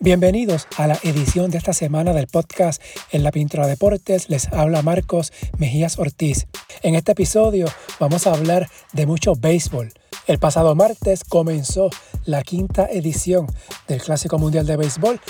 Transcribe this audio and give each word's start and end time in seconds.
Bienvenidos 0.00 0.68
a 0.76 0.86
la 0.86 0.96
edición 1.02 1.50
de 1.50 1.58
esta 1.58 1.72
semana 1.72 2.12
del 2.12 2.28
podcast 2.28 2.80
En 3.10 3.24
la 3.24 3.32
Pintura 3.32 3.66
Deportes. 3.66 4.30
Les 4.30 4.46
habla 4.52 4.80
Marcos 4.80 5.32
Mejías 5.58 5.98
Ortiz. 5.98 6.46
En 6.82 6.94
este 6.94 7.12
episodio 7.12 7.66
vamos 7.98 8.28
a 8.28 8.32
hablar 8.32 8.70
de 8.92 9.06
mucho 9.06 9.34
béisbol. 9.34 9.92
El 10.28 10.38
pasado 10.38 10.76
martes 10.76 11.24
comenzó 11.24 11.90
la 12.24 12.44
quinta 12.44 12.86
edición 12.86 13.48
del 13.88 14.00
Clásico 14.00 14.38
Mundial 14.38 14.66
de 14.66 14.76
Béisbol. 14.76 15.20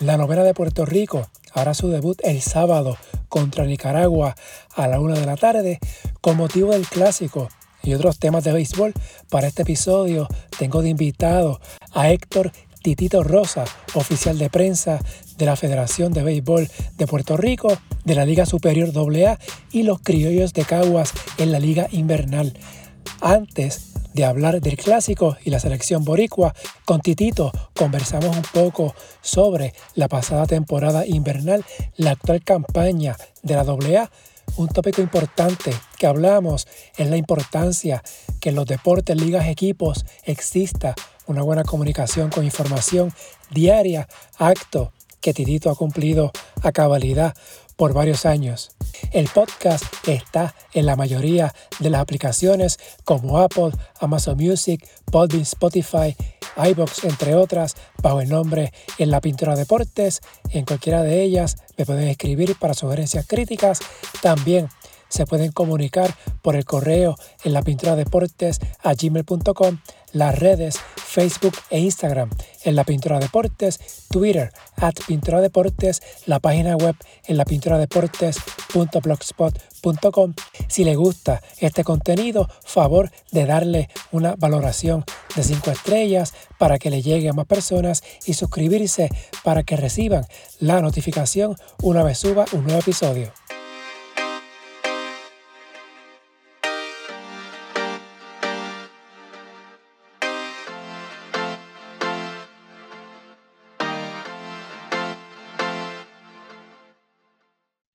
La 0.00 0.16
novena 0.16 0.42
de 0.42 0.54
Puerto 0.54 0.84
Rico 0.84 1.28
hará 1.52 1.72
su 1.72 1.88
debut 1.88 2.18
el 2.24 2.42
sábado 2.42 2.98
contra 3.28 3.64
Nicaragua 3.64 4.34
a 4.74 4.88
la 4.88 4.98
una 4.98 5.14
de 5.14 5.24
la 5.24 5.36
tarde 5.36 5.78
con 6.20 6.36
motivo 6.36 6.72
del 6.72 6.88
clásico 6.88 7.48
y 7.84 7.94
otros 7.94 8.18
temas 8.18 8.42
de 8.42 8.52
béisbol. 8.52 8.92
Para 9.30 9.46
este 9.46 9.62
episodio 9.62 10.26
tengo 10.58 10.82
de 10.82 10.88
invitado 10.88 11.60
a 11.92 12.10
Héctor 12.10 12.50
Titito 12.86 13.24
Rosa, 13.24 13.64
oficial 13.94 14.38
de 14.38 14.48
prensa 14.48 15.00
de 15.38 15.44
la 15.44 15.56
Federación 15.56 16.12
de 16.12 16.22
Béisbol 16.22 16.70
de 16.96 17.06
Puerto 17.08 17.36
Rico, 17.36 17.76
de 18.04 18.14
la 18.14 18.24
Liga 18.24 18.46
Superior 18.46 18.92
AA 18.96 19.40
y 19.72 19.82
los 19.82 19.98
Criollos 19.98 20.52
de 20.52 20.64
Caguas 20.64 21.12
en 21.38 21.50
la 21.50 21.58
Liga 21.58 21.88
Invernal. 21.90 22.56
Antes 23.20 23.88
de 24.14 24.24
hablar 24.24 24.60
del 24.60 24.76
clásico 24.76 25.36
y 25.44 25.50
la 25.50 25.58
selección 25.58 26.04
boricua, 26.04 26.54
con 26.84 27.00
Titito 27.00 27.50
conversamos 27.74 28.36
un 28.36 28.44
poco 28.54 28.94
sobre 29.20 29.74
la 29.96 30.06
pasada 30.06 30.46
temporada 30.46 31.04
invernal, 31.04 31.64
la 31.96 32.12
actual 32.12 32.44
campaña 32.44 33.16
de 33.42 33.54
la 33.56 33.62
AA 33.62 34.10
un 34.56 34.68
tópico 34.68 35.02
importante 35.02 35.72
que 35.98 36.06
hablamos 36.06 36.66
es 36.96 37.10
la 37.10 37.16
importancia 37.16 38.02
que 38.40 38.50
en 38.50 38.54
los 38.54 38.66
deportes, 38.66 39.20
ligas, 39.20 39.48
equipos 39.48 40.06
exista 40.24 40.94
una 41.26 41.42
buena 41.42 41.64
comunicación 41.64 42.30
con 42.30 42.44
información 42.44 43.12
diaria, 43.50 44.08
acto 44.38 44.92
que 45.20 45.34
Titito 45.34 45.70
ha 45.70 45.74
cumplido 45.74 46.30
a 46.62 46.72
cabalidad 46.72 47.34
por 47.76 47.92
varios 47.92 48.26
años. 48.26 48.70
El 49.12 49.28
podcast 49.28 49.84
está 50.06 50.54
en 50.72 50.86
la 50.86 50.96
mayoría 50.96 51.54
de 51.78 51.90
las 51.90 52.00
aplicaciones 52.00 52.78
como 53.04 53.38
Apple, 53.38 53.72
Amazon 54.00 54.36
Music, 54.38 54.86
Podbean, 55.10 55.42
Spotify, 55.42 56.16
iBox, 56.56 57.04
entre 57.04 57.34
otras, 57.34 57.74
bajo 58.02 58.20
el 58.20 58.28
nombre 58.28 58.72
En 58.98 59.10
la 59.10 59.20
Pintura 59.20 59.54
Deportes. 59.54 60.20
En 60.50 60.64
cualquiera 60.64 61.02
de 61.02 61.22
ellas 61.22 61.56
me 61.76 61.84
pueden 61.84 62.08
escribir 62.08 62.56
para 62.58 62.74
sugerencias 62.74 63.26
críticas. 63.26 63.80
También 64.22 64.68
se 65.08 65.26
pueden 65.26 65.52
comunicar 65.52 66.14
por 66.42 66.56
el 66.56 66.64
correo 66.64 67.16
en 67.44 67.52
la 67.52 67.62
pintura 67.62 67.96
deportes 67.96 68.60
a 68.82 68.94
gmail.com, 68.94 69.78
las 70.12 70.38
redes 70.38 70.78
Facebook 71.16 71.56
e 71.70 71.78
Instagram 71.78 72.28
en 72.64 72.76
la 72.76 72.84
pintura 72.84 73.18
deportes, 73.18 73.80
Twitter 74.10 74.52
at 74.76 74.92
pintura 75.06 75.40
deportes, 75.40 76.02
la 76.26 76.40
página 76.40 76.76
web 76.76 76.94
en 77.24 77.38
la 77.38 77.46
pintura 77.46 77.78
deportes.blogspot.com. 77.78 80.34
Si 80.68 80.84
le 80.84 80.94
gusta 80.94 81.40
este 81.58 81.84
contenido, 81.84 82.50
favor 82.64 83.10
de 83.32 83.46
darle 83.46 83.88
una 84.12 84.36
valoración 84.36 85.06
de 85.34 85.42
5 85.42 85.70
estrellas 85.70 86.34
para 86.58 86.78
que 86.78 86.90
le 86.90 87.00
llegue 87.02 87.28
a 87.28 87.32
más 87.32 87.46
personas 87.46 88.04
y 88.26 88.34
suscribirse 88.34 89.08
para 89.42 89.62
que 89.62 89.76
reciban 89.76 90.26
la 90.58 90.82
notificación 90.82 91.56
una 91.82 92.02
vez 92.02 92.18
suba 92.18 92.44
un 92.52 92.64
nuevo 92.64 92.80
episodio. 92.80 93.32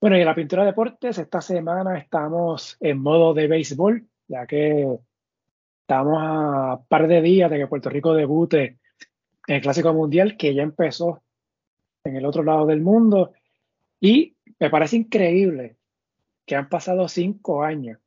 Bueno, 0.01 0.17
y 0.17 0.21
en 0.21 0.25
la 0.25 0.33
pintura 0.33 0.63
de 0.63 0.71
deportes, 0.71 1.19
esta 1.19 1.41
semana 1.41 1.95
estamos 1.99 2.75
en 2.79 2.97
modo 2.97 3.35
de 3.35 3.47
béisbol, 3.47 4.03
ya 4.27 4.47
que 4.47 4.97
estamos 5.81 6.17
a 6.19 6.81
par 6.87 7.07
de 7.07 7.21
días 7.21 7.51
de 7.51 7.59
que 7.59 7.67
Puerto 7.67 7.87
Rico 7.91 8.15
debute 8.15 8.79
en 9.45 9.55
el 9.57 9.61
Clásico 9.61 9.93
Mundial, 9.93 10.37
que 10.37 10.55
ya 10.55 10.63
empezó 10.63 11.21
en 12.03 12.15
el 12.15 12.25
otro 12.25 12.41
lado 12.41 12.65
del 12.65 12.81
mundo. 12.81 13.33
Y 13.99 14.35
me 14.59 14.71
parece 14.71 14.95
increíble 14.95 15.77
que 16.47 16.55
han 16.55 16.67
pasado 16.67 17.07
cinco 17.07 17.61
años 17.61 17.99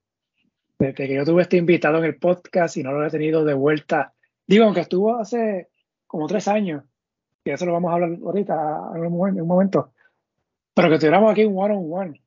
desde 0.76 0.94
que 0.94 1.15
yo 1.15 1.25
tuve 1.25 1.43
este 1.43 1.59
invitado 1.59 1.99
en 1.99 2.06
el 2.06 2.16
podcast 2.16 2.76
y 2.76 2.82
no 2.82 2.91
lo 2.91 3.06
he 3.06 3.11
tenido 3.11 3.44
de 3.44 3.55
vuelta. 3.55 4.15
Digo, 4.49 4.65
aunque 4.65 4.81
estuvo 4.81 5.15
hace 5.15 5.69
como 6.09 6.26
tres 6.26 6.49
años, 6.49 6.82
y 7.44 7.50
eso 7.50 7.66
lo 7.66 7.72
vamos 7.72 7.93
a 7.93 7.94
hablar 7.94 8.19
ahorita 8.21 8.91
en 8.97 9.06
un 9.06 9.47
momento 9.47 9.94
pero 10.74 10.90
que 10.90 10.98
tuviéramos 10.98 11.30
aquí 11.30 11.44
un 11.44 11.56
one-on-one 11.56 12.20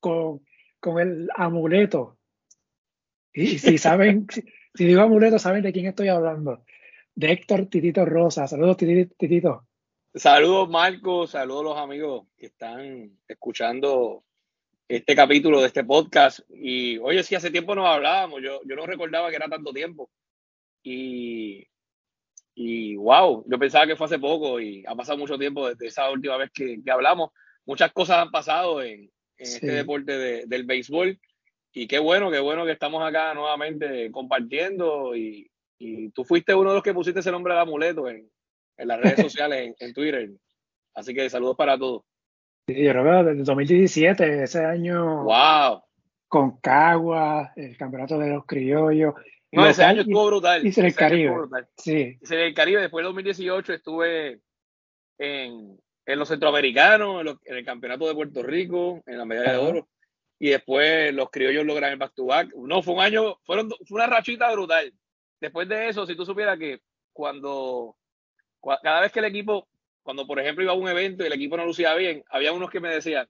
con, 0.00 0.44
con 0.80 0.98
el 0.98 1.28
amuleto. 1.34 2.18
Y 3.32 3.58
si 3.58 3.78
saben, 3.78 4.26
si, 4.74 4.84
digo 4.84 5.02
amuleto, 5.02 5.38
saben 5.38 5.62
de 5.62 5.72
quién 5.72 5.86
estoy 5.86 6.08
hablando. 6.08 6.64
De 7.14 7.32
Héctor 7.32 7.66
Titito 7.66 8.04
Rosa. 8.04 8.46
Saludos, 8.46 8.76
Titito. 8.76 9.66
Saludos, 10.14 10.68
Marco. 10.68 11.26
Saludos 11.26 11.64
los 11.64 11.78
amigos 11.78 12.26
que 12.36 12.46
están 12.46 13.18
escuchando 13.26 14.24
este 14.88 15.14
capítulo 15.14 15.60
de 15.60 15.68
este 15.68 15.84
podcast. 15.84 16.40
Y 16.50 16.98
oye, 16.98 17.22
si 17.22 17.34
hace 17.34 17.50
tiempo 17.50 17.74
nos 17.74 17.86
hablábamos, 17.86 18.42
yo, 18.42 18.60
yo 18.64 18.74
no 18.74 18.86
recordaba 18.86 19.30
que 19.30 19.36
era 19.36 19.48
tanto 19.48 19.72
tiempo. 19.72 20.10
Y, 20.82 21.66
y 22.54 22.96
wow, 22.96 23.44
yo 23.46 23.58
pensaba 23.58 23.86
que 23.86 23.96
fue 23.96 24.06
hace 24.06 24.18
poco 24.18 24.60
y 24.60 24.84
ha 24.86 24.94
pasado 24.94 25.18
mucho 25.18 25.38
tiempo 25.38 25.68
desde 25.68 25.88
esa 25.88 26.10
última 26.10 26.36
vez 26.36 26.50
que, 26.52 26.82
que 26.82 26.90
hablamos 26.90 27.30
muchas 27.68 27.92
cosas 27.92 28.16
han 28.16 28.30
pasado 28.30 28.82
en, 28.82 29.10
este 29.36 29.66
deporte 29.68 30.46
del 30.46 30.64
béisbol. 30.64 31.16
Y 31.72 31.86
qué 31.86 32.00
bueno, 32.00 32.28
qué 32.28 32.40
bueno 32.40 32.64
que 32.64 32.72
estamos 32.72 33.06
acá 33.06 33.34
nuevamente 33.34 34.10
compartiendo. 34.10 35.14
Y, 35.14 35.48
tú 36.12 36.24
fuiste 36.24 36.54
uno 36.54 36.70
de 36.70 36.74
los 36.76 36.82
que 36.82 36.94
pusiste 36.94 37.20
ese 37.20 37.30
nombre 37.30 37.54
de 37.54 37.60
amuleto 37.60 38.08
en, 38.08 38.28
las 38.78 39.00
redes 39.00 39.16
sociales, 39.32 39.76
en, 39.78 39.94
Twitter. 39.94 40.30
Así 40.94 41.14
que 41.14 41.30
saludos 41.30 41.56
para 41.56 41.78
todos. 41.78 42.02
Sí, 42.66 42.82
yo 42.82 42.90
creo 42.90 43.04
que 43.04 43.30
desde 43.30 43.44
2017, 43.44 44.42
ese 44.42 44.64
año. 44.64 45.24
¡Wow! 45.24 45.82
Con 46.26 46.58
Cagua, 46.58 47.52
el 47.54 47.76
campeonato 47.76 48.18
de 48.18 48.30
los 48.30 48.44
criollos. 48.44 49.14
No, 49.52 49.66
ese 49.66 49.84
año 49.84 50.00
estuvo 50.00 50.26
brutal. 50.26 50.66
Y 50.66 50.80
el 50.80 50.94
Caribe. 50.94 51.34
Sí. 51.76 52.18
En 52.28 52.38
el 52.40 52.54
Caribe, 52.54 52.80
después 52.80 53.02
del 53.02 53.14
2018 53.14 53.72
estuve 53.72 54.40
en, 55.18 55.78
en 56.08 56.18
los 56.18 56.28
centroamericanos, 56.28 57.38
en, 57.44 57.56
el 57.56 57.64
campeonato 57.66 58.08
de 58.08 58.14
Puerto 58.14 58.42
Rico, 58.42 59.02
en 59.04 59.18
la 59.18 59.26
medalla 59.26 59.52
de 59.52 59.58
oro. 59.58 59.88
Y 60.38 60.48
después 60.48 61.12
los 61.12 61.30
criollos 61.30 61.66
logran 61.66 61.92
el 61.92 61.98
back 61.98 62.14
to 62.14 62.24
back. 62.24 62.54
No, 62.54 62.82
fue 62.82 62.94
un 62.94 63.00
año, 63.00 63.38
fueron, 63.44 63.68
fue 63.86 63.96
una 63.96 64.06
rachita 64.06 64.50
brutal. 64.52 64.90
Después 65.38 65.68
de 65.68 65.88
eso, 65.88 66.06
si 66.06 66.16
tú 66.16 66.24
supieras 66.24 66.58
que 66.58 66.80
cuando, 67.12 67.94
cada 68.82 69.02
vez 69.02 69.12
que 69.12 69.18
el 69.18 69.26
equipo, 69.26 69.68
cuando 70.02 70.26
por 70.26 70.40
ejemplo 70.40 70.64
iba 70.64 70.72
a 70.72 70.76
un 70.76 70.88
evento 70.88 71.24
y 71.24 71.26
el 71.26 71.34
equipo 71.34 71.58
no 71.58 71.66
lucía 71.66 71.94
bien, 71.94 72.24
había 72.30 72.52
unos 72.52 72.70
que 72.70 72.80
me 72.80 72.88
decían, 72.88 73.28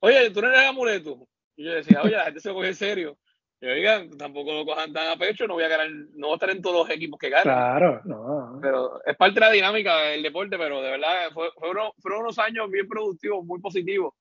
oye, 0.00 0.28
tú 0.30 0.42
no 0.42 0.48
eres 0.48 0.66
amuleto. 0.66 1.28
Y 1.54 1.64
yo 1.64 1.74
decía, 1.74 2.00
oye, 2.02 2.16
la 2.16 2.24
gente 2.24 2.40
se 2.40 2.52
coge 2.52 2.68
en 2.68 2.74
serio. 2.74 3.18
Y 3.60 3.66
oigan, 3.66 4.10
tampoco 4.18 4.52
lo 4.52 4.66
cojan 4.66 4.92
tan 4.92 5.08
a 5.08 5.16
pecho, 5.16 5.46
no 5.46 5.54
voy 5.54 5.64
a 5.64 5.68
ganar, 5.68 5.88
no 5.90 6.26
voy 6.26 6.32
a 6.32 6.34
estar 6.34 6.50
en 6.50 6.60
todos 6.60 6.86
los 6.86 6.94
equipos 6.94 7.18
que 7.18 7.30
ganan. 7.30 7.44
Claro, 7.44 8.00
no. 8.04 8.58
Pero 8.60 9.00
es 9.04 9.16
parte 9.16 9.34
de 9.34 9.40
la 9.40 9.52
dinámica 9.52 9.96
del 10.02 10.22
deporte, 10.22 10.58
pero 10.58 10.82
de 10.82 10.90
verdad 10.90 11.30
fue, 11.32 11.48
fueron, 11.56 11.90
unos 12.20 12.38
años 12.38 12.70
bien 12.70 12.86
productivos, 12.86 13.44
muy 13.46 13.60
positivos. 13.60 14.12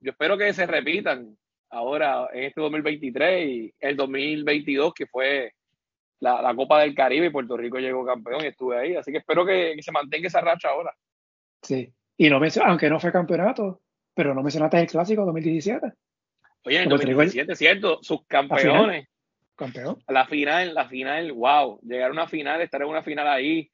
Yo 0.00 0.12
espero 0.12 0.38
que 0.38 0.54
se 0.54 0.66
repitan 0.66 1.36
ahora 1.70 2.28
en 2.32 2.44
este 2.44 2.60
2023 2.62 3.48
y 3.48 3.74
el 3.78 3.96
2022, 3.96 4.94
que 4.94 5.06
fue 5.06 5.52
la, 6.20 6.40
la, 6.40 6.54
Copa 6.54 6.80
del 6.80 6.94
Caribe 6.94 7.26
y 7.26 7.30
Puerto 7.30 7.58
Rico 7.58 7.78
llegó 7.78 8.06
campeón 8.06 8.42
y 8.42 8.46
estuve 8.46 8.78
ahí. 8.78 8.96
Así 8.96 9.12
que 9.12 9.18
espero 9.18 9.44
que, 9.44 9.76
se 9.82 9.92
mantenga 9.92 10.28
esa 10.28 10.40
racha 10.40 10.70
ahora. 10.70 10.94
Sí, 11.62 11.92
y 12.16 12.30
no 12.30 12.40
aunque 12.64 12.88
no 12.88 13.00
fue 13.00 13.12
campeonato, 13.12 13.82
pero 14.14 14.34
no 14.34 14.42
mencionaste 14.42 14.80
el 14.80 14.86
clásico 14.86 15.26
2017. 15.26 15.92
Oye, 16.64 16.82
en 16.82 16.88
2017, 16.88 17.56
¿cierto? 17.56 17.98
Sus 18.02 18.26
campeones. 18.26 19.08
Campeón. 19.56 20.02
La 20.08 20.26
final, 20.26 20.74
la 20.74 20.88
final, 20.88 21.32
wow. 21.32 21.80
Llegar 21.82 22.10
a 22.10 22.12
una 22.12 22.28
final, 22.28 22.60
estar 22.60 22.80
en 22.82 22.88
una 22.88 23.02
final 23.02 23.26
ahí. 23.26 23.70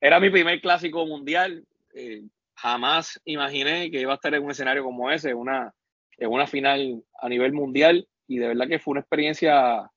era 0.00 0.18
mi 0.18 0.30
primer 0.30 0.60
clásico 0.60 1.06
mundial. 1.06 1.64
Eh, 1.94 2.22
jamás 2.54 3.20
imaginé 3.24 3.90
que 3.90 4.00
iba 4.00 4.12
a 4.12 4.16
estar 4.16 4.34
en 4.34 4.42
un 4.42 4.50
escenario 4.50 4.82
como 4.82 5.10
ese, 5.10 5.34
una, 5.34 5.72
en 6.16 6.30
una 6.30 6.46
final 6.46 7.02
a 7.20 7.28
nivel 7.28 7.52
mundial. 7.52 8.08
Y 8.26 8.38
de 8.38 8.48
verdad 8.48 8.68
que 8.68 8.78
fue 8.78 8.92
una 8.92 9.00
experiencia 9.00 9.90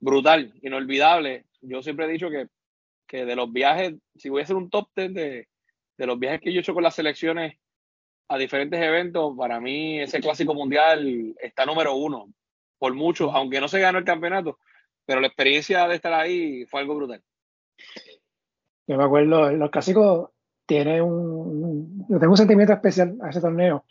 brutal, 0.00 0.52
inolvidable. 0.62 1.46
Yo 1.62 1.82
siempre 1.82 2.06
he 2.06 2.12
dicho 2.12 2.30
que, 2.30 2.48
que 3.06 3.24
de 3.24 3.36
los 3.36 3.52
viajes, 3.52 3.94
si 4.16 4.28
voy 4.28 4.40
a 4.40 4.44
hacer 4.44 4.56
un 4.56 4.68
top 4.68 4.88
10 4.94 5.14
de, 5.14 5.48
de 5.96 6.06
los 6.06 6.18
viajes 6.18 6.40
que 6.40 6.52
yo 6.52 6.58
he 6.58 6.60
hecho 6.60 6.74
con 6.74 6.82
las 6.82 6.94
selecciones 6.94 7.56
a 8.28 8.38
diferentes 8.38 8.80
eventos, 8.80 9.34
para 9.36 9.60
mí 9.60 10.00
ese 10.00 10.20
clásico 10.20 10.54
mundial 10.54 11.34
está 11.40 11.64
número 11.64 11.94
uno, 11.94 12.32
por 12.78 12.94
mucho, 12.94 13.30
aunque 13.32 13.60
no 13.60 13.68
se 13.68 13.80
ganó 13.80 13.98
el 13.98 14.04
campeonato, 14.04 14.58
pero 15.04 15.20
la 15.20 15.28
experiencia 15.28 15.86
de 15.86 15.94
estar 15.94 16.12
ahí 16.12 16.64
fue 16.66 16.80
algo 16.80 16.96
brutal. 16.96 17.22
Yo 18.86 18.96
me 18.96 19.04
acuerdo, 19.04 19.52
los 19.52 19.70
clásicos 19.70 20.30
tiene 20.66 21.00
un, 21.00 22.06
tengo 22.08 22.32
un 22.32 22.36
sentimiento 22.36 22.72
especial 22.72 23.16
a 23.22 23.30
ese 23.30 23.40
torneo, 23.40 23.84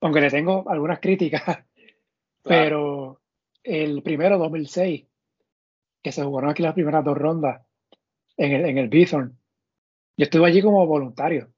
aunque 0.00 0.20
le 0.20 0.30
tengo 0.30 0.68
algunas 0.68 1.00
críticas, 1.00 1.42
pero 2.42 3.20
el 3.62 4.02
primero 4.02 4.38
2006, 4.38 5.06
que 6.02 6.12
se 6.12 6.24
jugaron 6.24 6.50
aquí 6.50 6.62
las 6.62 6.74
primeras 6.74 7.04
dos 7.04 7.16
rondas 7.16 7.62
en 8.36 8.52
el, 8.52 8.64
en 8.66 8.78
el 8.78 8.88
Bithorn, 8.88 9.36
yo 10.16 10.24
estuve 10.24 10.46
allí 10.46 10.62
como 10.62 10.86
voluntario 10.86 11.52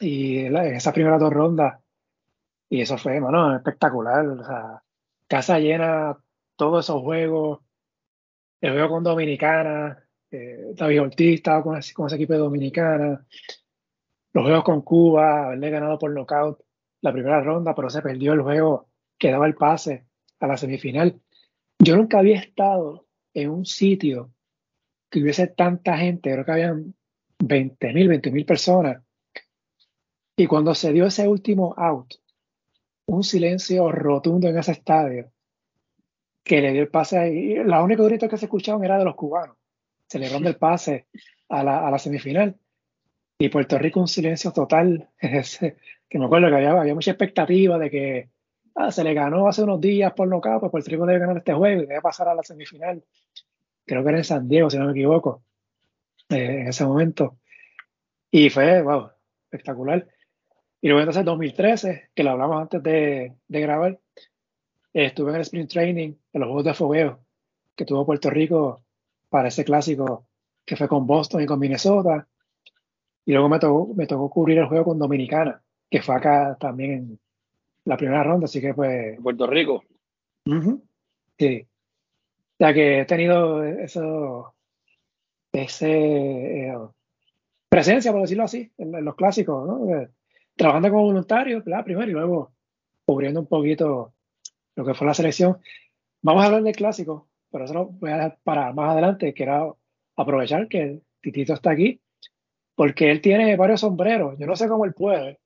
y 0.00 0.38
en 0.38 0.56
esas 0.56 0.92
primeras 0.92 1.20
dos 1.20 1.32
rondas, 1.32 1.80
y 2.68 2.80
eso 2.80 2.98
fue, 2.98 3.20
espectacular, 3.56 4.26
casa 5.28 5.58
llena, 5.58 6.18
todos 6.56 6.84
esos 6.84 7.02
juegos, 7.02 7.60
el 8.60 8.72
juego 8.72 8.88
con 8.88 9.04
Dominicana, 9.04 10.04
eh, 10.30 10.72
David 10.74 11.02
Ortiz 11.02 11.34
estaba 11.34 11.62
con, 11.62 11.76
ese 11.78 11.94
equipo 12.14 12.32
de 12.32 12.38
Dominicana, 12.38 13.24
los 14.32 14.44
juegos 14.44 14.64
con 14.64 14.82
Cuba, 14.82 15.46
haberle 15.46 15.70
ganado 15.70 15.98
por 15.98 16.12
knockout 16.12 16.60
la 17.00 17.12
primera 17.12 17.40
ronda, 17.40 17.74
pero 17.74 17.88
se 17.88 18.02
perdió 18.02 18.32
el 18.32 18.42
juego 18.42 18.88
que 19.18 19.30
daba 19.30 19.46
el 19.46 19.54
pase 19.54 20.06
a 20.40 20.46
la 20.46 20.56
semifinal. 20.56 21.20
Yo 21.78 21.96
nunca 21.96 22.18
había 22.18 22.38
estado 22.38 23.06
en 23.32 23.50
un 23.50 23.64
sitio 23.64 24.32
que 25.10 25.20
hubiese 25.20 25.46
tanta 25.46 25.96
gente, 25.96 26.32
creo 26.32 26.44
que 26.44 26.52
habían 26.52 26.94
20 27.38 27.92
mil, 27.92 28.08
20 28.08 28.30
mil 28.30 28.44
personas. 28.44 29.02
Y 30.36 30.46
cuando 30.46 30.74
se 30.74 30.92
dio 30.92 31.06
ese 31.06 31.26
último 31.26 31.74
out, 31.78 32.14
un 33.06 33.24
silencio 33.24 33.90
rotundo 33.90 34.48
en 34.48 34.58
ese 34.58 34.72
estadio, 34.72 35.32
que 36.44 36.60
le 36.60 36.72
dio 36.72 36.82
el 36.82 36.88
pase 36.88 37.18
ahí. 37.18 37.54
La 37.64 37.82
única 37.82 38.02
grito 38.04 38.28
que 38.28 38.36
se 38.36 38.44
escuchaban 38.44 38.84
era 38.84 38.98
de 38.98 39.04
los 39.04 39.16
cubanos, 39.16 39.56
celebrando 40.06 40.48
el 40.48 40.56
pase 40.56 41.06
a 41.48 41.64
la, 41.64 41.98
semifinal. 41.98 42.54
Y 43.38 43.48
Puerto 43.48 43.78
Rico 43.78 44.00
un 44.00 44.08
silencio 44.08 44.52
total, 44.52 45.08
que 45.20 46.18
me 46.18 46.26
acuerdo 46.26 46.48
que 46.48 46.56
había, 46.56 46.70
había 46.70 46.94
mucha 46.94 47.10
expectativa 47.12 47.78
de 47.78 47.90
que 47.90 48.30
ah, 48.74 48.92
se 48.92 49.04
le 49.04 49.14
ganó 49.14 49.48
hace 49.48 49.62
unos 49.62 49.80
días 49.80 50.12
por 50.12 50.28
nocaut, 50.28 50.60
pues 50.60 50.70
Puerto 50.70 50.90
Rico 50.90 51.06
debe 51.06 51.18
ganar 51.18 51.38
este 51.38 51.54
juego 51.54 51.82
y 51.82 51.86
debe 51.86 52.00
pasar 52.02 52.28
a 52.28 52.34
la 52.34 52.42
semifinal. 52.42 53.02
Creo 53.86 54.02
que 54.02 54.08
era 54.08 54.18
en 54.18 54.24
San 54.24 54.48
Diego, 54.48 54.68
si 54.68 54.78
no 54.78 54.86
me 54.86 54.92
equivoco, 54.92 55.42
eh, 56.28 56.60
en 56.60 56.68
ese 56.68 56.84
momento. 56.84 57.38
Y 58.30 58.50
fue, 58.50 58.82
wow, 58.82 59.10
espectacular. 59.44 60.06
Y 60.80 60.88
luego 60.88 61.00
entonces 61.00 61.24
2013, 61.24 62.10
que 62.14 62.22
lo 62.22 62.30
hablamos 62.30 62.62
antes 62.62 62.82
de, 62.82 63.34
de 63.48 63.60
grabar, 63.60 63.98
estuve 64.92 65.30
en 65.30 65.36
el 65.36 65.42
sprint 65.42 65.70
training 65.70 66.14
de 66.32 66.38
los 66.38 66.46
Juegos 66.46 66.64
de 66.64 66.74
Fogueo 66.74 67.26
que 67.76 67.84
tuvo 67.84 68.06
Puerto 68.06 68.30
Rico 68.30 68.82
para 69.28 69.48
ese 69.48 69.64
clásico 69.64 70.26
que 70.64 70.76
fue 70.76 70.88
con 70.88 71.06
Boston 71.06 71.42
y 71.42 71.46
con 71.46 71.60
Minnesota. 71.60 72.26
Y 73.24 73.32
luego 73.32 73.48
me 73.48 73.58
tocó, 73.58 73.94
me 73.94 74.06
tocó 74.06 74.30
cubrir 74.30 74.58
el 74.58 74.66
juego 74.66 74.84
con 74.84 74.98
Dominicana, 74.98 75.62
que 75.88 76.02
fue 76.02 76.16
acá 76.16 76.56
también 76.58 76.90
en 76.92 77.18
la 77.84 77.96
primera 77.96 78.24
ronda, 78.24 78.46
así 78.46 78.60
que 78.60 78.74
pues... 78.74 79.20
Puerto 79.20 79.46
Rico. 79.46 79.84
sí. 81.38 81.66
Ya 82.58 82.72
que 82.72 83.00
he 83.00 83.04
tenido 83.04 83.62
eso, 83.62 84.54
ese 85.52 86.68
eh, 86.68 86.78
presencia, 87.68 88.12
por 88.12 88.22
decirlo 88.22 88.44
así, 88.44 88.72
en, 88.78 89.04
los 89.04 89.14
clásicos, 89.14 89.68
¿no? 89.68 90.08
Trabajando 90.56 90.90
como 90.90 91.02
voluntario, 91.04 91.62
claro, 91.62 91.84
primero, 91.84 92.08
y 92.08 92.14
luego 92.14 92.52
cubriendo 93.04 93.40
un 93.40 93.46
poquito 93.46 94.14
lo 94.74 94.84
que 94.84 94.94
fue 94.94 95.06
la 95.06 95.14
selección. 95.14 95.58
Vamos 96.22 96.42
a 96.42 96.46
hablar 96.46 96.62
del 96.62 96.74
clásico, 96.74 97.28
pero 97.50 97.64
eso 97.64 97.74
lo 97.74 97.86
voy 97.86 98.10
a 98.10 98.16
dejar 98.16 98.38
para 98.42 98.72
más 98.72 98.90
adelante. 98.90 99.32
Quiero 99.32 99.78
aprovechar 100.16 100.68
que 100.68 101.00
Titito 101.20 101.54
está 101.54 101.70
aquí, 101.70 102.00
porque 102.74 103.10
él 103.10 103.20
tiene 103.20 103.56
varios 103.56 103.80
sombreros. 103.80 104.38
Yo 104.38 104.46
no 104.46 104.56
sé 104.56 104.68
cómo 104.68 104.84
él 104.84 104.94
puede, 104.94 105.38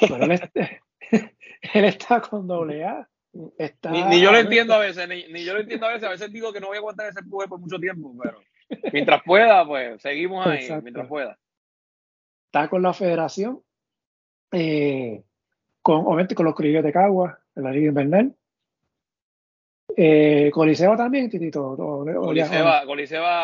pero 0.00 0.16
él, 0.24 1.84
está, 1.84 2.20
con 2.30 2.46
doble 2.46 2.84
A. 2.84 3.08
ni, 3.32 4.20
yo 4.20 4.32
lo 4.32 4.38
entiendo 4.38 4.74
a 4.74 4.78
veces, 4.80 5.08
ni, 5.08 5.44
yo 5.44 5.54
lo 5.54 5.60
entiendo 5.60 5.86
a 5.86 5.92
veces. 5.92 6.08
A 6.08 6.10
veces 6.12 6.32
digo 6.32 6.52
que 6.52 6.60
no 6.60 6.68
voy 6.68 6.76
a 6.76 6.80
aguantar 6.80 7.08
ese 7.08 7.22
pueblo 7.22 7.48
por 7.48 7.60
mucho 7.60 7.78
tiempo, 7.78 8.14
pero 8.22 8.38
mientras 8.92 9.22
pueda, 9.24 9.66
pues 9.66 10.02
seguimos 10.02 10.46
ahí, 10.46 10.68
mientras 10.82 11.06
pueda. 11.06 11.38
Está 12.46 12.68
con 12.68 12.82
la 12.82 12.92
federación, 12.92 13.62
eh, 14.52 15.22
con, 15.82 16.06
obviamente 16.06 16.34
con 16.34 16.46
los 16.46 16.54
criollos 16.54 16.84
de 16.84 16.92
Cagua, 16.92 17.38
en 17.54 17.62
la 17.62 17.72
Liga 17.72 17.88
Invernal. 17.88 18.34
Eh, 19.96 20.50
Coliseba 20.52 20.96
también, 20.96 21.30
Titito. 21.30 21.76
Coliseba, 21.76 22.84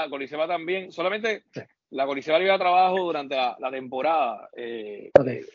Coliseba, 0.09 0.47
también. 0.47 0.93
Solamente 0.93 1.45
la 1.91 2.07
Coliseba 2.07 2.39
le 2.39 2.45
iba 2.45 2.55
a 2.55 2.59
trabajo 2.59 2.99
durante 2.99 3.37
la, 3.37 3.71
temporada. 3.71 4.49
Eh, 4.55 5.11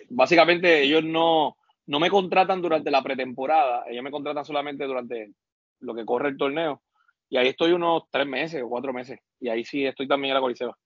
básicamente 0.10 0.82
ellos 0.82 1.04
no, 1.04 1.58
no 1.88 2.00
me 2.00 2.10
contratan 2.10 2.62
durante 2.62 2.92
la 2.92 3.02
pretemporada, 3.02 3.86
ellos 3.88 4.04
me 4.04 4.12
contratan 4.12 4.46
solamente 4.46 4.86
durante 4.86 5.32
lo 5.80 5.94
que 5.94 6.06
corre 6.06 6.30
el 6.30 6.38
torneo. 6.38 6.82
Y 7.30 7.38
ahí 7.38 7.50
estoy 7.50 7.72
unos 7.72 8.04
tres 8.10 8.26
meses 8.26 8.62
o 8.64 8.70
cuatro 8.70 8.94
meses. 8.94 9.20
Y 9.40 9.50
ahí 9.50 9.64
sí 9.66 9.86
estoy 9.86 10.08
también 10.08 10.32
en 10.32 10.36
la 10.36 10.42
Coliseba. 10.42 10.78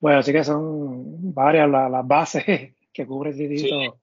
Bueno, 0.00 0.18
así 0.18 0.32
que 0.32 0.44
son 0.44 1.32
varias 1.34 1.68
las, 1.68 2.06
bases 2.06 2.73
que 2.94 3.04
cubre 3.04 3.34
Titito 3.34 3.98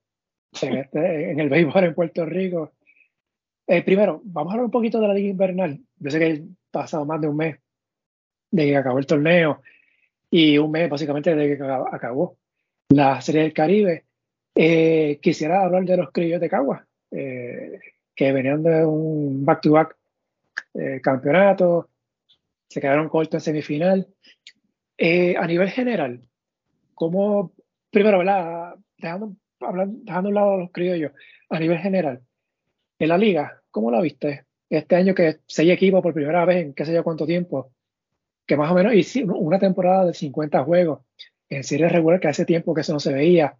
este, 0.51 1.31
en, 1.31 1.39
el 1.39 1.49
béisbol 1.49 1.85
en 1.85 1.95
Puerto 1.95 2.25
Rico. 2.25 2.73
Eh, 3.65 3.81
primero, 3.83 4.21
vamos 4.25 4.51
a 4.51 4.53
hablar 4.55 4.65
un 4.65 4.71
poquito 4.71 4.99
de 4.99 5.07
la 5.07 5.13
Liga 5.13 5.29
Invernal. 5.29 5.79
Yo 5.97 6.11
sé 6.11 6.19
que 6.19 6.25
ha 6.33 6.71
pasado 6.71 7.05
más 7.05 7.21
de 7.21 7.29
un 7.29 7.37
mes 7.37 7.57
de 8.51 8.65
que 8.65 8.75
acabó 8.75 8.99
el 8.99 9.05
torneo 9.05 9.61
y 10.29 10.57
un 10.57 10.69
mes 10.71 10.89
básicamente 10.89 11.33
de 11.33 11.57
que 11.57 11.63
acabó 11.63 12.37
la 12.89 13.21
Serie 13.21 13.43
del 13.43 13.53
Caribe. 13.53 14.05
Eh, 14.53 15.19
quisiera 15.21 15.63
hablar 15.63 15.85
de 15.85 15.95
los 15.95 16.11
criollos 16.11 16.41
de 16.41 16.49
Cagua, 16.49 16.85
eh, 17.11 17.79
que 18.13 18.33
venían 18.33 18.61
de 18.61 18.85
un 18.85 19.45
back-to-back 19.45 19.95
campeonato, 21.01 21.89
se 22.67 22.81
quedaron 22.81 23.09
cortos 23.09 23.35
en 23.35 23.41
semifinal. 23.41 24.07
a 24.97 25.47
nivel 25.47 25.69
general, 25.69 26.21
¿cómo, 26.93 27.53
primero, 27.91 28.19
¿verdad? 28.19 28.75
Dejando 28.97 29.35
hablando, 29.59 29.99
dejando 30.03 30.29
un 30.29 30.35
lado 30.35 30.53
a 30.53 30.57
los 30.57 30.71
criollos, 30.71 31.11
a 31.49 31.59
nivel 31.59 31.77
general, 31.77 32.21
en 32.99 33.09
la 33.09 33.17
liga, 33.17 33.61
¿cómo 33.69 33.91
la 33.91 34.01
viste? 34.01 34.45
Este 34.69 34.95
año 34.95 35.13
que 35.13 35.39
seis 35.47 35.71
equipos 35.71 36.01
por 36.01 36.13
primera 36.13 36.45
vez 36.45 36.63
en 36.63 36.73
qué 36.73 36.85
sé 36.85 36.93
yo 36.93 37.03
cuánto 37.03 37.25
tiempo, 37.25 37.71
que 38.45 38.57
más 38.57 38.71
o 38.71 38.75
menos, 38.75 38.93
y 38.93 39.23
una 39.23 39.59
temporada 39.59 40.05
de 40.05 40.13
50 40.13 40.63
juegos 40.63 41.01
en 41.49 41.63
serie 41.63 41.89
regular, 41.89 42.19
que 42.19 42.29
hace 42.29 42.45
tiempo 42.45 42.73
que 42.73 42.81
eso 42.81 42.93
no 42.93 42.99
se 42.99 43.13
veía. 43.13 43.57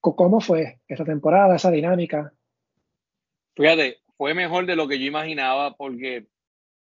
¿Cómo 0.00 0.40
fue 0.40 0.80
esta 0.86 1.04
temporada, 1.04 1.56
esa 1.56 1.70
dinámica? 1.70 2.32
Fíjate, 3.56 3.98
fue 4.16 4.34
mejor 4.34 4.66
de 4.66 4.76
lo 4.76 4.86
que 4.86 4.98
yo 4.98 5.06
imaginaba 5.06 5.74
porque 5.76 6.26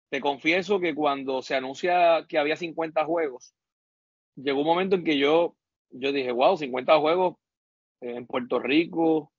te 0.10 0.20
confieso 0.20 0.80
que 0.80 0.96
cuando 0.96 1.42
se 1.42 1.56
anuncia 1.56 2.26
que 2.28 2.38
había 2.38 2.56
50 2.56 3.06
juegos, 3.06 3.54
llegó 4.36 4.62
un 4.62 4.68
momento 4.68 4.96
en 4.96 5.04
que 5.04 5.18
yo, 5.18 5.56
yo 5.89 6.12
dije, 6.12 6.32
wow, 6.32 6.58
50 6.58 7.00
juegos, 7.00 7.36
en 8.01 8.27
Puerto 8.27 8.60
Rico, 8.60 9.32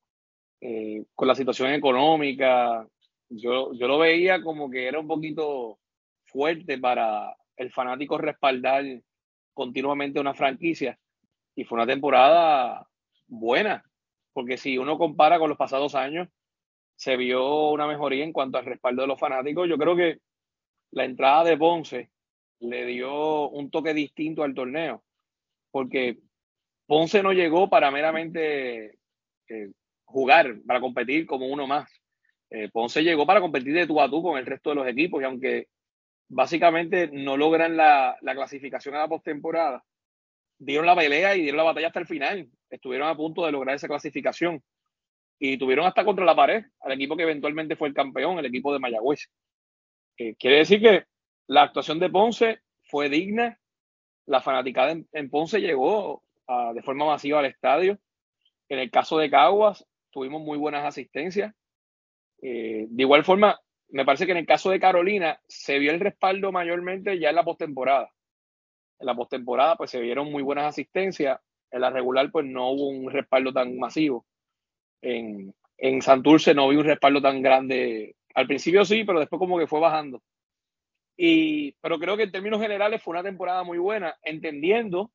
eh, 0.60 1.04
con 1.14 1.28
la 1.28 1.34
situación 1.34 1.72
económica, 1.72 2.86
yo, 3.28 3.72
yo 3.74 3.86
lo 3.86 3.98
veía 3.98 4.42
como 4.42 4.70
que 4.70 4.86
era 4.86 4.98
un 4.98 5.06
poquito 5.06 5.78
fuerte 6.24 6.78
para 6.78 7.36
el 7.56 7.70
fanático 7.72 8.18
respaldar 8.18 8.84
continuamente 9.54 10.20
una 10.20 10.34
franquicia. 10.34 10.98
Y 11.54 11.64
fue 11.64 11.76
una 11.76 11.86
temporada 11.86 12.86
buena, 13.26 13.84
porque 14.32 14.56
si 14.56 14.78
uno 14.78 14.96
compara 14.96 15.38
con 15.38 15.48
los 15.48 15.58
pasados 15.58 15.94
años, 15.94 16.28
se 16.96 17.16
vio 17.16 17.70
una 17.70 17.86
mejoría 17.86 18.24
en 18.24 18.32
cuanto 18.32 18.58
al 18.58 18.64
respaldo 18.64 19.02
de 19.02 19.08
los 19.08 19.20
fanáticos. 19.20 19.68
Yo 19.68 19.78
creo 19.78 19.96
que 19.96 20.18
la 20.92 21.04
entrada 21.04 21.44
de 21.44 21.56
Ponce 21.56 22.10
le 22.60 22.86
dio 22.86 23.48
un 23.50 23.70
toque 23.70 23.94
distinto 23.94 24.42
al 24.42 24.54
torneo, 24.54 25.04
porque 25.70 26.18
Ponce 26.88 27.22
no 27.22 27.34
llegó 27.34 27.68
para 27.68 27.90
meramente 27.90 28.96
eh, 29.46 29.70
jugar, 30.06 30.56
para 30.66 30.80
competir 30.80 31.26
como 31.26 31.46
uno 31.46 31.66
más. 31.66 31.86
Eh, 32.48 32.70
Ponce 32.70 33.04
llegó 33.04 33.26
para 33.26 33.42
competir 33.42 33.74
de 33.74 33.86
tú 33.86 34.00
a 34.00 34.08
tú 34.08 34.22
con 34.22 34.38
el 34.38 34.46
resto 34.46 34.70
de 34.70 34.76
los 34.76 34.88
equipos 34.88 35.20
y 35.20 35.26
aunque 35.26 35.68
básicamente 36.30 37.10
no 37.12 37.36
logran 37.36 37.76
la, 37.76 38.16
clasificación 38.22 38.94
a 38.94 39.00
la 39.00 39.08
postemporada, 39.08 39.84
dieron 40.58 40.86
la 40.86 40.96
pelea 40.96 41.36
y 41.36 41.42
dieron 41.42 41.58
la 41.58 41.64
batalla 41.64 41.88
hasta 41.88 42.00
el 42.00 42.06
final. 42.06 42.48
Estuvieron 42.70 43.08
a 43.08 43.16
punto 43.16 43.44
de 43.44 43.52
lograr 43.52 43.76
esa 43.76 43.86
clasificación 43.86 44.62
y 45.38 45.58
tuvieron 45.58 45.84
hasta 45.84 46.06
contra 46.06 46.24
la 46.24 46.34
pared 46.34 46.64
al 46.80 46.92
equipo 46.92 47.18
que 47.18 47.24
eventualmente 47.24 47.76
fue 47.76 47.88
el 47.88 47.94
campeón, 47.94 48.38
el 48.38 48.46
equipo 48.46 48.72
de 48.72 48.78
Mayagüez. 48.78 49.28
Eh, 50.16 50.36
quiere 50.36 50.56
decir 50.56 50.80
que 50.80 51.04
la 51.48 51.64
actuación 51.64 51.98
de 51.98 52.08
Ponce 52.08 52.60
fue 52.84 53.10
digna, 53.10 53.60
la 54.24 54.40
fanaticada 54.40 54.96
en 55.12 55.28
Ponce 55.28 55.60
llegó 55.60 56.22
de 56.74 56.82
forma 56.82 57.06
masiva 57.06 57.40
al 57.40 57.46
estadio. 57.46 57.98
En 58.68 58.78
el 58.78 58.90
caso 58.90 59.18
de 59.18 59.30
Caguas, 59.30 59.86
tuvimos 60.10 60.42
muy 60.42 60.58
buenas 60.58 60.84
asistencias. 60.84 61.54
Eh, 62.40 62.86
de 62.88 63.02
igual 63.02 63.24
forma, 63.24 63.60
me 63.88 64.04
parece 64.04 64.26
que 64.26 64.32
en 64.32 64.38
el 64.38 64.46
caso 64.46 64.70
de 64.70 64.80
Carolina 64.80 65.40
se 65.46 65.78
vio 65.78 65.92
el 65.92 66.00
respaldo 66.00 66.52
mayormente 66.52 67.18
ya 67.18 67.30
en 67.30 67.36
la 67.36 67.44
postemporada. 67.44 68.10
En 68.98 69.06
la 69.06 69.14
postemporada, 69.14 69.76
pues 69.76 69.90
se 69.90 70.00
vieron 70.00 70.30
muy 70.30 70.42
buenas 70.42 70.64
asistencias. 70.64 71.40
En 71.70 71.82
la 71.82 71.90
regular, 71.90 72.30
pues 72.30 72.46
no 72.46 72.70
hubo 72.70 72.88
un 72.88 73.10
respaldo 73.10 73.52
tan 73.52 73.78
masivo. 73.78 74.26
En, 75.02 75.54
en 75.76 76.02
Santurce 76.02 76.54
no 76.54 76.68
vi 76.68 76.76
un 76.76 76.84
respaldo 76.84 77.20
tan 77.20 77.42
grande. 77.42 78.16
Al 78.34 78.46
principio 78.46 78.84
sí, 78.84 79.04
pero 79.04 79.20
después 79.20 79.38
como 79.38 79.58
que 79.58 79.66
fue 79.66 79.80
bajando. 79.80 80.22
Y, 81.16 81.72
pero 81.80 81.98
creo 81.98 82.16
que 82.16 82.22
en 82.24 82.32
términos 82.32 82.60
generales 82.60 83.02
fue 83.02 83.12
una 83.12 83.22
temporada 83.22 83.64
muy 83.64 83.78
buena, 83.78 84.16
entendiendo 84.22 85.10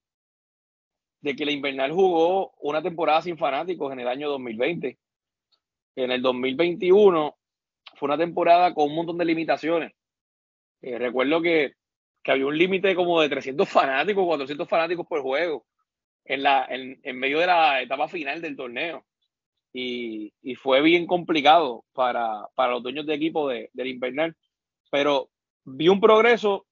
de 1.24 1.38
que 1.38 1.46
la 1.46 1.54
Invernal 1.54 1.92
jugó 1.94 2.54
una 2.60 2.82
temporada 2.84 3.22
sin 3.22 3.38
fanáticos 3.38 3.92
en 3.94 4.02
el 4.02 4.10
año 4.10 4.30
2020. 4.30 5.00
En 5.96 6.12
el 6.12 6.22
2021 6.22 7.38
fue 7.96 8.08
una 8.08 8.18
temporada 8.18 8.74
con 8.74 8.90
un 8.90 8.96
montón 8.96 9.18
de 9.18 9.26
limitaciones. 9.26 9.94
Eh, 10.82 11.00
recuerdo 11.00 11.42
que, 11.42 11.76
que, 12.22 12.32
había 12.32 12.46
un 12.46 12.58
límite 12.58 12.94
como 12.94 13.22
de 13.22 13.30
300 13.30 13.70
fanáticos, 13.70 14.26
400 14.26 14.68
fanáticos 14.68 15.08
por 15.08 15.22
juego 15.22 15.66
en, 16.26 16.44
la, 16.44 16.66
en, 16.70 17.00
en 17.04 17.18
medio 17.18 17.40
de 17.40 17.48
la 17.48 17.82
etapa 17.82 18.10
final 18.10 18.42
del 18.42 18.58
torneo. 18.58 19.06
Y, 19.72 20.34
y 20.42 20.56
fue 20.56 20.82
bien 20.82 21.08
complicado 21.08 21.86
para, 21.94 22.50
para, 22.54 22.74
los 22.74 22.84
dueños 22.84 23.06
de 23.06 23.14
equipo 23.14 23.48
de, 23.48 23.70
del 23.72 23.88
Invernal. 23.88 24.36
Pero 24.92 25.30
vi 25.64 25.88
un 25.88 26.02
progreso, 26.02 26.66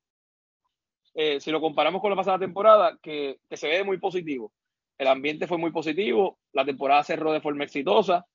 eh, 1.13 1.39
si 1.39 1.51
lo 1.51 1.61
comparamos 1.61 2.01
con 2.01 2.09
la 2.09 2.15
pasada 2.15 2.39
temporada, 2.39 2.97
que, 3.01 3.39
que, 3.49 3.57
se 3.57 3.67
ve 3.67 3.83
muy 3.83 3.97
positivo. 3.97 4.51
El 4.97 5.07
ambiente 5.07 5.47
fue 5.47 5.57
muy 5.57 5.71
positivo, 5.71 6.39
la 6.53 6.65
temporada 6.65 7.03
cerró 7.03 7.31
de 7.33 7.41
forma 7.41 7.63
exitosa, 7.63 8.25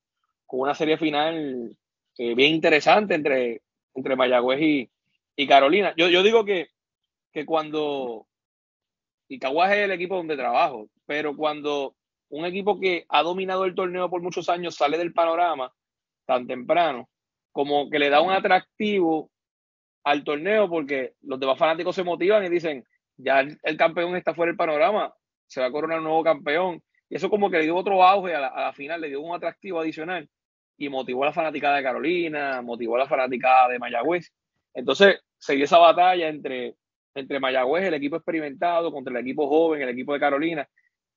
con 0.46 0.60
una 0.60 0.74
serie 0.74 0.96
final 0.96 1.76
eh, 2.18 2.34
bien 2.34 2.54
interesante 2.54 3.14
entre, 3.14 3.62
entre 3.94 4.16
Mayagüez 4.16 4.60
y, 4.60 4.90
y 5.36 5.46
Carolina. 5.46 5.94
Yo, 5.96 6.08
yo 6.08 6.22
digo 6.22 6.44
que, 6.44 6.68
que 7.32 7.44
cuando, 7.44 8.26
y 9.28 9.38
Caguas 9.38 9.72
es 9.72 9.78
el 9.78 9.92
equipo 9.92 10.16
donde 10.16 10.36
trabajo, 10.36 10.88
pero 11.04 11.36
cuando 11.36 11.94
un 12.28 12.44
equipo 12.44 12.80
que 12.80 13.04
ha 13.08 13.22
dominado 13.22 13.64
el 13.64 13.74
torneo 13.74 14.10
por 14.10 14.22
muchos 14.22 14.48
años 14.48 14.74
sale 14.74 14.98
del 14.98 15.12
panorama 15.12 15.72
tan 16.24 16.46
temprano, 16.46 17.08
como 17.52 17.88
que 17.88 17.98
le 17.98 18.10
da 18.10 18.20
un 18.20 18.32
atractivo 18.32 19.30
al 20.06 20.22
torneo 20.22 20.68
porque 20.70 21.14
los 21.22 21.40
demás 21.40 21.58
fanáticos 21.58 21.96
se 21.96 22.04
motivan 22.04 22.44
y 22.44 22.48
dicen, 22.48 22.84
ya 23.16 23.40
el, 23.40 23.76
campeón 23.76 24.14
está 24.14 24.34
fuera 24.34 24.50
del 24.50 24.56
panorama, 24.56 25.12
se 25.48 25.60
va 25.60 25.66
a 25.66 25.72
coronar 25.72 25.98
un 25.98 26.04
nuevo 26.04 26.22
campeón. 26.22 26.80
Y 27.10 27.16
eso 27.16 27.28
como 27.28 27.50
que 27.50 27.58
le 27.58 27.64
dio 27.64 27.74
otro 27.74 28.04
auge 28.04 28.32
a 28.32 28.40
la, 28.40 28.72
final, 28.72 29.00
le 29.00 29.08
dio 29.08 29.20
un 29.20 29.34
atractivo 29.34 29.80
adicional 29.80 30.28
y 30.78 30.88
motivó 30.88 31.24
a 31.24 31.26
la 31.26 31.32
fanaticada 31.32 31.78
de 31.78 31.82
Carolina, 31.82 32.62
motivó 32.62 32.94
a 32.94 33.00
la 33.00 33.08
fanaticada 33.08 33.68
de 33.68 33.80
Mayagüez. 33.80 34.32
Entonces 34.74 35.18
se 35.38 35.56
dio 35.56 35.64
esa 35.64 35.78
batalla 35.78 36.28
entre, 36.28 36.76
entre 37.16 37.40
Mayagüez, 37.40 37.86
el 37.86 37.94
equipo 37.94 38.14
experimentado, 38.14 38.92
contra 38.92 39.12
el 39.12 39.24
equipo 39.24 39.48
joven, 39.48 39.82
el 39.82 39.88
equipo 39.88 40.12
de 40.12 40.20
Carolina. 40.20 40.68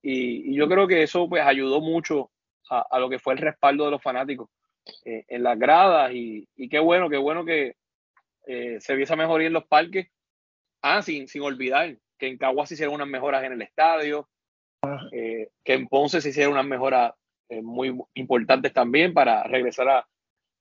Y, 0.01 0.55
yo 0.55 0.67
creo 0.67 0.87
que 0.87 1.03
eso 1.03 1.29
pues 1.29 1.43
ayudó 1.45 1.79
mucho 1.79 2.31
a, 2.71 2.83
a, 2.89 2.99
lo 2.99 3.07
que 3.07 3.19
fue 3.19 3.33
el 3.33 3.39
respaldo 3.39 3.85
de 3.85 3.91
los 3.91 4.01
fanáticos 4.01 4.49
eh, 5.05 5.25
en 5.27 5.43
las 5.43 5.59
gradas. 5.59 6.11
Y, 6.11 6.47
y, 6.55 6.67
qué 6.69 6.79
bueno, 6.79 7.07
qué 7.07 7.17
bueno 7.17 7.45
que, 7.45 7.75
eh, 8.51 8.81
se 8.81 8.95
vio 8.95 9.03
esa 9.03 9.15
mejoría 9.15 9.45
en 9.45 9.53
los 9.53 9.65
parques. 9.65 10.07
Ah, 10.81 11.03
sin, 11.03 11.27
sin 11.27 11.43
olvidar 11.43 11.95
que 12.17 12.27
en 12.27 12.37
Caguas 12.37 12.67
se 12.67 12.73
hicieron 12.73 12.95
unas 12.95 13.07
mejoras 13.07 13.43
en 13.43 13.53
el 13.53 13.61
estadio, 13.61 14.27
eh, 15.11 15.49
que 15.63 15.73
en 15.73 15.87
Ponce 15.87 16.19
se 16.19 16.29
hicieron 16.29 16.53
unas 16.53 16.65
mejoras 16.65 17.13
eh, 17.49 17.61
muy 17.61 17.95
importantes 18.15 18.73
también 18.73 19.13
para 19.13 19.43
regresar 19.43 19.87
a, 19.89 20.07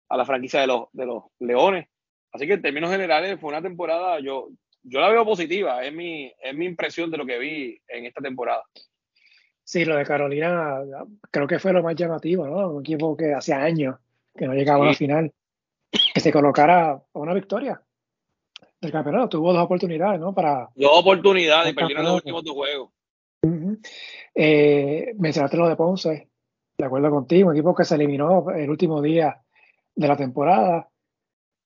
a, 0.08 0.16
la 0.16 0.24
franquicia 0.26 0.60
de 0.60 0.66
los, 0.66 0.88
de 0.92 1.06
los 1.06 1.24
Leones. 1.38 1.88
Así 2.30 2.46
que 2.46 2.54
en 2.54 2.62
términos 2.62 2.90
generales 2.90 3.40
fue 3.40 3.48
una 3.48 3.62
temporada, 3.62 4.20
yo, 4.20 4.50
yo 4.82 5.00
la 5.00 5.08
veo 5.08 5.24
positiva, 5.24 5.82
es 5.82 5.92
mi, 5.92 6.30
es 6.42 6.54
mi 6.54 6.66
impresión 6.66 7.10
de 7.10 7.16
lo 7.16 7.24
que 7.24 7.38
vi 7.38 7.80
en 7.88 8.04
esta 8.04 8.20
temporada. 8.20 8.64
Sí, 9.64 9.86
lo 9.86 9.96
de 9.96 10.04
Carolina 10.04 10.82
creo 11.30 11.46
que 11.46 11.58
fue 11.58 11.72
lo 11.72 11.82
más 11.82 11.96
llamativo, 11.96 12.46
¿no? 12.46 12.68
Un 12.68 12.80
equipo 12.80 13.16
que 13.16 13.32
hace 13.32 13.54
años 13.54 13.96
que 14.36 14.46
no 14.46 14.52
llegaba 14.52 14.80
sí. 14.80 14.84
a 14.84 14.90
la 14.90 14.94
final 14.94 15.32
que 15.90 16.20
se 16.20 16.32
colocara 16.32 16.90
a 16.92 17.18
una 17.18 17.34
victoria 17.34 17.80
del 18.80 18.92
campeonato. 18.92 19.28
Tuvo 19.28 19.52
dos 19.52 19.62
oportunidades, 19.62 20.20
¿no? 20.20 20.34
Para, 20.34 20.68
dos 20.74 20.90
oportunidades 20.92 21.74
perdieron 21.74 22.04
los 22.04 22.14
últimos 22.16 22.44
dos 22.44 22.54
juegos. 22.54 22.90
Uh 23.42 23.48
-huh. 23.48 23.78
eh, 24.34 25.14
mencionaste 25.16 25.56
lo 25.56 25.68
de 25.68 25.76
Ponce, 25.76 26.28
de 26.76 26.84
acuerdo 26.84 27.10
contigo, 27.10 27.50
un 27.50 27.54
equipo 27.54 27.74
que 27.74 27.84
se 27.84 27.94
eliminó 27.94 28.50
el 28.50 28.68
último 28.68 29.00
día 29.00 29.40
de 29.94 30.08
la 30.08 30.16
temporada. 30.16 30.88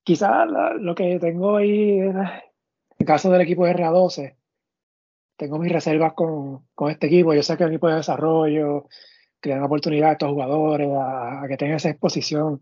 Quizás 0.04 0.48
lo 0.78 0.94
que 0.94 1.18
tengo 1.18 1.56
ahí, 1.56 1.98
en 1.98 2.16
el 2.98 3.06
caso 3.06 3.30
del 3.30 3.42
equipo 3.42 3.64
de 3.64 3.74
RA12, 3.74 4.36
tengo 5.36 5.58
mis 5.58 5.72
reservas 5.72 6.12
con, 6.14 6.66
con, 6.74 6.90
este 6.90 7.06
equipo. 7.06 7.34
Yo 7.34 7.42
sé 7.42 7.56
que 7.56 7.64
el 7.64 7.70
equipo 7.70 7.88
de 7.88 7.96
desarrollo, 7.96 8.88
que 9.40 9.48
le 9.48 9.54
dan 9.56 9.64
oportunidad 9.64 10.10
a 10.10 10.12
estos 10.12 10.30
jugadores 10.30 10.90
a, 10.92 11.42
a 11.42 11.48
que 11.48 11.56
tengan 11.56 11.76
esa 11.76 11.90
exposición 11.90 12.60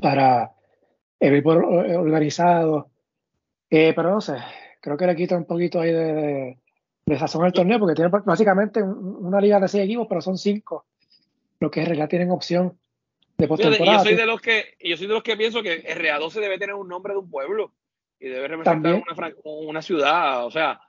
para 0.00 0.52
el 1.20 1.34
equipo 1.34 1.50
organizado. 1.50 2.90
Eh, 3.68 3.92
pero 3.94 4.10
no 4.10 4.20
sé, 4.20 4.36
creo 4.80 4.96
que 4.96 5.06
le 5.06 5.14
quita 5.14 5.36
un 5.36 5.44
poquito 5.44 5.80
ahí 5.80 5.92
de, 5.92 6.12
de, 6.12 6.58
de 7.06 7.18
sazón 7.18 7.44
al 7.44 7.52
torneo, 7.52 7.78
porque 7.78 7.94
tiene 7.94 8.10
básicamente 8.24 8.82
una 8.82 9.40
liga 9.40 9.60
de 9.60 9.68
seis 9.68 9.84
equipos, 9.84 10.06
pero 10.08 10.20
son 10.20 10.38
cinco. 10.38 10.86
Lo 11.60 11.70
que 11.70 11.80
en 11.80 11.86
realidad 11.86 12.08
tienen 12.08 12.30
opción 12.30 12.78
de 13.36 13.46
postemporada. 13.46 13.98
Yo 13.98 14.04
soy 14.04 14.14
de 14.16 14.26
los 14.26 14.40
que, 14.40 14.74
yo 14.80 14.96
soy 14.96 15.06
de 15.06 15.14
los 15.14 15.22
que 15.22 15.36
pienso 15.36 15.62
que 15.62 15.84
RA12 15.84 16.40
debe 16.40 16.58
tener 16.58 16.74
un 16.74 16.88
nombre 16.88 17.12
de 17.12 17.18
un 17.20 17.30
pueblo 17.30 17.72
y 18.18 18.28
debe 18.28 18.48
representar 18.48 18.94
una, 18.94 19.34
una, 19.44 19.82
ciudad. 19.82 20.46
O 20.46 20.50
sea, 20.50 20.80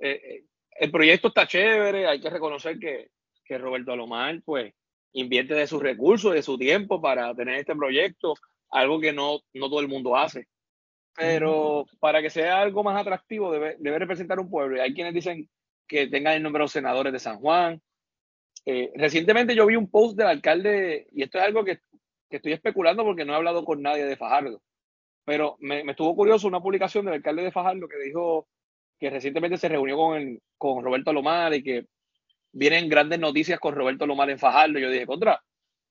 eh, 0.00 0.44
el 0.78 0.90
proyecto 0.90 1.28
está 1.28 1.46
chévere, 1.46 2.06
hay 2.06 2.20
que 2.20 2.30
reconocer 2.30 2.78
que, 2.78 3.10
que 3.44 3.58
Roberto 3.58 3.92
Alomar, 3.92 4.40
pues, 4.44 4.74
invierte 5.12 5.54
de 5.54 5.66
sus 5.66 5.82
recursos, 5.82 6.34
de 6.34 6.42
su 6.42 6.58
tiempo 6.58 7.00
para 7.00 7.34
tener 7.34 7.56
este 7.56 7.74
proyecto 7.74 8.34
algo 8.70 9.00
que 9.00 9.12
no, 9.12 9.40
no 9.54 9.68
todo 9.68 9.80
el 9.80 9.88
mundo 9.88 10.16
hace. 10.16 10.46
Pero 11.14 11.86
para 11.98 12.20
que 12.20 12.30
sea 12.30 12.60
algo 12.60 12.82
más 12.84 13.00
atractivo 13.00 13.50
debe, 13.50 13.76
debe 13.78 13.98
representar 13.98 14.38
un 14.38 14.50
pueblo. 14.50 14.76
Y 14.76 14.80
hay 14.80 14.94
quienes 14.94 15.14
dicen 15.14 15.48
que 15.86 16.08
tengan 16.08 16.34
el 16.34 16.42
número 16.42 16.64
de 16.64 16.68
senadores 16.68 17.12
de 17.12 17.18
San 17.18 17.38
Juan. 17.38 17.80
Eh, 18.66 18.90
recientemente 18.96 19.54
yo 19.54 19.66
vi 19.66 19.76
un 19.76 19.90
post 19.90 20.16
del 20.16 20.26
alcalde, 20.26 21.06
y 21.12 21.22
esto 21.22 21.38
es 21.38 21.44
algo 21.44 21.64
que, 21.64 21.78
que, 22.28 22.36
estoy 22.36 22.52
especulando 22.52 23.04
porque 23.04 23.24
no 23.24 23.32
he 23.32 23.36
hablado 23.36 23.64
con 23.64 23.80
nadie 23.80 24.04
de 24.04 24.16
Fajardo, 24.16 24.60
pero 25.24 25.56
me, 25.60 25.84
me, 25.84 25.92
estuvo 25.92 26.16
curioso 26.16 26.48
una 26.48 26.60
publicación 26.60 27.04
del 27.04 27.14
alcalde 27.14 27.44
de 27.44 27.52
Fajardo 27.52 27.86
que 27.86 27.98
dijo 27.98 28.48
que 28.98 29.10
recientemente 29.10 29.56
se 29.56 29.68
reunió 29.68 29.96
con, 29.96 30.16
el, 30.16 30.42
con 30.58 30.82
Roberto 30.82 31.12
Lomar 31.12 31.54
y 31.54 31.62
que 31.62 31.86
vienen 32.52 32.88
grandes 32.88 33.20
noticias 33.20 33.60
con 33.60 33.74
Roberto 33.74 34.06
Lomar 34.06 34.30
en 34.30 34.38
Fajardo. 34.38 34.78
Yo 34.78 34.90
dije, 34.90 35.06
contra, 35.06 35.40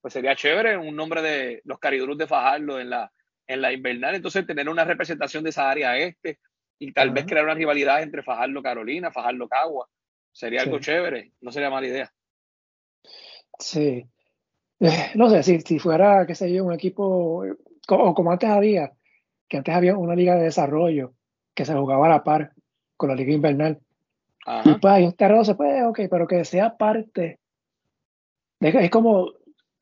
pues 0.05 0.13
sería 0.13 0.35
chévere 0.35 0.77
un 0.77 0.95
nombre 0.95 1.19
de 1.23 1.61
los 1.63 1.79
Caridurus 1.79 2.15
de 2.15 2.27
Fajardo 2.27 2.79
en 2.79 2.91
la, 2.91 3.11
en 3.47 3.59
la 3.59 3.73
invernal, 3.73 4.13
entonces 4.13 4.45
tener 4.45 4.69
una 4.69 4.83
representación 4.83 5.43
de 5.43 5.49
esa 5.49 5.67
área 5.67 5.97
este 5.97 6.37
y 6.77 6.93
tal 6.93 7.07
uh 7.07 7.11
-huh. 7.11 7.15
vez 7.15 7.25
crear 7.25 7.43
una 7.43 7.55
rivalidad 7.55 8.03
entre 8.03 8.21
Fajardo 8.21 8.61
Carolina, 8.61 9.09
Fajardo 9.09 9.49
Cagua, 9.49 9.89
sería 10.31 10.59
sí. 10.59 10.67
algo 10.67 10.77
chévere, 10.77 11.31
no 11.41 11.51
sería 11.51 11.71
mala 11.71 11.87
idea. 11.87 12.13
Sí, 13.57 14.05
eh, 14.79 15.11
no 15.15 15.27
sé, 15.27 15.41
si, 15.41 15.61
si 15.61 15.79
fuera, 15.79 16.23
qué 16.27 16.35
sé 16.35 16.53
yo, 16.53 16.65
un 16.65 16.73
equipo, 16.73 17.43
o 17.89 18.13
como 18.13 18.31
antes 18.31 18.47
había, 18.47 18.91
que 19.47 19.57
antes 19.57 19.73
había 19.73 19.97
una 19.97 20.15
liga 20.15 20.35
de 20.35 20.43
desarrollo 20.43 21.15
que 21.55 21.65
se 21.65 21.73
jugaba 21.73 22.05
a 22.05 22.09
la 22.09 22.23
par 22.23 22.51
con 22.95 23.09
la 23.09 23.15
liga 23.15 23.33
invernal. 23.33 23.79
Ajá. 24.45 24.69
Y 24.69 24.75
pues, 24.75 25.03
este 25.03 25.25
arroz 25.25 25.47
se 25.47 25.55
puede, 25.55 25.83
ok, 25.83 26.01
pero 26.11 26.27
que 26.27 26.45
sea 26.45 26.77
parte. 26.77 27.39
De, 28.59 28.69
es 28.69 28.91
como, 28.91 29.31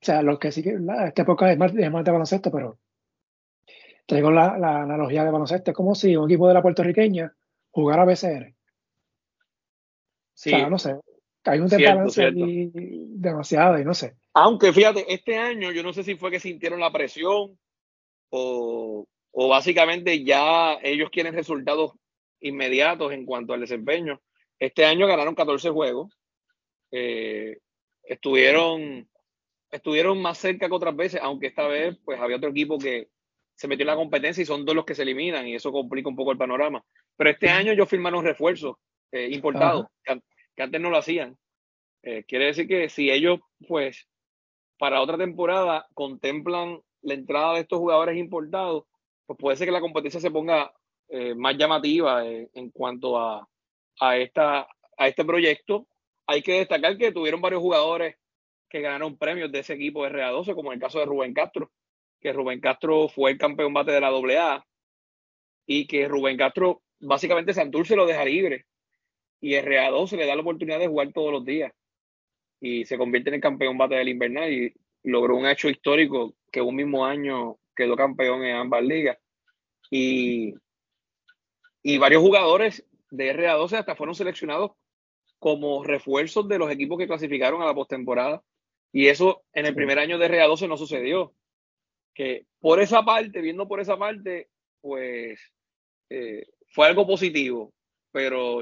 o 0.03 0.05
sea, 0.05 0.21
lo 0.21 0.37
que 0.37 0.51
sí 0.51 0.61
que 0.61 0.75
esta 1.07 1.21
época 1.21 1.49
es 1.49 1.57
más, 1.57 1.73
es 1.73 1.89
más 1.89 2.03
de 2.03 2.11
baloncesto, 2.11 2.51
pero 2.51 2.77
traigo 4.05 4.31
la, 4.31 4.57
la, 4.57 4.81
analogía 4.81 5.23
de 5.23 5.31
baloncesto. 5.31 5.71
Es 5.71 5.77
como 5.77 5.95
si 5.95 6.17
un 6.17 6.29
equipo 6.29 6.45
de 6.45 6.53
la 6.53 6.61
puertorriqueña 6.61 7.33
jugara 7.71 8.03
BCR. 8.03 8.53
Sí. 10.33 10.53
O 10.53 10.57
sea, 10.57 10.69
no 10.69 10.77
sé. 10.77 10.99
Hay 11.45 11.59
un 11.59 11.69
desbalance 11.69 12.31
demasiado 12.33 13.79
y 13.79 13.85
no 13.85 13.93
sé. 13.93 14.17
Aunque 14.33 14.73
fíjate, 14.73 15.05
este 15.13 15.37
año 15.37 15.71
yo 15.71 15.83
no 15.83 15.93
sé 15.93 16.03
si 16.03 16.15
fue 16.15 16.31
que 16.31 16.41
sintieron 16.41 16.81
la 16.81 16.91
presión 16.91 17.57
o, 18.29 19.07
o 19.31 19.47
básicamente 19.47 20.25
ya 20.25 20.73
ellos 20.83 21.09
quieren 21.11 21.33
resultados 21.33 21.93
inmediatos 22.41 23.13
en 23.13 23.25
cuanto 23.25 23.53
al 23.53 23.61
desempeño. 23.61 24.21
Este 24.59 24.83
año 24.83 25.07
ganaron 25.07 25.33
14 25.33 25.69
juegos. 25.69 26.19
Eh, 26.91 27.59
estuvieron 28.03 29.07
estuvieron 29.73 30.21
más 30.21 30.37
cerca 30.37 30.67
que 30.67 30.75
otras 30.75 30.95
veces, 30.95 31.19
aunque 31.23 31.47
esta 31.47 31.67
vez 31.67 31.97
pues 32.05 32.19
había 32.19 32.37
otro 32.37 32.51
equipo 32.51 32.77
que 32.77 33.09
se 33.55 33.67
metió 33.67 33.83
en 33.83 33.87
la 33.87 33.95
competencia 33.95 34.41
y 34.41 34.45
son 34.45 34.65
dos 34.65 34.75
los 34.75 34.85
que 34.85 34.93
se 34.93 35.01
eliminan 35.01 35.47
y 35.47 35.55
eso 35.55 35.71
complica 35.71 36.09
un 36.09 36.15
poco 36.15 36.31
el 36.31 36.37
panorama. 36.37 36.83
Pero 37.17 37.31
este 37.31 37.49
año 37.49 37.71
ellos 37.71 37.89
firmaron 37.89 38.23
refuerzos 38.23 38.77
eh, 39.11 39.29
importados, 39.31 39.87
que, 40.03 40.21
que, 40.55 40.63
antes 40.63 40.79
no 40.79 40.91
lo 40.91 40.97
hacían. 40.97 41.37
Eh, 42.03 42.23
quiere 42.27 42.45
decir 42.45 42.67
que 42.67 42.87
si 42.87 43.09
ellos 43.09 43.39
pues 43.67 44.07
para 44.77 45.01
otra 45.01 45.17
temporada 45.17 45.87
contemplan 45.95 46.79
la 47.01 47.13
entrada 47.15 47.55
de 47.55 47.61
estos 47.61 47.79
jugadores 47.79 48.17
importados, 48.17 48.85
pues 49.25 49.39
puede 49.39 49.57
ser 49.57 49.67
que 49.67 49.71
la 49.71 49.81
competencia 49.81 50.19
se 50.19 50.29
ponga 50.29 50.71
eh, 51.09 51.33
más 51.33 51.57
llamativa 51.57 52.25
en 52.27 52.69
cuanto 52.69 53.17
a, 53.17 53.47
a, 53.99 54.17
esta, 54.17 54.67
a 54.97 55.07
este 55.07 55.25
proyecto. 55.25 55.87
Hay 56.27 56.43
que 56.43 56.59
destacar 56.59 56.95
que 56.97 57.11
tuvieron 57.11 57.41
varios 57.41 57.61
jugadores 57.61 58.15
que 58.73 58.81
ganaron 58.81 59.17
premios 59.17 59.51
de 59.51 59.59
ese 59.59 59.73
equipo 59.73 60.03
de 60.03 60.09
RA12, 60.09 60.55
como 60.55 60.71
en 60.71 60.77
el 60.77 60.81
caso 60.81 60.97
de 60.97 61.05
Rubén 61.05 61.35
Castro, 61.35 61.71
que 62.19 62.33
Rubén 62.33 62.59
Castro 62.59 63.07
fue 63.07 63.29
el 63.29 63.37
campeón 63.37 63.71
bate 63.71 63.91
de 63.91 64.01
la 64.01 64.07
AA 64.07 64.65
y 65.67 65.85
que 65.85 66.07
Rubén 66.07 66.37
Castro 66.37 66.81
básicamente 66.99 67.53
Santurce 67.53 67.95
lo 67.95 68.07
deja 68.07 68.25
libre 68.25 68.65
y 69.39 69.53
RA12 69.53 70.17
le 70.17 70.25
da 70.25 70.35
la 70.35 70.41
oportunidad 70.41 70.79
de 70.79 70.87
jugar 70.87 71.13
todos 71.13 71.31
los 71.31 71.45
días 71.45 71.71
y 72.59 72.85
se 72.85 72.97
convierte 72.97 73.29
en 73.29 73.35
el 73.35 73.41
campeón 73.41 73.77
bate 73.77 73.93
del 73.93 74.09
invernal 74.09 74.51
y 74.51 74.73
logró 75.03 75.35
un 75.35 75.45
hecho 75.45 75.69
histórico 75.69 76.33
que 76.51 76.61
un 76.61 76.75
mismo 76.75 77.05
año 77.05 77.57
quedó 77.75 77.95
campeón 77.95 78.43
en 78.43 78.55
ambas 78.55 78.83
ligas. 78.83 79.19
Y, 79.91 80.55
y 81.83 81.97
varios 81.99 82.23
jugadores 82.23 82.87
de 83.11 83.35
RA12 83.35 83.77
hasta 83.77 83.95
fueron 83.95 84.15
seleccionados 84.15 84.71
como 85.37 85.83
refuerzos 85.83 86.47
de 86.47 86.57
los 86.57 86.71
equipos 86.71 86.97
que 86.97 87.05
clasificaron 87.05 87.61
a 87.61 87.65
la 87.65 87.75
postemporada. 87.75 88.41
Y 88.93 89.07
eso 89.07 89.43
en 89.51 89.65
el 89.65 89.75
primer 89.75 89.99
año 89.99 90.17
de 90.17 90.29
RA12 90.29 90.69
no 90.69 90.77
sucedió. 90.77 91.33
Que 92.13 92.45
por 92.61 92.79
esa 92.79 93.03
parte, 93.03 93.41
viendo 93.41 93.67
por 93.67 93.81
esa 93.81 93.97
parte, 93.97 94.47
pues 94.79 95.41
eh, 96.09 96.45
fue 96.69 96.87
algo 96.87 97.05
positivo. 97.05 97.73
Pero 98.11 98.61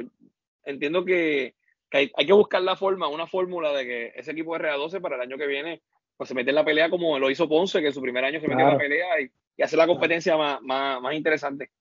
entiendo 0.63 1.05
que, 1.05 1.55
hay, 1.91 2.09
que 2.09 2.33
buscar 2.33 2.61
la 2.61 2.75
forma, 2.77 3.07
una 3.09 3.27
fórmula 3.27 3.73
de 3.73 3.85
que 3.85 4.13
ese 4.15 4.31
equipo 4.31 4.57
de 4.57 4.63
RA12 4.63 5.01
para 5.01 5.17
el 5.17 5.21
año 5.21 5.37
que 5.37 5.47
viene 5.47 5.81
pues 6.15 6.27
se 6.27 6.35
mete 6.35 6.51
en 6.51 6.55
la 6.55 6.63
pelea 6.63 6.89
como 6.89 7.17
lo 7.17 7.31
hizo 7.31 7.49
Ponce, 7.49 7.81
que 7.81 7.87
en 7.87 7.93
su 7.93 8.01
primer 8.01 8.23
año 8.23 8.39
se 8.39 8.47
metió 8.47 8.63
en 8.63 8.73
la 8.73 8.77
pelea 8.77 9.21
y, 9.21 9.31
y 9.57 9.63
hace 9.63 9.75
la 9.75 9.87
competencia 9.87 10.37
más, 10.37 10.61
más, 10.61 11.01
más, 11.01 11.15
interesante. 11.15 11.71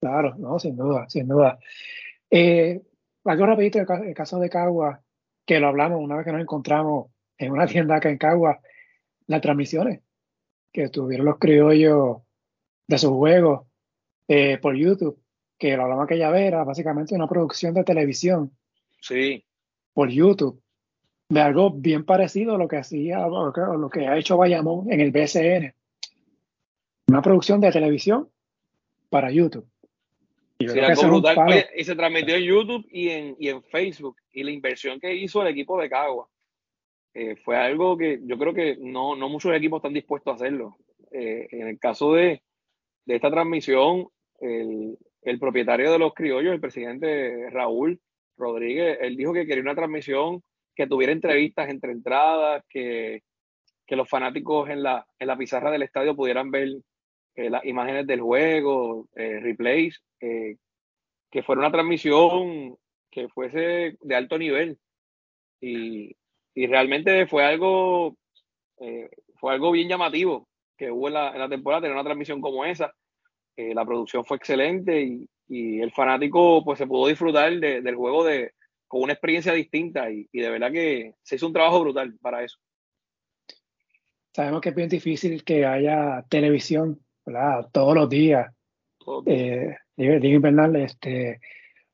Claro, 0.00 0.34
no, 0.38 0.58
sin 0.58 0.76
duda, 0.76 1.08
sin 1.08 1.28
duda. 1.28 1.58
Eh, 2.30 2.80
algo 3.24 3.46
rapidito, 3.46 3.78
el, 3.78 4.14
caso 4.14 4.40
de 4.40 4.48
Cagua, 4.48 5.02
que 5.46 5.60
lo 5.60 5.68
hablamos 5.68 6.00
una 6.00 6.16
vez 6.16 6.24
que 6.24 6.32
nos 6.32 6.40
encontramos 6.40 7.11
en 7.38 7.52
una 7.52 7.66
tienda 7.66 7.96
acá 7.96 8.10
en 8.10 8.18
Cagua, 8.18 8.60
las 9.26 9.40
transmisiones 9.40 10.00
que 10.72 10.88
tuvieron 10.88 11.26
los 11.26 11.38
criollos 11.38 12.18
de 12.86 12.98
sus 12.98 13.10
juegos 13.10 13.66
eh, 14.28 14.58
por 14.58 14.74
YouTube, 14.74 15.20
que 15.58 15.76
lo 15.76 15.82
hablamos 15.84 16.04
aquella 16.04 16.30
vez, 16.30 16.46
era 16.46 16.64
básicamente 16.64 17.14
una 17.14 17.28
producción 17.28 17.74
de 17.74 17.84
televisión. 17.84 18.56
Sí. 19.00 19.44
Por 19.92 20.08
YouTube 20.08 20.62
de 21.28 21.40
algo 21.40 21.70
bien 21.70 22.04
parecido 22.04 22.54
a 22.54 22.58
lo 22.58 22.68
que 22.68 22.76
hacía 22.76 23.26
o 23.26 23.76
lo 23.76 23.90
que 23.90 24.06
ha 24.06 24.18
hecho 24.18 24.36
Bayamón 24.36 24.92
en 24.92 25.00
el 25.00 25.10
BCN. 25.10 25.74
Una 27.08 27.22
producción 27.22 27.60
de 27.60 27.72
televisión 27.72 28.28
para 29.08 29.30
YouTube. 29.30 29.66
Y, 30.58 30.68
se 30.68 31.96
transmitió 31.96 32.36
en 32.36 32.42
YouTube 32.42 32.86
y 32.90 33.08
en, 33.08 33.36
y 33.38 33.48
en 33.48 33.62
Facebook. 33.62 34.16
Y 34.32 34.44
la 34.44 34.50
inversión 34.50 35.00
que 35.00 35.14
hizo 35.14 35.42
el 35.42 35.48
equipo 35.48 35.80
de 35.80 35.88
Cagua 35.88 36.28
eh, 37.14 37.36
fue 37.36 37.56
algo 37.56 37.96
que 37.96 38.20
yo 38.24 38.38
creo 38.38 38.54
que 38.54 38.76
no, 38.80 39.14
no 39.16 39.28
muchos 39.28 39.54
equipos 39.54 39.78
están 39.78 39.92
dispuestos 39.92 40.32
a 40.32 40.36
hacerlo. 40.36 40.76
Eh, 41.10 41.46
en 41.50 41.68
el 41.68 41.78
caso 41.78 42.14
de, 42.14 42.42
de 43.04 43.14
esta 43.14 43.30
transmisión, 43.30 44.08
el, 44.40 44.98
el, 45.22 45.38
propietario 45.38 45.92
de 45.92 45.98
los 45.98 46.14
criollos, 46.14 46.54
el 46.54 46.60
presidente 46.60 47.50
Raúl 47.50 48.00
Rodríguez, 48.36 48.98
él 49.02 49.16
dijo 49.16 49.34
que 49.34 49.46
quería 49.46 49.62
una 49.62 49.74
transmisión 49.74 50.42
que 50.74 50.86
tuviera 50.86 51.12
entrevistas 51.12 51.68
entre 51.68 51.92
entradas, 51.92 52.64
que, 52.68 53.22
que 53.86 53.96
los 53.96 54.08
fanáticos 54.08 54.70
en 54.70 54.82
la, 54.82 55.06
en 55.18 55.26
la 55.26 55.36
pizarra 55.36 55.70
del 55.70 55.82
estadio 55.82 56.16
pudieran 56.16 56.50
ver 56.50 56.68
eh, 57.34 57.50
las 57.50 57.64
imágenes 57.66 58.06
del 58.06 58.22
juego, 58.22 59.08
replays, 59.14 60.02
que 60.18 61.42
fuera 61.42 61.60
una 61.60 61.72
transmisión 61.72 62.76
que 63.10 63.28
fuese 63.28 63.96
de 64.00 64.14
alto 64.14 64.38
nivel. 64.38 64.78
Y, 65.60 66.16
y 66.54 66.66
realmente 66.66 67.26
fue 67.26 67.44
algo, 67.44 68.16
fue 69.36 69.52
algo 69.52 69.70
bien 69.72 69.88
llamativo 69.88 70.48
que 70.76 70.90
hubo 70.90 71.08
en 71.08 71.14
la, 71.14 71.30
en 71.32 71.38
la 71.38 71.48
temporada, 71.48 71.82
tener 71.82 71.94
una 71.94 72.04
transmisión 72.04 72.40
como 72.40 72.64
esa. 72.64 72.92
la 73.56 73.84
producción 73.84 74.24
fue 74.24 74.36
excelente 74.36 75.00
y, 75.02 75.28
y, 75.48 75.80
el 75.80 75.92
fanático 75.92 76.64
pues 76.64 76.78
se 76.78 76.86
pudo 76.86 77.08
disfrutar 77.08 77.52
del 77.58 77.94
juego 77.94 78.24
de, 78.24 78.52
con 78.92 79.04
una 79.04 79.14
experiencia 79.14 79.54
distinta 79.54 80.10
y, 80.10 80.28
de 80.30 80.50
verdad 80.50 80.70
que 80.70 81.14
se 81.22 81.36
hizo 81.36 81.46
un 81.46 81.54
trabajo 81.54 81.80
brutal 81.80 82.14
para 82.20 82.44
eso. 82.44 82.58
Sabemos 84.34 84.60
que 84.60 84.68
es 84.68 84.74
bien 84.74 84.90
difícil 84.90 85.42
que 85.44 85.64
haya 85.64 86.26
televisión 86.28 87.00
¿verdad? 87.24 87.70
todos 87.72 87.94
los 87.94 88.10
días. 88.10 88.54
Eh, 89.24 89.74
digo, 89.96 90.14
invernal, 90.14 90.76
este, 90.76 91.40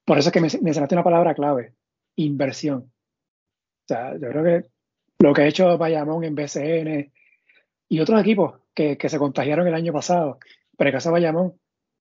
por 0.04 0.18
eso 0.18 0.30
es 0.30 0.32
que 0.32 0.40
mencionaste 0.40 0.96
una 0.96 1.04
palabra 1.04 1.34
clave, 1.34 1.74
inversión. 2.16 2.92
O 3.88 3.94
sea, 3.94 4.12
yo 4.12 4.28
creo 4.28 4.44
que 4.44 4.68
lo 5.20 5.32
que 5.32 5.42
ha 5.42 5.46
hecho 5.46 5.78
Bayamón 5.78 6.24
en 6.24 6.34
BCN 6.34 7.12
y 7.88 8.00
otros 8.00 8.20
equipos 8.20 8.60
que, 8.74 8.98
que 8.98 9.08
se 9.08 9.18
contagiaron 9.18 9.66
el 9.66 9.74
año 9.74 9.92
pasado, 9.92 10.38
pero 10.76 10.90
en 10.90 10.94
caso 10.94 11.08
de 11.08 11.14
Bayamón, 11.14 11.54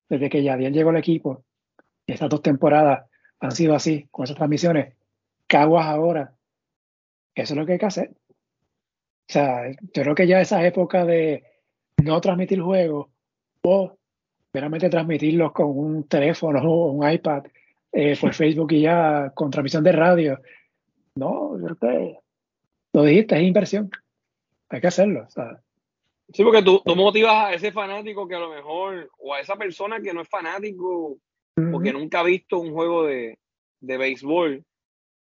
desde 0.08 0.28
que 0.28 0.42
Yadiel 0.42 0.72
llegó 0.72 0.90
al 0.90 0.96
equipo, 0.98 1.44
estas 2.06 2.28
dos 2.28 2.42
temporadas, 2.42 3.08
han 3.40 3.52
sido 3.52 3.74
así, 3.74 4.06
con 4.10 4.24
esas 4.24 4.36
transmisiones. 4.36 4.94
Caguas 5.46 5.86
ahora. 5.86 6.34
Eso 7.34 7.54
es 7.54 7.58
lo 7.58 7.64
que 7.64 7.72
hay 7.72 7.78
que 7.78 7.86
hacer. 7.86 8.10
O 8.10 9.32
sea, 9.32 9.70
yo 9.70 10.02
creo 10.02 10.14
que 10.14 10.26
ya 10.26 10.40
esa 10.40 10.66
época 10.66 11.04
de 11.04 11.44
no 12.02 12.20
transmitir 12.20 12.60
juegos 12.60 13.08
o 13.62 13.96
meramente 14.52 14.88
transmitirlos 14.88 15.52
con 15.52 15.66
un 15.78 16.08
teléfono 16.08 16.60
o 16.62 16.92
un 16.92 17.08
iPad 17.08 17.44
eh, 17.92 18.16
por 18.20 18.34
Facebook 18.34 18.72
y 18.72 18.82
ya 18.82 19.30
con 19.34 19.50
transmisión 19.50 19.84
de 19.84 19.92
radio. 19.92 20.40
No, 21.18 21.58
yo 21.58 21.76
creo 21.76 21.78
que 21.78 22.18
lo 22.92 23.02
dijiste, 23.02 23.36
es 23.36 23.42
inversión. 23.42 23.90
Hay 24.68 24.80
que 24.80 24.86
hacerlo. 24.86 25.26
Sí, 26.32 26.44
porque 26.44 26.62
tú, 26.62 26.80
tú 26.84 26.94
motivas 26.94 27.46
a 27.46 27.54
ese 27.54 27.72
fanático 27.72 28.28
que 28.28 28.36
a 28.36 28.38
lo 28.38 28.50
mejor, 28.50 29.10
o 29.18 29.34
a 29.34 29.40
esa 29.40 29.56
persona 29.56 30.00
que 30.00 30.12
no 30.12 30.22
es 30.22 30.28
fanático 30.28 31.18
porque 31.72 31.92
nunca 31.92 32.20
ha 32.20 32.22
visto 32.22 32.60
un 32.60 32.72
juego 32.72 33.04
de, 33.04 33.36
de 33.80 33.96
béisbol, 33.96 34.64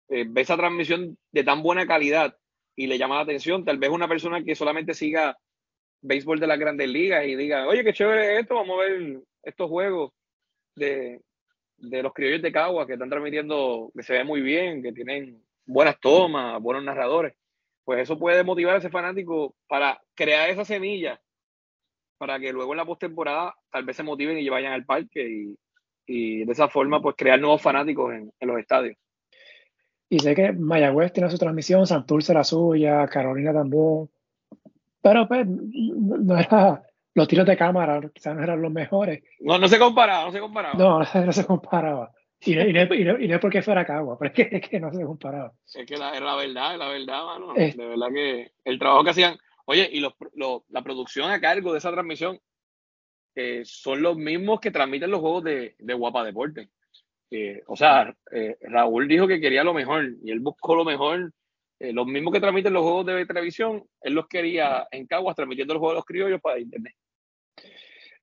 eh, 0.10 0.26
ve 0.28 0.42
esa 0.42 0.56
transmisión 0.56 1.18
de 1.32 1.44
tan 1.44 1.64
buena 1.64 1.88
calidad 1.88 2.38
y 2.76 2.86
le 2.86 3.00
llama 3.00 3.16
la 3.16 3.22
atención, 3.22 3.66
tal 3.66 3.80
vez 3.80 3.90
una 3.90 4.08
persona 4.08 4.44
que 4.44 4.54
solamente 4.54 4.94
siga 4.94 5.36
béisbol 6.02 6.40
de 6.40 6.46
las 6.46 6.60
grandes 6.60 6.90
ligas 6.90 7.26
y 7.26 7.36
diga, 7.36 7.68
oye, 7.68 7.84
qué 7.84 7.92
chévere 7.92 8.40
esto, 8.40 8.54
vamos 8.54 8.80
a 8.80 8.84
ver 8.84 9.20
estos 9.42 9.68
juegos 9.68 10.12
de, 10.76 11.22
de 11.78 12.04
los 12.04 12.14
criollos 12.14 12.44
de 12.44 12.52
Cagua 12.52 12.86
que 12.86 12.94
están 12.94 13.10
transmitiendo, 13.10 13.92
que 13.96 14.04
se 14.04 14.14
ve 14.14 14.24
muy 14.24 14.42
bien, 14.42 14.84
que 14.84 14.92
tienen 14.92 15.42
buenas 15.72 16.00
tomas, 16.00 16.62
buenos 16.62 16.84
narradores. 16.84 17.34
Pues 17.84 18.02
eso 18.02 18.18
puede 18.18 18.44
motivar 18.44 18.76
a 18.76 18.80
ese 18.80 18.90
fanático 18.90 19.56
para 19.68 20.02
crear 20.14 20.50
esa 20.50 20.66
semilla 20.66 21.20
para 22.18 22.40
que 22.40 22.54
luego 22.54 22.74
en 22.74 22.78
la 22.78 22.86
postemporada 22.86 23.56
tal 23.72 23.84
vez 23.84 23.98
se 23.98 24.04
motiven 24.04 24.38
y 24.38 24.48
vayan 24.48 24.74
al 24.74 24.86
parque 24.86 25.28
y, 25.28 25.58
y 26.06 26.46
de 26.46 26.52
esa 26.52 26.68
forma 26.68 27.02
pues 27.02 27.16
crear 27.18 27.40
nuevos 27.40 27.62
fanáticos 27.62 28.14
en, 28.14 28.32
los 28.42 28.60
estadios. 28.60 28.96
Y 30.08 30.20
sé 30.20 30.36
que 30.36 30.52
Mayagüez 30.52 31.14
tiene 31.14 31.32
su 31.32 31.38
transmisión, 31.38 31.88
Santurce 31.88 32.34
la 32.34 32.44
suya, 32.44 33.08
Carolina 33.08 33.54
también. 33.54 34.10
Pero 35.02 35.28
pues 35.28 35.48
no 35.48 36.38
era, 36.38 36.84
los 37.16 37.28
tiros 37.28 37.46
de 37.46 37.58
cámara 37.58 38.02
quizás 38.14 38.36
no 38.36 38.44
eran 38.44 38.62
los 38.62 38.72
mejores. 38.72 39.24
No, 39.40 39.58
no 39.58 39.68
se 39.68 39.80
comparaba, 39.80 40.26
no 40.26 40.32
se 40.32 40.40
comparaba. 40.42 40.76
No, 40.78 41.00
no, 41.26 41.32
se 41.32 41.46
comparaba. 41.46 42.12
Y 42.44 42.56
no, 42.56 42.64
y, 42.64 43.04
no, 43.04 43.36
es 43.36 43.40
porque 43.40 43.62
fuera 43.62 43.86
Cagua, 43.86 44.18
pero 44.18 44.34
es 44.34 44.36
que, 44.36 44.56
es 44.58 44.68
que 44.68 44.80
no 44.80 44.92
se 44.92 45.04
comparaba. 45.04 45.54
Es 45.76 45.86
que 45.86 45.96
la, 45.96 46.20
la 46.20 46.36
verdad, 46.36 46.78
la 46.78 46.88
verdad, 46.88 47.26
mano. 47.26 47.54
De 47.54 47.76
verdad 47.76 48.08
que 48.12 48.52
el 48.66 48.80
trabajo 48.80 49.04
que 49.04 49.12
hacían. 49.12 49.38
Oye, 49.66 49.88
y 49.92 50.00
los, 50.00 50.14
la 50.70 50.82
producción 50.82 51.30
a 51.30 51.40
cargo 51.40 51.72
de 51.72 51.78
esa 51.78 51.92
transmisión 51.92 52.40
son 53.64 54.02
los 54.02 54.18
mismos 54.18 54.60
que 54.60 54.72
transmiten 54.72 55.12
los 55.12 55.22
juegos 55.22 55.44
de, 55.44 55.76
Guapa 55.80 56.24
Deporte. 56.24 56.70
o 57.68 57.76
sea, 57.76 58.14
eh, 58.32 58.58
Raúl 58.62 59.08
dijo 59.08 59.28
que 59.28 59.40
quería 59.40 59.64
lo 59.64 59.74
mejor 59.74 60.10
y 60.24 60.32
él 60.32 60.40
buscó 60.40 60.76
lo 60.76 60.84
mejor. 60.84 61.32
Eh, 61.80 61.94
los 61.94 62.06
mismos 62.06 62.34
que 62.34 62.40
transmiten 62.40 62.74
los 62.74 62.84
juegos 62.84 63.06
de 63.08 63.26
televisión, 63.26 63.84
él 64.02 64.14
los 64.14 64.28
quería 64.28 64.88
en 64.92 65.08
Caguas 65.08 65.36
transmitiendo 65.36 65.74
los 65.74 65.80
juegos 65.80 65.96
de 65.96 66.00
los 66.00 66.06
criollos 66.06 66.42
para 66.42 66.60
internet. 66.60 66.96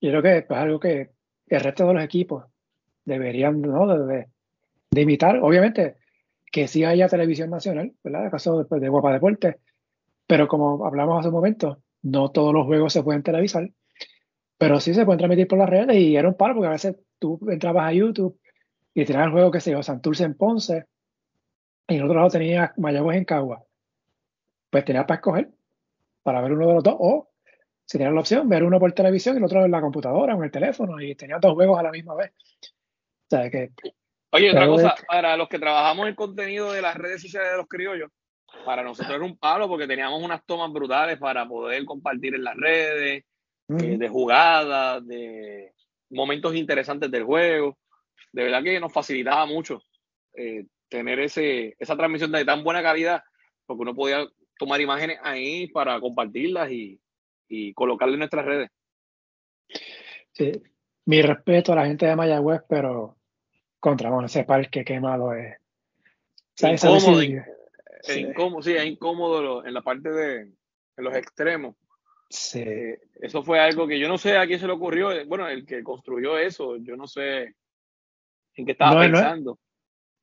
Yo 0.00 0.10
creo 0.10 0.22
que 0.22 0.38
es 0.38 0.50
algo 0.50 0.78
que 0.78 1.10
el 1.46 1.60
resto 1.60 1.86
de 1.86 1.94
los 1.94 2.04
equipos 2.04 2.44
deberían 3.08 3.60
¿no? 3.60 3.86
de, 4.06 4.26
de 4.90 5.00
imitar. 5.00 5.38
Obviamente 5.42 5.96
que 6.50 6.68
sí 6.68 6.84
haya 6.84 7.08
televisión 7.08 7.50
nacional, 7.50 7.92
¿verdad? 8.02 8.24
En 8.24 8.30
caso 8.30 8.64
de, 8.64 8.80
de 8.80 8.88
Guapa 8.88 9.12
Deporte, 9.12 9.58
pero 10.26 10.48
como 10.48 10.86
hablamos 10.86 11.18
hace 11.18 11.28
un 11.28 11.34
momento, 11.34 11.82
no 12.02 12.30
todos 12.30 12.54
los 12.54 12.66
juegos 12.66 12.92
se 12.92 13.02
pueden 13.02 13.22
televisar. 13.22 13.70
Pero 14.56 14.80
sí 14.80 14.94
se 14.94 15.04
pueden 15.04 15.18
transmitir 15.18 15.46
por 15.46 15.58
las 15.58 15.68
redes 15.68 15.96
y 15.96 16.16
era 16.16 16.28
un 16.28 16.34
paro 16.34 16.54
porque 16.54 16.68
a 16.68 16.72
veces 16.72 16.96
tú 17.18 17.38
entrabas 17.48 17.88
a 17.88 17.92
YouTube 17.92 18.40
y 18.94 19.04
tenías 19.04 19.26
el 19.26 19.32
juego 19.32 19.50
que 19.50 19.60
se 19.60 19.70
llama 19.70 19.82
Santurce 19.82 20.24
en 20.24 20.34
Ponce 20.34 20.86
y 21.86 21.96
en 21.96 22.02
otro 22.02 22.16
lado 22.16 22.28
tenías 22.28 22.70
Mayagüez 22.76 23.18
en 23.18 23.24
Cagua. 23.24 23.64
Pues 24.70 24.84
tenías 24.84 25.04
para 25.04 25.16
escoger 25.16 25.50
para 26.22 26.42
ver 26.42 26.52
uno 26.52 26.66
de 26.68 26.74
los 26.74 26.84
dos 26.84 26.96
o 26.98 27.30
si 27.86 27.96
tenías 27.96 28.12
la 28.12 28.20
opción 28.20 28.48
ver 28.48 28.62
uno 28.62 28.78
por 28.78 28.92
televisión 28.92 29.36
y 29.36 29.38
el 29.38 29.44
otro 29.44 29.64
en 29.64 29.70
la 29.70 29.80
computadora 29.80 30.34
o 30.34 30.38
en 30.38 30.44
el 30.44 30.50
teléfono 30.50 31.00
y 31.00 31.14
tenías 31.14 31.40
dos 31.40 31.54
juegos 31.54 31.78
a 31.78 31.82
la 31.82 31.90
misma 31.90 32.14
vez. 32.14 32.32
O 33.30 33.36
sea 33.36 33.50
que 33.50 33.70
Oye, 34.30 34.50
otra 34.50 34.66
cosa, 34.66 34.94
para 35.06 35.36
los 35.36 35.48
que 35.48 35.58
trabajamos 35.58 36.06
el 36.06 36.14
contenido 36.14 36.72
de 36.72 36.82
las 36.82 36.94
redes 36.96 37.22
sociales 37.22 37.50
de 37.52 37.56
los 37.56 37.66
criollos, 37.66 38.10
para 38.64 38.82
nosotros 38.82 39.16
era 39.16 39.24
un 39.24 39.38
palo 39.38 39.68
porque 39.68 39.86
teníamos 39.86 40.22
unas 40.22 40.44
tomas 40.44 40.70
brutales 40.70 41.18
para 41.18 41.46
poder 41.48 41.84
compartir 41.86 42.34
en 42.34 42.44
las 42.44 42.56
redes, 42.56 43.24
eh, 43.68 43.98
de 43.98 44.08
jugadas, 44.08 45.06
de 45.06 45.72
momentos 46.10 46.54
interesantes 46.54 47.10
del 47.10 47.24
juego. 47.24 47.78
De 48.32 48.44
verdad 48.44 48.62
que 48.62 48.78
nos 48.80 48.92
facilitaba 48.92 49.46
mucho 49.46 49.82
eh, 50.34 50.66
tener 50.88 51.20
ese, 51.20 51.74
esa 51.78 51.96
transmisión 51.96 52.30
de 52.32 52.44
tan 52.44 52.62
buena 52.62 52.82
calidad, 52.82 53.22
porque 53.66 53.82
uno 53.82 53.94
podía 53.94 54.26
tomar 54.58 54.80
imágenes 54.80 55.18
ahí 55.22 55.68
para 55.68 56.00
compartirlas 56.00 56.70
y, 56.70 57.00
y 57.48 57.72
colocarlas 57.72 58.14
en 58.14 58.18
nuestras 58.18 58.44
redes. 58.44 58.70
Sí, 60.32 60.52
mi 61.06 61.22
respeto 61.22 61.72
a 61.72 61.76
la 61.76 61.86
gente 61.86 62.06
de 62.06 62.16
Mayagüez, 62.16 62.62
pero 62.68 63.17
contra 63.80 64.10
bueno, 64.10 64.26
ese 64.26 64.44
parque 64.44 64.84
qué 64.84 65.00
malo 65.00 65.32
es. 65.34 65.56
incómodo, 66.60 67.20
es 67.20 68.16
incómodo, 68.16 68.62
sí, 68.62 68.72
es 68.74 68.84
incómodo 68.84 69.64
en 69.64 69.74
la 69.74 69.82
parte 69.82 70.10
de 70.10 70.40
en 70.98 71.04
los 71.04 71.14
extremos. 71.14 71.76
Sí. 72.30 72.60
Eh, 72.60 73.00
eso 73.20 73.42
fue 73.42 73.58
algo 73.58 73.86
que 73.86 73.98
yo 73.98 74.08
no 74.08 74.18
sé 74.18 74.36
a 74.36 74.46
quién 74.46 74.60
se 74.60 74.66
le 74.66 74.72
ocurrió. 74.72 75.12
Eh, 75.12 75.24
bueno, 75.24 75.48
el 75.48 75.64
que 75.64 75.82
construyó 75.82 76.36
eso, 76.36 76.76
yo 76.76 76.96
no 76.96 77.06
sé 77.06 77.54
en 78.54 78.66
qué 78.66 78.72
estaba 78.72 79.00
pensando. 79.00 79.58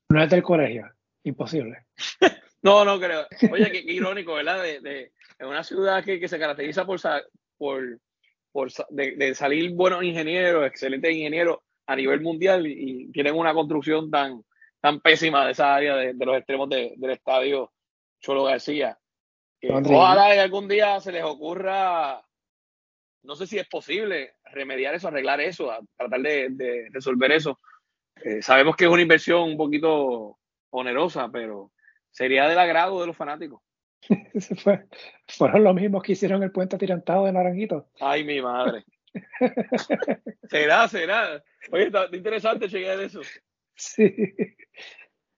No 0.09 0.21
es, 0.21 0.29
del 0.29 0.43
colegio, 0.43 0.91
imposible. 1.23 1.85
no, 2.61 2.85
no 2.85 2.99
creo. 2.99 3.25
Oye, 3.51 3.71
qué, 3.71 3.79
irónico, 3.91 4.35
¿verdad? 4.35 4.61
De, 4.61 4.79
de, 4.81 5.11
en 5.39 5.47
una 5.47 5.63
ciudad 5.63 6.03
que, 6.03 6.19
que 6.19 6.27
se 6.27 6.37
caracteriza 6.37 6.85
por, 6.85 6.99
por, 7.57 7.99
por 8.51 8.71
de, 8.89 9.15
de, 9.15 9.33
salir 9.33 9.71
buenos 9.71 10.03
ingenieros, 10.03 10.67
excelentes 10.67 11.11
ingenieros 11.11 11.59
a 11.87 11.95
nivel 11.95 12.21
mundial 12.21 12.65
y, 12.67 13.11
tienen 13.11 13.35
una 13.35 13.53
construcción 13.53 14.09
tan, 14.09 14.43
tan 14.81 14.99
pésima 14.99 15.45
de 15.45 15.51
esa 15.51 15.75
área 15.75 15.95
de, 15.95 16.13
los 16.13 16.37
extremos 16.37 16.69
del 16.69 17.09
estadio 17.09 17.71
Cholo 18.19 18.43
García. 18.43 18.97
ojalá 19.61 20.33
que 20.33 20.39
algún 20.39 20.67
día 20.67 20.99
se 20.99 21.11
les 21.11 21.23
ocurra, 21.23 22.21
no 23.23 23.35
sé 23.35 23.47
si 23.47 23.57
es 23.57 23.67
posible 23.67 24.35
remediar 24.51 24.95
eso, 24.95 25.07
arreglar 25.07 25.41
eso, 25.41 25.71
tratar 25.95 26.21
de, 26.21 26.87
resolver 26.91 27.31
eso. 27.31 27.59
Eh, 28.23 28.41
sabemos 28.41 28.75
que 28.75 28.85
es 28.85 28.89
una 28.89 29.01
inversión 29.01 29.43
un 29.43 29.57
poquito 29.57 30.39
onerosa, 30.71 31.29
pero 31.31 31.71
sería 32.11 32.47
del 32.47 32.59
agrado 32.59 33.01
de 33.01 33.07
los 33.07 33.17
fanáticos. 33.17 33.61
fueron 35.27 35.63
los 35.63 35.75
mismos 35.75 36.03
que 36.03 36.13
hicieron 36.13 36.43
el 36.43 36.51
puente 36.51 36.75
atirantado 36.75 37.25
de 37.25 37.33
Naranjito. 37.33 37.87
Ay, 37.99 38.23
mi 38.23 38.41
madre. 38.41 38.85
será, 40.49 40.87
será. 40.87 41.43
Oye, 41.71 41.87
está 41.87 42.07
interesante 42.11 42.69
chequear 42.69 42.99
eso. 42.99 43.21
Sí. 43.75 44.13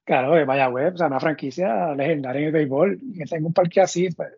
Claro, 0.04 0.46
vaya 0.46 0.68
web, 0.68 0.94
o 0.94 0.96
sea, 0.96 1.08
una 1.08 1.20
franquicia 1.20 1.94
legendaria 1.94 2.40
en 2.40 2.46
el 2.46 2.52
béisbol, 2.52 2.98
que 3.16 3.24
tenga 3.24 3.46
un 3.46 3.52
parque 3.52 3.80
así, 3.80 4.08
pues. 4.10 4.32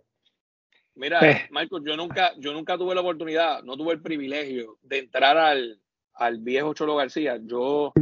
Mira, 0.97 1.31
eh. 1.31 1.49
Michael, 1.51 1.85
yo 1.87 1.97
nunca, 1.97 2.33
yo 2.39 2.53
nunca 2.53 2.77
tuve 2.77 2.95
la 2.95 3.01
oportunidad, 3.01 3.63
no 3.63 3.77
tuve 3.77 3.95
el 3.95 4.03
privilegio 4.03 4.79
de 4.83 4.99
entrar 4.99 5.37
al, 5.39 5.81
al 6.15 6.39
viejo 6.39 6.75
Cholo 6.75 6.97
García. 6.97 7.39
Yo 7.43 7.93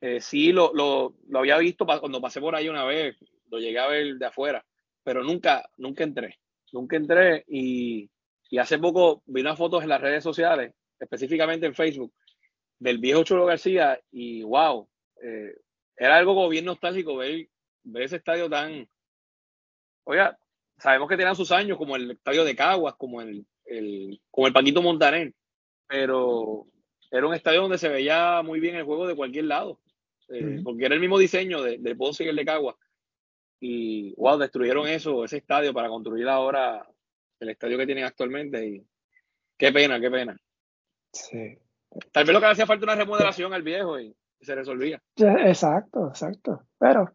eh, 0.00 0.20
sí 0.20 0.52
lo, 0.52 0.74
lo, 0.74 1.14
lo, 1.28 1.38
había 1.38 1.56
visto 1.58 1.86
cuando 1.86 2.20
pasé 2.20 2.40
por 2.40 2.56
ahí 2.56 2.68
una 2.68 2.84
vez, 2.84 3.16
lo 3.50 3.58
llegué 3.58 3.78
a 3.78 3.86
ver 3.86 4.16
de 4.16 4.26
afuera, 4.26 4.64
pero 5.02 5.22
nunca, 5.22 5.70
nunca 5.76 6.04
entré. 6.04 6.38
Nunca 6.72 6.96
entré 6.96 7.44
y 7.46 8.10
y 8.52 8.58
hace 8.58 8.78
poco 8.78 9.22
vi 9.24 9.40
unas 9.40 9.56
fotos 9.56 9.82
en 9.82 9.88
las 9.88 10.02
redes 10.02 10.22
sociales, 10.22 10.74
específicamente 11.00 11.64
en 11.64 11.74
Facebook, 11.74 12.12
del 12.78 12.98
viejo 12.98 13.24
Cholo 13.24 13.46
García 13.46 13.98
y 14.10 14.42
wow, 14.42 14.86
eh, 15.22 15.56
era 15.96 16.18
algo 16.18 16.34
como 16.34 16.50
bien 16.50 16.66
nostálgico 16.66 17.16
ver, 17.16 17.48
ver 17.82 18.02
ese 18.02 18.16
estadio 18.16 18.50
tan... 18.50 18.86
Oiga, 20.04 20.38
sabemos 20.76 21.08
que 21.08 21.16
tenían 21.16 21.34
sus 21.34 21.50
años, 21.50 21.78
como 21.78 21.96
el 21.96 22.10
estadio 22.10 22.44
de 22.44 22.54
Caguas, 22.54 22.94
como 22.98 23.22
el, 23.22 23.46
el, 23.64 24.20
como 24.30 24.46
el 24.46 24.52
Paquito 24.52 24.82
Montaner, 24.82 25.32
pero 25.86 26.66
era 27.10 27.26
un 27.26 27.34
estadio 27.34 27.62
donde 27.62 27.78
se 27.78 27.88
veía 27.88 28.42
muy 28.42 28.60
bien 28.60 28.76
el 28.76 28.84
juego 28.84 29.06
de 29.06 29.16
cualquier 29.16 29.46
lado, 29.46 29.80
eh, 30.28 30.60
porque 30.62 30.84
era 30.84 30.94
el 30.94 31.00
mismo 31.00 31.18
diseño 31.18 31.62
de, 31.62 31.78
de 31.78 31.96
Ponce 31.96 32.24
y 32.24 32.28
el 32.28 32.36
de 32.36 32.44
Caguas. 32.44 32.76
Y 33.60 34.12
wow, 34.16 34.36
destruyeron 34.36 34.88
eso, 34.88 35.24
ese 35.24 35.38
estadio 35.38 35.72
para 35.72 35.88
construir 35.88 36.28
ahora 36.28 36.86
el 37.42 37.50
estadio 37.50 37.78
que 37.78 37.86
tienen 37.86 38.04
actualmente 38.04 38.66
y 38.66 38.86
qué 39.56 39.72
pena, 39.72 40.00
qué 40.00 40.10
pena. 40.10 40.36
Sí. 41.12 41.58
Tal 42.10 42.24
vez 42.24 42.32
lo 42.32 42.40
que 42.40 42.46
hacía 42.46 42.66
falta 42.66 42.84
una 42.84 42.94
remodelación 42.94 43.52
al 43.52 43.62
viejo 43.62 44.00
y, 44.00 44.14
se 44.40 44.56
resolvía. 44.56 45.00
Exacto, 45.16 46.08
exacto. 46.08 46.64
Pero 46.76 47.12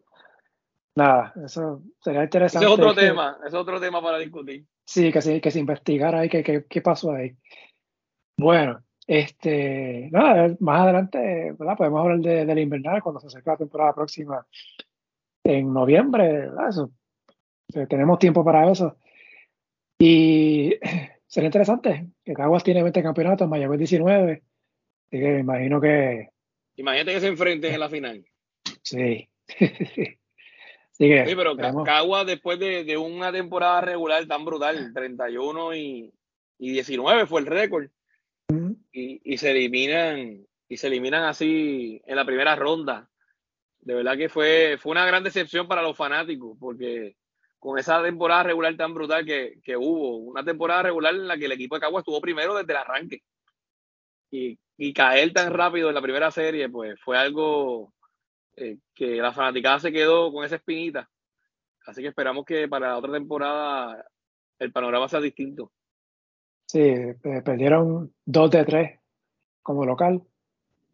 nada, 0.94 1.34
eso 1.44 1.82
sería 2.00 2.24
interesante. 2.24 2.64
Ese 2.64 2.74
es 2.74 2.80
otro 2.80 2.94
tema, 2.94 3.38
es 3.46 3.52
otro 3.52 3.78
tema 3.78 4.00
para 4.00 4.18
discutir. 4.18 4.64
Sí, 4.86 5.12
que 5.12 5.20
se, 5.20 5.38
que 5.38 5.50
se 5.50 5.58
investigara 5.58 6.20
ahí 6.20 6.30
qué, 6.30 6.64
qué, 6.66 6.80
pasó 6.80 7.12
ahí. 7.12 7.36
Bueno, 8.38 8.82
este, 9.06 10.08
nada, 10.10 10.56
más 10.60 10.80
adelante, 10.80 11.54
¿verdad? 11.58 11.76
Podemos 11.76 12.00
hablar 12.00 12.20
de, 12.20 12.46
del 12.46 12.60
invernal 12.60 13.02
cuando 13.02 13.20
se 13.20 13.26
acerque 13.26 13.50
la 13.50 13.56
temporada 13.58 13.94
próxima 13.94 14.46
en 15.44 15.70
noviembre, 15.70 16.50
Eso, 16.66 16.90
tenemos 17.88 18.18
tiempo 18.18 18.42
para 18.42 18.70
eso. 18.70 18.96
Y 19.98 20.74
sería 21.26 21.48
interesante 21.48 22.06
que 22.24 22.34
Caguas 22.34 22.64
tiene 22.64 22.82
20 22.82 23.02
campeonatos, 23.02 23.48
Mayagüez 23.48 23.78
19. 23.78 24.32
Así 24.32 24.42
que 25.10 25.28
me 25.28 25.40
imagino 25.40 25.80
que. 25.80 26.28
Imagínate 26.76 27.14
que 27.14 27.20
se 27.20 27.28
enfrenten 27.28 27.74
en 27.74 27.80
la 27.80 27.88
final. 27.88 28.24
Sí. 28.82 29.28
sí, 29.48 30.18
pero 30.98 31.56
Caguas, 31.84 32.26
después 32.26 32.58
de, 32.58 32.96
una 32.96 33.32
temporada 33.32 33.80
regular 33.80 34.24
tan 34.26 34.44
brutal, 34.44 34.92
31 34.94 35.74
y, 35.74 36.12
y 36.58 36.72
19 36.72 37.26
fue 37.26 37.40
el 37.40 37.46
récord. 37.46 37.88
y, 38.92 39.20
y, 39.24 39.38
se 39.38 39.50
eliminan 39.50 40.46
y 40.68 40.76
se 40.76 40.86
eliminan 40.86 41.24
así 41.24 42.02
en 42.06 42.16
la 42.16 42.24
primera 42.24 42.54
ronda. 42.54 43.08
De 43.80 43.94
verdad 43.94 44.16
que 44.16 44.28
fue, 44.28 44.76
fue 44.78 44.92
una 44.92 45.06
gran 45.06 45.24
decepción 45.24 45.66
para 45.66 45.82
los 45.82 45.96
fanáticos, 45.96 46.56
porque 46.60 47.16
con 47.58 47.78
esa 47.78 48.02
temporada 48.02 48.44
regular 48.44 48.76
tan 48.76 48.94
brutal 48.94 49.24
que, 49.24 49.60
que, 49.62 49.76
hubo. 49.76 50.18
Una 50.18 50.44
temporada 50.44 50.84
regular 50.84 51.14
en 51.14 51.26
la 51.26 51.36
que 51.36 51.46
el 51.46 51.52
equipo 51.52 51.74
de 51.74 51.80
Cagua 51.80 52.00
estuvo 52.00 52.20
primero 52.20 52.54
desde 52.54 52.72
el 52.72 52.78
arranque. 52.78 53.22
Y, 54.30 54.58
y 54.76 54.92
caer 54.92 55.32
tan 55.32 55.52
rápido 55.52 55.88
en 55.88 55.94
la 55.94 56.02
primera 56.02 56.30
serie, 56.30 56.68
pues 56.68 57.00
fue 57.00 57.18
algo 57.18 57.92
eh, 58.56 58.78
que 58.94 59.16
la 59.16 59.32
fanaticada 59.32 59.80
se 59.80 59.92
quedó 59.92 60.32
con 60.32 60.44
esa 60.44 60.56
espinita. 60.56 61.08
Así 61.86 62.02
que 62.02 62.08
esperamos 62.08 62.44
que 62.44 62.68
para 62.68 62.88
la 62.88 62.98
otra 62.98 63.12
temporada 63.12 64.04
el 64.58 64.72
panorama 64.72 65.08
sea 65.08 65.20
distinto. 65.20 65.72
Sí, 66.66 66.92
perdieron 67.22 68.12
dos 68.24 68.50
de 68.50 68.64
tres 68.64 69.00
como 69.62 69.86
local. 69.86 70.22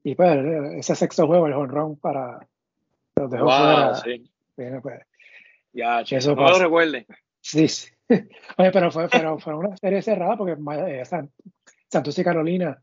Y 0.03 0.15
pues 0.15 0.37
ese 0.77 0.95
sexto 0.95 1.27
juego, 1.27 1.47
el 1.47 1.55
honrón 1.55 1.97
para 1.97 2.47
los 3.17 3.31
dejó 3.31 3.47
fuera. 3.47 3.95
Sí. 3.97 4.31
pues, 4.55 5.01
ya, 5.75 6.01
eso 6.01 6.35
no 6.35 6.49
lo 6.49 6.59
recuerde. 6.59 7.07
Sí, 7.41 7.69
sí. 7.69 7.89
Oye, 8.09 8.71
pero 8.73 8.91
fue, 8.91 9.09
pero 9.09 9.39
fue 9.39 9.55
una 9.55 9.77
serie 9.77 10.03
cerrada 10.03 10.37
porque 10.37 10.53
eh, 10.53 11.03
y 12.19 12.25
Carolina 12.25 12.83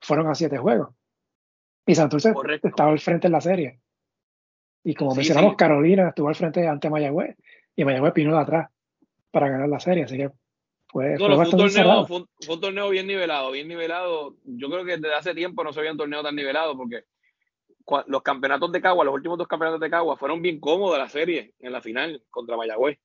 fueron 0.00 0.28
a 0.28 0.34
siete 0.34 0.58
juegos. 0.58 0.90
Y 1.86 1.94
Santos 1.94 2.24
estaba 2.24 2.90
al 2.90 2.98
frente 2.98 3.26
en 3.26 3.32
la 3.32 3.40
serie. 3.40 3.80
Y 4.84 4.94
como 4.94 5.14
mencionamos, 5.14 5.56
Carolina 5.56 6.08
estuvo 6.08 6.28
al 6.28 6.34
frente 6.34 6.66
ante 6.66 6.90
Mayagüez 6.90 7.36
y 7.76 7.84
Mayagüez 7.84 8.14
vino 8.14 8.34
de 8.34 8.42
atrás 8.42 8.70
para 9.30 9.48
ganar 9.48 9.68
la 9.68 9.80
serie. 9.80 10.04
Así 10.04 10.16
que 10.16 10.30
fue, 10.88 11.16
fue, 11.16 11.36
un 11.36 11.50
torneo, 11.50 12.06
fue, 12.06 12.26
un, 12.54 12.60
torneo, 12.60 12.90
bien 12.90 13.06
nivelado, 13.06 13.50
bien 13.50 13.68
nivelado. 13.68 14.36
Yo 14.44 14.68
creo 14.68 14.84
que 14.84 14.98
desde 14.98 15.14
hace 15.14 15.34
tiempo 15.34 15.64
no 15.64 15.72
se 15.72 15.80
había 15.80 15.92
un 15.92 15.98
torneo 15.98 16.22
tan 16.22 16.36
nivelado 16.36 16.76
porque 16.76 17.04
los 18.06 18.22
campeonatos 18.22 18.72
de 18.72 18.80
Cagua, 18.80 19.04
los 19.04 19.14
últimos 19.14 19.38
dos 19.38 19.48
campeonatos 19.48 19.80
de 19.80 19.90
Cagua, 19.90 20.16
fueron 20.16 20.42
bien 20.42 20.60
cómodos 20.60 20.98
la 20.98 21.08
serie 21.08 21.54
en 21.60 21.72
la 21.72 21.80
final 21.80 22.22
contra 22.30 22.56
Mayagüez. 22.56 22.98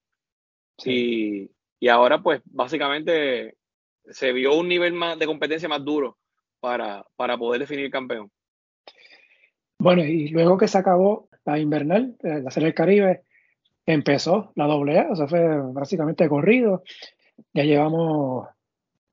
Y, 0.86 1.50
ahora, 1.90 2.22
pues, 2.22 2.42
básicamente 2.46 3.56
se 4.10 4.32
vio 4.32 4.56
un 4.56 4.68
nivel 4.68 4.94
más 4.94 5.18
de 5.20 5.26
competencia 5.26 5.68
más 5.68 5.84
duro 5.84 6.18
para, 6.60 7.06
para 7.16 7.38
poder 7.38 7.60
definir 7.60 7.90
campeón. 7.90 8.32
Bueno, 9.80 10.04
y 10.04 10.30
luego 10.30 10.58
que 10.58 10.68
se 10.68 10.78
acabó 10.78 11.30
la 11.46 11.60
invernal, 11.60 12.16
eh, 12.24 12.42
la 12.42 12.52
Serie 12.52 12.68
del 12.68 12.76
Caribe, 12.76 13.24
empezó 13.86 14.52
la 14.56 14.66
doble 14.66 15.00
A, 15.00 15.12
o 15.12 15.16
sea, 15.16 15.28
fue 15.28 15.44
básicamente 15.72 16.28
corrido. 16.28 16.84
Ya 17.54 17.64
llevamos 17.64 18.48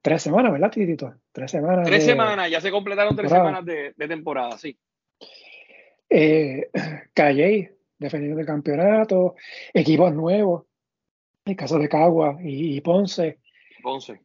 tres 0.01 0.23
semanas, 0.23 0.53
¿verdad, 0.53 0.71
Titito? 0.71 1.15
Tres 1.33 1.51
semanas. 1.51 1.87
Tres 1.87 2.05
semanas, 2.05 2.51
ya 2.51 2.61
se 2.61 2.71
completaron 2.71 3.15
tres 3.17 3.31
semanas 3.31 3.65
de, 3.65 3.93
de 3.97 4.09
temporada, 4.09 4.59
sí. 4.59 4.79
Eh, 6.17 6.71
Calle 7.13 7.73
defendiendo 7.99 8.41
el 8.41 8.47
campeonato, 8.47 9.35
equipos 9.73 10.15
nuevos, 10.15 10.65
el 11.45 11.57
caso 11.57 11.77
de 11.77 11.89
Cagua 11.89 12.39
y, 12.41 12.81
Ponce. 12.81 13.39
Ponce. 13.83 14.21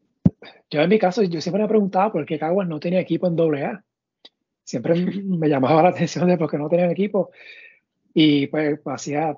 Yo 0.70 0.82
en 0.82 0.90
mi 0.90 1.00
caso, 1.00 1.24
yo 1.24 1.42
siempre 1.42 1.60
me 1.60 1.66
he 1.66 1.70
preguntado 1.70 2.12
por 2.12 2.26
qué 2.28 2.38
Caguas 2.38 2.68
no 2.68 2.80
tenía 2.80 3.00
equipo 3.00 3.26
en 3.26 3.40
AA. 3.40 3.84
siempre 4.64 4.94
me 4.96 5.50
llamaba 5.50 5.82
la 5.84 5.90
atención 5.90 6.28
de 6.28 6.38
porque 6.38 6.60
no 6.60 6.70
tenían 6.70 6.92
equipo 6.92 7.32
y 8.14 8.46
pues 8.48 8.80
hacía 8.86 9.36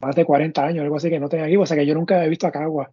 más 0.00 0.14
de 0.14 0.24
40 0.24 0.64
años, 0.64 0.84
algo 0.84 0.96
así 0.96 1.10
que 1.10 1.18
no 1.18 1.28
tenían 1.28 1.48
equipo, 1.48 1.62
o 1.62 1.66
sea 1.66 1.76
que 1.76 1.86
yo 1.86 1.94
nunca 1.94 2.24
he 2.24 2.28
visto 2.28 2.46
a 2.46 2.52
Caguas. 2.52 2.90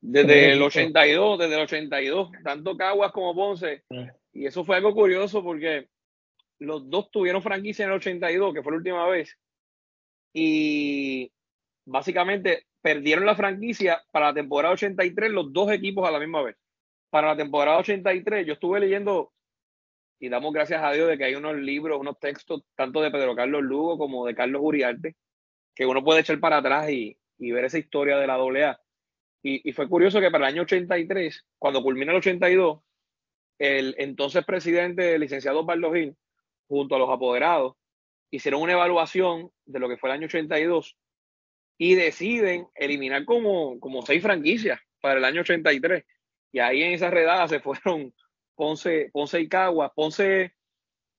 Desde 0.00 0.52
el 0.52 0.62
82, 0.62 1.38
desde 1.38 1.54
el 1.54 1.60
82, 1.60 2.30
tanto 2.42 2.76
Caguas 2.76 3.12
como 3.12 3.36
Ponce. 3.36 3.84
Y 4.32 4.46
eso 4.46 4.64
fue 4.64 4.76
algo 4.76 4.94
curioso 4.94 5.44
porque 5.44 5.91
los 6.62 6.88
dos 6.88 7.10
tuvieron 7.10 7.42
franquicia 7.42 7.84
en 7.84 7.90
el 7.90 7.96
82, 7.96 8.54
que 8.54 8.62
fue 8.62 8.72
la 8.72 8.78
última 8.78 9.06
vez. 9.06 9.36
Y 10.32 11.30
básicamente 11.84 12.66
perdieron 12.80 13.26
la 13.26 13.36
franquicia 13.36 14.02
para 14.10 14.26
la 14.26 14.34
temporada 14.34 14.74
83 14.74 15.30
los 15.30 15.52
dos 15.52 15.70
equipos 15.72 16.08
a 16.08 16.12
la 16.12 16.18
misma 16.18 16.42
vez. 16.42 16.56
Para 17.10 17.28
la 17.28 17.36
temporada 17.36 17.78
83 17.78 18.46
yo 18.46 18.54
estuve 18.54 18.80
leyendo 18.80 19.32
y 20.18 20.28
damos 20.28 20.52
gracias 20.52 20.82
a 20.82 20.92
Dios 20.92 21.08
de 21.08 21.18
que 21.18 21.24
hay 21.24 21.34
unos 21.34 21.56
libros, 21.56 22.00
unos 22.00 22.18
textos, 22.20 22.62
tanto 22.76 23.02
de 23.02 23.10
Pedro 23.10 23.34
Carlos 23.34 23.62
Lugo 23.62 23.98
como 23.98 24.24
de 24.24 24.34
Carlos 24.36 24.62
Uriarte, 24.64 25.16
que 25.74 25.84
uno 25.84 26.04
puede 26.04 26.20
echar 26.20 26.38
para 26.38 26.58
atrás 26.58 26.90
y, 26.90 27.18
ver 27.38 27.64
esa 27.64 27.78
historia 27.78 28.18
de 28.18 28.26
la 28.28 28.34
AA. 28.34 28.80
Y, 29.42 29.68
y, 29.68 29.72
fue 29.72 29.88
curioso 29.88 30.20
que 30.20 30.30
para 30.30 30.46
el 30.46 30.54
año 30.54 30.62
83, 30.62 31.44
cuando 31.58 31.82
culmina 31.82 32.12
el 32.12 32.18
82, 32.18 32.80
el 33.58 33.96
entonces 33.98 34.44
presidente, 34.44 35.14
el 35.14 35.22
licenciado 35.22 35.66
Pablo 35.66 35.92
Gil, 35.92 36.16
junto 36.72 36.96
a 36.96 36.98
los 36.98 37.10
apoderados, 37.10 37.74
hicieron 38.30 38.62
una 38.62 38.72
evaluación 38.72 39.50
de 39.66 39.78
lo 39.78 39.88
que 39.88 39.98
fue 39.98 40.08
el 40.08 40.16
año 40.16 40.26
82 40.26 40.96
y 41.76 41.94
deciden 41.94 42.66
eliminar 42.74 43.26
como, 43.26 43.78
como 43.78 44.00
seis 44.02 44.22
franquicias 44.22 44.80
para 45.00 45.18
el 45.18 45.24
año 45.24 45.42
83. 45.42 46.04
Y 46.52 46.60
ahí 46.60 46.82
en 46.82 46.92
esa 46.92 47.10
redada 47.10 47.46
se 47.48 47.60
fueron 47.60 48.14
Ponce, 48.54 49.10
Ponce 49.12 49.40
y 49.40 49.48
Caguas. 49.48 49.92
Ponce 49.94 50.54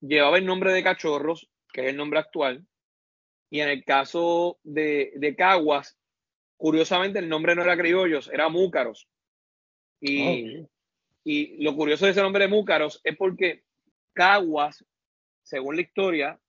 llevaba 0.02 0.38
el 0.38 0.46
nombre 0.46 0.74
de 0.74 0.84
Cachorros, 0.84 1.50
que 1.72 1.82
es 1.82 1.88
el 1.90 1.98
nombre 1.98 2.20
actual. 2.20 2.66
Y 3.52 3.60
en 3.60 3.70
el 3.70 3.84
caso 3.86 4.58
de, 4.64 5.14
de 5.18 5.36
Caguas, 5.36 6.00
curiosamente 6.58 7.20
el 7.20 7.30
nombre 7.30 7.54
no 7.54 7.62
era 7.62 7.78
Criollos, 7.78 8.28
era 8.34 8.50
Múcaros. 8.50 9.08
Y, 10.00 10.62
oh, 10.62 10.70
y 11.24 11.64
lo 11.64 11.76
curioso 11.76 12.06
de 12.06 12.12
ese 12.12 12.22
nombre 12.22 12.46
de 12.46 12.50
Múcaros 12.50 13.00
es 13.04 13.16
porque 13.16 13.64
Caguas, 14.14 14.84
según 15.44 15.76
la 15.76 15.82
historia, 15.82 16.40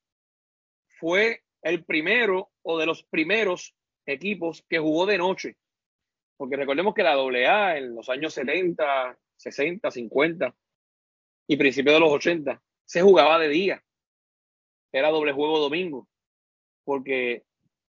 fue 0.87 1.43
el 1.63 1.85
primero 1.85 2.51
o 2.63 2.79
de 2.79 2.87
los 2.87 3.03
primeros 3.05 3.75
equipos 4.07 4.65
que 4.69 4.79
jugó 4.79 5.07
de 5.07 5.19
noche. 5.19 5.57
Porque 6.37 6.57
recordemos 6.57 6.95
que 6.95 7.03
la 7.03 7.13
AA 7.13 7.79
en 7.79 7.95
los 7.95 8.09
años 8.09 8.35
70, 8.35 9.19
60, 9.37 9.91
50 9.91 10.55
y 11.47 11.57
principios 11.57 11.95
de 11.95 12.01
los 12.01 12.13
80 12.13 12.63
se 12.85 13.03
jugaba 13.03 13.39
de 13.39 13.49
día. 13.49 13.85
Era 14.93 15.11
doble 15.11 15.33
juego 15.33 15.59
domingo. 15.59 16.09
Porque 16.85 17.45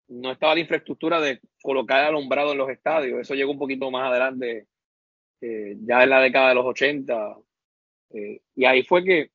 no 0.09 0.33
estaba 0.33 0.55
la 0.55 0.61
infraestructura 0.61 1.21
de 1.21 1.41
colocar 1.63 2.05
alumbrado 2.05 2.53
en 2.53 2.59
los 2.59 2.71
estadios. 2.71 3.21
Eso 3.21 3.35
llegó 3.35 3.53
un 3.53 3.59
poquito 3.59 3.91
más 3.91 4.11
adelante, 4.11 4.67
eh, 5.41 5.77
ya 5.81 6.05
en 6.05 6.11
la 6.11 6.21
década 6.21 6.51
de 6.51 6.55
los 6.55 6.67
80. 6.67 7.37
Eh, 8.11 8.41
y 8.55 8.65
ahí 8.65 8.83
fue 8.85 9.05
que 9.05 9.31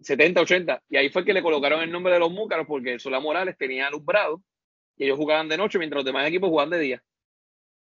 70, 0.00 0.40
80, 0.40 0.82
y 0.88 0.96
ahí 0.96 1.08
fue 1.08 1.24
que 1.24 1.32
le 1.32 1.42
colocaron 1.42 1.80
el 1.82 1.90
nombre 1.90 2.12
de 2.12 2.18
los 2.18 2.30
Múcaros 2.30 2.66
porque 2.66 2.98
Solá 2.98 3.20
Morales 3.20 3.56
tenía 3.56 3.86
alumbrado 3.86 4.42
y 4.96 5.04
ellos 5.04 5.18
jugaban 5.18 5.48
de 5.48 5.56
noche 5.56 5.78
mientras 5.78 5.98
los 5.98 6.04
demás 6.04 6.26
equipos 6.28 6.50
jugaban 6.50 6.70
de 6.70 6.78
día. 6.78 7.02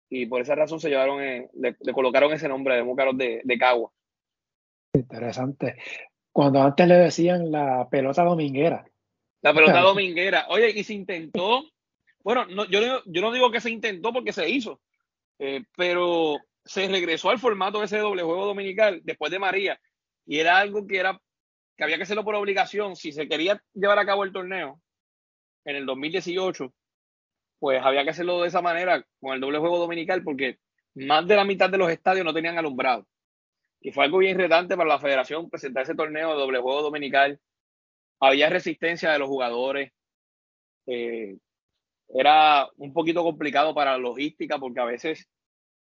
Y 0.09 0.27
por 0.27 0.41
esa 0.41 0.55
razón 0.55 0.81
se 0.81 0.89
llevaron, 0.89 1.23
eh, 1.23 1.49
le, 1.55 1.75
colocaron 1.93 2.33
ese 2.33 2.49
nombre 2.49 2.75
de 2.75 2.83
Múcaros 2.83 3.17
de, 3.17 3.41
de 3.45 3.59
Cagua. 3.59 3.93
Interesante. 4.93 5.77
Cuando 6.33 6.63
antes 6.63 6.87
le 6.87 6.95
decían 6.95 7.51
la 7.51 7.89
pelota 7.89 8.25
dominguera. 8.25 8.85
La 9.43 9.55
pelota 9.55 9.81
dominguera. 9.81 10.47
Oye, 10.49 10.71
y 10.71 10.85
se 10.85 10.95
intentó, 10.95 11.65
bueno, 12.23 12.45
no, 12.47 12.67
yo, 12.67 13.03
yo 13.05 13.21
no 13.23 13.33
digo 13.33 13.51
que 13.51 13.61
se 13.61 13.71
intentó 13.71 14.13
porque 14.13 14.33
se 14.33 14.49
hizo, 14.49 14.81
eh, 15.39 15.65
pero 15.77 16.39
se 16.65 16.89
regresó 16.89 17.31
al 17.31 17.39
formato 17.39 17.83
ese 17.83 17.99
doble 17.99 18.23
juego 18.23 18.47
dominical 18.47 19.01
después 19.05 19.33
de 19.33 19.39
María. 19.39 19.81
Y 20.27 20.39
era 20.39 20.59
algo 20.59 20.87
que 20.87 20.99
era 20.99 21.21
que 21.81 21.85
había 21.85 21.97
que 21.97 22.03
hacerlo 22.03 22.25
por 22.25 22.35
obligación. 22.35 22.95
Si 22.95 23.11
se 23.11 23.27
quería 23.27 23.63
llevar 23.73 23.99
a 23.99 24.05
cabo 24.05 24.25
el 24.25 24.33
torneo 24.33 24.83
en 25.65 25.77
el 25.77 25.87
2018, 25.87 26.75
pues 27.59 27.83
había 27.83 28.05
que 28.05 28.11
hacerlo 28.11 28.43
de 28.43 28.49
esa 28.49 28.61
manera 28.61 29.03
con 29.19 29.33
el 29.33 29.41
doble 29.41 29.61
juego 29.61 29.79
dominical 29.79 30.23
porque 30.23 30.59
más 30.95 31.27
de 31.27 31.37
la 31.37 31.45
mitad 31.47 31.71
de 31.71 31.79
los 31.79 31.91
estadios 31.91 32.27
no 32.27 32.35
tenían 32.35 32.59
alumbrado. 32.59 33.07
Y 33.81 33.93
fue 33.93 34.05
algo 34.05 34.19
bien 34.19 34.37
retante 34.37 34.77
para 34.77 34.91
la 34.91 34.99
federación 34.99 35.49
presentar 35.49 35.85
ese 35.85 35.95
torneo 35.95 36.33
de 36.33 36.39
doble 36.39 36.59
juego 36.59 36.83
dominical. 36.83 37.41
Había 38.21 38.51
resistencia 38.51 39.11
de 39.13 39.19
los 39.19 39.29
jugadores. 39.29 39.91
Eh, 40.87 41.39
era 42.11 42.69
un 42.77 42.93
poquito 42.93 43.23
complicado 43.23 43.75
para 43.75 43.93
la 43.93 43.99
logística 43.99 44.59
porque 44.59 44.81
a 44.81 44.85
veces 44.85 45.27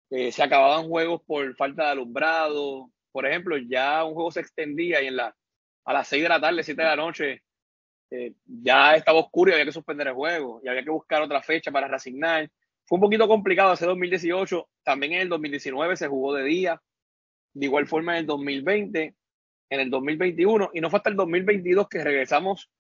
eh, 0.09 0.33
se 0.33 0.43
acababan 0.43 0.89
juegos 0.89 1.21
por 1.27 1.55
falta 1.57 1.85
de 1.85 1.91
alumbrado. 1.91 2.91
Por 3.13 3.27
ejemplo, 3.27 3.59
ya 3.59 4.03
un 4.03 4.15
juego 4.15 4.31
se 4.31 4.41
extendía 4.41 5.03
y 5.03 5.09
en 5.09 5.17
la 5.17 5.37
a 5.85 5.93
las 5.93 6.09
6 6.09 6.23
de 6.23 6.29
la 6.29 6.41
tarde, 6.41 6.63
7 6.63 6.81
de 6.81 6.89
la 6.89 6.97
noche, 6.97 7.43
eh, 8.11 8.33
ya 8.45 8.95
estaba 8.95 9.19
oscuro 9.19 9.51
y 9.51 9.55
había 9.55 9.67
que 9.67 9.73
suspender 9.73 10.09
el 10.09 10.15
juego 10.15 10.61
y 10.63 10.69
había 10.69 10.85
que 10.85 10.91
buscar 10.91 11.23
otra 11.23 11.43
fecha 11.43 11.73
para 11.73 11.89
reasignar. 11.89 12.51
Fue 12.87 12.97
un 12.97 13.03
poquito 13.03 13.27
complicado 13.27 13.73
ese 13.73 13.87
2018. 13.87 14.69
También 14.83 15.15
en 15.15 15.21
el 15.23 15.29
2019 15.29 15.97
se 15.97 16.09
jugó 16.09 16.35
de 16.35 16.45
día. 16.45 16.83
De 17.55 17.67
igual 17.67 17.87
forma 17.87 18.13
en 18.15 18.21
el 18.21 18.27
2020, 18.27 19.15
en 19.71 19.81
el 19.81 19.91
2021 19.91 20.71
y 20.75 20.81
no 20.81 20.91
fue 20.91 20.99
hasta 20.99 21.11
el 21.11 21.17
2022 21.17 21.89
que 21.89 22.05
regresamos 22.05 22.71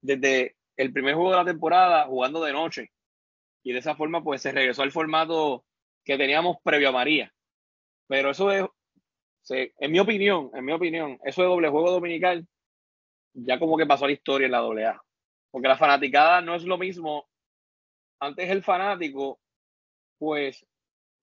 desde 0.00 0.56
el 0.76 0.92
primer 0.92 1.14
juego 1.14 1.30
de 1.30 1.36
la 1.36 1.44
temporada 1.44 2.06
jugando 2.06 2.42
de 2.42 2.52
noche. 2.52 2.90
Y 3.62 3.72
de 3.72 3.78
esa 3.78 3.96
forma 3.96 4.22
pues 4.22 4.42
se 4.42 4.52
regresó 4.52 4.82
al 4.82 4.92
formato 4.92 5.64
que 6.04 6.18
teníamos 6.18 6.56
previo 6.62 6.90
a 6.90 6.92
María. 6.92 7.32
Pero 8.08 8.30
eso 8.30 8.52
es 8.52 8.64
en 9.54 9.92
mi 9.92 9.98
opinión, 9.98 10.50
en 10.54 10.64
mi 10.64 10.72
opinión, 10.72 11.18
eso 11.24 11.42
de 11.42 11.48
doble 11.48 11.68
juego 11.68 11.90
dominical 11.90 12.46
ya 13.36 13.58
como 13.58 13.76
que 13.76 13.86
pasó 13.86 14.04
a 14.04 14.08
la 14.08 14.14
historia 14.14 14.46
en 14.46 14.52
la 14.52 14.58
doble 14.58 14.86
A. 14.86 15.02
Porque 15.50 15.68
la 15.68 15.76
fanaticada 15.76 16.40
no 16.40 16.54
es 16.54 16.64
lo 16.64 16.78
mismo. 16.78 17.28
Antes 18.18 18.50
el 18.50 18.62
fanático, 18.62 19.38
pues 20.18 20.66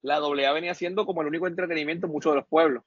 la 0.02 0.20
doble 0.20 0.46
A 0.46 0.54
venía 0.54 0.74
siendo 0.74 1.06
como 1.06 1.22
el 1.22 1.28
único 1.28 1.48
entretenimiento 1.48 2.06
en 2.06 2.14
muchos 2.14 2.34
de 2.34 2.38
los 2.38 2.48
pueblos. 2.48 2.84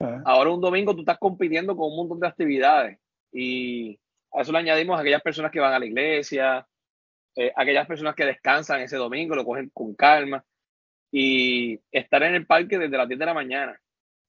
Ah. 0.00 0.22
Ahora 0.24 0.50
un 0.50 0.60
domingo 0.60 0.94
tú 0.94 1.00
estás 1.00 1.18
compitiendo 1.18 1.76
con 1.76 1.90
un 1.90 1.96
montón 1.96 2.20
de 2.20 2.28
actividades 2.28 2.98
y 3.30 3.98
a 4.32 4.40
eso 4.40 4.52
le 4.52 4.58
añadimos 4.58 4.96
a 4.96 5.02
aquellas 5.02 5.22
personas 5.22 5.50
que 5.50 5.60
van 5.60 5.74
a 5.74 5.78
la 5.78 5.86
iglesia, 5.86 6.66
eh, 7.36 7.52
aquellas 7.54 7.86
personas 7.86 8.14
que 8.14 8.24
descansan 8.24 8.80
ese 8.80 8.96
domingo, 8.96 9.34
lo 9.34 9.44
cogen 9.44 9.70
con 9.72 9.94
calma 9.94 10.44
y 11.10 11.78
estar 11.90 12.22
en 12.22 12.34
el 12.34 12.46
parque 12.46 12.78
desde 12.78 12.96
las 12.96 13.06
10 13.06 13.18
de 13.18 13.26
la 13.26 13.34
mañana 13.34 13.81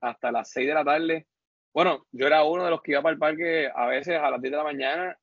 hasta 0.04 0.32
las 0.32 0.50
6 0.52 0.68
de 0.68 0.74
la 0.74 0.84
tarde. 0.84 1.28
Bueno, 1.74 2.06
yo 2.12 2.28
era 2.28 2.44
uno 2.44 2.66
de 2.66 2.70
los 2.70 2.82
que 2.82 2.92
iba 2.92 3.02
para 3.02 3.14
el 3.14 3.20
parque 3.20 3.72
a 3.74 3.88
veces 3.88 4.20
a 4.20 4.30
las 4.30 4.42
10 4.42 4.52
de 4.52 4.58
la 4.58 4.64
mañana 4.64 5.18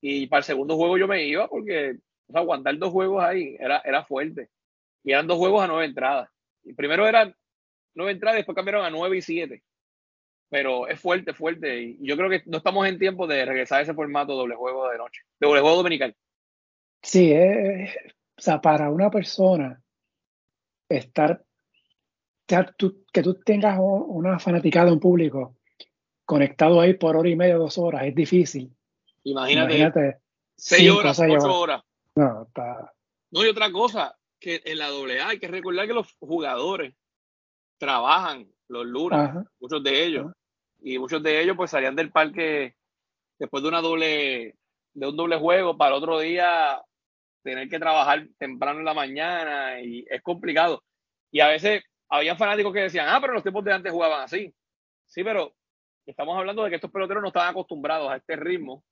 y 0.00 0.26
para 0.26 0.38
el 0.38 0.44
segundo 0.44 0.76
juego 0.76 0.98
yo 0.98 1.08
me 1.08 1.24
iba 1.24 1.48
porque 1.48 1.96
aguantar 2.32 2.76
dos 2.78 2.90
juegos 2.90 3.24
ahí 3.24 3.56
era, 3.58 3.80
era 3.84 4.04
fuerte. 4.04 4.50
Y 5.02 5.12
eran 5.12 5.26
dos 5.26 5.38
juegos 5.38 5.62
a 5.62 5.66
nueve 5.66 5.86
entradas. 5.86 6.28
Y 6.62 6.74
primero 6.74 7.06
eran 7.08 7.34
nueve 7.94 8.12
entradas 8.12 8.36
después 8.36 8.54
cambiaron 8.54 8.84
a 8.84 8.90
nueve 8.90 9.16
y 9.16 9.22
siete. 9.22 9.62
Pero 10.50 10.86
es 10.86 11.00
fuerte, 11.00 11.32
fuerte. 11.32 11.82
Y 11.82 12.06
yo 12.06 12.16
creo 12.16 12.30
que 12.30 12.42
no 12.46 12.58
estamos 12.58 12.86
en 12.86 12.98
tiempo 12.98 13.26
de 13.26 13.44
regresar 13.44 13.78
a 13.78 13.82
ese 13.82 13.94
formato 13.94 14.34
doble 14.34 14.54
juego 14.54 14.88
de 14.90 14.98
noche, 14.98 15.22
doble 15.40 15.60
juego 15.60 15.76
dominical. 15.78 16.14
Sí, 17.02 17.34
o 17.34 18.40
sea, 18.40 18.60
para 18.60 18.90
una 18.90 19.10
persona 19.10 19.82
estar 20.88 21.44
que 22.46 23.22
tú 23.22 23.34
tengas 23.44 23.78
una 23.80 24.38
fanaticada, 24.38 24.92
un 24.92 25.00
público 25.00 25.56
conectado 26.24 26.80
ahí 26.80 26.94
por 26.94 27.16
hora 27.16 27.28
y 27.28 27.36
media, 27.36 27.56
dos 27.56 27.78
horas, 27.78 28.04
es 28.04 28.14
difícil. 28.14 28.74
Imagínate, 29.24 30.18
seis 30.56 30.90
horas, 30.90 31.18
ocho 31.20 31.58
horas. 31.58 31.82
No, 32.14 32.48
no, 33.30 33.44
y 33.44 33.48
otra 33.48 33.72
cosa, 33.72 34.16
que 34.38 34.62
en 34.64 34.78
la 34.78 34.86
AA 34.86 35.28
hay 35.28 35.38
que 35.38 35.48
recordar 35.48 35.86
que 35.86 35.94
los 35.94 36.16
jugadores 36.20 36.94
trabajan 37.78 38.48
los 38.68 38.86
lunes, 38.86 39.30
muchos 39.60 39.82
de 39.82 40.04
ellos, 40.04 40.32
y 40.80 40.98
muchos 40.98 41.22
de 41.22 41.40
ellos 41.40 41.56
pues 41.56 41.70
salían 41.70 41.96
del 41.96 42.12
parque 42.12 42.76
después 43.38 43.62
de 43.62 43.68
una 43.68 43.80
doble, 43.80 44.56
de 44.92 45.06
un 45.06 45.16
doble 45.16 45.38
juego 45.38 45.76
para 45.76 45.96
el 45.96 46.02
otro 46.02 46.20
día 46.20 46.82
tener 47.42 47.68
que 47.68 47.78
trabajar 47.78 48.26
temprano 48.38 48.78
en 48.78 48.84
la 48.84 48.94
mañana 48.94 49.80
y 49.80 50.06
es 50.08 50.22
complicado. 50.22 50.82
Y 51.30 51.40
a 51.40 51.48
veces 51.48 51.82
había 52.08 52.36
fanáticos 52.36 52.72
que 52.72 52.80
decían, 52.80 53.08
ah, 53.08 53.18
pero 53.20 53.34
los 53.34 53.42
tiempos 53.42 53.64
de 53.64 53.72
antes 53.72 53.92
jugaban 53.92 54.22
así. 54.22 54.54
Sí, 55.06 55.24
pero 55.24 55.54
estamos 56.06 56.36
hablando 56.38 56.64
de 56.64 56.70
que 56.70 56.76
estos 56.76 56.90
peloteros 56.90 57.22
no 57.22 57.28
estaban 57.28 57.50
acostumbrados 57.50 58.10
a 58.10 58.16
este 58.16 58.36
ritmo 58.36 58.84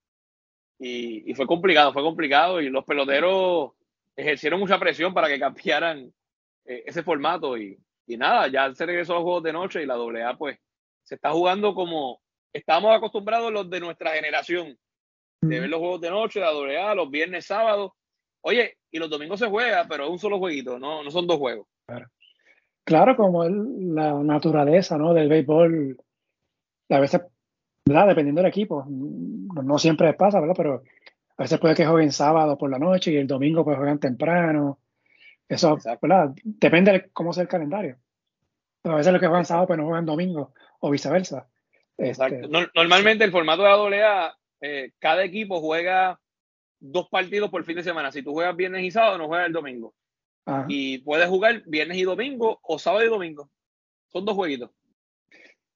y, 0.79 1.33
fue 1.35 1.46
complicado, 1.46 1.92
fue 1.92 2.03
complicado 2.03 2.61
y 2.61 2.68
los 2.68 2.85
peloteros 2.85 3.72
ejercieron 4.16 4.59
mucha 4.59 4.79
presión 4.79 5.14
para 5.14 5.29
que 5.29 5.38
cambiaran 5.38 6.12
eh, 6.64 6.83
ese 6.87 7.03
formato 7.03 7.57
y, 7.57 7.79
nada, 8.07 8.48
ya 8.48 8.75
se 8.75 8.85
regresó 8.85 9.12
a 9.12 9.16
los 9.16 9.25
juegos 9.25 9.42
de 9.42 9.53
noche 9.53 9.83
y 9.83 9.87
la 9.87 9.94
AA 9.94 10.37
pues 10.37 10.59
se 11.03 11.14
está 11.14 11.31
jugando 11.31 11.75
como, 11.75 12.20
estábamos 12.53 12.94
acostumbrados 12.94 13.51
los 13.53 13.70
de 13.70 13.81
nuestra 13.81 14.11
generación 14.11 14.77
de 15.40 15.61
ver 15.61 15.68
los 15.68 15.81
juegos 15.81 16.01
de 16.01 16.11
noche, 16.11 16.40
la 16.40 16.48
AA, 16.48 16.94
los 16.94 17.11
viernes, 17.11 17.46
sábados. 17.46 17.92
Oye, 18.42 18.77
y 18.90 18.98
los 18.98 19.09
domingos 19.09 19.40
se 19.40 19.48
juega, 19.48 19.87
pero 19.88 20.05
es 20.05 20.11
un 20.11 20.18
solo 20.18 20.38
jueguito, 20.38 20.79
no, 20.79 21.03
no 21.03 21.11
son 21.11 21.27
dos 21.27 21.38
juegos. 21.38 21.66
Claro, 21.87 22.07
claro 22.85 23.16
como 23.16 23.45
la 23.49 24.14
naturaleza 24.23 24.99
¿no? 24.99 25.14
del 25.14 25.29
béisbol, 25.29 25.99
a 26.90 27.01
veces, 27.01 27.23
¿verdad? 27.87 28.09
dependiendo 28.09 28.40
del 28.40 28.51
equipo, 28.51 28.85
no 28.88 29.79
siempre 29.79 30.12
pasa, 30.14 30.40
¿verdad? 30.40 30.55
Pero 30.57 30.83
a 31.37 31.42
veces 31.42 31.59
puede 31.59 31.75
que 31.75 31.87
jueguen 31.87 32.12
sábado 32.12 32.59
por 32.59 32.71
la 32.71 32.79
noche 32.79 33.12
y 33.12 33.16
el 33.16 33.27
domingo 33.27 33.64
pues 33.64 33.77
juegan 33.77 33.99
temprano. 33.99 34.79
Eso, 35.49 35.79
¿verdad? 36.01 36.33
Depende 36.45 36.92
de 36.92 37.11
cómo 37.11 37.33
sea 37.33 37.42
el 37.42 37.49
calendario. 37.49 37.99
a 38.85 38.95
veces 38.95 39.12
los 39.12 39.21
que 39.21 39.27
juegan 39.27 39.45
sábado 39.45 39.66
pues 39.66 39.79
no 39.79 39.87
juegan 39.87 40.07
domingo 40.07 40.53
o 40.81 40.90
viceversa. 40.90 41.49
Este, 41.97 42.42
normalmente 42.75 43.25
el 43.25 43.31
formato 43.31 43.62
de 43.62 43.68
la 43.68 44.07
AA, 44.27 44.38
eh, 44.61 44.92
cada 44.99 45.25
equipo 45.25 45.61
juega 45.61 46.18
dos 46.81 47.09
partidos 47.09 47.51
por 47.51 47.64
fin 47.64 47.77
de 47.77 47.83
semana. 47.83 48.11
Si 48.11 48.23
tú 48.23 48.33
juegas 48.33 48.57
viernes 48.57 48.83
y 48.85 48.90
sábado, 48.90 49.18
no 49.18 49.29
juegas 49.29 49.47
el 49.47 49.53
domingo. 49.53 49.95
Y 50.68 50.98
puedes 50.98 51.28
jugar 51.28 51.62
viernes 51.66 51.98
y 51.98 52.02
domingo 52.02 52.59
o 52.62 52.78
sábado 52.78 53.05
y 53.05 53.09
domingo. 53.09 53.50
Son 54.09 54.24
dos 54.24 54.35
jueguitos. 54.35 54.70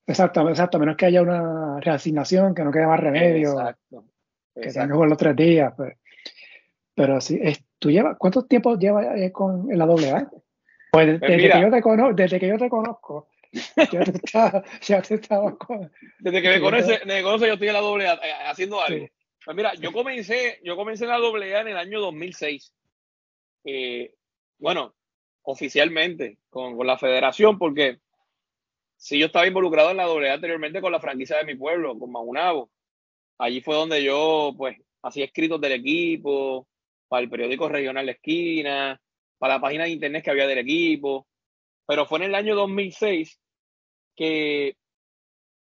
Exacto, 0.06 0.48
exacto. 0.48 0.78
menos 0.78 0.96
que 0.96 1.06
haya 1.06 1.22
una 1.22 1.80
reasignación, 1.80 2.54
que 2.54 2.64
no 2.64 2.70
quede 2.70 2.86
más 2.86 3.00
remedio. 3.00 3.52
Exacto 3.52 4.04
que 4.60 4.68
tengan 4.68 4.88
que 4.88 4.94
jugar 4.94 5.08
los 5.08 5.18
tres 5.18 5.36
días. 5.36 5.72
Pues. 5.76 5.96
Pero 6.94 7.20
sí, 7.20 7.40
¿tú 7.78 7.90
llevas, 7.90 8.16
¿cuánto 8.18 8.44
tiempo 8.44 8.78
llevas 8.78 9.06
eh, 9.16 9.30
con 9.32 9.70
en 9.70 9.78
la 9.78 9.86
doble 9.86 10.10
A? 10.10 10.30
Pues, 10.92 11.18
pues 11.18 11.30
desde, 11.30 11.50
que 11.50 11.60
yo 11.60 11.70
te 11.70 11.82
conozco, 11.82 12.14
desde 12.14 12.40
que 12.40 12.48
yo 12.48 12.56
te 12.56 12.70
conozco, 12.70 13.28
ya 13.52 14.02
te 14.02 14.10
estaba, 14.24 14.64
ya 14.80 15.02
te 15.02 15.16
estaba 15.16 15.54
con, 15.58 15.92
Desde 16.20 16.40
que 16.40 16.48
me 16.48 16.60
conoce, 16.60 17.00
me 17.04 17.22
conoce, 17.22 17.48
yo 17.48 17.52
estoy 17.54 17.68
en 17.68 17.74
la 17.74 17.80
doble 17.80 18.08
A 18.08 18.14
eh, 18.14 18.32
haciendo 18.46 18.80
algo. 18.80 19.06
Pues 19.44 19.56
mira, 19.56 19.74
yo 19.74 19.92
comencé, 19.92 20.58
yo 20.64 20.74
comencé 20.74 21.04
en 21.04 21.10
la 21.10 21.18
doble 21.18 21.54
en 21.54 21.68
el 21.68 21.76
año 21.76 22.00
2006. 22.00 22.72
Eh, 23.64 24.14
bueno, 24.58 24.94
oficialmente 25.42 26.38
con, 26.50 26.76
con, 26.76 26.86
la 26.86 26.98
federación, 26.98 27.58
porque 27.58 27.98
si 28.96 29.18
yo 29.18 29.26
estaba 29.26 29.46
involucrado 29.46 29.90
en 29.90 29.98
la 29.98 30.04
doble 30.04 30.30
A 30.30 30.34
anteriormente 30.34 30.80
con 30.80 30.92
la 30.92 31.00
franquicia 31.00 31.36
de 31.38 31.44
mi 31.44 31.54
pueblo, 31.54 31.98
con 31.98 32.10
Maunabo. 32.10 32.70
Allí 33.38 33.60
fue 33.60 33.74
donde 33.74 34.02
yo, 34.02 34.54
pues, 34.56 34.78
hacía 35.02 35.26
escritos 35.26 35.60
del 35.60 35.72
equipo, 35.72 36.66
para 37.08 37.22
el 37.22 37.30
periódico 37.30 37.68
regional 37.68 38.06
de 38.06 38.12
esquina, 38.12 39.00
para 39.38 39.54
la 39.54 39.60
página 39.60 39.84
de 39.84 39.90
internet 39.90 40.24
que 40.24 40.30
había 40.30 40.46
del 40.46 40.58
equipo. 40.58 41.26
Pero 41.86 42.06
fue 42.06 42.18
en 42.18 42.24
el 42.24 42.34
año 42.34 42.54
2006 42.56 43.38
que 44.16 44.76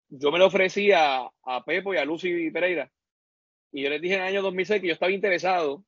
yo 0.08 0.30
me 0.30 0.38
lo 0.38 0.46
ofrecí 0.46 0.92
a, 0.92 1.28
Pepo 1.66 1.92
y 1.92 1.98
a 1.98 2.04
Lucy 2.04 2.50
Pereira. 2.50 2.90
Y 3.72 3.82
yo 3.82 3.90
les 3.90 4.00
dije 4.00 4.14
en 4.14 4.20
el 4.20 4.28
año 4.28 4.42
2006 4.42 4.80
que 4.80 4.86
yo 4.86 4.92
estaba 4.94 5.12
interesado 5.12 5.84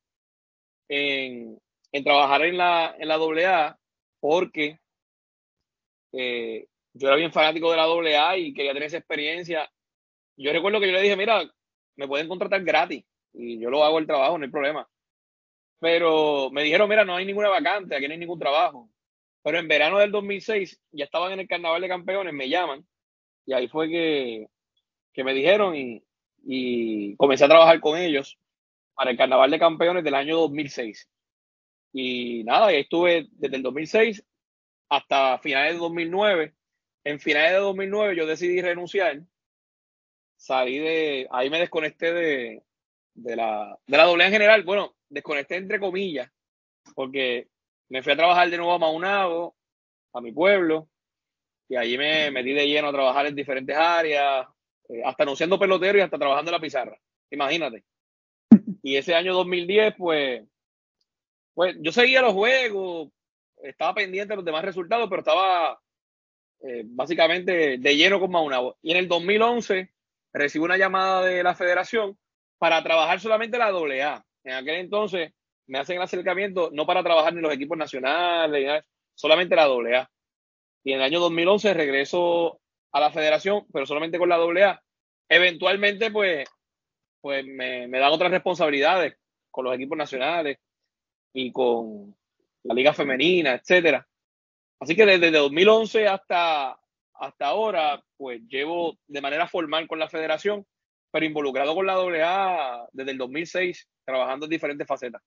en, 0.88 1.58
trabajar 2.04 2.44
en 2.44 2.56
la, 2.56 2.94
en 2.98 3.08
la 3.08 3.78
porque 4.20 4.78
eh, 6.12 6.66
yo 6.94 7.08
era 7.08 7.16
bien 7.16 7.32
fanático 7.32 7.70
de 7.70 7.76
la 7.76 7.84
AA 7.84 8.36
y 8.38 8.54
quería 8.54 8.72
tener 8.72 8.86
esa 8.86 8.98
experiencia. 8.98 9.70
Yo 10.36 10.52
recuerdo 10.52 10.80
que 10.80 10.86
yo 10.86 10.92
le 10.92 11.02
dije, 11.02 11.16
mira, 11.16 11.42
me 11.96 12.08
pueden 12.08 12.28
contratar 12.28 12.62
gratis 12.64 13.04
y 13.32 13.58
yo 13.60 13.70
lo 13.70 13.84
hago 13.84 13.98
el 13.98 14.06
trabajo, 14.06 14.38
no 14.38 14.44
hay 14.44 14.50
problema. 14.50 14.88
Pero 15.78 16.50
me 16.50 16.62
dijeron, 16.62 16.88
mira, 16.88 17.04
no 17.04 17.16
hay 17.16 17.26
ninguna 17.26 17.48
vacante, 17.48 17.94
aquí 17.94 18.06
no 18.06 18.12
hay 18.12 18.18
ningún 18.18 18.38
trabajo. 18.38 18.88
Pero 19.42 19.58
en 19.58 19.68
verano 19.68 19.98
del 19.98 20.10
2006 20.10 20.80
ya 20.92 21.04
estaban 21.04 21.32
en 21.32 21.40
el 21.40 21.48
Carnaval 21.48 21.82
de 21.82 21.88
Campeones, 21.88 22.32
me 22.32 22.48
llaman 22.48 22.84
y 23.46 23.52
ahí 23.52 23.68
fue 23.68 23.88
que, 23.88 24.48
que 25.12 25.24
me 25.24 25.32
dijeron 25.32 25.76
y, 25.76 26.02
y 26.42 27.16
comencé 27.16 27.44
a 27.44 27.48
trabajar 27.48 27.80
con 27.80 27.96
ellos 27.96 28.38
para 28.94 29.10
el 29.10 29.16
Carnaval 29.16 29.50
de 29.50 29.58
Campeones 29.58 30.02
del 30.02 30.14
año 30.14 30.36
2006. 30.36 31.08
Y 31.98 32.44
nada, 32.44 32.66
ahí 32.66 32.80
estuve 32.80 33.26
desde 33.32 33.56
el 33.56 33.62
2006 33.62 34.22
hasta 34.90 35.38
finales 35.38 35.72
de 35.72 35.78
2009. 35.78 36.54
En 37.04 37.20
finales 37.20 37.52
de 37.52 37.58
2009 37.58 38.16
yo 38.16 38.26
decidí 38.26 38.60
renunciar 38.60 39.22
salí 40.36 40.78
de, 40.78 41.26
ahí 41.30 41.50
me 41.50 41.58
desconecté 41.58 42.12
de, 42.12 42.62
de 43.14 43.36
la, 43.36 43.78
de 43.86 43.96
la 43.96 44.04
doble 44.04 44.26
en 44.26 44.32
general. 44.32 44.62
Bueno, 44.62 44.94
desconecté 45.08 45.56
entre 45.56 45.80
comillas, 45.80 46.30
porque 46.94 47.48
me 47.88 48.02
fui 48.02 48.12
a 48.12 48.16
trabajar 48.16 48.50
de 48.50 48.56
nuevo 48.58 48.72
a 48.72 48.78
Maunabo, 48.78 49.56
a 50.12 50.20
mi 50.20 50.32
pueblo, 50.32 50.88
y 51.68 51.76
allí 51.76 51.98
me 51.98 52.30
metí 52.30 52.52
de 52.52 52.66
lleno 52.66 52.88
a 52.88 52.92
trabajar 52.92 53.26
en 53.26 53.34
diferentes 53.34 53.76
áreas, 53.76 54.46
eh, 54.88 55.02
hasta 55.04 55.22
anunciando 55.24 55.58
pelotero 55.58 55.98
y 55.98 56.02
hasta 56.02 56.18
trabajando 56.18 56.50
en 56.50 56.56
la 56.56 56.60
pizarra. 56.60 56.98
Imagínate. 57.30 57.84
Y 58.82 58.94
ese 58.94 59.16
año 59.16 59.34
2010, 59.34 59.94
pues, 59.98 60.44
pues 61.56 61.74
yo 61.80 61.90
seguía 61.90 62.20
los 62.20 62.34
juegos, 62.34 63.08
estaba 63.62 63.94
pendiente 63.94 64.32
de 64.32 64.36
los 64.36 64.44
demás 64.44 64.62
resultados, 64.62 65.08
pero 65.08 65.20
estaba 65.20 65.80
eh, 66.60 66.82
básicamente 66.84 67.78
de 67.78 67.96
lleno 67.96 68.20
con 68.20 68.30
Maunabo. 68.30 68.76
Y 68.82 68.90
en 68.90 68.98
el 68.98 69.08
2011 69.08 69.90
recibo 70.34 70.66
una 70.66 70.76
llamada 70.76 71.22
de 71.22 71.42
la 71.42 71.54
federación 71.54 72.18
para 72.58 72.82
trabajar 72.82 73.20
solamente 73.20 73.56
la 73.56 73.68
AA. 73.68 74.22
En 74.44 74.52
aquel 74.52 74.74
entonces 74.74 75.32
me 75.66 75.78
hacen 75.78 75.96
el 75.96 76.02
acercamiento 76.02 76.68
no 76.74 76.84
para 76.84 77.02
trabajar 77.02 77.32
en 77.32 77.40
los 77.40 77.54
equipos 77.54 77.78
nacionales, 77.78 78.84
solamente 79.14 79.56
la 79.56 79.64
AA. 79.64 80.10
Y 80.84 80.92
en 80.92 80.98
el 80.98 81.04
año 81.04 81.20
2011 81.20 81.72
regreso 81.72 82.60
a 82.92 83.00
la 83.00 83.10
federación, 83.10 83.64
pero 83.72 83.86
solamente 83.86 84.18
con 84.18 84.28
la 84.28 84.36
AA. 84.36 84.82
Eventualmente, 85.26 86.10
pues, 86.10 86.46
pues 87.22 87.46
me, 87.46 87.88
me 87.88 87.98
dan 87.98 88.12
otras 88.12 88.30
responsabilidades 88.30 89.16
con 89.50 89.64
los 89.64 89.74
equipos 89.74 89.96
nacionales 89.96 90.58
y 91.36 91.52
con 91.52 92.16
la 92.62 92.74
liga 92.74 92.94
femenina, 92.94 93.52
etcétera. 93.52 94.06
Así 94.80 94.96
que 94.96 95.04
desde 95.04 95.30
2011 95.30 96.08
hasta, 96.08 96.78
hasta 97.12 97.46
ahora, 97.46 98.02
pues 98.16 98.40
llevo 98.48 98.96
de 99.06 99.20
manera 99.20 99.46
formal 99.46 99.86
con 99.86 99.98
la 99.98 100.08
federación, 100.08 100.66
pero 101.10 101.26
involucrado 101.26 101.74
con 101.74 101.86
la 101.86 101.94
AA 101.94 102.88
desde 102.90 103.10
el 103.10 103.18
2006, 103.18 103.86
trabajando 104.04 104.46
en 104.46 104.50
diferentes 104.50 104.86
facetas. 104.86 105.22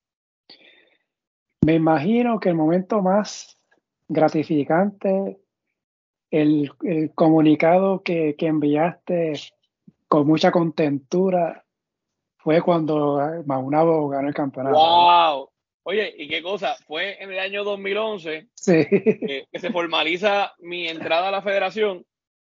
Me 1.64 1.76
imagino 1.76 2.40
que 2.40 2.50
el 2.50 2.56
momento 2.56 3.04
más 3.04 3.60
gratificante, 4.08 5.38
el, 6.32 6.72
comunicado 7.14 8.02
que, 8.02 8.36
que, 8.36 8.48
enviaste 8.48 9.34
con 10.08 10.26
mucha 10.26 10.52
contentura, 10.52 11.64
fue 12.38 12.64
cuando 12.64 13.44
Maunabo 13.46 14.10
ganó 14.10 14.28
el 14.28 14.34
campeonato. 14.34 14.76
¡Wow! 14.76 15.50
Oye, 15.84 16.14
¿y 16.18 16.28
qué 16.28 16.42
cosa? 16.42 16.76
Fue 16.86 17.22
en 17.22 17.32
el 17.32 17.40
año 17.40 17.64
2011 17.64 18.50
que, 18.66 19.48
se 19.54 19.72
formaliza 19.72 20.54
mi 20.60 20.88
entrada 20.88 21.30
a 21.30 21.32
la 21.32 21.42
federación 21.42 22.06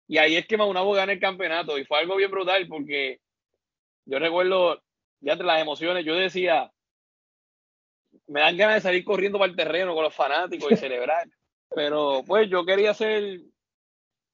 y 0.07 0.19
ahí 0.19 0.37
es 0.37 0.47
que 0.47 0.57
Maunabo 0.57 0.93
gana 0.93 1.13
el 1.13 1.21
campeonato 1.21 1.79
y 1.79 1.85
fue 1.85 1.99
algo 1.99 2.17
bien 2.17 2.31
brutal 2.31 2.67
porque 2.67 3.21
yo 4.07 4.19
recuerdo 4.19 4.83
ya 5.21 5.33
entre 5.33 5.47
las 5.47 5.61
emociones, 5.61 6.05
yo 6.05 6.15
decía, 6.15 6.73
me 8.27 8.41
dan 8.41 8.57
ganas 8.57 8.77
de 8.77 8.81
salir 8.81 9.05
corriendo 9.05 9.39
para 9.39 9.51
el 9.51 9.57
terreno 9.57 9.95
con 9.95 10.05
los 10.05 10.15
fanáticos 10.15 10.73
y 10.73 10.77
celebrar, 10.77 11.29
pero 11.75 12.23
pues 12.27 12.49
yo 12.49 12.65
quería 12.65 12.95
ser 12.95 13.41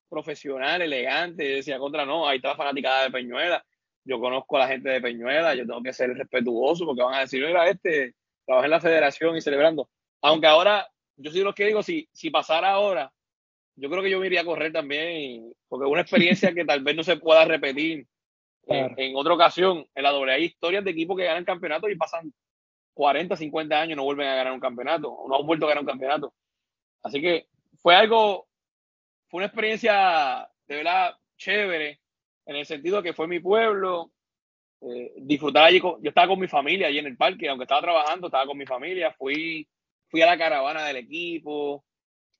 profesional, 0.08 0.80
elegante, 0.80 1.42
decía, 1.42 1.78
contra 1.78 2.06
no, 2.06 2.28
ahí 2.28 2.36
está 2.36 2.50
la 2.50 2.56
fanaticada 2.56 3.04
de 3.04 3.10
Peñuela, 3.10 3.64
yo 4.04 4.20
conozco 4.20 4.56
a 4.56 4.60
la 4.60 4.68
gente 4.68 4.90
de 4.90 5.00
Peñuela, 5.00 5.54
yo 5.56 5.66
tengo 5.66 5.82
que 5.82 5.92
ser 5.92 6.10
respetuoso 6.10 6.86
porque 6.86 7.02
van 7.02 7.14
a 7.14 7.20
decir, 7.20 7.44
mira, 7.44 7.68
este 7.68 8.14
trabajé 8.46 8.66
en 8.66 8.70
la 8.70 8.80
federación 8.80 9.36
y 9.36 9.40
celebrando. 9.40 9.88
Aunque 10.22 10.46
ahora, 10.46 10.88
yo 11.16 11.30
sí 11.30 11.40
lo 11.40 11.54
que 11.54 11.66
digo, 11.66 11.82
si, 11.82 12.08
si 12.12 12.30
pasara 12.30 12.70
ahora, 12.70 13.12
yo 13.76 13.90
creo 13.90 14.02
que 14.02 14.10
yo 14.10 14.20
me 14.20 14.26
iría 14.26 14.42
a 14.42 14.44
correr 14.44 14.72
también, 14.72 15.52
porque 15.68 15.86
es 15.86 15.92
una 15.92 16.02
experiencia 16.02 16.54
que 16.54 16.64
tal 16.64 16.82
vez 16.82 16.96
no 16.96 17.02
se 17.02 17.16
pueda 17.16 17.44
repetir 17.44 18.06
en, 18.66 19.16
otra 19.16 19.34
ocasión. 19.34 19.86
En 19.94 20.02
la 20.02 20.10
doble 20.10 20.32
hay 20.32 20.44
historias 20.44 20.84
de 20.84 20.90
equipos 20.90 21.16
que 21.16 21.24
ganan 21.24 21.44
campeonatos 21.44 21.90
y 21.90 21.96
pasan 21.96 22.32
40, 22.94 23.36
50 23.36 23.80
años 23.80 23.92
y 23.92 23.96
no 23.96 24.04
vuelven 24.04 24.28
a 24.28 24.36
ganar 24.36 24.52
un 24.52 24.60
campeonato, 24.60 25.10
o 25.10 25.28
no 25.28 25.36
han 25.36 25.46
vuelto 25.46 25.66
a 25.66 25.68
ganar 25.70 25.82
un 25.82 25.88
campeonato. 25.88 26.34
Así 27.02 27.20
que 27.20 27.46
fue 27.82 27.94
algo, 27.96 28.46
fue 29.28 29.38
una 29.38 29.46
experiencia 29.46 30.48
de 30.66 30.76
verdad 30.76 31.16
chévere, 31.36 32.00
en 32.46 32.56
el 32.56 32.66
sentido 32.66 33.02
que 33.02 33.12
fue 33.12 33.26
mi 33.26 33.40
pueblo, 33.40 34.12
eh, 34.86 35.12
disfrutar 35.16 35.64
allí. 35.64 35.80
yo 35.80 35.98
estaba 36.02 36.28
con 36.28 36.38
mi 36.38 36.48
familia 36.48 36.88
allí 36.88 36.98
en 36.98 37.06
el 37.06 37.16
parque, 37.16 37.48
aunque 37.48 37.64
estaba 37.64 37.80
trabajando, 37.80 38.26
estaba 38.26 38.46
con 38.46 38.58
mi 38.58 38.66
familia. 38.66 39.12
Fui, 39.12 39.66
fui 40.08 40.22
a 40.22 40.26
la 40.26 40.38
caravana 40.38 40.84
del 40.84 40.96
equipo. 40.96 41.84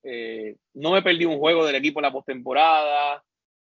Eh, 0.02 0.56
no 0.74 0.92
me 0.92 1.02
perdí 1.02 1.24
un 1.24 1.38
juego 1.38 1.64
del 1.64 1.76
equipo 1.76 2.00
en 2.00 2.04
la 2.04 2.12
postemporada. 2.12 3.24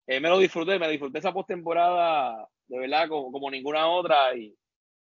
Eh, 0.08 0.20
me 0.20 0.30
lo 0.30 0.40
disfruté, 0.40 0.80
me 0.80 0.90
disfruté 0.90 1.20
esa 1.20 1.34
postemporada 1.34 2.48
de 2.72 2.80
verdad 2.80 3.10
como, 3.10 3.32
como 3.32 3.52
ninguna 3.52 3.88
otra 3.88 4.34
y, 4.36 4.56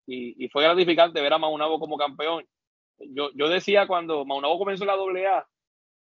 y, 0.05 0.47
fue 0.49 0.63
gratificante 0.63 1.21
ver 1.21 1.33
a 1.33 1.39
Maunabo 1.39 1.79
como 1.79 1.97
campeón. 1.97 2.45
Yo, 2.99 3.31
yo 3.33 3.49
decía 3.49 3.87
cuando 3.87 4.25
Maunabo 4.25 4.59
comenzó 4.59 4.85
la 4.85 4.93
AA 4.93 5.47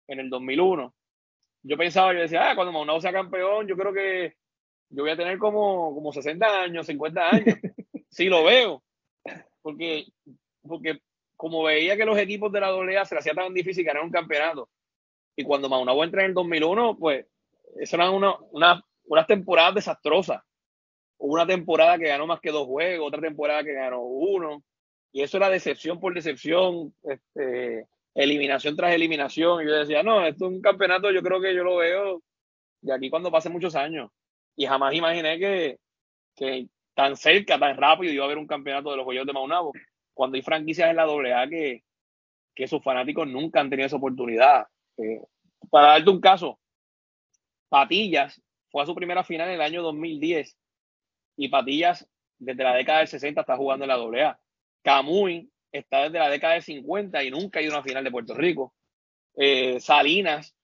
en 0.07 0.19
el 0.21 0.29
2001, 0.29 0.93
yo 1.63 1.77
pensaba, 1.77 2.13
yo 2.13 2.21
decía, 2.21 2.49
ah, 2.49 2.55
cuando 2.55 2.71
Maunabo 2.71 3.01
sea 3.01 3.11
campeón, 3.11 3.67
yo 3.67 3.75
creo 3.75 3.93
que 3.93 4.35
yo 4.93 5.01
voy 5.01 5.11
a 5.11 5.17
tener 5.17 5.39
como, 5.39 5.93
como 5.93 6.13
60 6.13 6.61
años, 6.61 6.85
50 6.85 7.29
años. 7.29 7.55
si 8.09 8.25
lo 8.25 8.43
veo. 8.43 8.83
Porque, 9.61 10.05
porque 10.61 10.99
como 11.35 11.63
veía 11.63 11.97
que 11.97 12.05
los 12.05 12.17
equipos 12.17 12.51
de 12.51 12.59
la 12.59 12.67
AA 12.67 13.05
se 13.05 13.15
le 13.15 13.19
hacía 13.19 13.33
tan 13.33 13.53
difícil 13.53 13.83
ganar 13.83 14.03
un 14.03 14.11
campeonato. 14.11 14.69
Y 15.35 15.43
cuando 15.43 15.67
Maunabo 15.67 16.03
entra 16.03 16.21
en 16.21 16.27
el 16.29 16.33
2001, 16.35 16.97
pues, 16.99 17.25
eso 17.79 17.95
eran 17.95 18.13
una, 18.13 18.35
una, 18.51 18.85
unas 19.05 19.25
temporadas 19.25 19.75
desastrosas. 19.75 20.43
Hubo 21.17 21.33
una 21.33 21.47
temporada 21.47 21.97
que 21.97 22.07
ganó 22.09 22.27
más 22.27 22.39
que 22.39 22.51
dos 22.51 22.67
juegos, 22.67 23.07
otra 23.07 23.21
temporada 23.21 23.63
que 23.63 23.73
ganó 23.73 24.01
uno. 24.01 24.63
Y 25.11 25.21
eso 25.21 25.37
era 25.37 25.49
decepción 25.49 25.99
por 25.99 26.13
decepción, 26.13 26.93
este, 27.01 27.87
eliminación 28.13 28.75
tras 28.75 28.93
eliminación. 28.93 29.63
Y 29.63 29.65
yo 29.65 29.73
decía, 29.73 30.03
no, 30.03 30.23
esto 30.23 30.45
es 30.45 30.51
un 30.51 30.61
campeonato, 30.61 31.09
yo 31.09 31.23
creo 31.23 31.41
que 31.41 31.55
yo 31.55 31.63
lo 31.63 31.77
veo 31.77 32.21
de 32.81 32.93
aquí 32.93 33.09
cuando 33.09 33.31
pasen 33.31 33.53
muchos 33.53 33.75
años. 33.75 34.11
Y 34.55 34.65
jamás 34.65 34.93
imaginé 34.93 35.39
que, 35.39 35.79
que 36.35 36.67
tan 36.93 37.15
cerca, 37.15 37.59
tan 37.59 37.77
rápido 37.77 38.13
iba 38.13 38.23
a 38.23 38.27
haber 38.27 38.37
un 38.37 38.47
campeonato 38.47 38.91
de 38.91 38.97
los 38.97 39.05
Joyos 39.05 39.25
de 39.25 39.33
Maunabo. 39.33 39.73
Cuando 40.13 40.35
hay 40.35 40.43
franquicias 40.43 40.89
en 40.89 40.95
la 40.95 41.03
AA 41.03 41.49
que, 41.49 41.83
que 42.53 42.67
sus 42.67 42.83
fanáticos 42.83 43.27
nunca 43.27 43.59
han 43.59 43.69
tenido 43.69 43.87
esa 43.87 43.95
oportunidad. 43.95 44.67
Eh, 44.97 45.21
para 45.69 45.87
darte 45.87 46.09
un 46.09 46.21
caso, 46.21 46.59
Patillas 47.69 48.41
fue 48.69 48.83
a 48.83 48.85
su 48.85 48.93
primera 48.93 49.23
final 49.23 49.47
en 49.49 49.55
el 49.55 49.61
año 49.61 49.81
2010 49.81 50.55
y 51.37 51.47
Patillas 51.47 52.07
desde 52.37 52.63
la 52.63 52.75
década 52.75 52.99
del 52.99 53.07
60 53.07 53.41
está 53.41 53.57
jugando 53.57 53.85
en 53.85 53.89
la 53.89 53.95
AA. 53.95 54.39
Camuy 54.83 55.49
está 55.71 56.03
desde 56.03 56.19
la 56.19 56.29
década 56.29 56.53
del 56.53 56.63
50 56.63 57.23
y 57.23 57.31
nunca 57.31 57.59
ha 57.59 57.61
ido 57.63 57.73
a 57.73 57.77
una 57.77 57.83
final 57.83 58.03
de 58.03 58.11
Puerto 58.11 58.33
Rico. 58.35 58.73
Eh, 59.35 59.79
Salinas, 59.79 60.55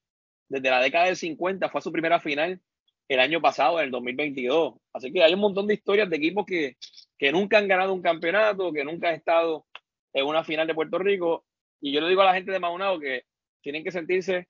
desde 0.48 0.70
la 0.70 0.82
década 0.82 1.06
del 1.06 1.16
50, 1.16 1.70
fue 1.70 1.80
a 1.80 1.82
su 1.82 1.92
primera 1.92 2.20
final 2.20 2.62
el 3.10 3.20
año 3.20 3.41
pasado, 3.41 3.80
en 3.80 3.86
el 3.86 3.91
2022. 3.91 4.76
Así 4.93 5.12
que 5.12 5.24
hay 5.24 5.34
un 5.34 5.39
montón 5.39 5.68
de 5.68 5.74
historias 5.74 6.10
de 6.10 6.16
equipos 6.16 6.45
que, 6.45 6.78
que 7.18 7.32
nunca 7.32 7.57
han 7.57 7.68
ganado 7.68 7.93
un 7.93 8.01
campeonato, 8.01 8.72
que 8.72 8.86
nunca 8.86 9.10
han 9.10 9.16
estado 9.16 9.66
en 10.14 10.26
una 10.26 10.43
final 10.43 10.68
de 10.68 10.76
Puerto 10.76 10.99
Rico. 10.99 11.43
Y 11.82 11.91
yo 11.91 12.01
le 12.01 12.07
digo 12.07 12.22
a 12.22 12.26
la 12.26 12.36
gente 12.36 12.51
de 12.51 12.60
Maunao 12.60 12.99
que 12.99 13.24
tienen 13.62 13.84
que 13.84 13.91
sentirse 13.91 14.47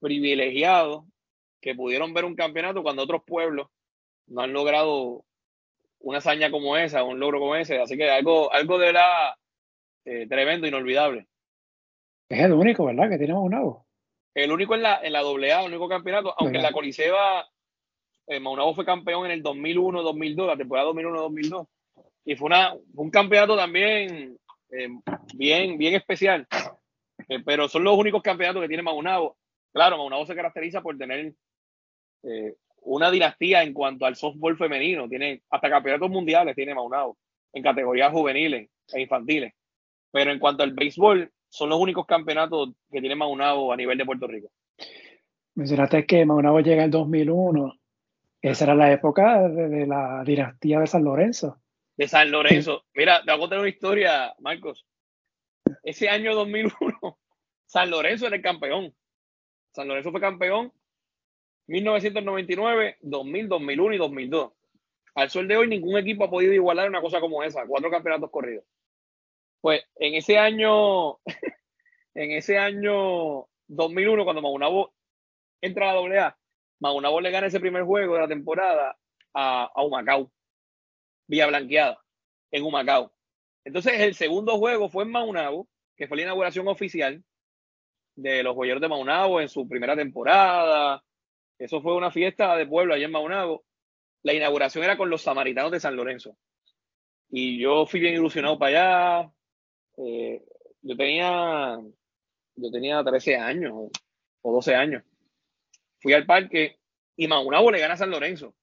privilegiados 0.00 1.04
que 1.60 1.74
pudieron 1.74 2.12
ver 2.12 2.24
un 2.24 2.34
campeonato 2.34 2.82
cuando 2.82 3.02
otros 3.02 3.22
pueblos 3.24 3.68
no 4.26 4.42
han 4.42 4.52
logrado 4.52 5.24
una 6.00 6.18
hazaña 6.18 6.50
como 6.50 6.76
esa, 6.76 7.04
un 7.04 7.20
logro 7.20 7.38
como 7.38 7.54
ese. 7.54 7.80
Así 7.80 7.96
que 7.96 8.10
algo, 8.10 8.52
algo 8.52 8.78
de 8.78 8.92
la 8.92 9.38
eh, 10.04 10.26
tremendo, 10.28 10.66
inolvidable. 10.66 11.28
Es 12.28 12.40
el 12.40 12.52
único, 12.52 12.84
¿verdad? 12.86 13.08
Que 13.10 13.18
tiene 13.18 13.34
Maunabo. 13.34 13.86
El 14.34 14.50
único 14.50 14.74
en 14.74 14.82
la, 14.82 15.00
en 15.02 15.12
la 15.12 15.20
AA, 15.20 15.60
el 15.60 15.68
único 15.68 15.88
campeonato, 15.88 16.34
aunque 16.36 16.58
en 16.58 16.62
la 16.64 16.72
Coliseba, 16.72 17.48
eh, 18.26 18.40
Maunabo 18.40 18.74
fue 18.74 18.84
campeón 18.84 19.26
en 19.26 19.32
el 19.32 19.42
2001-2002, 19.42 20.46
la 20.46 20.56
temporada 20.56 20.90
2001-2002. 20.90 21.66
Y 22.24 22.34
fue 22.34 22.46
una, 22.46 22.74
un 22.94 23.10
campeonato 23.10 23.56
también 23.56 24.36
eh, 24.70 24.88
bien, 25.34 25.78
bien 25.78 25.94
especial. 25.94 26.46
Eh, 27.28 27.40
pero 27.44 27.68
son 27.68 27.84
los 27.84 27.96
únicos 27.96 28.22
campeonatos 28.22 28.62
que 28.62 28.68
tiene 28.68 28.82
Maunabo. 28.82 29.36
Claro, 29.72 29.98
Maunabo 29.98 30.26
se 30.26 30.34
caracteriza 30.34 30.80
por 30.80 30.96
tener 30.96 31.34
eh, 32.22 32.54
una 32.82 33.10
dinastía 33.10 33.62
en 33.62 33.72
cuanto 33.72 34.06
al 34.06 34.16
softball 34.16 34.56
femenino. 34.56 35.08
Tiene 35.08 35.42
hasta 35.50 35.70
campeonatos 35.70 36.10
mundiales, 36.10 36.54
tiene 36.54 36.74
Maunabo, 36.74 37.16
en 37.52 37.62
categorías 37.62 38.12
juveniles 38.12 38.70
e 38.92 39.00
infantiles. 39.00 39.52
Pero 40.12 40.30
en 40.30 40.38
cuanto 40.38 40.62
al 40.62 40.72
béisbol, 40.72 41.30
son 41.48 41.68
los 41.68 41.78
únicos 41.78 42.06
campeonatos 42.06 42.70
que 42.90 43.00
tiene 43.00 43.16
Maunabo 43.16 43.72
a 43.72 43.76
nivel 43.76 43.98
de 43.98 44.04
Puerto 44.04 44.26
Rico. 44.26 44.48
Mencionaste 45.54 46.06
que 46.06 46.24
Maunabo 46.24 46.60
llega 46.60 46.84
en 46.84 46.90
2001. 46.90 47.74
Esa 48.50 48.64
era 48.64 48.74
la 48.76 48.92
época 48.92 49.48
de, 49.48 49.86
la 49.88 50.22
dinastía 50.24 50.78
de 50.78 50.86
San 50.86 51.02
Lorenzo. 51.02 51.60
De 51.96 52.06
San 52.06 52.30
Lorenzo. 52.30 52.84
Mira, 52.94 53.20
te 53.24 53.32
voy 53.32 53.34
a 53.34 53.40
contar 53.40 53.58
una 53.58 53.68
historia, 53.68 54.34
Marcos. 54.38 54.86
Ese 55.82 56.08
año 56.08 56.32
2001, 56.32 57.18
San 57.66 57.90
Lorenzo 57.90 58.28
era 58.28 58.36
el 58.36 58.42
campeón. 58.42 58.94
San 59.72 59.88
Lorenzo 59.88 60.12
fue 60.12 60.20
campeón 60.20 60.72
1999, 61.66 62.98
2000, 63.00 63.48
2001 63.48 63.94
y 63.94 63.98
2002. 63.98 64.52
Al 65.16 65.30
sol 65.30 65.48
de 65.48 65.56
hoy, 65.56 65.66
ningún 65.66 65.98
equipo 65.98 66.22
ha 66.22 66.30
podido 66.30 66.52
igualar 66.52 66.88
una 66.88 67.00
cosa 67.00 67.18
como 67.18 67.42
esa, 67.42 67.66
cuatro 67.66 67.90
campeonatos 67.90 68.30
corridos. 68.30 68.64
Pues 69.60 69.82
en 69.96 70.14
ese 70.14 70.38
año, 70.38 71.18
en 72.14 72.30
ese 72.30 72.58
año 72.58 73.48
2001, 73.66 74.22
cuando 74.22 74.42
Maunabo 74.42 74.94
entra 75.60 75.90
a 75.90 75.94
la 75.94 76.26
AA, 76.26 76.38
Maunabo 76.80 77.20
le 77.20 77.30
gana 77.30 77.46
ese 77.46 77.60
primer 77.60 77.84
juego 77.84 78.14
de 78.14 78.20
la 78.20 78.28
temporada 78.28 78.96
a, 79.34 79.70
a 79.74 79.82
Humacao, 79.82 80.30
Vía 81.26 81.46
Blanqueada, 81.46 81.98
en 82.50 82.64
Humacao. 82.64 83.12
Entonces, 83.64 84.00
el 84.00 84.14
segundo 84.14 84.58
juego 84.58 84.88
fue 84.88 85.04
en 85.04 85.10
Maunabo, 85.10 85.68
que 85.96 86.06
fue 86.06 86.18
la 86.18 86.24
inauguración 86.24 86.68
oficial 86.68 87.22
de 88.14 88.42
los 88.42 88.54
joyeros 88.54 88.80
de 88.80 88.88
Maunabo 88.88 89.40
en 89.40 89.48
su 89.48 89.68
primera 89.68 89.96
temporada. 89.96 91.02
Eso 91.58 91.80
fue 91.80 91.94
una 91.94 92.10
fiesta 92.10 92.56
de 92.56 92.66
pueblo 92.66 92.94
allá 92.94 93.06
en 93.06 93.12
Maunabo. 93.12 93.64
La 94.22 94.34
inauguración 94.34 94.84
era 94.84 94.96
con 94.96 95.10
los 95.10 95.22
samaritanos 95.22 95.72
de 95.72 95.80
San 95.80 95.96
Lorenzo. 95.96 96.36
Y 97.28 97.58
yo 97.58 97.86
fui 97.86 98.00
bien 98.00 98.14
ilusionado 98.14 98.58
para 98.58 99.20
allá. 99.20 99.32
Eh, 99.98 100.42
yo 100.82 100.96
tenía 100.96 101.78
yo 102.56 102.70
tenía 102.70 103.04
13 103.04 103.36
años 103.36 103.90
o 104.42 104.52
12 104.52 104.74
años. 104.74 105.02
Fui 106.06 106.12
al 106.12 106.24
parque 106.24 106.78
y 107.16 107.26
Maunabo 107.26 107.68
le 107.72 107.80
gana 107.80 107.94
a 107.94 107.96
San 107.96 108.12
Lorenzo. 108.12 108.54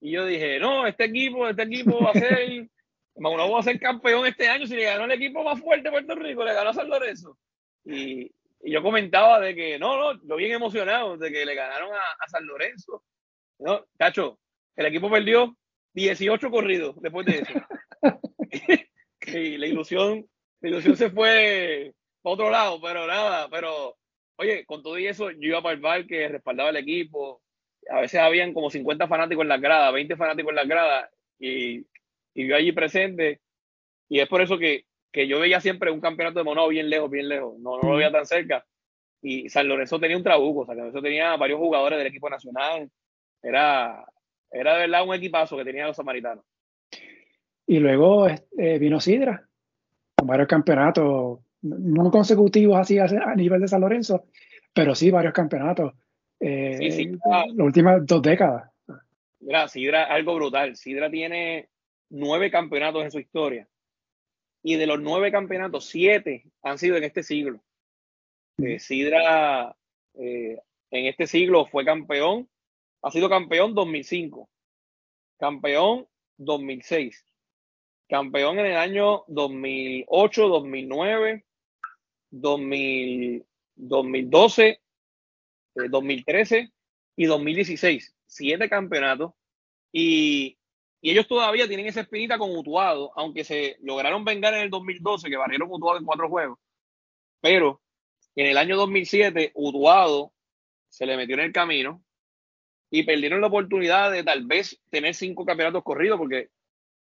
Y 0.00 0.12
yo 0.12 0.24
dije, 0.24 0.58
no, 0.58 0.86
este 0.86 1.04
equipo, 1.04 1.46
este 1.46 1.64
equipo 1.64 2.02
va 2.02 2.12
a 2.12 2.14
ser, 2.14 2.66
Maunabo 3.16 3.52
va 3.52 3.60
a 3.60 3.62
ser 3.62 3.78
campeón 3.78 4.26
este 4.26 4.48
año 4.48 4.66
si 4.66 4.74
le 4.74 4.84
ganó 4.84 5.04
el 5.04 5.12
equipo 5.12 5.44
más 5.44 5.60
fuerte 5.60 5.82
de 5.82 5.90
Puerto 5.90 6.14
Rico, 6.14 6.46
le 6.46 6.54
ganó 6.54 6.70
a 6.70 6.72
San 6.72 6.88
Lorenzo. 6.88 7.36
Y, 7.84 8.32
y 8.62 8.72
yo 8.72 8.82
comentaba 8.82 9.38
de 9.38 9.54
que, 9.54 9.78
no, 9.78 9.98
no, 9.98 10.26
yo 10.26 10.36
bien 10.36 10.52
emocionado 10.52 11.18
de 11.18 11.30
que 11.30 11.44
le 11.44 11.54
ganaron 11.54 11.90
a, 11.92 12.26
San 12.28 12.46
Lorenzo. 12.46 13.04
No, 13.58 13.84
cacho, 13.98 14.38
el 14.76 14.86
equipo 14.86 15.10
perdió 15.10 15.54
18 15.92 16.50
corridos 16.50 16.96
después 17.02 17.26
de 17.26 17.40
eso. 17.40 17.52
y 19.26 19.58
la 19.58 19.66
ilusión, 19.66 20.26
la 20.62 20.68
ilusión 20.70 20.96
se 20.96 21.10
fue 21.10 21.92
para 22.22 22.32
otro 22.32 22.48
lado, 22.48 22.80
pero 22.80 23.06
nada, 23.06 23.46
pero 23.50 23.98
oye, 24.36 24.64
con 24.66 24.82
todo 24.82 24.98
y 24.98 25.06
eso, 25.06 25.30
yo 25.30 25.48
iba 25.48 25.62
para 25.62 25.74
el 25.74 25.80
bar 25.80 26.06
que 26.06 26.28
respaldaba 26.28 26.70
el 26.70 26.76
equipo. 26.76 27.42
A 27.90 28.00
veces 28.00 28.20
habían 28.20 28.52
como 28.52 28.70
50 28.70 29.06
fanáticos 29.08 29.42
en 29.42 29.48
la 29.48 29.58
grada, 29.58 29.90
20 29.90 30.16
fanáticos 30.16 30.50
en 30.50 30.56
la 30.56 30.64
grada, 30.64 31.10
y, 31.38 31.86
y 32.34 32.46
yo 32.48 32.56
allí 32.56 32.72
presente. 32.72 33.40
Y 34.08 34.20
es 34.20 34.28
por 34.28 34.42
eso 34.42 34.58
que 34.58 34.86
que 35.16 35.26
yo 35.26 35.40
veía 35.40 35.62
siempre 35.62 35.90
un 35.90 36.02
campeonato 36.02 36.40
de 36.40 36.44
mono 36.44 36.68
bien 36.68 36.90
lejos, 36.90 37.10
bien 37.10 37.26
lejos, 37.26 37.58
no, 37.58 37.78
no 37.80 37.88
lo 37.88 37.96
veía 37.96 38.12
tan 38.12 38.26
cerca. 38.26 38.66
Y 39.22 39.48
San 39.48 39.66
Lorenzo 39.66 39.98
tenía 39.98 40.14
un 40.14 40.22
trabuco, 40.22 40.66
San 40.66 40.76
Lorenzo 40.76 41.00
tenía 41.00 41.34
varios 41.38 41.58
jugadores 41.58 41.96
del 41.96 42.08
equipo 42.08 42.28
nacional. 42.28 42.90
Era, 43.42 44.04
era 44.50 44.74
de 44.74 44.80
verdad 44.80 45.08
un 45.08 45.14
equipazo 45.14 45.56
que 45.56 45.64
tenía 45.64 45.86
los 45.86 45.96
samaritanos. 45.96 46.44
Y 47.66 47.78
luego 47.78 48.28
eh, 48.28 48.78
vino 48.78 49.00
Sidra, 49.00 49.48
con 50.14 50.28
varios 50.28 50.48
campeonatos, 50.48 51.40
no 51.68 52.10
consecutivos 52.10 52.78
así 52.78 52.98
a, 52.98 53.06
nivel 53.34 53.60
de 53.60 53.68
San 53.68 53.80
Lorenzo, 53.80 54.26
pero 54.72 54.94
sí 54.94 55.10
varios 55.10 55.32
campeonatos. 55.32 55.94
Eh, 56.40 56.76
sí, 56.78 56.90
sí, 56.92 57.18
las 57.24 57.46
últimas 57.58 58.06
dos 58.06 58.22
décadas. 58.22 58.70
Mira, 59.40 59.68
Sidra, 59.68 60.04
algo 60.04 60.34
brutal. 60.34 60.76
Sidra 60.76 61.10
tiene 61.10 61.68
nueve 62.10 62.50
campeonatos 62.50 63.04
en 63.04 63.10
su 63.10 63.18
historia 63.18 63.68
y 64.66 64.74
de 64.74 64.86
los 64.88 65.00
nueve 65.00 65.30
campeonatos, 65.30 65.86
siete 65.86 66.44
han 66.62 66.76
sido 66.76 66.96
en 66.96 67.04
este 67.04 67.22
siglo. 67.22 67.62
Eh, 68.58 68.80
Sidra 68.80 69.76
eh, 70.14 70.58
en 70.90 71.06
este 71.06 71.28
siglo 71.28 71.66
fue 71.66 71.84
campeón, 71.84 72.48
ha 73.02 73.12
sido 73.12 73.28
campeón 73.28 73.76
2005, 73.76 74.48
campeón 75.38 76.08
2006, 76.38 77.24
campeón 78.08 78.58
en 78.58 78.66
el 78.66 78.76
año 78.76 79.22
2008, 79.28 80.48
2009, 80.48 81.44
2012, 82.40 84.80
2013 85.74 86.72
y 87.16 87.26
2016. 87.26 88.14
Siete 88.26 88.68
campeonatos. 88.68 89.32
Y 89.92 90.58
y 91.06 91.10
ellos 91.10 91.28
todavía 91.28 91.68
tienen 91.68 91.86
esa 91.86 92.00
espinita 92.00 92.36
con 92.36 92.50
Utuado, 92.56 93.12
aunque 93.14 93.44
se 93.44 93.76
lograron 93.80 94.24
vengar 94.24 94.54
en 94.54 94.62
el 94.62 94.70
2012, 94.70 95.28
que 95.28 95.36
barrieron 95.36 95.70
Utuado 95.70 95.98
en 95.98 96.04
cuatro 96.04 96.28
juegos. 96.28 96.58
Pero 97.40 97.80
en 98.34 98.46
el 98.46 98.56
año 98.56 98.76
2007, 98.76 99.52
Utuado 99.54 100.32
se 100.88 101.06
le 101.06 101.16
metió 101.16 101.34
en 101.34 101.42
el 101.42 101.52
camino 101.52 102.02
y 102.90 103.04
perdieron 103.04 103.40
la 103.40 103.46
oportunidad 103.48 104.10
de 104.10 104.24
tal 104.24 104.46
vez 104.46 104.80
tener 104.90 105.14
cinco 105.14 105.44
campeonatos 105.44 105.84
corridos, 105.84 106.18
porque 106.18 106.48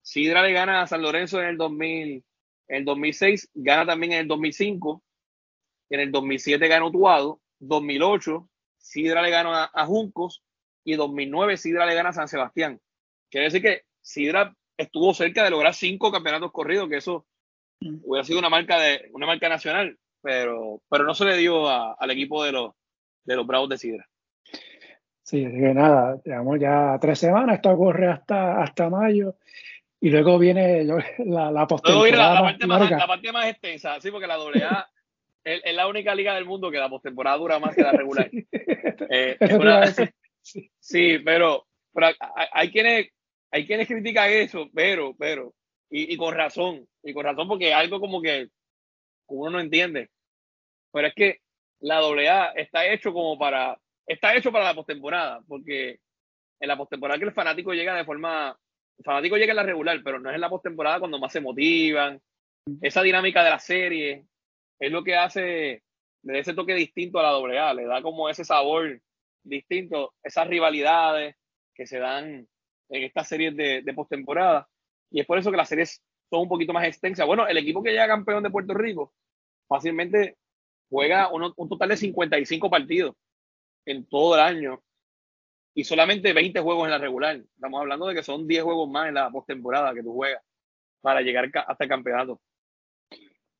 Sidra 0.03 0.45
le 0.45 0.53
gana 0.53 0.83
a 0.83 0.87
San 0.87 1.03
Lorenzo 1.03 1.41
en 1.41 1.49
el, 1.49 1.57
2000, 1.57 2.25
en 2.69 2.77
el 2.77 2.85
2006, 2.85 3.51
gana 3.55 3.87
también 3.87 4.13
en 4.13 4.19
el 4.21 4.29
2005, 4.29 5.03
en 5.91 6.01
el 6.01 6.13
2007 6.13 6.67
gana 6.69 6.87
Utuado, 6.87 7.41
2008 7.59 8.49
Sidra 8.79 9.23
le 9.23 9.31
gana 9.31 9.65
a, 9.65 9.71
a 9.83 9.87
Juncos 9.87 10.43
y 10.85 10.95
2009 10.95 11.57
Sidra 11.57 11.87
le 11.87 11.95
gana 11.95 12.11
a 12.11 12.15
San 12.15 12.29
Sebastián. 12.29 12.81
Quiere 13.31 13.47
decir 13.47 13.63
que 13.63 13.83
Sidra 14.01 14.55
estuvo 14.77 15.13
cerca 15.15 15.45
de 15.45 15.51
lograr 15.51 15.75
cinco 15.75 16.11
campeonatos 16.11 16.53
corridos, 16.53 16.89
que 16.89 16.97
eso 16.97 17.27
mm. 17.81 17.99
hubiera 18.05 18.25
sido 18.25 18.39
una 18.39 18.49
marca 18.49 18.79
de 18.81 19.11
una 19.13 19.27
marca 19.27 19.49
nacional, 19.49 19.99
pero, 20.23 20.81
pero 20.89 21.05
no 21.05 21.15
se 21.15 21.25
le 21.27 21.37
dio 21.37 21.69
al 21.69 22.11
equipo 22.11 22.45
de 22.45 22.53
los, 22.53 22.73
de 23.25 23.37
los 23.37 23.47
Bravos 23.47 23.69
de 23.69 23.79
Sidra. 23.79 24.09
Sí, 25.23 25.45
así 25.45 25.55
que 25.55 25.75
nada, 25.75 26.21
llevamos 26.25 26.59
ya 26.59 26.99
tres 27.01 27.19
semanas, 27.19 27.57
esto 27.57 27.71
ocurre 27.71 28.09
hasta, 28.09 28.63
hasta 28.63 28.91
mayo. 28.91 29.37
Y 30.01 30.09
luego 30.09 30.39
viene 30.39 30.83
la, 30.85 31.53
la 31.53 31.67
postemporada. 31.67 32.35
la, 32.35 32.41
parte 32.41 32.67
más, 32.67 32.91
la 32.91 33.07
parte 33.07 33.33
más 33.33 33.47
extensa, 33.47 34.01
sí, 34.01 34.11
porque 34.11 34.27
la 34.27 34.37
AA 34.37 34.91
es, 35.45 35.61
es, 35.65 35.75
la 35.75 35.87
única 35.89 36.15
liga 36.15 36.35
del 36.35 36.45
mundo 36.45 36.71
que 36.71 36.79
la 36.79 36.89
postemporada 36.89 37.37
dura 37.37 37.59
más 37.59 37.75
que 37.75 37.83
la 37.83 37.93
regular. 37.93 38.31
Eh, 39.13 39.37
sí. 40.79 41.19
pero, 41.25 41.67
hay, 42.53 42.71
quienes, 42.71 43.09
hay 43.51 43.67
quienes 43.67 43.89
critican 43.89 44.31
eso, 44.31 44.69
pero, 44.73 45.17
pero, 45.19 45.53
y, 45.91 46.15
y, 46.15 46.17
con 46.17 46.33
razón, 46.33 46.87
y 47.03 47.13
con 47.13 47.25
razón 47.25 47.49
porque 47.49 47.75
algo 47.75 47.99
como 47.99 48.23
que 48.23 48.47
uno 49.27 49.51
no 49.51 49.61
entiende. 49.61 50.11
Pero 50.93 51.09
es 51.09 51.15
que 51.15 51.39
la 51.81 51.99
AA 51.99 52.53
está 52.53 52.87
hecho 52.87 53.13
como 53.13 53.37
para, 53.37 53.77
está 54.07 54.37
hecho 54.37 54.53
para 54.53 54.67
la 54.67 54.75
postemporada, 54.75 55.41
porque 55.49 55.99
en 56.61 56.69
la 56.69 56.77
postemporada 56.77 57.19
que 57.19 57.25
el 57.25 57.33
fanático 57.33 57.73
llega 57.73 57.97
de 57.97 58.05
forma 58.05 58.57
el 59.01 59.05
fanático 59.05 59.39
llega 59.39 59.53
en 59.53 59.57
la 59.57 59.63
regular, 59.63 59.99
pero 60.05 60.21
no 60.21 60.29
es 60.29 60.35
en 60.35 60.43
la 60.43 60.51
postemporada 60.51 60.99
cuando 60.99 61.19
más 61.19 61.33
se 61.33 61.41
motivan. 61.41 62.21
Esa 62.83 63.01
dinámica 63.01 63.43
de 63.43 63.49
la 63.49 63.59
serie 63.59 64.27
es 64.81 64.91
lo 64.91 65.05
que 65.05 65.15
hace, 65.15 65.83
le 66.23 66.33
da 66.33 66.39
ese 66.39 66.55
toque 66.55 66.75
distinto 66.75 67.21
a 67.21 67.23
la 67.23 67.69
AA, 67.69 67.75
le 67.75 67.85
da 67.85 68.03
como 68.03 68.29
ese 68.29 68.45
sabor 68.45 69.01
distinto, 69.45 70.15
esas 70.23 70.49
rivalidades 70.49 71.37
que 71.75 71.87
se 71.87 71.99
dan 71.99 72.49
en 72.89 73.03
estas 73.03 73.29
series 73.29 73.57
de, 73.57 73.83
de 73.83 73.95
postemporada. 73.95 74.69
Y 75.11 75.21
es 75.21 75.27
por 75.27 75.39
eso 75.39 75.51
que 75.51 75.57
las 75.57 75.69
series 75.69 76.03
son 76.31 76.41
un 76.41 76.49
poquito 76.49 76.73
más 76.73 76.87
extensas. 76.87 77.27
Bueno, 77.27 77.47
el 77.47 77.59
equipo 77.59 77.83
que 77.83 77.91
llega 77.91 78.07
campeón 78.07 78.43
de 78.43 78.51
Puerto 78.51 78.75
Rico 78.75 79.13
fácilmente 79.69 80.37
juega 80.89 81.31
un, 81.33 81.55
total 81.69 81.89
de 81.91 81.97
55 81.97 82.69
partidos 82.69 83.15
en 83.87 84.07
todo 84.07 84.35
el 84.35 84.41
año 84.41 84.83
y 85.75 85.85
solamente 85.85 86.33
20 86.33 86.61
juegos 86.61 86.85
en 86.85 86.91
la 86.91 86.99
regular. 86.99 87.37
Estamos 87.37 87.81
hablando 87.81 88.07
de 88.07 88.15
que 88.15 88.23
son 88.23 88.47
10 88.47 88.65
juegos 88.65 88.91
más 88.91 89.09
en 89.09 89.15
la 89.15 89.31
postemporada 89.31 89.95
que 89.95 90.03
tú 90.03 90.13
juegas 90.13 90.43
para 91.01 91.23
llegar 91.23 91.51
hasta 91.67 91.85
el 91.85 91.91
campeonato. 91.91 92.41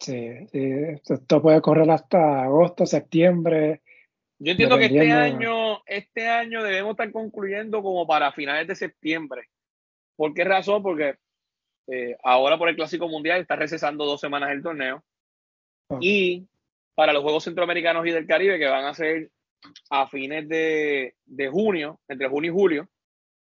Sí, 0.01 0.49
esto 0.53 1.43
puede 1.43 1.61
correr 1.61 1.91
hasta 1.91 2.45
agosto, 2.45 2.87
septiembre. 2.87 3.83
Yo 4.39 4.53
entiendo 4.53 4.79
que 4.79 4.87
este 4.87 5.13
año, 5.13 5.83
este 5.85 6.27
año 6.27 6.63
debemos 6.63 6.93
estar 6.93 7.13
concluyendo 7.13 7.83
como 7.83 8.07
para 8.07 8.33
finales 8.33 8.67
de 8.67 8.75
septiembre. 8.75 9.51
¿Por 10.17 10.33
qué 10.33 10.45
razón? 10.45 10.83
Porque 10.83 11.19
eh, 11.89 12.17
ahora 12.25 12.57
por 12.57 12.71
el 12.71 12.77
Clásico 12.77 13.09
Mundial 13.09 13.41
está 13.41 13.57
recesando 13.57 14.07
dos 14.07 14.21
semanas 14.21 14.51
el 14.51 14.63
torneo. 14.63 15.05
Y 16.01 16.47
para 16.95 17.13
los 17.13 17.23
Juegos 17.23 17.45
Centroamericanos 17.45 18.07
y 18.07 18.11
del 18.11 18.27
Caribe, 18.27 18.59
que 18.59 18.69
van 18.69 18.85
a 18.87 18.95
ser 18.95 19.31
a 19.91 20.07
fines 20.07 20.49
de, 20.49 21.15
junio, 21.51 22.01
entre 22.09 22.29
junio 22.29 22.51
y 22.51 22.55
julio, 22.55 22.89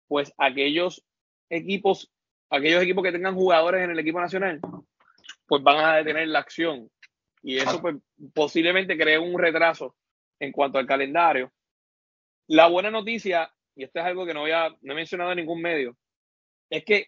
pues 0.07 0.31
aquellos 0.37 1.03
equipos, 1.49 2.11
aquellos 2.49 2.83
equipos 2.83 3.03
que 3.03 3.11
tengan 3.11 3.35
jugadores 3.35 3.83
en 3.83 3.91
el 3.91 3.99
equipo 3.99 4.21
nacional, 4.21 4.61
pues 5.47 5.63
van 5.63 5.77
a 5.77 5.97
detener 5.97 6.27
la 6.27 6.39
acción. 6.39 6.89
Y 7.41 7.57
eso 7.57 7.81
pues, 7.81 7.95
posiblemente 8.33 8.97
cree 8.97 9.19
un 9.19 9.37
retraso 9.39 9.95
en 10.39 10.51
cuanto 10.51 10.77
al 10.77 10.87
calendario. 10.87 11.51
La 12.47 12.67
buena 12.67 12.91
noticia, 12.91 13.51
y 13.75 13.83
esto 13.83 13.99
es 13.99 14.05
algo 14.05 14.25
que 14.25 14.33
no, 14.33 14.41
había, 14.41 14.69
no 14.81 14.93
he 14.93 14.95
mencionado 14.95 15.31
en 15.31 15.37
ningún 15.37 15.61
medio, 15.61 15.97
es 16.69 16.83
que 16.83 17.07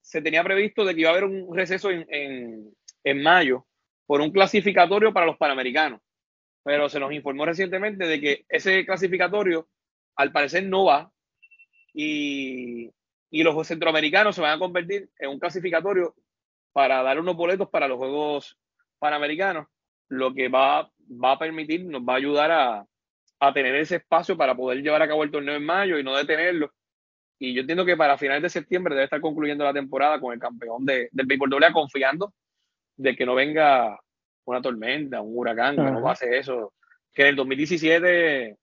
se 0.00 0.22
tenía 0.22 0.44
previsto 0.44 0.84
de 0.84 0.94
que 0.94 1.00
iba 1.00 1.10
a 1.10 1.12
haber 1.12 1.24
un 1.24 1.54
receso 1.54 1.90
en, 1.90 2.74
en 3.04 3.22
mayo 3.22 3.66
por 4.06 4.20
un 4.20 4.30
clasificatorio 4.30 5.12
para 5.12 5.26
los 5.26 5.36
Panamericanos 5.36 6.00
pero 6.68 6.90
se 6.90 7.00
nos 7.00 7.12
informó 7.12 7.46
recientemente 7.46 8.06
de 8.06 8.20
que 8.20 8.44
ese 8.46 8.84
clasificatorio 8.84 9.70
al 10.16 10.32
parecer 10.32 10.64
no 10.64 10.84
va 10.84 11.10
y, 11.94 12.90
y 13.30 13.42
los 13.42 13.66
centroamericanos 13.66 14.36
se 14.36 14.42
van 14.42 14.54
a 14.54 14.58
convertir 14.58 15.08
en 15.18 15.30
un 15.30 15.38
clasificatorio 15.38 16.14
para 16.78 17.02
dar 17.02 17.18
unos 17.18 17.34
boletos 17.34 17.68
para 17.68 17.88
los 17.88 17.98
Juegos 17.98 18.56
Panamericanos, 19.00 19.66
lo 20.06 20.32
que 20.32 20.48
va, 20.48 20.88
va 21.10 21.32
a 21.32 21.38
permitir, 21.40 21.84
nos 21.84 22.02
va 22.02 22.12
a 22.12 22.16
ayudar 22.18 22.52
a, 22.52 22.86
a 23.40 23.52
tener 23.52 23.74
ese 23.74 23.96
espacio 23.96 24.36
para 24.36 24.54
poder 24.54 24.80
llevar 24.80 25.02
a 25.02 25.08
cabo 25.08 25.24
el 25.24 25.32
torneo 25.32 25.56
en 25.56 25.64
mayo 25.64 25.98
y 25.98 26.04
no 26.04 26.16
detenerlo. 26.16 26.72
Y 27.36 27.52
yo 27.52 27.62
entiendo 27.62 27.84
que 27.84 27.96
para 27.96 28.16
finales 28.16 28.44
de 28.44 28.48
septiembre 28.50 28.94
debe 28.94 29.06
estar 29.06 29.20
concluyendo 29.20 29.64
la 29.64 29.72
temporada 29.72 30.20
con 30.20 30.32
el 30.32 30.38
campeón 30.38 30.84
de, 30.84 31.08
del 31.10 31.26
béisbol 31.26 31.50
doble, 31.50 31.72
confiando 31.72 32.32
de 32.96 33.16
que 33.16 33.26
no 33.26 33.34
venga 33.34 33.98
una 34.44 34.62
tormenta, 34.62 35.20
un 35.20 35.36
huracán, 35.36 35.74
que 35.74 35.82
no 35.82 36.00
pase 36.00 36.38
eso. 36.38 36.74
Que 37.12 37.22
en 37.22 37.28
el 37.30 37.34
2017, 37.34 38.56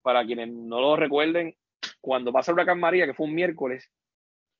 para 0.00 0.24
quienes 0.24 0.48
no 0.48 0.80
lo 0.80 0.96
recuerden, 0.96 1.54
cuando 2.00 2.32
pasa 2.32 2.50
el 2.50 2.54
huracán 2.54 2.80
María, 2.80 3.04
que 3.04 3.12
fue 3.12 3.26
un 3.26 3.34
miércoles, 3.34 3.90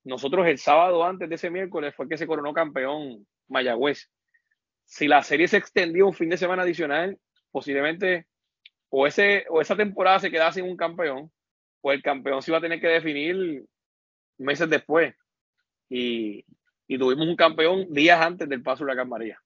nosotros 0.05 0.47
el 0.47 0.59
sábado 0.59 1.03
antes 1.03 1.27
de 1.27 1.35
ese 1.35 1.49
miércoles 1.49 1.93
fue 1.95 2.07
que 2.07 2.17
se 2.17 2.27
coronó 2.27 2.53
campeón 2.53 3.27
Mayagüez. 3.47 4.09
Si 4.85 5.07
la 5.07 5.23
serie 5.23 5.47
se 5.47 5.57
extendió 5.57 6.07
un 6.07 6.13
fin 6.13 6.29
de 6.29 6.37
semana 6.37 6.61
adicional, 6.61 7.17
posiblemente 7.51 8.27
o, 8.89 9.07
ese, 9.07 9.45
o 9.49 9.61
esa 9.61 9.75
temporada 9.75 10.19
se 10.19 10.29
quedaba 10.29 10.51
sin 10.51 10.65
un 10.65 10.77
campeón, 10.77 11.31
o 11.81 11.91
el 11.91 12.03
campeón 12.03 12.41
se 12.41 12.51
iba 12.51 12.59
a 12.59 12.61
tener 12.61 12.79
que 12.79 12.87
definir 12.87 13.65
meses 14.37 14.69
después. 14.69 15.15
Y, 15.89 16.45
tuvimos 16.87 17.27
un 17.27 17.35
campeón 17.35 17.91
días 17.91 18.21
antes 18.21 18.47
del 18.47 18.61
paso 18.61 18.83
del 18.83 18.93
huracán 18.93 19.09
María. 19.09 19.41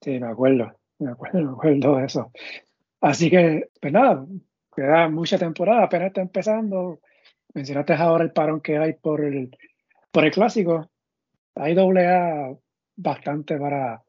Sí, 0.00 0.18
me 0.18 0.26
acuerdo, 0.26 0.72
me 0.98 1.12
acuerdo, 1.12 1.42
me 1.42 1.52
acuerdo 1.52 1.96
de 1.96 2.06
eso. 2.06 2.32
Así 3.00 3.30
que, 3.30 3.68
pues 3.80 3.92
nada, 3.92 4.26
queda 4.74 5.08
mucha 5.08 5.38
temporada, 5.38 5.84
apenas 5.84 6.08
está 6.08 6.22
empezando. 6.22 7.00
Mencionaste 7.54 7.94
ahora 7.94 8.24
el 8.24 8.32
parón 8.32 8.60
que 8.60 8.78
hay 8.78 8.94
por 8.94 9.24
el, 9.24 9.56
por 10.10 10.24
el 10.24 10.30
clásico. 10.30 10.90
Hay 11.54 11.74
doble 11.74 12.06
A 12.06 12.54
bastante 12.96 13.58
para, 13.58 14.02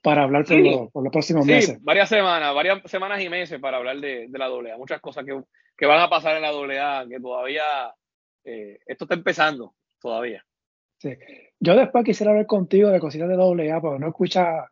para 0.00 0.24
hablar 0.24 0.44
por, 0.44 1.04
los 1.04 1.12
próximos 1.12 1.46
sí, 1.46 1.52
meses. 1.52 1.82
Varias 1.82 2.08
semanas, 2.08 2.54
varias 2.54 2.82
semanas 2.90 3.22
y 3.22 3.28
meses 3.28 3.60
para 3.60 3.76
hablar 3.76 3.98
de, 3.98 4.26
de 4.28 4.38
la 4.38 4.46
doble 4.46 4.72
A. 4.72 4.78
Muchas 4.78 5.00
cosas 5.00 5.24
que, 5.24 5.40
que, 5.76 5.86
van 5.86 6.00
a 6.00 6.10
pasar 6.10 6.36
en 6.36 6.42
la 6.42 6.50
doble 6.50 6.80
A, 6.80 7.06
que 7.08 7.20
todavía 7.20 7.62
eh, 8.44 8.78
esto 8.86 9.04
está 9.04 9.14
empezando 9.14 9.74
todavía. 10.00 10.44
Sí. 10.98 11.16
Yo 11.60 11.76
después 11.76 12.04
quisiera 12.04 12.32
hablar 12.32 12.46
contigo 12.46 12.88
de 12.90 13.00
cositas 13.00 13.28
de 13.28 13.36
doble 13.36 13.70
A, 13.70 13.80
pero 13.80 13.98
no 13.98 14.08
escucha 14.08 14.68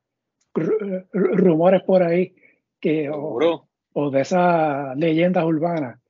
rumores 1.12 1.82
por 1.82 2.02
ahí 2.02 2.34
que 2.80 3.08
o, 3.08 3.68
o, 3.92 4.11
de 4.11 4.20
esas 4.20 4.96
leyendas 4.96 5.44
urbanas. 5.44 6.00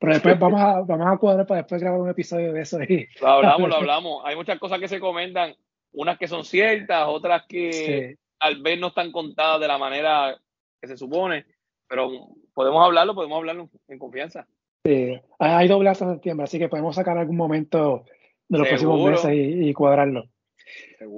Pero 0.00 0.14
después 0.14 0.38
vamos 0.40 0.60
a, 0.60 0.80
vamos 0.80 1.06
a 1.06 1.16
cuadrar 1.18 1.46
para 1.46 1.60
después 1.60 1.80
grabar 1.80 2.00
un 2.00 2.10
episodio 2.10 2.52
de 2.52 2.62
eso 2.62 2.78
ahí. 2.78 3.06
Lo 3.20 3.28
hablamos, 3.28 3.68
lo 3.68 3.76
hablamos. 3.76 4.22
Hay 4.24 4.34
muchas 4.34 4.58
cosas 4.58 4.80
que 4.80 4.88
se 4.88 4.98
comentan, 4.98 5.54
unas 5.92 6.18
que 6.18 6.26
son 6.26 6.44
ciertas, 6.44 7.06
otras 7.06 7.44
que 7.46 8.16
al 8.40 8.62
vez 8.62 8.80
no 8.80 8.88
están 8.88 9.12
contadas 9.12 9.60
de 9.60 9.68
la 9.68 9.78
manera 9.78 10.36
que 10.80 10.88
se 10.88 10.96
supone, 10.96 11.44
pero 11.86 12.10
podemos 12.54 12.84
hablarlo, 12.84 13.14
podemos 13.14 13.36
hablarlo 13.36 13.68
en 13.86 13.98
confianza. 13.98 14.46
Sí, 14.84 15.20
hay 15.38 15.68
doble 15.68 15.90
hasta 15.90 16.10
septiembre, 16.10 16.44
así 16.44 16.58
que 16.58 16.70
podemos 16.70 16.96
sacar 16.96 17.18
algún 17.18 17.36
momento 17.36 18.04
de 18.48 18.58
los 18.58 18.66
próximos 18.66 19.10
meses 19.10 19.30
y, 19.34 19.72
cuadrarlo. 19.74 20.24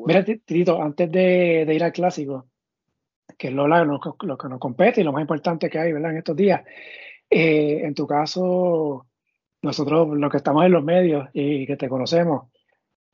Mira, 0.06 0.24
Tito, 0.24 0.82
antes 0.82 1.12
de, 1.12 1.64
de, 1.64 1.74
ir 1.74 1.84
al 1.84 1.92
clásico, 1.92 2.46
que 3.38 3.48
es 3.48 3.54
lo, 3.54 3.68
lo, 3.68 4.00
que 4.00 4.48
nos 4.48 4.58
compete 4.58 5.00
y 5.00 5.04
lo 5.04 5.12
más 5.12 5.20
importante 5.20 5.70
que 5.70 5.78
hay 5.78 5.92
¿verdad? 5.92 6.10
en 6.10 6.18
estos 6.18 6.36
días. 6.36 6.62
Eh, 7.34 7.80
en 7.86 7.94
tu 7.94 8.06
caso, 8.06 9.06
nosotros, 9.62 10.08
los 10.18 10.30
que 10.30 10.36
estamos 10.36 10.66
en 10.66 10.72
los 10.72 10.84
medios 10.84 11.30
y 11.32 11.66
que 11.66 11.78
te 11.78 11.88
conocemos, 11.88 12.52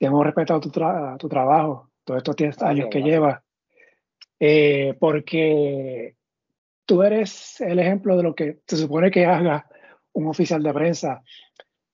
hemos 0.01 0.27
respetado 0.27 0.59
tu, 0.59 0.71
tu 0.71 1.29
trabajo, 1.29 1.93
todos 2.03 2.19
estos 2.19 2.35
10 2.35 2.63
años 2.63 2.89
que 2.91 3.01
llevas, 3.01 3.41
eh, 4.41 4.97
porque 4.99 6.17
tú 6.85 7.05
eres 7.05 7.61
el 7.61 7.79
ejemplo 7.79 8.17
de 8.17 8.25
lo 8.25 8.35
que 8.35 8.59
se 8.67 8.77
supone 8.77 9.13
que 9.13 9.25
haga 9.25 9.69
un 10.15 10.27
oficial 10.27 10.65
de 10.65 10.75
prensa, 10.75 11.23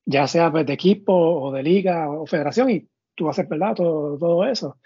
ya 0.06 0.26
sea 0.26 0.50
pues, 0.50 0.64
de 0.64 0.72
equipo 0.72 1.12
o 1.12 1.52
de 1.52 1.62
liga 1.62 2.10
o 2.10 2.24
federación, 2.24 2.70
y 2.70 2.88
tú 3.14 3.28
haces 3.28 3.46
verdad 3.46 3.74
todo, 3.74 4.16
todo 4.16 4.46
eso, 4.46 4.78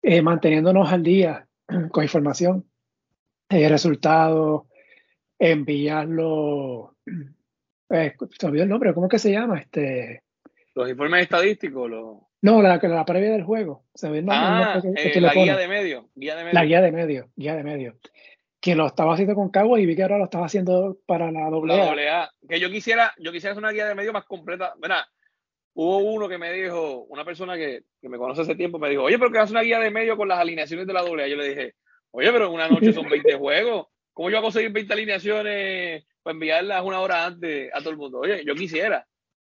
eh, 0.00 0.22
manteniéndonos 0.22 0.90
al 0.90 1.02
día 1.02 1.46
con 1.90 2.02
información, 2.02 2.64
eh, 3.50 3.68
resultados, 3.68 4.69
enviarlo. 5.40 6.96
Eh, 7.88 8.14
se 8.38 8.46
olvidó 8.46 8.62
el 8.62 8.68
nombre, 8.68 8.94
¿cómo 8.94 9.08
que 9.08 9.18
se 9.18 9.32
llama? 9.32 9.58
Este, 9.58 10.22
los 10.74 10.88
informes 10.88 11.22
estadísticos. 11.22 11.90
Los... 11.90 12.18
No, 12.42 12.62
la, 12.62 12.76
la 12.80 13.04
previa 13.04 13.32
del 13.32 13.42
juego. 13.42 13.84
ah, 14.28 14.80
eh, 14.96 15.20
la 15.20 15.34
guía 15.34 15.56
de 15.56 15.66
medio, 15.68 16.08
La 16.52 16.64
guía 16.64 16.80
de 16.80 16.92
medio, 16.92 17.30
guía 17.34 17.56
de 17.56 17.64
medio. 17.64 17.96
que 18.60 18.74
lo 18.76 18.86
estaba 18.86 19.14
haciendo 19.14 19.34
con 19.34 19.50
Cabo 19.50 19.76
y 19.78 19.86
vi 19.86 19.96
que 19.96 20.02
ahora 20.02 20.18
lo 20.18 20.24
estaba 20.24 20.46
haciendo 20.46 20.98
para 21.06 21.32
la 21.32 21.50
doble 21.50 21.74
A. 21.74 22.30
Que 22.48 22.60
yo 22.60 22.70
quisiera, 22.70 23.12
yo 23.18 23.32
quisiera 23.32 23.52
hacer 23.52 23.62
una 23.64 23.72
guía 23.72 23.86
de 23.88 23.94
medio 23.94 24.12
más 24.12 24.24
completa. 24.24 24.74
Mira, 24.80 25.06
hubo 25.74 25.98
uno 25.98 26.28
que 26.28 26.38
me 26.38 26.52
dijo, 26.52 27.04
una 27.08 27.24
persona 27.24 27.56
que, 27.56 27.84
que 28.00 28.08
me 28.08 28.18
conoce 28.18 28.42
hace 28.42 28.54
tiempo, 28.54 28.78
me 28.78 28.90
dijo, 28.90 29.02
oye, 29.02 29.18
pero 29.18 29.32
que 29.32 29.38
haces 29.38 29.50
una 29.52 29.62
guía 29.62 29.80
de 29.80 29.90
medio 29.90 30.16
con 30.16 30.28
las 30.28 30.38
alineaciones 30.38 30.86
de 30.86 30.92
la 30.92 31.02
doble 31.02 31.24
A. 31.24 31.28
Yo 31.28 31.36
le 31.36 31.48
dije, 31.48 31.74
oye, 32.12 32.30
pero 32.30 32.46
en 32.46 32.52
una 32.52 32.68
noche 32.68 32.92
son 32.92 33.08
20 33.10 33.34
juegos. 33.34 33.86
¿Cómo 34.20 34.28
yo 34.28 34.36
voy 34.36 34.40
a 34.40 34.42
conseguir 34.42 34.70
20 34.70 34.92
alineaciones 34.92 36.04
para 36.22 36.34
enviarlas 36.34 36.84
una 36.84 37.00
hora 37.00 37.24
antes 37.24 37.70
a 37.72 37.78
todo 37.78 37.88
el 37.88 37.96
mundo? 37.96 38.18
Oye, 38.18 38.44
yo 38.44 38.54
quisiera. 38.54 39.08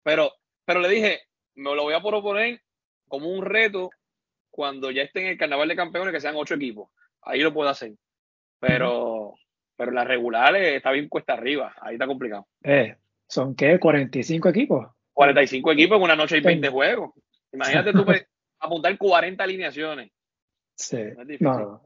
Pero, 0.03 0.35
pero 0.67 0.81
le 0.81 0.91
dije, 0.91 1.23
me 1.55 1.75
lo 1.75 1.85
voy 1.85 1.95
a 1.95 2.03
proponer 2.03 2.61
como 3.09 3.31
un 3.31 3.43
reto 3.43 3.89
cuando 4.51 4.91
ya 4.91 5.01
esté 5.01 5.23
en 5.23 5.29
el 5.29 5.39
carnaval 5.39 5.67
de 5.67 5.77
campeones 5.77 6.13
que 6.13 6.21
sean 6.21 6.35
ocho 6.37 6.57
equipos. 6.57 6.91
Ahí 7.23 7.41
lo 7.41 7.55
puedo 7.55 7.71
hacer. 7.71 7.95
Pero, 8.59 9.33
pero 9.79 9.93
las 9.93 10.07
regulares 10.07 10.77
está 10.77 10.91
bien 10.91 11.09
cuesta 11.09 11.33
arriba. 11.33 11.75
Ahí 11.81 11.95
está 11.95 12.07
complicado. 12.07 12.47
Eh, 12.63 12.97
¿Son 13.27 13.57
qué? 13.57 13.81
¿45 13.81 14.51
equipos? 14.51 14.89
45 15.15 15.73
equipos 15.73 15.97
en 15.97 16.03
una 16.03 16.17
noche 16.17 16.37
y 16.37 16.43
20 16.43 16.69
juegos. 16.69 17.13
Imagínate 17.51 17.95
tú 17.95 18.05
apuntar 18.61 18.99
40 18.99 19.43
alineaciones. 19.43 20.11
Sí. 20.77 20.99
No, 21.41 21.81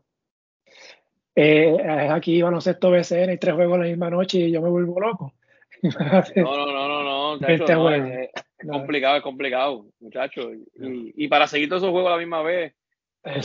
eh, 1.36 1.76
aquí 2.10 2.40
baloncesto 2.42 2.90
BCN 2.90 3.32
y 3.32 3.38
tres 3.38 3.54
juegos 3.54 3.78
la 3.78 3.86
misma 3.86 4.10
noche 4.10 4.38
y 4.38 4.52
yo 4.52 4.62
me 4.62 4.70
vuelvo 4.70 5.00
loco. 5.00 5.34
no, 6.36 6.56
no, 6.56 6.66
no, 6.66 6.88
no, 6.88 7.38
no, 7.38 7.46
es, 7.48 8.30
complicado, 8.66 9.16
es 9.16 9.22
complicado, 9.22 9.86
muchachos. 10.00 10.52
Y, 10.76 11.28
para 11.28 11.46
seguir 11.46 11.68
todos 11.68 11.82
esos 11.82 11.92
juegos 11.92 12.10
a 12.10 12.14
la 12.14 12.20
misma 12.20 12.42
vez, 12.42 12.74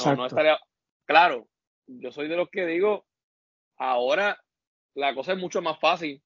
no, 0.06 0.26
estaría. 0.26 0.60
Claro, 1.06 1.48
yo 1.88 2.12
soy 2.12 2.28
de 2.28 2.38
los 2.38 2.50
que 2.50 2.66
digo, 2.66 3.06
ahora 3.78 4.40
la 4.94 5.16
cosa 5.16 5.34
es 5.34 5.40
mucho 5.40 5.62
más 5.62 5.80
fácil 5.80 6.22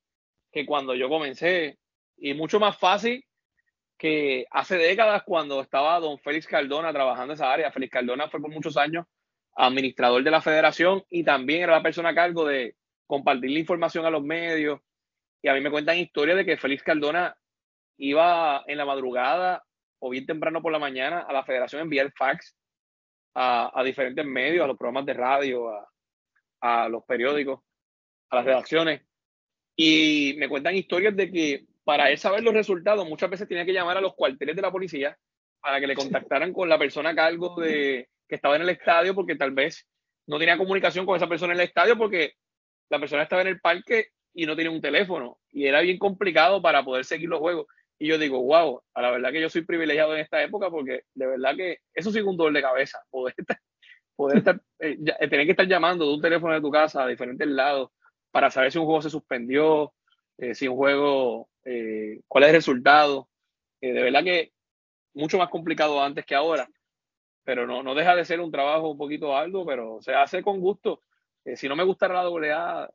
que 0.52 0.66
cuando 0.66 0.94
yo 0.94 1.08
comencé 1.10 1.80
y 2.18 2.34
mucho 2.34 2.60
más 2.60 2.78
fácil 2.78 3.24
que 3.98 4.46
hace 4.52 4.78
décadas 4.78 5.24
cuando 5.24 5.62
estaba 5.62 6.00
don 6.00 6.20
Félix 6.20 6.46
Cardona 6.46 6.92
trabajando 6.92 7.34
en 7.34 7.36
esa 7.36 7.52
área. 7.52 7.72
Félix 7.72 7.92
Cardona 7.94 8.28
fue 8.28 8.42
por 8.42 8.52
muchos 8.52 8.76
años 8.76 9.06
administrador 9.56 10.24
de 10.24 10.32
la 10.32 10.42
federación 10.42 11.04
y 11.10 11.24
también 11.24 11.64
era 11.64 11.74
la 11.74 11.84
persona 11.84 12.10
a 12.10 12.16
cargo 12.16 12.46
de 12.46 12.76
compartir 13.06 13.52
la 13.52 13.60
información 13.60 14.06
a 14.06 14.10
los 14.10 14.24
medios. 14.24 14.80
Y 15.42 15.48
a 15.48 15.54
mí 15.54 15.62
me 15.62 15.72
cuentan 15.72 15.98
historias 15.98 16.38
de 16.38 16.46
que 16.46 16.58
Félix 16.58 16.84
Cardona 16.84 17.36
iba 17.98 18.64
en 18.68 18.78
la 18.78 18.86
madrugada 18.86 19.64
o 20.00 20.10
bien 20.10 20.26
temprano 20.26 20.62
por 20.62 20.72
la 20.72 20.80
mañana 20.80 21.20
a 21.20 21.34
la 21.34 21.44
federación 21.44 21.80
a 21.80 21.84
enviar 21.84 22.12
fax 22.14 22.56
a, 23.36 23.82
diferentes 23.84 24.26
medios, 24.26 24.64
a 24.64 24.68
los 24.68 24.78
programas 24.78 25.06
de 25.06 25.14
radio, 25.14 25.70
a, 25.70 25.90
a 26.62 26.90
los 26.90 27.04
periódicos, 27.04 27.62
a 28.30 28.38
las 28.38 28.46
redacciones. 28.46 29.02
Y 29.76 30.36
me 30.38 30.50
cuentan 30.50 30.76
historias 30.76 31.16
de 31.16 31.32
que 31.32 31.66
para 31.84 32.10
él 32.10 32.18
saber 32.18 32.44
los 32.44 32.54
resultados 32.54 33.08
muchas 33.08 33.30
veces 33.30 33.48
tenía 33.48 33.66
que 33.66 33.74
llamar 33.74 33.98
a 33.98 34.02
los 34.02 34.14
cuarteles 34.14 34.56
de 34.56 34.62
la 34.62 34.72
policía 34.72 35.18
para 35.60 35.80
que 35.80 35.88
le 35.88 35.96
contactaran 35.96 36.54
con 36.54 36.70
la 36.70 36.78
persona 36.78 37.12
a 37.12 37.16
cargo 37.16 37.60
de, 37.60 38.08
que 38.34 38.38
estaba 38.38 38.56
en 38.56 38.64
el 38.64 38.70
estadio 38.70 39.14
porque 39.14 39.36
tal 39.36 39.52
vez 39.52 39.88
no 40.26 40.40
tenía 40.40 40.58
comunicación 40.58 41.06
con 41.06 41.16
esa 41.16 41.30
persona 41.30 41.54
en 41.54 41.60
el 41.60 41.68
estadio 41.68 41.96
porque 41.96 42.34
la 42.90 42.98
persona 42.98 43.22
estaba 43.22 43.44
en 43.44 43.50
el 43.50 43.60
parque 43.60 44.08
y 44.34 44.48
no 44.48 44.56
tenía 44.56 44.72
un 44.72 44.82
teléfono 44.82 45.38
y 45.52 45.68
era 45.68 45.82
bien 45.82 46.00
complicado 46.00 46.60
para 46.60 46.84
poder 46.84 47.06
seguir 47.06 47.30
los 47.30 47.40
juegos. 47.40 47.68
Y 48.00 48.08
yo 48.08 48.18
digo, 48.18 48.42
wow, 48.42 48.82
a 48.96 49.02
la 49.04 49.12
verdad 49.12 49.32
que 49.32 49.40
yo 49.40 49.52
soy 49.52 49.62
privilegiado 49.62 50.16
en 50.16 50.22
esta 50.22 50.42
época 50.42 50.72
porque 50.72 51.04
de 51.14 51.28
verdad 51.28 51.56
que 51.56 51.78
eso 51.94 52.12
sí 52.12 52.18
es 52.18 52.26
un 52.26 52.36
dolor 52.36 52.54
de 52.54 52.64
cabeza, 52.64 53.04
poder, 53.12 53.36
poder 54.16 54.40
estar, 54.40 54.60
eh, 54.80 54.98
eh, 55.20 55.28
tener 55.28 55.46
que 55.46 55.52
estar 55.52 55.68
llamando 55.68 56.08
de 56.08 56.16
un 56.16 56.22
teléfono 56.22 56.56
de 56.56 56.62
tu 56.62 56.72
casa 56.72 57.04
a 57.04 57.08
diferentes 57.08 57.48
lados 57.48 57.92
para 58.32 58.50
saber 58.50 58.72
si 58.72 58.80
un 58.80 58.86
juego 58.86 59.04
se 59.04 59.12
suspendió, 59.12 59.94
eh, 60.40 60.56
si 60.56 60.68
un 60.68 60.76
juego, 60.76 61.50
cuál 62.28 62.46
es 62.46 62.50
el 62.50 62.56
resultado. 62.56 63.30
de 63.80 63.94
verdad 63.94 64.24
que 64.24 64.54
mucho 65.14 65.38
más 65.38 65.50
complicado 65.50 66.02
antes 66.02 66.26
que 66.26 66.34
ahora 66.34 66.68
pero 67.44 67.68
no, 67.68 67.84
no 67.84 67.96
deja 67.96 68.16
de 68.16 68.26
ser 68.26 68.40
un 68.40 68.52
trabajo 68.52 68.90
un 68.90 68.98
poquito 68.98 69.36
alto, 69.36 69.66
pero 69.66 70.02
se 70.02 70.14
hace 70.14 70.42
con 70.42 70.60
gusto. 70.60 71.02
Eh, 71.46 71.56
si 71.56 71.68
no 71.68 71.76
me 71.76 71.84
gustara 71.84 72.16
la 72.16 72.24
doble 72.24 72.54
A, 72.54 72.90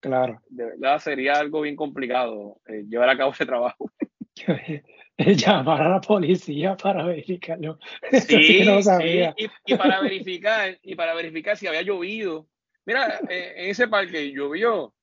claro. 0.00 0.40
de 0.48 0.64
verdad 0.64 0.98
sería 0.98 1.34
algo 1.34 1.60
bien 1.60 1.76
complicado 1.76 2.60
eh, 2.66 2.84
llevar 2.88 3.08
a 3.08 3.16
cabo 3.16 3.32
ese 3.32 3.46
trabajo. 3.46 3.90
Llamar 5.18 5.82
a 5.82 5.88
la 5.88 6.00
policía 6.00 6.76
para 6.76 7.04
verificarlo. 7.04 7.78
Sí, 8.26 8.64
no 8.64 8.82
sabía. 8.82 9.34
Y, 9.36 9.76
para 9.76 10.00
verificar, 10.00 10.78
y 10.82 10.94
para 10.94 11.14
verificar 11.14 11.56
si 11.56 11.66
había 11.66 11.82
llovido. 11.82 12.48
Mira, 12.84 13.20
eh, 13.28 13.54
en 13.56 13.70
ese 13.70 13.88
parque 13.88 14.32
llovió. 14.32 14.94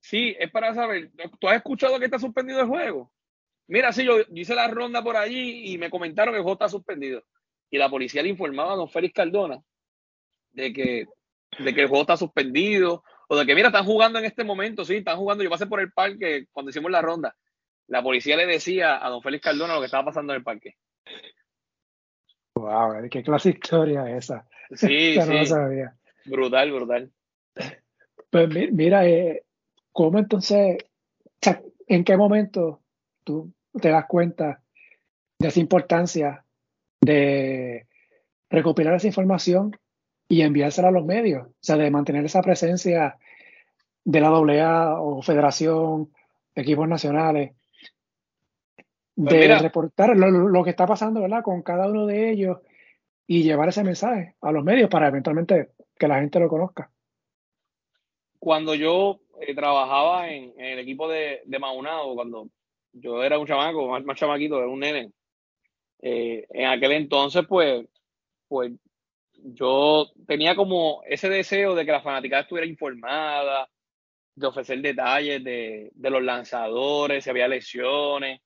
Sí, 0.00 0.36
es 0.38 0.50
para 0.50 0.74
saber. 0.74 1.10
¿Tú 1.40 1.48
has 1.48 1.56
escuchado 1.56 1.98
que 1.98 2.04
está 2.04 2.18
suspendido 2.18 2.60
el 2.60 2.66
juego? 2.66 3.12
Mira, 3.66 3.92
sí, 3.92 4.04
yo, 4.04 4.18
hice 4.32 4.54
la 4.54 4.68
ronda 4.68 5.02
por 5.02 5.16
allí 5.16 5.72
y 5.72 5.78
me 5.78 5.90
comentaron 5.90 6.32
que 6.32 6.36
el 6.36 6.42
juego 6.42 6.54
está 6.54 6.68
suspendido 6.68 7.24
y 7.70 7.78
la 7.78 7.88
policía 7.88 8.22
le 8.22 8.28
informaba 8.28 8.72
a 8.72 8.76
don 8.76 8.88
Félix 8.88 9.14
Cardona 9.14 9.60
de 10.52 10.72
que, 10.72 11.06
de 11.58 11.74
que 11.74 11.82
el 11.82 11.88
juego 11.88 12.02
está 12.02 12.16
suspendido 12.16 13.02
o 13.28 13.36
de 13.36 13.44
que, 13.44 13.54
mira, 13.54 13.68
están 13.68 13.84
jugando 13.84 14.18
en 14.18 14.24
este 14.24 14.44
momento, 14.44 14.84
sí, 14.84 14.96
están 14.96 15.16
jugando. 15.16 15.42
Yo 15.42 15.50
pasé 15.50 15.66
por 15.66 15.80
el 15.80 15.92
parque 15.92 16.46
cuando 16.52 16.70
hicimos 16.70 16.90
la 16.90 17.02
ronda. 17.02 17.36
La 17.88 18.02
policía 18.02 18.36
le 18.36 18.46
decía 18.46 19.04
a 19.04 19.08
don 19.10 19.22
Félix 19.22 19.44
Cardona 19.44 19.74
lo 19.74 19.80
que 19.80 19.86
estaba 19.86 20.04
pasando 20.06 20.32
en 20.32 20.38
el 20.38 20.44
parque. 20.44 20.76
Wow, 22.54 23.08
qué 23.10 23.22
clase 23.22 23.50
de 23.50 23.54
historia 23.54 24.10
es 24.10 24.24
esa. 24.24 24.46
Sí, 24.74 25.16
sí. 25.20 26.30
Brutal, 26.30 26.72
brutal. 26.72 27.12
Pues 28.30 28.48
mira, 28.72 29.06
eh, 29.06 29.44
¿cómo 29.92 30.18
entonces, 30.18 30.78
en 31.86 32.04
qué 32.04 32.16
momento 32.16 32.82
tú 33.24 33.52
te 33.80 33.90
das 33.90 34.06
cuenta 34.06 34.62
de 35.38 35.48
esa 35.48 35.60
importancia 35.60 36.45
de 37.00 37.86
recopilar 38.50 38.94
esa 38.94 39.06
información 39.06 39.76
y 40.28 40.42
enviársela 40.42 40.88
a 40.88 40.92
los 40.92 41.04
medios, 41.04 41.46
o 41.46 41.54
sea, 41.60 41.76
de 41.76 41.90
mantener 41.90 42.24
esa 42.24 42.42
presencia 42.42 43.16
de 44.04 44.20
la 44.20 44.28
AA 44.28 45.00
o 45.00 45.22
federación, 45.22 46.12
equipos 46.54 46.88
nacionales, 46.88 47.52
pues 49.14 49.30
de 49.30 49.58
reportar 49.58 50.16
lo, 50.16 50.62
que 50.64 50.70
está 50.70 50.86
pasando, 50.86 51.20
¿verdad? 51.20 51.42
Con 51.42 51.62
cada 51.62 51.88
uno 51.88 52.06
de 52.06 52.30
ellos 52.30 52.58
y 53.26 53.42
llevar 53.42 53.68
ese 53.68 53.82
mensaje 53.82 54.34
a 54.40 54.52
los 54.52 54.62
medios 54.62 54.90
para 54.90 55.08
eventualmente 55.08 55.70
que 55.98 56.08
la 56.08 56.20
gente 56.20 56.38
lo 56.38 56.48
conozca. 56.48 56.90
Cuando 58.38 58.74
yo 58.74 59.20
eh, 59.40 59.54
trabajaba 59.54 60.28
en, 60.30 60.52
el 60.58 60.78
equipo 60.78 61.08
de, 61.08 61.42
de 61.44 61.58
Maunado, 61.58 62.14
cuando 62.14 62.48
yo 62.92 63.22
era 63.22 63.38
un 63.38 63.46
chamaco, 63.46 63.88
más, 63.88 64.04
más 64.04 64.18
chamaquito, 64.18 64.58
era 64.58 64.68
un 64.68 64.80
nene, 64.80 65.10
eh, 66.00 66.46
en 66.50 66.66
aquel 66.66 66.92
entonces, 66.92 67.44
pues, 67.48 67.86
pues 68.48 68.72
yo 69.34 70.10
tenía 70.26 70.54
como 70.54 71.02
ese 71.06 71.28
deseo 71.28 71.74
de 71.74 71.84
que 71.84 71.92
la 71.92 72.02
fanaticada 72.02 72.42
estuviera 72.42 72.66
informada, 72.66 73.68
de 74.34 74.46
ofrecer 74.46 74.80
detalles 74.80 75.42
de, 75.42 75.90
los 75.94 76.22
lanzadores, 76.22 77.24
si 77.24 77.30
había 77.30 77.48
lesiones. 77.48 78.40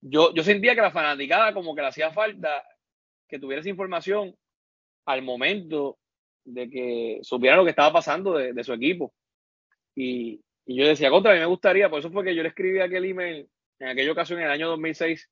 Yo, 0.00 0.32
yo 0.34 0.42
sentía 0.42 0.74
que 0.74 0.80
la 0.80 0.90
fanaticada 0.90 1.52
como 1.52 1.74
que 1.74 1.82
le 1.82 1.88
hacía 1.88 2.12
falta 2.12 2.64
que 3.28 3.38
tuviera 3.38 3.60
esa 3.60 3.70
información 3.70 4.34
al 5.06 5.22
momento 5.22 5.98
de 6.44 6.68
que 6.68 7.18
supiera 7.22 7.56
lo 7.56 7.64
que 7.64 7.70
estaba 7.70 7.92
pasando 7.92 8.34
de, 8.34 8.64
su 8.64 8.72
equipo. 8.72 9.12
Y, 9.94 10.40
y, 10.66 10.76
yo 10.76 10.86
decía, 10.86 11.10
contra, 11.10 11.32
a 11.32 11.34
mí 11.34 11.40
me 11.40 11.46
gustaría, 11.46 11.88
por 11.88 11.98
eso 11.98 12.10
fue 12.10 12.24
que 12.24 12.34
yo 12.34 12.42
le 12.42 12.50
escribí 12.50 12.80
aquel 12.80 13.04
email 13.04 13.48
en 13.78 13.88
aquella 13.88 14.12
ocasión, 14.12 14.38
en 14.38 14.46
el 14.46 14.52
año 14.52 14.68
2006, 14.68 15.30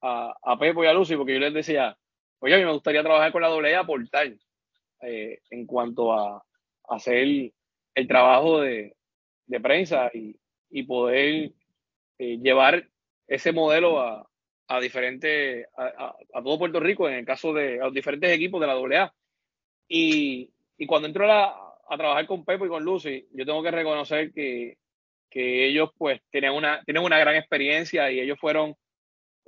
a, 0.00 0.34
a 0.42 0.58
Pepo 0.58 0.84
y 0.84 0.86
a 0.86 0.92
Lucy, 0.92 1.16
porque 1.16 1.34
yo 1.34 1.40
les 1.40 1.54
decía, 1.54 1.96
oye, 2.40 2.54
a 2.54 2.58
mí 2.58 2.64
me 2.64 2.72
gustaría 2.72 3.02
trabajar 3.02 3.32
con 3.32 3.42
la 3.42 3.48
doble 3.48 3.74
A 3.74 3.84
por 3.84 4.06
tal, 4.08 4.38
eh, 5.02 5.40
en 5.50 5.66
cuanto 5.66 6.12
a, 6.12 6.44
hacer 6.88 7.52
el 7.94 8.08
trabajo 8.08 8.60
de, 8.60 8.94
prensa 9.62 10.10
y, 10.12 10.82
poder 10.84 11.52
eh, 12.18 12.38
llevar 12.38 12.88
ese 13.26 13.52
modelo 13.52 14.00
a, 14.00 14.26
a 14.68 14.80
diferentes, 14.80 15.66
a, 15.76 16.14
todo 16.42 16.58
Puerto 16.58 16.80
Rico, 16.80 17.08
en 17.08 17.16
el 17.16 17.24
caso 17.26 17.52
de 17.52 17.76
los 17.76 17.92
diferentes 17.92 18.30
equipos 18.30 18.60
de 18.60 18.66
la 18.66 18.74
AA. 18.74 19.14
Y, 19.88 20.50
y 20.76 20.86
cuando 20.86 21.08
entro 21.08 21.30
a, 21.32 21.64
trabajar 21.96 22.26
con 22.26 22.44
Pepo 22.44 22.66
y 22.66 22.68
con 22.68 22.84
Lucy, 22.84 23.26
yo 23.32 23.46
tengo 23.46 23.62
que 23.62 23.70
reconocer 23.70 24.30
que, 24.32 24.76
que 25.30 25.66
ellos 25.66 25.90
pues 25.96 26.20
tienen 26.30 26.52
una, 26.52 26.82
tienen 26.84 27.02
una 27.02 27.18
gran 27.18 27.34
experiencia 27.34 28.10
y 28.10 28.20
ellos 28.20 28.38
fueron 28.38 28.76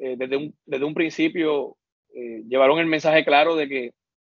eh, 0.00 0.16
desde, 0.16 0.36
un, 0.36 0.54
desde 0.66 0.84
un 0.84 0.94
principio 0.94 1.76
eh, 2.14 2.42
llevaron 2.48 2.78
el 2.78 2.86
mensaje 2.86 3.24
claro 3.24 3.54
de 3.54 3.68
que, 3.68 3.92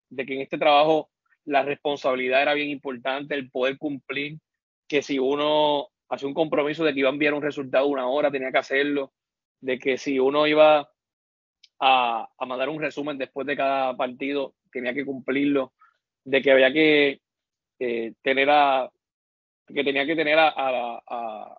de 0.09 0.26
que 0.26 0.36
en 0.36 0.41
este 0.41 0.57
trabajo 0.57 1.09
la 1.43 1.63
responsabilidad 1.63 2.41
era 2.41 2.53
bien 2.53 2.70
importante, 2.70 3.36
el 3.36 3.51
poder 3.51 3.78
cumplir, 3.78 4.38
que 4.88 5.01
si 5.01 5.20
uno 5.20 5.89
hace 6.07 6.26
un 6.26 6.34
compromiso 6.34 6.84
de 6.84 6.93
que 6.93 6.99
iba 6.99 7.09
a 7.09 7.13
enviar 7.13 7.34
un 7.34 7.41
resultado 7.41 7.88
una 7.88 8.07
hora, 8.07 8.32
tenía 8.32 8.51
que 8.51 8.57
hacerlo, 8.59 9.11
de 9.59 9.78
que 9.78 9.97
si 9.97 10.20
uno 10.20 10.47
iba 10.47 10.89
a, 11.80 12.30
a 12.38 12.45
mandar 12.45 12.70
un 12.70 12.80
resumen 12.80 13.18
después 13.18 13.45
de 13.45 13.57
cada 13.57 13.95
partido, 13.97 14.55
tenía 14.72 14.93
que 14.93 15.05
cumplirlo, 15.05 15.74
de 16.24 16.41
que 16.41 16.51
había 16.51 16.72
que 16.72 17.22
eh, 17.80 18.13
tener 18.22 18.49
a, 18.49 18.91
que 19.68 19.84
tenía 19.84 20.05
que 20.05 20.16
tener 20.16 20.38
a, 20.39 21.57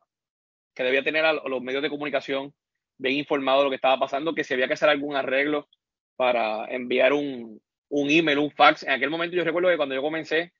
que 0.74 0.82
debía 0.82 1.02
tener 1.02 1.24
a 1.24 1.32
los 1.32 1.62
medios 1.62 1.82
de 1.82 1.90
comunicación 1.90 2.54
bien 2.98 3.16
informados 3.16 3.60
de 3.60 3.64
lo 3.64 3.70
que 3.70 3.76
estaba 3.76 3.98
pasando, 3.98 4.34
que 4.34 4.44
si 4.44 4.54
había 4.54 4.66
que 4.66 4.74
hacer 4.74 4.88
algún 4.88 5.16
arreglo 5.16 5.68
para 6.16 6.66
enviar 6.66 7.12
un, 7.12 7.60
un 7.88 8.10
email, 8.10 8.38
un 8.38 8.50
fax. 8.50 8.82
En 8.84 8.90
aquel 8.90 9.10
momento 9.10 9.36
yo 9.36 9.44
recuerdo 9.44 9.68
que 9.68 9.76
cuando 9.76 9.94
yo 9.94 10.02
comencé, 10.02 10.52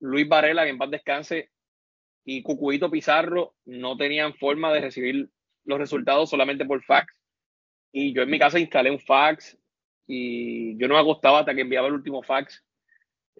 Luis 0.00 0.28
Varela, 0.28 0.64
que 0.64 0.70
en 0.70 0.78
paz 0.78 0.90
descanse, 0.90 1.50
y 2.24 2.42
Cucuito 2.42 2.90
Pizarro 2.90 3.54
no 3.64 3.96
tenían 3.96 4.34
forma 4.34 4.72
de 4.72 4.80
recibir 4.80 5.30
los 5.64 5.78
resultados 5.78 6.28
solamente 6.28 6.64
por 6.64 6.82
fax. 6.82 7.14
Y 7.92 8.12
yo 8.12 8.22
en 8.22 8.30
mi 8.30 8.38
casa 8.38 8.58
instalé 8.58 8.90
un 8.90 8.98
fax 8.98 9.56
y 10.06 10.76
yo 10.76 10.88
no 10.88 10.94
me 10.94 11.00
acostaba 11.00 11.40
hasta 11.40 11.54
que 11.54 11.62
enviaba 11.62 11.86
el 11.86 11.94
último 11.94 12.22
fax, 12.22 12.64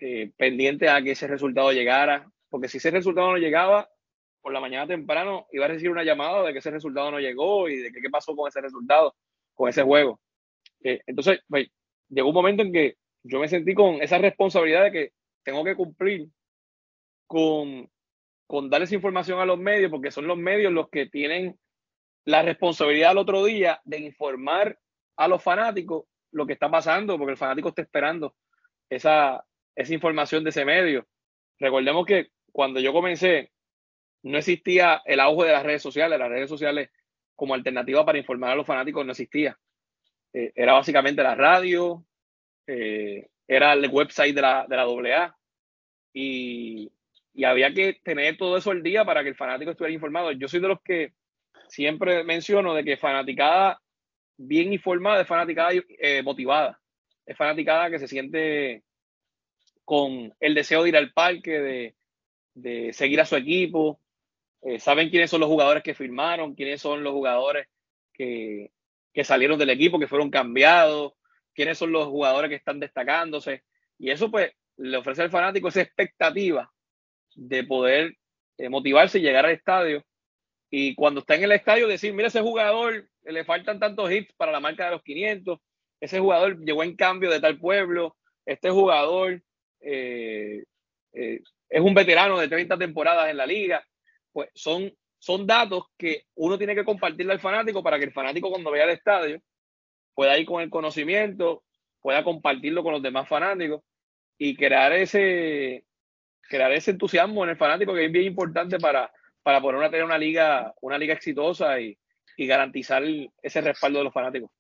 eh, 0.01 0.33
pendiente 0.37 0.89
a 0.89 1.03
que 1.03 1.13
ese 1.13 1.27
resultado 1.27 1.73
llegara. 1.73 2.31
Porque 2.49 2.69
si 2.69 2.79
ese 2.79 2.93
resultado 2.93 3.33
no 3.33 3.39
llegaba, 3.39 3.91
por 4.47 4.53
la 4.53 4.61
mañana 4.61 4.87
temprano 4.87 5.49
iba 5.51 5.65
a 5.65 5.69
recibir 5.69 5.91
una 5.91 6.05
llamada 6.05 6.45
de 6.45 6.53
que 6.53 6.61
ese 6.61 6.71
resultado 6.71 7.11
no 7.11 7.19
llegó 7.19 7.69
y 7.69 7.79
de 7.79 7.91
que 7.91 8.01
qué 8.01 8.09
pasó 8.09 8.37
con 8.37 8.47
ese 8.47 8.61
resultado, 8.61 9.17
con 9.57 9.69
ese 9.69 9.83
juego. 9.83 10.21
Eh, 10.85 11.01
entonces, 11.05 11.41
pues, 11.49 11.67
llegó 12.09 12.29
un 12.29 12.35
momento 12.37 12.63
en 12.63 12.73
que 12.73 12.95
yo 13.25 13.41
me 13.41 13.49
sentí 13.49 13.75
con 13.75 14.01
esa 14.01 14.19
responsabilidad 14.19 14.85
de 14.85 14.93
que 14.93 15.13
tengo 15.43 15.65
que 15.65 15.75
cumplir 15.75 16.29
con, 17.27 17.91
con 18.47 18.71
darles 18.71 18.93
información 18.93 19.41
a 19.41 19.47
los 19.47 19.59
medios, 19.59 19.91
porque 19.91 20.13
son 20.13 20.29
los 20.29 20.39
medios 20.39 20.73
los 20.73 20.91
que 20.91 21.07
tienen 21.07 21.59
la 22.25 22.43
responsabilidad 22.43 23.11
al 23.11 23.19
otro 23.19 23.45
día 23.45 23.81
de 23.85 23.99
informar 23.99 24.79
a 25.17 25.27
los 25.27 25.43
fanáticos 25.43 26.05
lo 26.31 26.47
que 26.47 26.53
está 26.53 26.71
pasando, 26.71 27.19
porque 27.19 27.33
el 27.33 27.37
fanático 27.37 27.71
está 27.71 27.83
esperando 27.83 28.37
esa, 28.91 29.45
esa 29.75 29.93
información 29.93 30.45
de 30.45 30.51
ese 30.51 30.65
medio. 30.65 31.05
Recordemos 31.59 32.07
que 32.07 32.29
cuando 32.53 32.79
yo 32.79 32.93
comencé, 32.93 33.51
no 34.23 34.39
existía 34.39 35.03
el 35.05 35.21
auge 35.21 35.47
de 35.47 35.53
las 35.53 35.63
redes 35.63 35.83
sociales. 35.83 36.19
Las 36.19 36.29
redes 36.29 36.49
sociales 36.49 36.91
como 37.35 37.55
alternativa 37.55 38.05
para 38.05 38.19
informar 38.19 38.53
a 38.53 38.57
los 38.57 38.67
fanáticos 38.67 39.05
no 39.05 39.13
existía. 39.13 39.59
Eh, 40.33 40.53
era 40.55 40.73
básicamente 40.73 41.23
la 41.23 41.35
radio, 41.35 42.05
eh, 42.67 43.29
era 43.47 43.73
el 43.73 43.89
website 43.89 44.35
de 44.35 44.43
la, 44.43 44.67
de 44.69 44.77
la 44.77 44.83
AA 44.83 45.37
y, 46.13 46.91
y 47.35 47.45
había 47.45 47.73
que 47.73 48.01
tener 48.03 48.37
todo 48.37 48.57
eso 48.57 48.71
al 48.71 48.83
día 48.83 49.05
para 49.05 49.23
que 49.23 49.29
el 49.29 49.37
fanático 49.37 49.71
estuviera 49.71 49.95
informado. 49.95 50.33
Yo 50.33 50.49
soy 50.49 50.61
de 50.61 50.69
los 50.69 50.81
que 50.83 51.13
siempre 51.69 52.25
menciono 52.25 52.75
de 52.75 52.85
que 52.85 52.97
fanaticada 52.97 53.81
bien 54.37 54.73
informada 54.73 55.23
es 55.23 55.29
fanaticada 55.29 55.71
eh, 55.99 56.23
motivada. 56.23 56.81
Es 57.25 57.37
fanaticada 57.37 57.91
que 57.91 57.99
se 57.99 58.09
siente 58.09 58.83
con 59.85 60.35
el 60.41 60.55
deseo 60.55 60.83
de 60.83 60.89
ir 60.89 60.97
al 60.97 61.13
parque, 61.13 61.61
de, 61.61 61.97
de 62.55 62.93
seguir 62.93 63.21
a 63.21 63.27
su 63.27 63.37
equipo. 63.37 64.01
Eh, 64.63 64.81
saben 64.81 65.11
quiénes 65.11 65.31
son 65.31 65.41
los 65.41 65.49
jugadores 65.49 65.83
que 65.83 65.95
firmaron, 65.95 66.55
quiénes 66.55 66.81
son 66.81 67.03
los 67.03 67.13
jugadores 67.13 67.67
que, 68.13 68.71
que 69.13 69.25
salieron 69.25 69.59
del 69.59 69.71
equipo, 69.71 69.99
que 69.99 70.09
fueron 70.09 70.31
cambiados, 70.31 71.13
quiénes 71.55 71.79
son 71.79 71.93
los 71.93 72.07
jugadores 72.07 72.49
que 72.49 72.57
están 72.57 72.81
destacándose. 72.81 73.63
Y 73.99 74.11
eso 74.11 74.31
pues 74.31 74.53
le 74.77 74.97
ofrece 74.97 75.23
al 75.23 75.31
fanático 75.31 75.69
esa 75.69 75.83
expectativa 75.83 76.71
de 77.35 77.65
poder 77.65 78.17
eh, 78.59 78.69
motivarse 78.69 79.19
y 79.19 79.23
llegar 79.23 79.47
al 79.47 79.53
estadio. 79.53 80.05
Y 80.71 80.95
cuando 80.95 81.21
está 81.21 81.37
en 81.37 81.45
el 81.45 81.53
estadio, 81.53 81.87
decir, 81.87 82.13
mira, 82.13 82.29
ese 82.29 82.41
jugador 82.41 83.09
le 83.23 83.45
faltan 83.45 83.79
tantos 83.79 84.11
hits 84.11 84.33
para 84.37 84.53
la 84.53 84.61
marca 84.61 84.87
de 84.87 84.93
los 84.93 85.03
500, 85.03 85.59
ese 86.01 86.21
jugador 86.21 86.59
llegó 86.65 86.83
en 86.83 86.97
cambio 86.97 87.31
de 87.31 87.41
tal 87.41 87.59
pueblo, 87.59 88.17
este 88.45 88.71
jugador 88.71 89.43
eh, 89.81 90.65
es 91.13 91.81
un 91.81 91.95
veterano 91.95 92.39
de 92.39 92.49
30 92.49 92.77
temporadas 92.79 93.31
en 93.31 93.37
la 93.37 93.47
liga. 93.47 93.85
Pues 94.37 94.51
son, 94.55 94.93
son 95.19 95.47
datos 95.47 95.85
que 95.97 96.25
uno 96.35 96.59
tiene 96.59 96.75
que 96.75 96.85
compartirle 96.85 97.33
al 97.33 97.41
fanático 97.41 97.83
para 97.83 97.99
que 97.99 98.05
el 98.05 98.13
fanático 98.13 98.51
cuando 98.51 98.71
vea 98.71 98.85
el 98.85 98.91
estadio 98.91 99.41
pueda 100.13 100.37
ir 100.37 100.45
con 100.45 100.61
el 100.61 100.69
conocimiento, 100.69 101.65
pueda 102.03 102.23
compartirlo 102.23 102.83
con 102.83 102.93
los 102.93 103.03
demás 103.03 103.27
fanáticos 103.27 103.81
y 104.37 104.55
crear 104.55 104.93
ese, 104.93 105.87
crear 106.43 106.71
ese 106.73 106.91
entusiasmo 106.91 107.45
en 107.45 107.51
el 107.53 107.57
fanático 107.57 107.95
que 107.95 108.05
es 108.05 108.13
bien 108.13 108.27
importante 108.27 108.79
para, 108.79 109.11
para 109.43 109.63
poder 109.63 109.91
tener 109.91 110.05
una 110.05 110.19
liga, 110.19 110.75
una 110.83 110.99
liga 110.99 111.15
exitosa 111.15 111.81
y, 111.81 111.97
y 112.37 112.47
garantizar 112.47 113.03
ese 113.41 113.61
respaldo 113.63 114.01
de 114.01 114.05
los 114.05 114.13
fanáticos. 114.13 114.51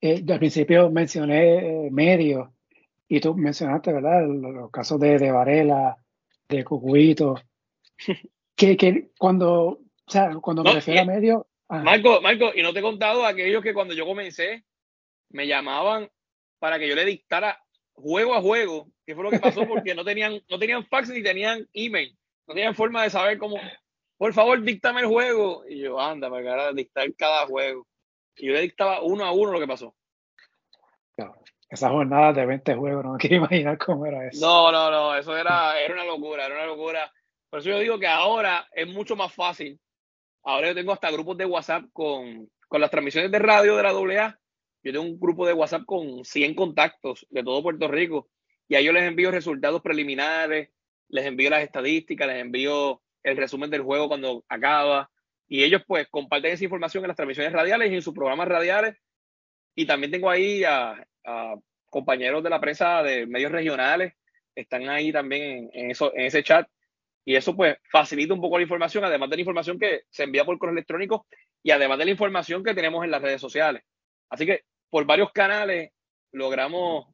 Eh, 0.00 0.24
al 0.26 0.38
principio 0.38 0.90
mencioné 0.90 1.86
eh, 1.86 1.90
medios 1.90 2.48
y 3.08 3.20
tú 3.20 3.34
mencionaste, 3.34 3.92
¿verdad? 3.92 4.26
Los, 4.26 4.70
casos 4.70 4.98
de, 5.00 5.18
de, 5.18 5.30
Varela, 5.30 5.98
de 6.48 6.64
Cucuito, 6.64 7.34
que, 8.56 8.76
que, 8.76 9.10
cuando, 9.18 9.52
o 9.52 9.80
sea, 10.06 10.34
cuando 10.36 10.62
me 10.62 10.74
refiero 10.74 11.02
a 11.02 11.04
medios... 11.04 11.42
Marco, 11.68 12.20
Marco, 12.20 12.52
y 12.54 12.62
no 12.62 12.72
te 12.72 12.80
he 12.80 12.82
contado 12.82 13.26
aquellos 13.26 13.62
que 13.62 13.74
cuando 13.74 13.94
yo 13.94 14.06
comencé 14.06 14.64
me 15.30 15.46
llamaban 15.46 16.08
para 16.58 16.78
que 16.78 16.88
yo 16.88 16.94
le 16.94 17.04
dictara 17.04 17.60
juego 17.94 18.34
a 18.34 18.40
juego, 18.40 18.88
qué 19.06 19.14
fue 19.14 19.24
lo 19.24 19.30
que 19.30 19.40
pasó, 19.40 19.66
porque 19.66 19.94
no 19.94 20.04
tenían, 20.04 20.40
no 20.48 20.58
tenían 20.58 20.84
fax 20.86 21.08
ni 21.08 21.22
tenían 21.22 21.68
email, 21.72 22.16
no 22.46 22.54
tenían 22.54 22.74
forma 22.74 23.02
de 23.02 23.10
saber 23.10 23.38
cómo, 23.38 23.56
por 24.16 24.32
favor, 24.32 24.62
dictame 24.62 25.00
el 25.00 25.06
juego. 25.06 25.64
Y 25.68 25.80
yo, 25.80 26.00
anda, 26.00 26.30
para 26.30 26.50
ahora 26.50 26.72
dictar 26.72 27.12
cada 27.14 27.46
juego. 27.46 27.86
Y 28.36 28.46
yo 28.46 28.52
le 28.52 28.62
dictaba 28.62 29.02
uno 29.02 29.24
a 29.24 29.32
uno 29.32 29.52
lo 29.52 29.60
que 29.60 29.66
pasó. 29.66 29.94
esa 31.68 31.90
jornada 31.90 32.32
de 32.32 32.46
20 32.46 32.74
juegos, 32.74 33.04
no 33.04 33.12
me 33.12 33.18
quiero 33.18 33.36
imaginar 33.36 33.78
cómo 33.78 34.06
era 34.06 34.26
eso. 34.26 34.44
No, 34.44 34.70
no, 34.72 34.90
no, 34.90 35.14
eso 35.16 35.36
era, 35.36 35.80
era 35.80 35.94
una 35.94 36.04
locura, 36.04 36.46
era 36.46 36.54
una 36.54 36.66
locura. 36.66 37.12
Por 37.54 37.60
eso 37.60 37.70
yo 37.70 37.78
digo 37.78 38.00
que 38.00 38.08
ahora 38.08 38.66
es 38.72 38.88
mucho 38.88 39.14
más 39.14 39.32
fácil. 39.32 39.78
Ahora 40.42 40.66
yo 40.66 40.74
tengo 40.74 40.92
hasta 40.92 41.08
grupos 41.12 41.38
de 41.38 41.46
WhatsApp 41.46 41.84
con, 41.92 42.50
con 42.66 42.80
las 42.80 42.90
transmisiones 42.90 43.30
de 43.30 43.38
radio 43.38 43.76
de 43.76 43.82
la 43.84 43.90
AA 43.90 44.40
yo 44.82 44.90
tengo 44.90 45.04
un 45.04 45.20
grupo 45.20 45.46
de 45.46 45.52
WhatsApp 45.52 45.84
con 45.86 46.24
100 46.24 46.56
contactos 46.56 47.24
de 47.30 47.44
todo 47.44 47.62
Puerto 47.62 47.86
Rico. 47.86 48.28
Y 48.66 48.74
a 48.74 48.80
ellos 48.80 48.92
les 48.92 49.04
envío 49.04 49.30
resultados 49.30 49.82
preliminares, 49.82 50.70
les 51.08 51.26
envío 51.26 51.48
las 51.48 51.62
estadísticas, 51.62 52.26
les 52.26 52.40
envío 52.40 53.00
el 53.22 53.36
resumen 53.36 53.70
del 53.70 53.82
juego 53.82 54.08
cuando 54.08 54.44
acaba. 54.48 55.08
Y 55.46 55.62
ellos 55.62 55.82
pues 55.86 56.08
comparten 56.08 56.54
esa 56.54 56.64
información 56.64 57.04
en 57.04 57.08
las 57.08 57.16
transmisiones 57.16 57.52
radiales 57.52 57.92
y 57.92 57.94
en 57.94 58.02
sus 58.02 58.14
programas 58.14 58.48
radiales. 58.48 58.96
Y 59.76 59.86
también 59.86 60.10
tengo 60.10 60.28
ahí 60.28 60.64
a, 60.64 61.06
compañeros 61.88 62.42
de 62.42 62.50
la 62.50 62.60
prensa 62.60 63.00
de 63.04 63.28
medios 63.28 63.52
regionales, 63.52 64.14
están 64.56 64.88
ahí 64.88 65.12
también 65.12 65.70
en, 65.72 65.92
eso, 65.92 66.12
en 66.16 66.26
ese 66.26 66.42
chat 66.42 66.66
y 67.24 67.36
eso 67.36 67.56
pues 67.56 67.76
facilita 67.90 68.34
un 68.34 68.40
poco 68.40 68.58
la 68.58 68.64
información, 68.64 69.04
además 69.04 69.30
de 69.30 69.36
la 69.36 69.42
información 69.42 69.78
que 69.78 70.02
se 70.10 70.24
envía 70.24 70.44
por 70.44 70.58
correo 70.58 70.74
electrónico 70.74 71.26
y 71.62 71.70
además 71.70 71.98
de 71.98 72.04
la 72.04 72.10
información 72.10 72.62
que 72.62 72.74
tenemos 72.74 73.04
en 73.04 73.10
las 73.10 73.22
redes 73.22 73.40
sociales. 73.40 73.82
Así 74.28 74.44
que 74.44 74.64
por 74.90 75.06
varios 75.06 75.32
canales 75.32 75.92
logramos 76.32 77.06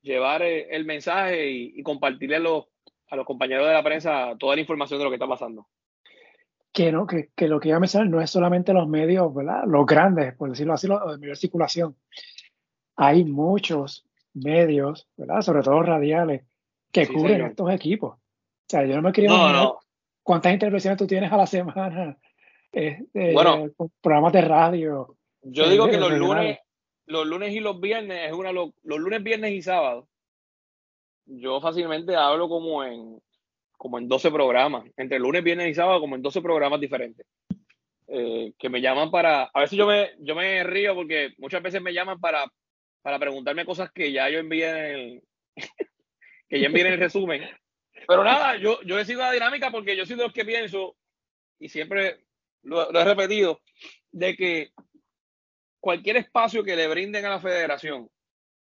llevar 0.00 0.42
eh, 0.42 0.68
el 0.70 0.84
mensaje 0.84 1.50
y, 1.50 1.82
compartirle 1.82 2.36
a 2.36 2.40
los, 2.40 2.64
a 3.10 3.16
los 3.16 3.26
compañeros 3.26 3.66
de 3.66 3.72
la 3.72 3.82
prensa 3.82 4.34
toda 4.38 4.54
la 4.54 4.60
información 4.62 4.98
de 4.98 5.04
lo 5.04 5.10
que 5.10 5.16
está 5.16 5.28
pasando. 5.28 5.68
Que, 6.72 6.90
no, 6.90 7.06
que, 7.06 7.28
que 7.36 7.48
lo 7.48 7.60
que 7.60 7.68
iba 7.68 7.76
a 7.76 7.80
mencionar 7.80 8.08
no 8.08 8.22
es 8.22 8.30
solamente 8.30 8.72
los 8.72 8.88
medios, 8.88 9.34
¿verdad? 9.34 9.64
los 9.66 9.84
grandes, 9.84 10.34
por 10.34 10.48
decirlo 10.48 10.72
así, 10.72 10.86
los 10.86 11.00
de 11.12 11.18
mayor 11.18 11.36
circulación. 11.36 11.96
Hay 12.96 13.24
muchos 13.24 14.08
medios, 14.32 15.06
¿verdad? 15.16 15.42
sobre 15.42 15.62
todo 15.62 15.82
radiales, 15.82 16.46
que 16.90 17.06
cubren 17.06 17.42
estos 17.42 17.70
equipos. 17.70 18.21
Sea, 18.72 18.86
yo 18.86 18.96
no 18.96 19.02
me 19.02 19.12
quería 19.12 19.28
imaginar 19.28 19.74
cuántas 20.22 20.50
intervenciones 20.50 20.98
tú 20.98 21.06
tienes 21.06 21.30
a 21.30 21.36
la 21.36 21.46
semana, 21.46 22.16
eh, 22.72 23.04
bueno, 23.34 23.68
programas 24.00 24.32
de 24.32 24.40
radio. 24.40 25.14
Yo 25.42 25.68
digo 25.68 25.90
que 25.90 25.98
los 25.98 26.10
lunes, 26.12 26.58
los 27.04 27.26
lunes 27.26 27.52
y 27.52 27.60
los 27.60 27.78
viernes 27.82 28.30
es 28.30 28.32
una 28.32 28.50
los 28.50 28.72
lunes, 28.82 29.22
viernes 29.22 29.52
y 29.52 29.60
sábados. 29.60 30.06
Yo 31.26 31.60
fácilmente 31.60 32.16
hablo 32.16 32.48
como 32.48 32.82
en 32.82 33.20
como 33.76 33.98
en 33.98 34.08
12 34.08 34.30
programas, 34.30 34.84
entre 34.96 35.18
lunes, 35.18 35.44
viernes 35.44 35.68
y 35.68 35.74
sábado, 35.74 36.00
como 36.00 36.16
en 36.16 36.22
12 36.22 36.40
programas 36.40 36.80
diferentes. 36.80 37.26
Eh, 38.08 38.54
que 38.58 38.70
me 38.70 38.80
llaman 38.80 39.10
para. 39.10 39.50
A 39.52 39.60
veces 39.60 39.76
yo 39.76 39.86
me, 39.86 40.12
yo 40.20 40.34
me 40.34 40.64
río 40.64 40.94
porque 40.94 41.34
muchas 41.36 41.62
veces 41.62 41.82
me 41.82 41.92
llaman 41.92 42.18
para, 42.18 42.50
para 43.02 43.18
preguntarme 43.18 43.66
cosas 43.66 43.92
que 43.92 44.12
ya 44.12 44.30
yo 44.30 44.38
envié 44.38 44.70
en 44.70 44.76
el. 44.76 45.22
que 46.48 46.58
ya 46.58 46.68
envié 46.68 46.86
en 46.86 46.92
el 46.94 46.98
resumen. 47.00 47.42
Pero 48.06 48.24
nada, 48.24 48.56
yo, 48.56 48.80
yo 48.82 48.98
he 48.98 49.04
sido 49.04 49.20
la 49.20 49.32
dinámica 49.32 49.70
porque 49.70 49.96
yo 49.96 50.06
soy 50.06 50.16
de 50.16 50.24
los 50.24 50.32
que 50.32 50.44
pienso, 50.44 50.96
y 51.58 51.68
siempre 51.68 52.24
lo 52.62 52.90
he 52.90 53.04
repetido, 53.04 53.60
de 54.10 54.36
que 54.36 54.72
cualquier 55.80 56.16
espacio 56.16 56.62
que 56.62 56.76
le 56.76 56.88
brinden 56.88 57.24
a 57.24 57.30
la 57.30 57.40
federación 57.40 58.08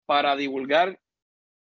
para 0.06 0.36
divulgar 0.36 0.98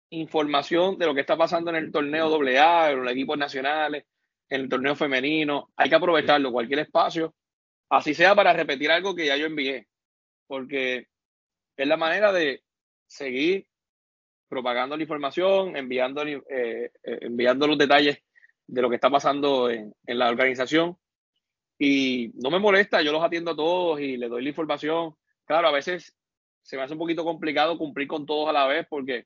información 0.10 0.98
de 0.98 1.06
lo 1.06 1.14
que 1.14 1.22
está 1.22 1.36
pasando 1.36 1.70
en 1.72 1.78
el 1.78 1.92
torneo 1.92 2.28
AA, 2.34 2.92
en 2.92 3.04
los 3.04 3.12
equipos 3.12 3.38
nacionales, 3.38 4.06
en 4.50 4.62
el 4.62 4.70
torneo 4.70 4.96
femenino, 4.96 5.72
hay 5.76 5.90
que 5.90 5.96
aprovecharlo, 5.96 6.52
cualquier 6.52 6.80
espacio, 6.80 7.36
así 7.90 8.14
sea 8.14 8.36
para 8.36 8.54
repetir 8.54 8.92
algo 8.92 9.16
que 9.16 9.26
ya 9.26 9.36
yo 9.36 9.48
envié, 9.48 9.88
porque 10.48 11.08
es 11.76 11.88
la 11.88 11.98
manera 11.98 12.32
de 12.32 12.64
seguir 13.08 13.68
propagando 14.48 14.96
la 14.96 15.04
información, 15.04 15.76
enviando, 15.76 16.26
eh, 16.26 16.42
eh, 16.50 16.92
enviando 17.04 17.68
los 17.68 17.78
detalles 17.78 18.20
de 18.66 18.82
lo 18.82 18.90
que 18.90 18.96
está 18.96 19.10
pasando 19.10 19.70
en, 19.70 19.94
en 20.06 20.20
la 20.20 20.30
organización. 20.30 20.98
Y 21.80 22.32
no 22.36 22.50
me 22.50 22.60
molesta, 22.60 23.02
yo 23.02 23.12
los 23.12 23.24
atiendo 23.24 23.52
a 23.52 23.56
todos 23.56 24.00
y 24.00 24.18
les 24.18 24.30
doy 24.30 24.44
la 24.44 24.50
información. 24.50 25.16
Claro, 25.46 25.68
a 25.68 25.72
veces 25.72 26.16
se 26.62 26.76
me 26.76 26.84
hace 26.84 26.94
un 26.94 27.00
poquito 27.00 27.24
complicado 27.24 27.78
cumplir 27.78 28.08
con 28.08 28.26
todos 28.26 28.50
a 28.50 28.54
la 28.54 28.68
vez 28.68 28.86
porque, 28.90 29.26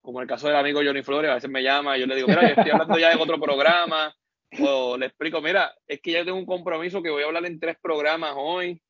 como 0.00 0.18
en 0.18 0.22
el 0.22 0.28
caso 0.28 0.46
del 0.46 0.56
amigo 0.56 0.80
Johnny 0.84 1.02
Flores, 1.02 1.30
a 1.30 1.34
veces 1.34 1.50
me 1.50 1.62
llama 1.62 1.96
y 1.96 2.00
yo 2.00 2.06
le 2.06 2.16
digo, 2.16 2.28
mira, 2.28 2.42
yo 2.42 2.54
estoy 2.54 2.70
hablando 2.70 2.98
ya 2.98 3.12
en 3.12 3.20
otro 3.20 3.38
programa, 3.40 4.14
o 4.60 4.96
le 4.96 5.06
explico, 5.06 5.42
mira, 5.42 5.74
es 5.86 6.00
que 6.00 6.12
ya 6.12 6.24
tengo 6.24 6.38
un 6.38 6.46
compromiso 6.46 7.02
que 7.02 7.10
voy 7.10 7.22
a 7.22 7.26
hablar 7.26 7.44
en 7.44 7.60
tres 7.60 7.76
programas 7.82 8.34
hoy. 8.36 8.80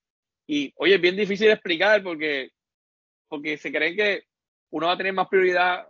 Y, 0.46 0.72
oye, 0.76 0.96
es 0.96 1.00
bien 1.00 1.16
difícil 1.16 1.50
explicar 1.50 2.02
porque, 2.02 2.50
porque 3.28 3.56
se 3.56 3.72
creen 3.72 3.96
que 3.96 4.24
uno 4.70 4.86
va 4.86 4.92
a 4.92 4.96
tener 4.96 5.12
más 5.12 5.28
prioridad, 5.28 5.86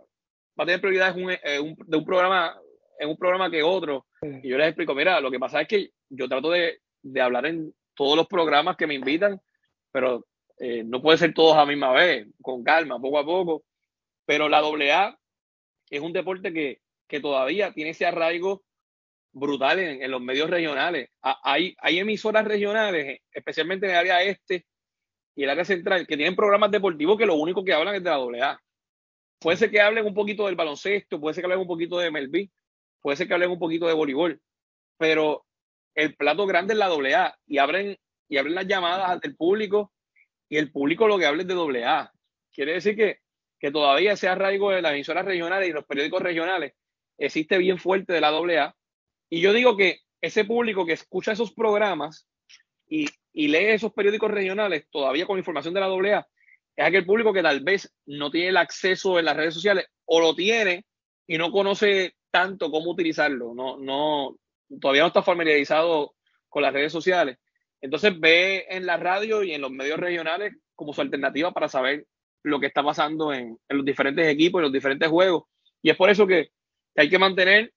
va 0.59 0.63
a 0.63 0.65
tener 0.65 0.81
prioridad 0.81 1.17
en 1.17 1.25
un, 1.25 1.75
de 1.75 1.97
un 1.97 2.05
programa, 2.05 2.59
en 2.99 3.09
un 3.09 3.17
programa 3.17 3.49
que 3.49 3.63
otro. 3.63 4.05
Y 4.21 4.49
yo 4.49 4.57
les 4.57 4.67
explico, 4.67 4.93
mira, 4.95 5.19
lo 5.19 5.31
que 5.31 5.39
pasa 5.39 5.61
es 5.61 5.67
que 5.67 5.89
yo 6.09 6.27
trato 6.27 6.51
de, 6.51 6.79
de 7.01 7.21
hablar 7.21 7.45
en 7.45 7.73
todos 7.95 8.15
los 8.15 8.27
programas 8.27 8.77
que 8.77 8.87
me 8.87 8.93
invitan, 8.93 9.39
pero 9.91 10.25
eh, 10.59 10.83
no 10.83 11.01
puede 11.01 11.17
ser 11.17 11.33
todos 11.33 11.55
a 11.55 11.59
la 11.59 11.65
misma 11.65 11.91
vez, 11.91 12.27
con 12.41 12.63
calma, 12.63 12.99
poco 12.99 13.19
a 13.19 13.25
poco. 13.25 13.63
Pero 14.25 14.49
la 14.49 14.59
AA 14.59 15.17
es 15.89 16.01
un 16.01 16.13
deporte 16.13 16.53
que, 16.53 16.81
que 17.07 17.19
todavía 17.19 17.71
tiene 17.73 17.91
ese 17.91 18.05
arraigo 18.05 18.63
brutal 19.31 19.79
en, 19.79 20.01
en 20.01 20.11
los 20.11 20.21
medios 20.21 20.49
regionales. 20.49 21.09
Hay, 21.21 21.75
hay, 21.79 21.99
emisoras 21.99 22.45
regionales, 22.45 23.19
especialmente 23.31 23.85
en 23.85 23.91
el 23.91 23.97
área 23.97 24.23
este 24.23 24.65
y 25.35 25.43
el 25.43 25.49
área 25.49 25.65
central, 25.65 26.07
que 26.07 26.15
tienen 26.15 26.35
programas 26.35 26.71
deportivos 26.71 27.17
que 27.17 27.25
lo 27.25 27.35
único 27.35 27.63
que 27.63 27.73
hablan 27.73 27.95
es 27.95 28.03
de 28.03 28.09
la 28.09 28.15
AA. 28.15 28.61
Puede 29.39 29.57
ser 29.57 29.71
que 29.71 29.81
hablen 29.81 30.05
un 30.05 30.13
poquito 30.13 30.45
del 30.45 30.55
baloncesto, 30.55 31.19
puede 31.19 31.33
ser 31.33 31.41
que 31.41 31.45
hablen 31.45 31.59
un 31.59 31.67
poquito 31.67 31.99
de 31.99 32.09
MLB, 32.09 32.49
puede 33.01 33.17
ser 33.17 33.27
que 33.27 33.33
hablen 33.33 33.51
un 33.51 33.59
poquito 33.59 33.87
de 33.87 33.93
voleibol, 33.93 34.41
pero 34.97 35.45
el 35.93 36.15
plato 36.15 36.45
grande 36.45 36.73
es 36.73 36.79
la 36.79 36.87
AA 36.87 37.37
y 37.45 37.57
abren, 37.57 37.97
y 38.27 38.37
abren 38.37 38.55
las 38.55 38.67
llamadas 38.67 39.19
del 39.21 39.35
público 39.35 39.93
y 40.49 40.57
el 40.57 40.71
público 40.71 41.07
lo 41.07 41.17
que 41.17 41.25
habla 41.25 41.41
es 41.43 41.47
de 41.47 41.83
AA. 41.83 42.11
Quiere 42.51 42.73
decir 42.73 42.95
que, 42.95 43.19
que 43.59 43.71
todavía 43.71 44.13
ese 44.13 44.27
arraigo 44.27 44.71
de 44.71 44.81
las 44.81 44.93
emisoras 44.93 45.25
regionales 45.25 45.69
y 45.69 45.73
los 45.73 45.85
periódicos 45.85 46.21
regionales 46.21 46.73
existe 47.17 47.57
bien 47.57 47.77
fuerte 47.77 48.13
de 48.13 48.21
la 48.21 48.29
AA. 48.29 48.75
Y 49.29 49.41
yo 49.41 49.53
digo 49.53 49.75
que 49.75 49.99
ese 50.21 50.45
público 50.45 50.85
que 50.85 50.93
escucha 50.93 51.31
esos 51.31 51.53
programas 51.53 52.27
y, 52.87 53.07
y 53.33 53.47
lee 53.47 53.69
esos 53.69 53.93
periódicos 53.93 54.31
regionales 54.31 54.87
todavía 54.89 55.25
con 55.25 55.37
información 55.37 55.73
de 55.73 55.79
la 55.79 55.87
AA, 55.87 56.27
es 56.75 56.85
aquel 56.85 57.05
público 57.05 57.33
que 57.33 57.43
tal 57.43 57.61
vez 57.61 57.93
no 58.05 58.29
tiene 58.31 58.49
el 58.49 58.57
acceso 58.57 59.17
en 59.17 59.25
las 59.25 59.37
redes 59.37 59.53
sociales 59.53 59.85
o 60.05 60.19
lo 60.19 60.35
tiene 60.35 60.85
y 61.27 61.37
no 61.37 61.51
conoce 61.51 62.15
tanto 62.31 62.69
cómo 62.69 62.91
utilizarlo, 62.91 63.53
no, 63.53 63.77
no, 63.77 64.37
todavía 64.81 65.03
no 65.03 65.07
está 65.07 65.23
familiarizado 65.23 66.15
con 66.49 66.63
las 66.63 66.73
redes 66.73 66.91
sociales. 66.91 67.37
Entonces 67.81 68.19
ve 68.19 68.65
en 68.69 68.85
la 68.85 68.97
radio 68.97 69.43
y 69.43 69.53
en 69.53 69.61
los 69.61 69.71
medios 69.71 69.99
regionales 69.99 70.53
como 70.75 70.93
su 70.93 71.01
alternativa 71.01 71.51
para 71.51 71.69
saber 71.69 72.05
lo 72.43 72.59
que 72.59 72.67
está 72.67 72.83
pasando 72.83 73.33
en, 73.33 73.57
los 73.69 73.85
diferentes 73.85 74.27
equipos 74.27 74.59
y 74.59 74.63
los 74.63 74.71
diferentes 74.71 75.09
juegos. 75.09 75.43
Y 75.81 75.89
es 75.89 75.97
por 75.97 76.09
eso 76.09 76.27
que, 76.27 76.49
hay 76.95 77.09
que 77.09 77.19
mantener 77.19 77.73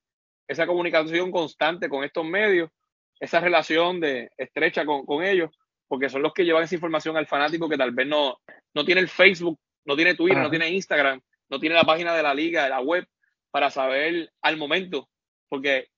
esa 0.47 0.67
comunicación 0.67 1.31
constante 1.31 1.89
con 1.89 2.05
estos 2.05 2.25
medios, 2.25 2.71
esa 3.19 3.41
relación 3.41 4.01
de 4.01 4.31
estrecha 4.37 4.85
con, 4.85 5.23
ellos, 5.23 5.51
porque 5.89 6.09
son 6.09 6.23
los 6.23 6.33
que 6.33 6.45
llevan 6.45 6.65
esa 6.65 6.75
información 6.75 7.17
al 7.17 7.27
fanático 7.27 7.69
que 7.69 7.79
tal 7.79 7.93
vez 7.93 8.07
no, 8.07 8.39
no 8.75 8.85
tiene 8.85 9.01
el 9.01 9.09
Facebook, 9.09 9.59
no 9.85 9.97
tiene 9.97 10.15
Twitter, 10.15 10.39
no 10.39 10.51
tiene 10.51 10.71
Instagram, 10.71 11.21
no 11.49 11.59
tiene 11.59 11.75
la 11.75 11.85
página 11.85 12.15
de 12.15 12.23
la 12.23 12.35
liga, 12.35 12.65
de 12.65 12.71
la 12.71 12.81
web, 12.81 13.07
para 13.51 13.71
saber 13.71 14.31
al 14.43 14.57
momento. 14.57 15.09
Porque 15.49 15.89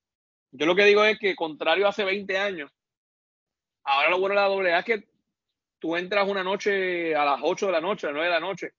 yo 0.52 0.64
lo 0.64 0.76
que 0.76 0.84
digo 0.84 1.04
es 1.04 1.18
que, 1.18 1.34
contrario 1.34 1.86
a 1.86 1.90
hace 1.90 2.04
20 2.04 2.38
años, 2.38 2.70
Ahora 3.84 4.10
lo 4.10 4.20
bueno 4.20 4.34
de 4.34 4.40
la 4.40 4.48
doble 4.48 4.78
es 4.78 4.84
que 4.84 5.04
tú 5.78 5.96
entras 5.96 6.28
una 6.28 6.44
noche 6.44 7.14
a 7.14 7.24
las 7.24 7.40
8 7.42 7.66
de 7.66 7.72
la 7.72 7.80
noche, 7.80 8.06
a 8.06 8.10
las 8.10 8.16
9 8.16 8.28
de 8.28 8.40
la 8.40 8.46
noche, 8.46 8.72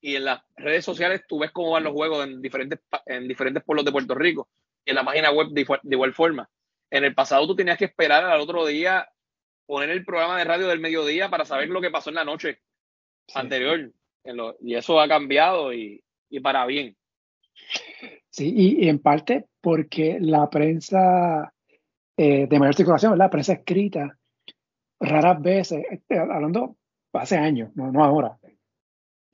y 0.00 0.16
en 0.16 0.24
las 0.24 0.42
redes 0.56 0.84
sociales 0.84 1.22
tú 1.28 1.38
ves 1.38 1.50
cómo 1.52 1.72
van 1.72 1.84
los 1.84 1.92
juegos 1.92 2.26
en 2.26 2.42
diferentes, 2.42 2.80
en 3.06 3.28
diferentes 3.28 3.62
pueblos 3.62 3.84
de 3.84 3.92
Puerto 3.92 4.14
Rico, 4.14 4.48
y 4.84 4.90
en 4.90 4.96
la 4.96 5.04
página 5.04 5.30
web 5.30 5.48
de, 5.50 5.66
igual 5.84 6.14
forma. 6.14 6.48
En 6.90 7.04
el 7.04 7.14
pasado 7.14 7.46
tú 7.46 7.54
tenías 7.54 7.78
que 7.78 7.86
esperar 7.86 8.24
al 8.24 8.40
otro 8.40 8.66
día, 8.66 9.08
poner 9.68 9.90
el 9.90 10.02
programa 10.02 10.38
de 10.38 10.44
radio 10.44 10.66
del 10.66 10.80
mediodía 10.80 11.28
para 11.28 11.44
saber 11.44 11.68
lo 11.68 11.82
que 11.82 11.90
pasó 11.90 12.08
en 12.08 12.16
la 12.16 12.24
noche 12.24 12.58
anterior. 13.34 13.92
y 14.62 14.74
eso 14.74 14.98
ha 14.98 15.06
cambiado 15.06 15.74
y, 15.74 16.02
para 16.42 16.64
bien. 16.64 16.96
Sí, 18.30 18.50
y, 18.56 18.88
en 18.88 18.98
parte 18.98 19.44
porque 19.60 20.16
la 20.20 20.48
prensa 20.48 21.52
eh, 22.16 22.46
de 22.46 22.58
mayor 22.58 22.74
circulación, 22.74 23.18
la 23.18 23.28
prensa 23.28 23.52
escrita, 23.52 24.16
raras 25.00 25.42
veces, 25.42 25.84
este, 25.90 26.18
hablando 26.18 26.76
hace 27.12 27.36
años, 27.36 27.70
no, 27.74 27.92
no 27.92 28.02
ahora, 28.02 28.38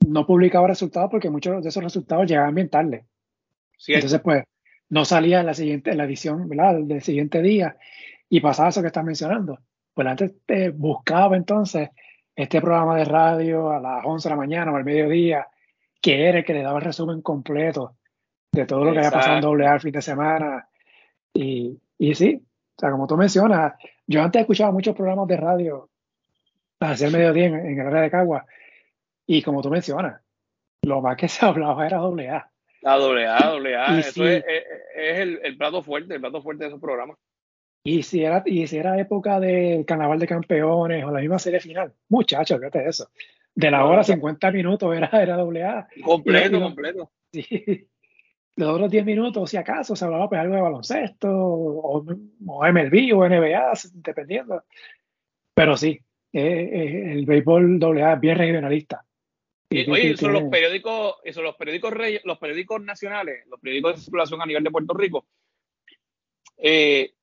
no 0.05 0.27
publicaba 0.27 0.67
resultados 0.67 1.09
porque 1.09 1.29
muchos 1.29 1.63
de 1.63 1.69
esos 1.69 1.83
resultados 1.83 2.27
llegaban 2.27 2.55
bien 2.55 2.69
tarde. 2.69 3.05
Entonces, 3.87 4.19
pues, 4.21 4.43
no 4.89 5.05
salía 5.05 5.39
en 5.39 5.45
la 5.45 5.53
siguiente, 5.53 5.91
en 5.91 5.97
la 5.97 6.03
edición, 6.03 6.49
¿verdad? 6.49 6.81
Del 6.81 7.01
siguiente 7.01 7.41
día 7.41 7.77
y 8.27 8.41
pasaba 8.41 8.67
eso 8.67 8.81
que 8.81 8.87
estás 8.87 9.05
mencionando. 9.05 9.59
Pues 9.95 10.07
antes 10.07 10.33
te 10.45 10.69
buscaba 10.71 11.37
entonces 11.37 11.89
este 12.35 12.59
programa 12.59 12.97
de 12.97 13.05
radio 13.05 13.71
a 13.71 13.79
las 13.79 14.05
11 14.05 14.27
de 14.27 14.35
la 14.35 14.37
mañana 14.37 14.71
o 14.71 14.75
al 14.75 14.83
mediodía, 14.83 15.47
que 16.01 16.27
era 16.27 16.39
el 16.39 16.45
que 16.45 16.53
le 16.53 16.61
daba 16.61 16.79
el 16.79 16.85
resumen 16.85 17.21
completo 17.21 17.95
de 18.51 18.65
todo 18.65 18.83
lo 18.83 18.91
que 18.91 18.99
había 18.99 19.11
pasado 19.11 19.35
en 19.37 19.41
doble 19.41 19.67
A 19.67 19.75
el 19.75 19.79
fin 19.79 19.93
de 19.93 20.01
semana. 20.01 20.67
Y, 21.33 21.79
y 21.97 22.13
sí, 22.13 22.41
o 22.75 22.79
sea, 22.79 22.91
como 22.91 23.07
tú 23.07 23.15
mencionas, 23.15 23.73
yo 24.05 24.21
antes 24.21 24.41
escuchaba 24.41 24.73
muchos 24.73 24.95
programas 24.95 25.27
de 25.27 25.37
radio 25.37 25.89
hacia 26.81 27.07
el 27.07 27.13
mediodía 27.13 27.45
en, 27.45 27.55
en 27.55 27.79
el 27.79 27.87
área 27.87 28.01
de 28.01 28.11
Cagua. 28.11 28.45
Y 29.25 29.41
como 29.41 29.61
tú 29.61 29.69
mencionas, 29.69 30.21
lo 30.81 31.01
más 31.01 31.15
que 31.15 31.27
se 31.29 31.45
hablaba 31.45 31.87
era 31.87 31.99
doble 31.99 32.29
A. 32.29 32.51
La 32.81 32.97
doble 32.97 33.27
A, 33.27 33.39
doble 33.49 33.77
A. 33.77 33.97
Eso 33.97 34.27
es, 34.27 34.43
el, 34.93 35.39
el, 35.41 35.57
plato 35.57 35.81
fuerte, 35.81 36.15
el 36.15 36.21
plato 36.21 36.41
fuerte 36.41 36.65
de 36.65 36.67
esos 36.67 36.81
programas. 36.81 37.17
Y 37.85 38.03
si 38.03 38.23
era, 38.23 38.43
y 38.45 38.65
si 38.67 38.77
era 38.77 38.99
época 38.99 39.39
del 39.39 39.85
carnaval 39.85 40.19
de 40.19 40.27
campeones 40.27 41.05
o 41.05 41.11
la 41.11 41.21
misma 41.21 41.39
serie 41.39 41.59
final, 41.59 41.93
muchachos, 42.09 42.57
fíjate 42.57 42.89
eso. 42.89 43.09
De 43.53 43.71
la 43.71 43.85
hora 43.85 44.03
50 44.03 44.51
minutos 44.51 44.93
era, 44.93 45.07
era 45.21 45.37
doble 45.37 45.63
A. 45.63 45.87
Completo, 46.03 46.59
completo. 46.59 47.11
Sí 47.31 47.87
los 48.55 48.69
otros 48.69 48.89
10 48.89 49.05
minutos, 49.05 49.49
si 49.49 49.57
acaso, 49.57 49.95
se 49.95 50.05
hablaba 50.05 50.29
pues 50.29 50.39
algo 50.39 50.55
de 50.55 50.61
baloncesto 50.61 51.27
o, 51.29 52.05
o 52.47 52.71
MLB 52.71 53.13
o 53.13 53.27
NBA, 53.27 53.73
dependiendo. 53.95 54.63
Pero 55.53 55.75
sí, 55.75 55.99
el 56.31 57.25
béisbol 57.25 57.79
AA 57.81 58.13
es 58.13 58.19
bien 58.19 58.37
regionalista. 58.37 59.05
oye, 59.69 60.15
son 60.17 60.33
los 60.33 60.43
periódicos, 60.43 61.17
son 61.31 61.43
los 61.43 61.55
periódicos 61.55 61.93
los 62.23 62.37
periódicos 62.37 62.81
nacionales, 62.81 63.45
los 63.47 63.59
periódicos 63.59 63.95
de 63.95 64.01
circulación 64.01 64.41
a 64.41 64.45
nivel 64.45 64.63
de 64.63 64.71
Puerto 64.71 64.93
Rico. 64.93 65.25
Eh, 66.57 67.13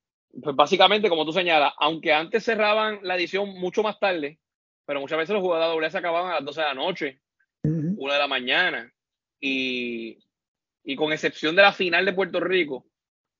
pues 0.41 0.57
básicamente, 0.57 1.09
como 1.09 1.25
tú 1.25 1.33
señalas, 1.33 1.73
aunque 1.79 2.13
antes 2.13 2.45
cerraban 2.45 3.01
la 3.03 3.17
edición 3.17 3.49
mucho 3.49 3.83
más 3.83 3.99
tarde, 3.99 4.39
pero 4.87 5.01
muchas 5.01 5.19
veces 5.19 5.35
los 5.35 5.43
jugadores 5.43 5.93
se 5.93 5.99
acababan 5.99 6.31
a 6.31 6.37
las 6.37 6.45
12 6.45 6.61
de 6.61 6.67
la 6.67 6.75
noche, 6.75 7.21
una 7.65 8.15
de 8.15 8.19
la 8.19 8.27
mañana, 8.29 8.93
y 9.41 10.19
y 10.85 10.97
con 10.97 11.13
excepción 11.13 11.55
de 11.55 11.63
la 11.63 11.73
final 11.73 12.05
de 12.05 12.13
Puerto 12.13 12.41
Rico, 12.41 12.87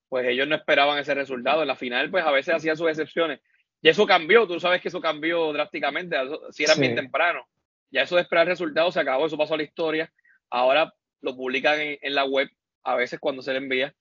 pues 0.07 0.27
ellos 0.27 0.47
no 0.47 0.55
esperaban 0.55 0.97
ese 0.99 1.13
resultado. 1.13 1.61
En 1.61 1.67
la 1.67 1.75
final, 1.75 2.09
pues 2.09 2.23
a 2.23 2.31
veces 2.31 2.55
hacían 2.55 2.77
sus 2.77 2.89
excepciones. 2.89 3.41
Y 3.81 3.89
eso 3.89 4.05
cambió, 4.05 4.47
tú 4.47 4.59
sabes 4.59 4.81
que 4.81 4.87
eso 4.87 5.01
cambió 5.01 5.51
drásticamente, 5.51 6.15
si 6.51 6.63
era 6.63 6.75
bien 6.75 6.95
temprano. 6.95 7.45
Ya 7.91 8.03
eso 8.03 8.15
de 8.15 8.21
esperar 8.21 8.47
resultados 8.47 8.93
se 8.93 9.01
acabó, 9.01 9.25
eso 9.25 9.37
pasó 9.37 9.55
a 9.55 9.57
la 9.57 9.63
historia. 9.63 10.11
Ahora 10.49 10.93
lo 11.21 11.35
publican 11.35 11.77
en, 11.79 12.15
la 12.15 12.25
web, 12.25 12.49
a 12.83 12.95
veces 12.95 13.19
cuando 13.19 13.41
se 13.41 13.51
le 13.51 13.57
envía. 13.57 13.93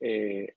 Eh, 0.00 0.54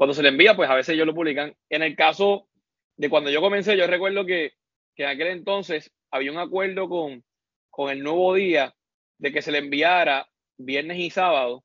cuando 0.00 0.14
se 0.14 0.22
le 0.22 0.30
envía, 0.30 0.56
pues 0.56 0.70
a 0.70 0.74
veces 0.74 0.94
ellos 0.94 1.06
lo 1.06 1.14
publican. 1.14 1.54
En 1.68 1.82
el 1.82 1.94
caso 1.94 2.48
de 2.96 3.10
cuando 3.10 3.28
yo 3.28 3.42
comencé, 3.42 3.76
yo 3.76 3.86
recuerdo 3.86 4.24
que, 4.24 4.54
que 4.94 5.02
en 5.02 5.10
aquel 5.10 5.26
entonces 5.26 5.92
había 6.10 6.32
un 6.32 6.38
acuerdo 6.38 6.88
con, 6.88 7.22
con 7.68 7.90
el 7.90 8.02
nuevo 8.02 8.32
día 8.32 8.74
de 9.18 9.30
que 9.30 9.42
se 9.42 9.52
le 9.52 9.58
enviara 9.58 10.26
viernes 10.56 10.96
y 10.96 11.10
sábado, 11.10 11.64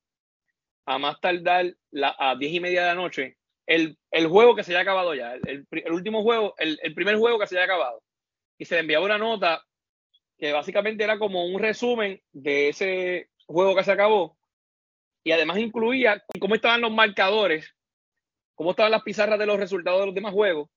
a 0.85 0.97
más 0.97 1.21
tardar 1.21 1.77
la, 1.91 2.13
a 2.19 2.35
diez 2.35 2.51
y 2.51 2.59
media 2.59 2.81
de 2.81 2.87
la 2.87 2.95
noche, 2.95 3.37
el, 3.67 3.97
el, 4.11 4.27
juego 4.27 4.53
que 4.53 4.65
se 4.65 4.73
haya 4.73 4.81
acabado 4.81 5.15
ya, 5.15 5.35
el, 5.35 5.65
el 5.71 5.93
último 5.93 6.21
juego, 6.21 6.55
el, 6.57 6.77
el, 6.83 6.93
primer 6.93 7.15
juego 7.15 7.39
que 7.39 7.47
se 7.47 7.55
haya 7.55 7.63
acabado. 7.63 8.03
Y 8.57 8.65
se 8.65 8.75
le 8.75 8.81
enviaba 8.81 9.05
una 9.05 9.17
nota 9.17 9.63
que 10.37 10.51
básicamente 10.51 11.05
era 11.05 11.17
como 11.17 11.45
un 11.45 11.61
resumen 11.61 12.21
de 12.33 12.67
ese 12.67 13.29
juego 13.47 13.77
que 13.77 13.85
se 13.85 13.93
acabó. 13.93 14.37
Y 15.23 15.31
además 15.31 15.57
incluía 15.57 16.21
cómo 16.37 16.55
estaban 16.55 16.81
los 16.81 16.91
marcadores, 16.91 17.74
cómo 18.55 18.71
estaban 18.71 18.91
las 18.91 19.03
pizarras 19.03 19.37
de 19.37 19.45
los 19.45 19.59
resultados 19.59 19.99
de 19.99 20.05
los 20.07 20.15
demás 20.15 20.33
juegos. 20.33 20.69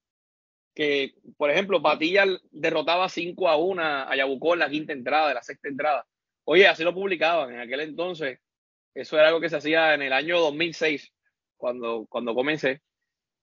Que, 0.75 1.15
por 1.37 1.51
ejemplo, 1.51 1.83
Patilla 1.83 2.25
derrotaba 2.51 3.09
5 3.09 3.49
a 3.49 3.57
1 3.57 3.83
a 3.83 4.17
Yabucó 4.17 4.55
en 4.55 4.61
la 4.61 4.69
quinta 4.69 4.93
entrada, 4.93 5.29
de 5.29 5.35
la 5.35 5.43
sexta 5.43 5.69
entrada. 5.69 6.07
Oye, 6.45 6.67
así 6.69 6.85
lo 6.85 6.95
publicaban 6.95 7.53
en 7.53 7.61
aquel 7.61 7.81
entonces. 7.81 8.39
Eso 8.95 9.19
era 9.19 9.29
algo 9.29 9.41
que 9.41 9.49
se 9.49 9.57
hacía 9.57 9.95
en 9.95 10.03
el 10.03 10.13
año 10.13 10.39
2006, 10.41 11.13
cuando, 11.57 12.07
cuando 12.09 12.35
comencé. 12.35 12.83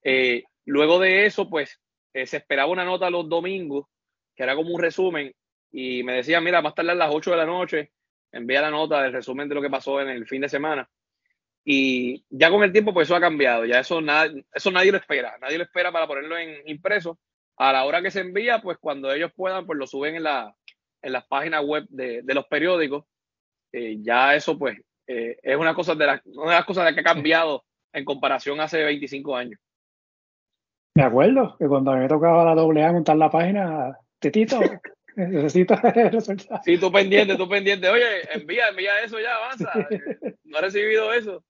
Eh, 0.03 0.43
luego 0.65 0.99
de 0.99 1.25
eso, 1.25 1.49
pues 1.49 1.79
eh, 2.13 2.25
se 2.25 2.37
esperaba 2.37 2.71
una 2.71 2.85
nota 2.85 3.09
los 3.09 3.27
domingos, 3.27 3.87
que 4.35 4.43
era 4.43 4.55
como 4.55 4.73
un 4.73 4.81
resumen, 4.81 5.33
y 5.71 6.03
me 6.03 6.13
decían, 6.13 6.43
mira, 6.43 6.59
a 6.59 6.67
estar 6.67 6.89
a 6.89 6.95
las 6.95 7.13
8 7.13 7.31
de 7.31 7.37
la 7.37 7.45
noche, 7.45 7.91
envía 8.31 8.61
la 8.61 8.69
nota 8.69 9.01
del 9.01 9.13
resumen 9.13 9.49
de 9.49 9.55
lo 9.55 9.61
que 9.61 9.69
pasó 9.69 9.99
en 10.01 10.09
el 10.09 10.25
fin 10.27 10.41
de 10.41 10.49
semana. 10.49 10.89
Y 11.67 12.23
ya 12.29 12.51
con 12.51 12.63
el 12.63 12.71
tiempo, 12.71 12.93
pues 12.93 13.07
eso 13.07 13.15
ha 13.15 13.19
cambiado. 13.19 13.65
Ya 13.65 13.79
eso, 13.79 13.99
nada, 13.99 14.31
eso 14.53 14.71
nadie 14.71 14.91
lo 14.91 14.99
espera. 14.99 15.35
Nadie 15.41 15.57
lo 15.57 15.63
espera 15.63 15.91
para 15.91 16.05
ponerlo 16.05 16.37
en 16.37 16.55
impreso. 16.67 17.17
A 17.57 17.73
la 17.73 17.85
hora 17.85 18.03
que 18.03 18.11
se 18.11 18.19
envía, 18.19 18.61
pues 18.61 18.77
cuando 18.77 19.11
ellos 19.11 19.31
puedan, 19.35 19.65
pues 19.65 19.79
lo 19.79 19.87
suben 19.87 20.15
en, 20.15 20.23
la, 20.23 20.55
en 21.01 21.11
las 21.11 21.25
páginas 21.25 21.65
web 21.65 21.85
de, 21.89 22.21
de 22.21 22.33
los 22.35 22.45
periódicos. 22.45 23.05
Eh, 23.71 23.97
ya 24.01 24.35
eso, 24.35 24.57
pues, 24.59 24.77
eh, 25.07 25.37
es 25.41 25.57
una, 25.57 25.73
cosa 25.73 25.95
de, 25.95 26.05
una 26.25 26.51
de 26.51 26.57
las 26.57 26.65
cosas 26.65 26.93
que 26.93 26.99
ha 26.99 27.03
cambiado 27.03 27.63
en 27.93 28.05
comparación 28.05 28.61
hace 28.61 28.83
25 28.83 29.35
años. 29.35 29.59
Me 30.95 31.03
acuerdo 31.03 31.57
que 31.57 31.67
cuando 31.67 31.93
me 31.93 32.07
tocaba 32.07 32.45
la 32.45 32.55
doble 32.55 32.83
A 32.83 32.91
montar 32.91 33.17
la 33.17 33.29
página, 33.29 33.97
Titito, 34.19 34.59
necesito 35.15 35.75
resultado. 36.11 36.61
Sí, 36.63 36.77
tú 36.77 36.91
pendiente, 36.91 37.35
tú 37.35 37.49
pendiente. 37.49 37.89
Oye, 37.89 38.21
envía, 38.33 38.69
envía 38.69 39.01
eso 39.03 39.19
ya, 39.19 39.35
avanza. 39.35 39.71
No 40.43 40.59
he 40.59 40.61
recibido 40.61 41.11
eso. 41.11 41.43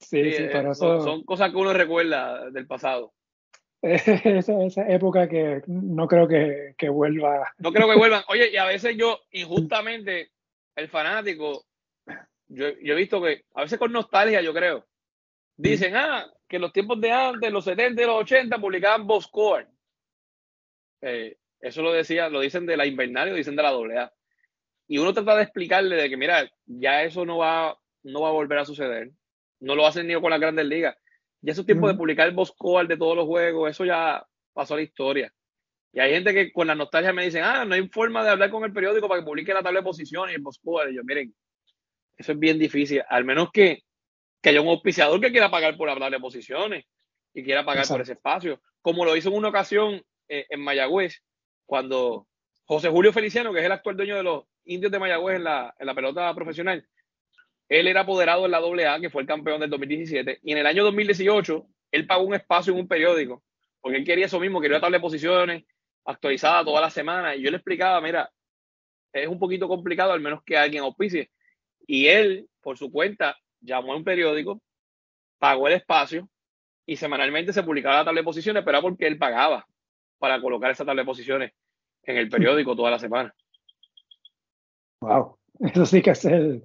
Sí, 0.00 0.32
sí, 0.32 0.44
pero 0.50 0.72
eso... 0.72 1.02
Son 1.02 1.24
cosas 1.24 1.50
que 1.50 1.56
uno 1.56 1.72
recuerda 1.72 2.50
del 2.50 2.66
pasado. 2.66 3.12
Esa, 3.82 4.62
esa 4.62 4.86
época 4.88 5.26
que 5.26 5.62
no 5.66 6.06
creo 6.06 6.28
que, 6.28 6.74
que, 6.76 6.90
vuelva. 6.90 7.50
No 7.56 7.72
creo 7.72 7.88
que 7.88 7.96
vuelvan. 7.96 8.22
Oye, 8.28 8.50
y 8.50 8.58
a 8.58 8.66
veces 8.66 8.94
yo, 8.94 9.20
injustamente, 9.30 10.32
el 10.76 10.88
fanático, 10.88 11.64
yo, 12.48 12.68
yo 12.82 12.92
he 12.92 12.96
visto 12.96 13.22
que, 13.22 13.44
a 13.54 13.62
veces 13.62 13.78
con 13.78 13.90
nostalgia, 13.90 14.42
yo 14.42 14.52
creo, 14.52 14.86
dicen, 15.56 15.96
ah, 15.96 16.30
que 16.46 16.58
los 16.58 16.74
tiempos 16.74 17.00
de 17.00 17.10
antes, 17.10 17.50
los 17.50 17.64
70 17.64 18.02
y 18.02 18.04
los 18.04 18.16
80, 18.16 18.58
publicaban 18.58 19.06
Boscore. 19.06 19.66
Eh, 21.00 21.38
eso 21.60 21.80
lo 21.80 21.92
decía, 21.92 22.28
lo 22.28 22.40
dicen 22.40 22.66
de 22.66 22.76
la 22.76 22.84
invernal 22.84 23.30
lo 23.30 23.36
dicen 23.36 23.56
de 23.56 23.62
la 23.62 23.70
AA. 23.70 24.12
Y 24.88 24.98
uno 24.98 25.14
trata 25.14 25.36
de 25.36 25.44
explicarle 25.44 25.96
de 25.96 26.10
que, 26.10 26.18
mira, 26.18 26.50
ya 26.66 27.02
eso 27.02 27.24
no 27.24 27.38
va, 27.38 27.78
no 28.02 28.20
va 28.20 28.28
a 28.28 28.32
volver 28.32 28.58
a 28.58 28.66
suceder 28.66 29.10
no 29.60 29.74
lo 29.74 29.86
hacen 29.86 30.06
ni 30.06 30.14
con 30.14 30.30
las 30.30 30.40
grandes 30.40 30.66
ligas. 30.66 30.96
Ya 31.40 31.52
esos 31.52 31.64
tiempos 31.64 31.90
de 31.90 31.96
publicar 31.96 32.28
el 32.28 32.34
Boscoal 32.34 32.86
de 32.88 32.96
todos 32.96 33.16
los 33.16 33.26
juegos, 33.26 33.70
eso 33.70 33.84
ya 33.84 34.26
pasó 34.52 34.74
a 34.74 34.78
la 34.78 34.82
historia. 34.82 35.32
Y 35.92 36.00
hay 36.00 36.12
gente 36.12 36.32
que 36.32 36.52
con 36.52 36.66
la 36.66 36.74
nostalgia 36.74 37.12
me 37.12 37.24
dicen, 37.24 37.42
ah, 37.44 37.64
no 37.64 37.74
hay 37.74 37.88
forma 37.88 38.22
de 38.22 38.30
hablar 38.30 38.50
con 38.50 38.64
el 38.64 38.72
periódico 38.72 39.08
para 39.08 39.20
que 39.20 39.26
publique 39.26 39.54
la 39.54 39.62
tabla 39.62 39.80
de 39.80 39.84
posiciones 39.84 40.32
y 40.32 40.36
el 40.36 40.42
Boscoal. 40.42 40.92
Y 40.92 40.96
yo, 40.96 41.04
miren, 41.04 41.34
eso 42.16 42.32
es 42.32 42.38
bien 42.38 42.58
difícil. 42.58 43.02
Al 43.08 43.24
menos 43.24 43.50
que, 43.50 43.82
que 44.40 44.50
haya 44.50 44.60
un 44.60 44.68
auspiciador 44.68 45.20
que 45.20 45.30
quiera 45.30 45.50
pagar 45.50 45.76
por 45.76 45.88
hablar 45.88 46.12
de 46.12 46.20
posiciones 46.20 46.84
y 47.34 47.42
quiera 47.42 47.64
pagar 47.64 47.86
por 47.88 48.00
ese 48.00 48.12
espacio. 48.12 48.60
Como 48.82 49.04
lo 49.04 49.16
hizo 49.16 49.30
en 49.30 49.36
una 49.36 49.48
ocasión 49.48 50.02
eh, 50.28 50.46
en 50.48 50.60
Mayagüez, 50.60 51.22
cuando 51.66 52.28
José 52.64 52.88
Julio 52.88 53.12
Feliciano, 53.12 53.52
que 53.52 53.60
es 53.60 53.66
el 53.66 53.72
actual 53.72 53.96
dueño 53.96 54.16
de 54.16 54.22
los 54.22 54.44
indios 54.64 54.92
de 54.92 54.98
Mayagüez 54.98 55.36
en 55.36 55.44
la, 55.44 55.74
en 55.78 55.86
la 55.86 55.94
pelota 55.94 56.32
profesional, 56.34 56.86
él 57.70 57.86
era 57.86 58.00
apoderado 58.00 58.44
en 58.44 58.50
la 58.50 58.58
AA, 58.58 59.00
que 59.00 59.10
fue 59.10 59.22
el 59.22 59.28
campeón 59.28 59.60
del 59.60 59.70
2017, 59.70 60.40
y 60.42 60.52
en 60.52 60.58
el 60.58 60.66
año 60.66 60.82
2018 60.84 61.66
él 61.92 62.06
pagó 62.06 62.24
un 62.24 62.34
espacio 62.34 62.72
en 62.72 62.80
un 62.80 62.88
periódico, 62.88 63.44
porque 63.80 63.96
él 63.96 64.04
quería 64.04 64.26
eso 64.26 64.40
mismo, 64.40 64.60
quería 64.60 64.76
una 64.76 64.82
tabla 64.82 64.98
de 64.98 65.02
posiciones 65.02 65.64
actualizada 66.04 66.64
toda 66.64 66.80
la 66.80 66.90
semana, 66.90 67.36
y 67.36 67.42
yo 67.42 67.50
le 67.50 67.58
explicaba, 67.58 68.00
mira, 68.00 68.28
es 69.12 69.28
un 69.28 69.38
poquito 69.38 69.68
complicado, 69.68 70.12
al 70.12 70.20
menos 70.20 70.42
que 70.44 70.56
alguien 70.56 70.82
auspicie. 70.82 71.30
Y 71.86 72.08
él, 72.08 72.48
por 72.60 72.76
su 72.76 72.90
cuenta, 72.90 73.36
llamó 73.60 73.92
a 73.92 73.96
un 73.96 74.04
periódico, 74.04 74.60
pagó 75.38 75.68
el 75.68 75.74
espacio, 75.74 76.28
y 76.86 76.96
semanalmente 76.96 77.52
se 77.52 77.62
publicaba 77.62 77.98
la 77.98 78.04
tabla 78.04 78.20
de 78.20 78.24
posiciones, 78.24 78.64
pero 78.64 78.78
era 78.78 78.82
porque 78.82 79.06
él 79.06 79.16
pagaba 79.16 79.64
para 80.18 80.40
colocar 80.40 80.72
esa 80.72 80.84
tabla 80.84 81.02
de 81.02 81.06
posiciones 81.06 81.52
en 82.02 82.16
el 82.16 82.28
periódico 82.28 82.74
toda 82.74 82.90
la 82.90 82.98
semana. 82.98 83.32
Wow, 85.00 85.38
eso 85.60 85.86
sí 85.86 86.02
que 86.02 86.10
es 86.10 86.24
el, 86.24 86.64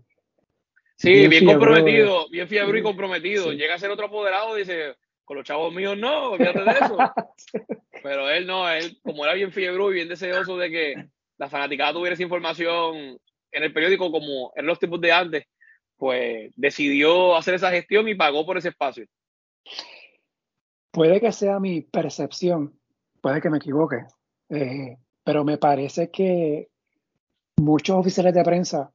Sí, 0.98 1.28
bien, 1.28 1.46
comprometido, 1.46 2.30
bien 2.30 2.48
fiebre 2.48 2.80
y 2.80 2.84
comprometido. 2.84 3.52
Llega 3.52 3.76
a 3.76 3.80
ser 3.80 3.92
otro 3.92 4.06
apoderado 4.06 4.56
y 4.56 4.62
dice, 4.62 4.96
con 5.26 5.38
los 5.38 5.46
chavos 5.46 5.74
míos 5.74 5.98
no, 5.98 6.38
fíjate 6.38 6.64
de 6.64 6.72
eso. 6.72 6.98
Pero 8.04 8.30
él 8.30 8.48
no, 8.48 8.70
él 8.70 8.98
como 9.02 9.26
era 9.26 9.34
bien 9.34 9.52
fiebre 9.52 9.84
y 9.86 9.94
bien 9.94 10.08
deseoso 10.08 10.58
de 10.58 10.70
que 10.70 11.10
la 11.38 11.50
fanaticada 11.50 11.94
tuviera 11.94 12.14
esa 12.14 12.24
información 12.24 13.20
en 13.52 13.64
el 13.64 13.74
periódico 13.74 14.12
como 14.12 14.54
en 14.56 14.66
los 14.66 14.80
tiempos 14.80 15.02
de 15.02 15.12
antes, 15.12 15.46
pues 15.98 16.52
decidió 16.56 17.36
hacer 17.36 17.56
esa 17.56 17.72
gestión 17.72 18.08
y 18.08 18.16
pagó 18.16 18.46
por 18.46 18.58
ese 18.58 18.70
espacio. 18.70 19.06
Puede 20.92 21.20
que 21.20 21.32
sea 21.32 21.60
mi 21.60 21.82
percepción, 21.82 22.80
puede 23.22 23.42
que 23.42 23.50
me 23.50 23.58
equivoque, 23.58 24.06
eh, 24.50 24.98
pero 25.24 25.44
me 25.44 25.58
parece 25.58 26.10
que 26.10 26.70
muchos 27.58 27.98
oficiales 27.98 28.34
de 28.34 28.44
prensa 28.44 28.94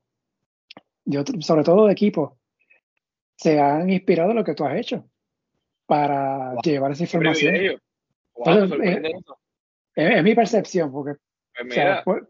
sobre 1.41 1.65
todo 1.65 1.87
de 1.87 1.93
equipo, 1.93 2.39
se 3.37 3.59
han 3.59 3.89
inspirado 3.91 4.31
en 4.31 4.37
lo 4.37 4.45
que 4.45 4.55
tú 4.55 4.65
has 4.65 4.79
hecho 4.79 5.09
para 5.87 6.55
llevar 6.63 6.93
esa 6.93 7.05
información. 7.05 7.55
Eh, 7.55 7.79
es, 9.95 10.23
mi 10.23 10.35
percepción, 10.35 10.93
porque, 10.93 11.19
pues 12.05 12.23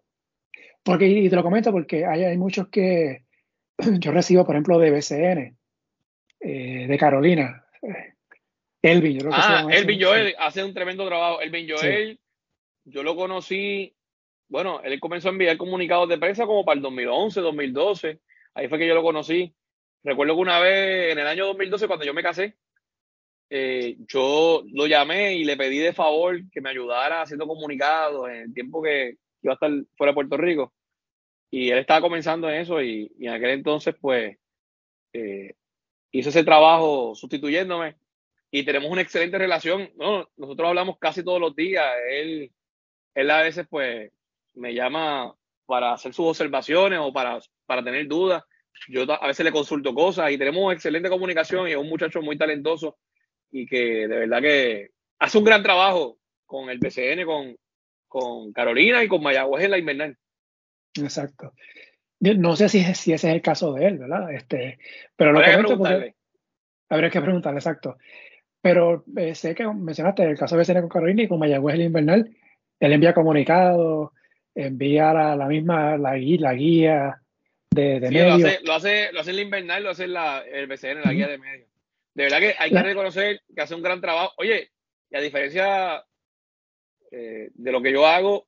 porque, 0.83 1.07
y 1.07 1.29
te 1.29 1.37
lo 1.37 1.43
comento 1.43 1.73
porque 1.73 2.07
hay, 2.07 2.25
hay 2.25 2.37
muchos 2.39 2.69
que 2.69 3.25
yo 3.99 4.13
recibo, 4.13 4.47
por 4.47 4.55
ejemplo, 4.55 4.79
de 4.79 4.91
BCN, 4.91 5.59
eh, 6.41 6.87
de 6.89 6.99
Carolina. 6.99 7.65
Elvin, 8.83 9.19
yo 9.19 9.29
ah, 9.31 9.67
Elvin 9.71 10.03
Joel 10.03 10.35
hace 10.39 10.65
un 10.65 10.73
tremendo 10.73 11.07
trabajo. 11.07 11.41
Elvin 11.43 11.69
Joel, 11.69 12.19
yo 12.85 13.03
lo 13.03 13.15
conocí, 13.15 13.95
bueno, 14.49 14.81
él 14.83 14.99
comenzó 15.01 15.29
a 15.29 15.33
enviar 15.33 15.59
comunicados 15.59 16.09
de 16.09 16.19
prensa 16.19 16.47
como 16.47 16.65
para 16.65 16.77
el 16.77 16.83
2011, 16.83 17.41
2012. 17.41 18.21
Ahí 18.55 18.69
fue 18.69 18.79
que 18.79 18.87
yo 18.87 18.95
lo 18.95 19.03
conocí. 19.03 19.55
Recuerdo 20.03 20.35
que 20.35 20.41
una 20.41 20.59
vez, 20.61 21.13
en 21.13 21.19
el 21.19 21.27
año 21.27 21.47
2012, 21.47 21.87
cuando 21.87 22.05
yo 22.05 22.15
me 22.15 22.23
casé, 22.23 22.57
eh, 23.51 23.97
yo 24.09 24.63
lo 24.73 24.87
llamé 24.87 25.35
y 25.35 25.45
le 25.45 25.57
pedí 25.57 25.79
de 25.79 25.93
favor 25.93 26.41
que 26.51 26.61
me 26.61 26.71
ayudara 26.71 27.23
haciendo 27.23 27.47
comunicados 27.47 28.29
en 28.29 28.37
el 28.37 28.55
tiempo 28.55 28.83
que 28.83 29.17
iba 29.43 29.53
a 29.53 29.55
estar 29.55 29.71
fuera 29.97 30.13
de 30.13 30.15
Puerto 30.15 30.37
Rico. 30.37 30.73
Y 31.51 31.71
él 31.71 31.79
estaba 31.79 32.01
comenzando 32.01 32.49
en 32.49 32.61
eso 32.61 32.81
y, 32.81 33.13
en 33.21 33.31
aquel 33.31 33.51
entonces, 33.51 33.95
pues, 34.01 34.39
eh, 35.13 35.55
hizo 36.13 36.29
ese 36.31 36.45
trabajo 36.45 37.15
sustituyéndome 37.15 37.97
y 38.51 38.65
tenemos 38.65 38.91
una 38.91 39.03
excelente 39.03 39.39
relación. 39.39 39.91
No, 39.97 40.29
nosotros 40.37 40.69
hablamos 40.69 40.99
casi 40.99 41.25
todos 41.25 41.41
los 41.41 41.55
días. 41.57 41.85
Él, 42.11 42.53
él 43.15 43.31
a 43.31 43.43
veces, 43.43 43.67
pues, 43.69 44.13
me 44.55 44.75
llama 44.75 45.35
para 45.67 45.93
hacer 45.93 46.15
sus 46.15 46.27
observaciones 46.27 47.01
o 47.01 47.13
para, 47.13 47.41
para 47.71 47.85
tener 47.85 48.09
dudas. 48.09 48.43
Yo 48.89 49.05
a 49.09 49.29
veces 49.29 49.45
le 49.45 49.53
consulto 49.53 49.95
cosas 49.95 50.33
y 50.33 50.37
tenemos 50.37 50.75
excelente 50.75 51.09
comunicación 51.09 51.69
y 51.69 51.71
es 51.71 51.77
un 51.77 51.89
muchacho 51.89 52.21
muy 52.21 52.37
talentoso 52.37 52.99
y 53.53 53.65
que 53.65 54.09
de 54.09 54.19
verdad 54.19 54.43
que 54.43 54.89
hace 55.21 55.39
un 55.39 55.45
gran 55.45 55.63
trabajo 55.63 56.19
con 56.47 56.69
el 56.69 56.81
BCN, 56.81 57.25
con, 57.25 57.57
con 58.09 58.53
Carolina 58.53 59.05
y 59.05 59.07
con 59.07 59.23
Mayagüez 59.23 59.67
en 59.67 59.71
la 59.71 59.79
invernal. 59.79 60.19
Exacto. 61.01 61.53
No 62.19 62.57
sé 62.57 62.69
si, 62.69 62.83
si 62.83 63.13
ese 63.13 63.29
es 63.29 63.35
el 63.35 63.41
caso 63.41 63.73
de 63.75 63.87
él, 63.87 63.99
¿verdad? 63.99 64.33
Este, 64.33 64.81
pero 65.15 65.31
lo 65.31 65.41
que 65.41 65.57
preguntarle. 65.57 66.17
habría 66.89 67.11
que 67.11 67.21
preguntarle, 67.21 67.59
exacto. 67.61 67.99
Pero 68.61 69.05
eh, 69.17 69.37
sé 69.37 69.55
que 69.55 69.65
mencionaste 69.65 70.25
el 70.25 70.37
caso 70.37 70.57
de 70.57 70.63
BCN 70.63 70.81
con 70.81 70.89
Carolina 70.89 71.23
y 71.23 71.29
con 71.29 71.39
Mayagüez 71.39 71.75
en 71.75 71.81
la 71.83 71.87
invernal. 71.87 72.37
Él 72.81 72.93
envía 72.93 73.15
comunicados, 73.15 74.11
enviar 74.57 75.17
a 75.17 75.37
la 75.37 75.47
misma 75.47 75.97
la, 75.97 76.17
la 76.17 76.55
guía 76.55 77.23
de, 77.71 78.01
de 78.01 78.09
sí, 78.09 78.15
Lo 78.15 78.33
hace, 78.33 78.61
lo 78.63 78.73
hace, 78.75 79.13
lo 79.13 79.21
hace 79.21 79.31
el 79.31 79.41
invernal, 79.41 79.83
lo 79.83 79.91
hace 79.91 80.07
la, 80.07 80.41
el 80.41 80.67
BCN, 80.67 81.03
la 81.03 81.13
guía 81.13 81.29
de 81.29 81.39
medio. 81.39 81.67
De 82.15 82.25
verdad 82.25 82.41
que 82.41 82.55
hay 82.59 82.71
que 82.71 82.83
reconocer 82.83 83.43
que 83.55 83.63
hace 83.63 83.75
un 83.75 83.83
gran 83.83 84.01
trabajo. 84.01 84.33
Oye, 84.39 84.71
y 85.11 85.17
a 85.17 85.21
diferencia 85.21 86.05
eh, 87.11 87.51
de 87.55 87.73
lo 87.73 87.81
que 87.81 87.93
yo 87.93 88.07
hago, 88.07 88.47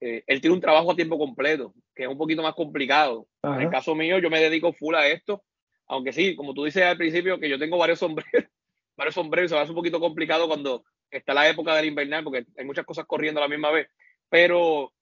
eh, 0.00 0.22
él 0.26 0.40
tiene 0.40 0.54
un 0.54 0.60
trabajo 0.60 0.92
a 0.92 0.96
tiempo 0.96 1.18
completo, 1.18 1.74
que 1.94 2.04
es 2.04 2.08
un 2.08 2.18
poquito 2.18 2.42
más 2.42 2.54
complicado. 2.54 3.26
En 3.42 3.62
el 3.62 3.70
caso 3.70 3.94
mío, 3.94 4.18
yo 4.18 4.28
me 4.28 4.40
dedico 4.40 4.72
full 4.72 4.94
a 4.94 5.06
esto, 5.06 5.42
aunque 5.86 6.12
sí, 6.12 6.36
como 6.36 6.52
tú 6.52 6.64
dices 6.64 6.82
al 6.82 6.98
principio, 6.98 7.38
que 7.38 7.48
yo 7.48 7.58
tengo 7.58 7.78
varios 7.78 8.00
sombreros, 8.00 8.30
varios 8.96 9.14
sombreros, 9.14 9.50
se 9.50 9.54
va 9.54 9.60
a 9.60 9.64
hacer 9.64 9.72
un 9.72 9.76
poquito 9.76 10.00
complicado 10.00 10.46
cuando 10.46 10.84
está 11.10 11.32
la 11.32 11.48
época 11.48 11.74
del 11.74 11.86
invernal, 11.86 12.24
porque 12.24 12.44
hay 12.58 12.64
muchas 12.64 12.84
cosas 12.84 13.06
corriendo 13.06 13.40
a 13.40 13.44
la 13.44 13.48
misma 13.48 13.70
vez. 13.70 13.88
Pero 14.28 14.92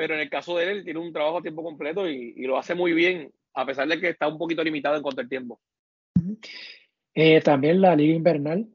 pero 0.00 0.14
en 0.14 0.20
el 0.20 0.30
caso 0.30 0.56
de 0.56 0.72
él, 0.72 0.82
tiene 0.82 0.98
un 0.98 1.12
trabajo 1.12 1.36
a 1.36 1.42
tiempo 1.42 1.62
completo 1.62 2.08
y, 2.08 2.32
lo 2.46 2.56
hace 2.56 2.74
muy 2.74 2.94
bien, 2.94 3.30
a 3.52 3.66
pesar 3.66 3.86
de 3.86 4.00
que 4.00 4.08
está 4.08 4.28
un 4.28 4.38
poquito 4.38 4.64
limitado 4.64 4.96
en 4.96 5.02
cuanto 5.02 5.20
al 5.20 5.28
tiempo. 5.28 5.60
Eh, 7.12 7.42
también 7.42 7.82
la 7.82 7.94
Liga 7.94 8.14
Invernal 8.14 8.66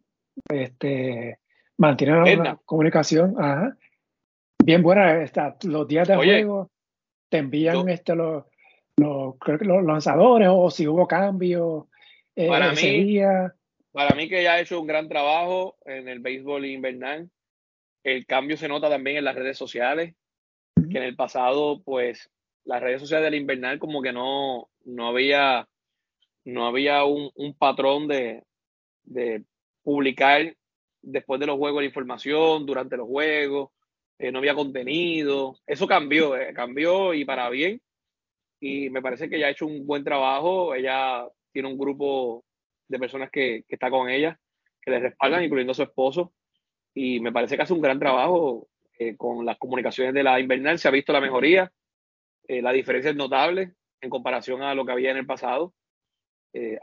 este, 0.47 1.39
mantiene 1.79 2.37
una 2.37 2.57
comunicación 2.57 3.35
bien 4.63 4.83
buena. 4.83 5.23
Está, 5.23 5.57
los 5.63 5.87
días 5.87 6.07
de 6.07 6.15
juego 6.15 6.69
te 7.27 7.39
envían 7.39 7.89
este, 7.89 8.13
los, 8.13 8.43
los, 8.95 9.35
lanzadores 9.83 10.49
o 10.51 10.69
si 10.69 10.87
hubo 10.87 11.07
cambio 11.07 11.89
eh, 12.35 12.47
para 12.47 12.71
mí, 12.71 13.19
para 13.91 14.15
mí 14.15 14.29
que 14.29 14.43
ya 14.43 14.53
ha 14.53 14.59
hecho 14.59 14.79
un 14.79 14.85
gran 14.85 15.09
trabajo 15.09 15.75
en 15.85 16.07
el 16.07 16.19
béisbol 16.19 16.67
invernal. 16.67 17.31
El 18.03 18.27
cambio 18.27 18.57
se 18.57 18.67
nota 18.67 18.91
también 18.91 19.17
en 19.17 19.25
las 19.25 19.33
redes 19.33 19.57
sociales, 19.57 20.13
que 20.75 20.97
en 20.97 21.03
el 21.03 21.15
pasado, 21.15 21.81
pues, 21.83 22.29
las 22.63 22.81
redes 22.81 23.01
sociales 23.01 23.25
del 23.25 23.39
invernal 23.39 23.79
como 23.79 24.01
que 24.01 24.11
no, 24.11 24.69
no 24.85 25.07
había, 25.07 25.67
no 26.43 26.67
había 26.67 27.03
un, 27.05 27.31
patrón 27.57 28.07
de, 28.07 28.43
de 29.03 29.43
publicar 29.83 30.55
después 31.01 31.39
de 31.39 31.45
los 31.45 31.57
juegos 31.57 31.81
la 31.81 31.87
información, 31.87 32.65
durante 32.65 32.97
los 32.97 33.07
juegos, 33.07 33.69
eh, 34.17 34.31
no 34.31 34.39
había 34.39 34.55
contenido. 34.55 35.57
Eso 35.65 35.87
cambió, 35.87 36.35
eh, 36.35 36.53
cambió 36.53 37.13
y 37.13 37.25
para 37.25 37.49
bien. 37.49 37.81
Y 38.59 38.89
me 38.89 39.01
parece 39.01 39.29
que 39.29 39.39
ya 39.39 39.47
ha 39.47 39.51
hecho 39.51 39.67
un 39.67 39.85
buen 39.85 40.03
trabajo. 40.03 40.73
Ella 40.73 41.27
tiene 41.51 41.67
un 41.69 41.77
grupo 41.77 42.43
de 42.87 42.99
personas 42.99 43.29
que, 43.31 43.63
que 43.67 43.75
está 43.75 43.89
con 43.89 44.09
ella, 44.09 44.39
que 44.81 44.91
le 44.91 44.99
respaldan, 44.99 45.43
incluyendo 45.43 45.71
a 45.71 45.75
su 45.75 45.83
esposo. 45.83 46.33
Y 46.93 47.19
me 47.19 47.31
parece 47.31 47.55
que 47.55 47.63
hace 47.63 47.73
un 47.73 47.81
gran 47.81 47.99
trabajo 47.99 48.67
eh, 48.99 49.15
con 49.15 49.45
las 49.45 49.57
comunicaciones 49.57 50.13
de 50.13 50.23
la 50.23 50.39
invernal. 50.39 50.79
Se 50.79 50.87
ha 50.87 50.91
visto 50.91 51.13
la 51.13 51.21
mejoría. 51.21 51.71
la 52.47 52.71
diferencia 52.71 53.11
es 53.11 53.17
notable 53.17 53.73
en 54.01 54.09
comparación 54.09 54.61
a 54.61 54.75
lo 54.75 54.85
que 54.85 54.91
había 54.91 55.11
en 55.11 55.17
el 55.17 55.25
pasado. 55.25 55.73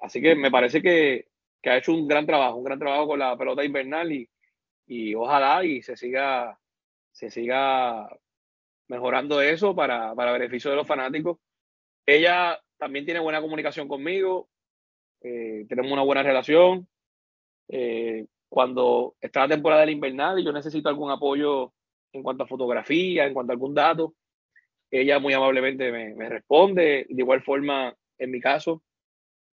así 0.03 0.21
que 0.21 0.35
me 0.35 0.51
parece 0.51 0.83
que, 0.83 1.27
que 1.63 1.71
ha 1.71 1.79
hecho 1.79 1.93
un 1.93 2.09
gran 2.09 2.27
trabajo, 2.27 2.57
un 2.57 2.65
gran 2.65 2.79
trabajo 2.79 3.07
con 3.07 3.19
la 3.19 3.37
pelota 3.37 3.65
invernal 3.65 4.13
y, 4.13 4.29
y 4.87 5.15
ojalá 5.15 5.65
y 5.65 5.83
se 5.83 5.97
siga, 5.97 6.59
se 7.13 7.31
siga 7.31 8.09
mejorando 8.89 9.41
eso 9.41 9.75
para, 9.75 10.15
para 10.15 10.33
beneficio 10.33 10.71
de 10.71 10.77
los 10.77 10.87
fanáticos. 10.87 11.39
Ella 12.05 12.61
también 12.77 13.05
tiene 13.05 13.21
buena 13.21 13.41
comunicación 13.41 13.89
conmigo, 13.89 14.49
eh, 15.23 15.65
tenemos 15.69 15.93
una 15.93 16.03
buena 16.03 16.23
relación. 16.23 16.89
Eh, 17.69 18.27
cuando 18.49 19.15
está 19.21 19.41
la 19.41 19.55
temporada 19.55 19.81
del 19.81 19.91
invernal 19.91 20.39
y 20.39 20.45
yo 20.45 20.53
necesito 20.53 20.89
algún 20.89 21.11
apoyo 21.11 21.73
en 22.13 22.23
cuanto 22.23 22.45
a 22.45 22.49
fotografía, 22.49 23.27
en 23.27 23.35
cuanto 23.35 23.53
a 23.53 23.55
algún 23.55 23.75
dato, 23.75 24.15
ella 24.91 25.19
muy 25.19 25.33
amablemente 25.33 25.91
me, 25.91 26.15
me 26.15 26.29
responde. 26.29 27.07
De 27.09 27.23
igual 27.23 27.43
forma, 27.43 27.95
en 28.19 28.31
mi 28.31 28.41
caso, 28.41 28.83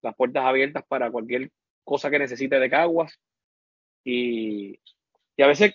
las 0.01 0.15
puertas 0.15 0.45
abiertas 0.45 0.83
para 0.87 1.11
cualquier 1.11 1.49
cosa 1.83 2.09
que 2.09 2.19
necesite 2.19 2.59
de 2.59 2.69
Caguas. 2.69 3.19
Y, 4.03 4.79
y 5.35 5.41
a 5.41 5.47
veces 5.47 5.73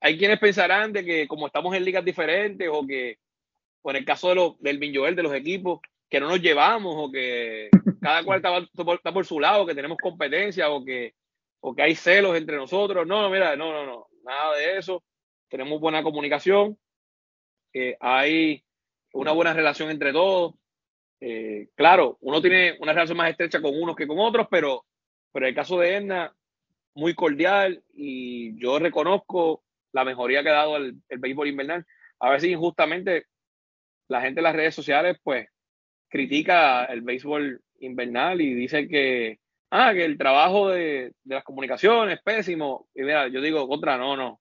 hay 0.00 0.18
quienes 0.18 0.38
pensarán 0.38 0.92
de 0.92 1.04
que 1.04 1.28
como 1.28 1.46
estamos 1.46 1.74
en 1.74 1.84
ligas 1.84 2.04
diferentes 2.04 2.68
o 2.70 2.86
que, 2.86 3.18
en 3.84 3.96
el 3.96 4.04
caso 4.04 4.28
de 4.28 4.34
lo, 4.34 4.56
del 4.60 4.78
Minjoel, 4.78 5.16
de 5.16 5.22
los 5.22 5.34
equipos, 5.34 5.80
que 6.08 6.20
no 6.20 6.28
nos 6.28 6.40
llevamos 6.40 6.94
o 6.96 7.10
que 7.10 7.70
cada 8.00 8.24
cual 8.24 8.38
está, 8.38 9.12
por 9.12 9.26
su 9.26 9.40
lado, 9.40 9.66
que 9.66 9.74
tenemos 9.74 9.98
competencia 9.98 10.70
o 10.70 10.84
que, 10.84 11.14
o 11.60 11.74
que 11.74 11.82
hay 11.82 11.94
celos 11.94 12.36
entre 12.36 12.56
nosotros. 12.56 13.06
No, 13.06 13.30
mira, 13.30 13.56
no, 13.56 13.72
no, 13.72 13.86
no, 13.86 14.06
nada 14.24 14.56
de 14.56 14.78
eso. 14.78 15.02
Tenemos 15.50 15.80
buena 15.80 16.02
comunicación, 16.02 16.78
eh, 17.74 17.96
hay 18.00 18.64
una 19.12 19.32
buena 19.32 19.52
relación 19.52 19.90
entre 19.90 20.12
todos. 20.12 20.54
Eh, 21.20 21.68
claro, 21.74 22.16
uno 22.22 22.40
tiene 22.40 22.78
una 22.80 22.94
relación 22.94 23.18
más 23.18 23.30
estrecha 23.30 23.60
con 23.60 23.78
unos 23.78 23.94
que 23.94 24.06
con 24.06 24.18
otros, 24.18 24.46
pero 24.50 24.86
pero 25.32 25.46
el 25.46 25.54
caso 25.54 25.78
de 25.78 25.96
Edna, 25.96 26.34
muy 26.94 27.14
cordial 27.14 27.82
y 27.94 28.58
yo 28.60 28.78
reconozco 28.78 29.62
la 29.92 30.04
mejoría 30.04 30.42
que 30.42 30.48
ha 30.50 30.54
dado 30.54 30.76
el, 30.76 30.96
el 31.08 31.18
béisbol 31.18 31.48
invernal. 31.48 31.86
A 32.18 32.30
veces 32.30 32.50
injustamente 32.50 33.26
la 34.08 34.20
gente 34.20 34.40
en 34.40 34.44
las 34.44 34.56
redes 34.56 34.74
sociales 34.74 35.18
pues 35.22 35.48
critica 36.08 36.84
el 36.86 37.02
béisbol 37.02 37.62
invernal 37.80 38.40
y 38.40 38.54
dice 38.54 38.88
que, 38.88 39.38
ah, 39.70 39.92
que 39.94 40.04
el 40.04 40.18
trabajo 40.18 40.68
de, 40.68 41.12
de 41.22 41.34
las 41.34 41.44
comunicaciones 41.44 42.16
es 42.16 42.22
pésimo. 42.22 42.88
Y 42.94 43.02
mira, 43.02 43.28
yo 43.28 43.40
digo, 43.40 43.68
contra, 43.68 43.96
no, 43.96 44.16
no. 44.16 44.40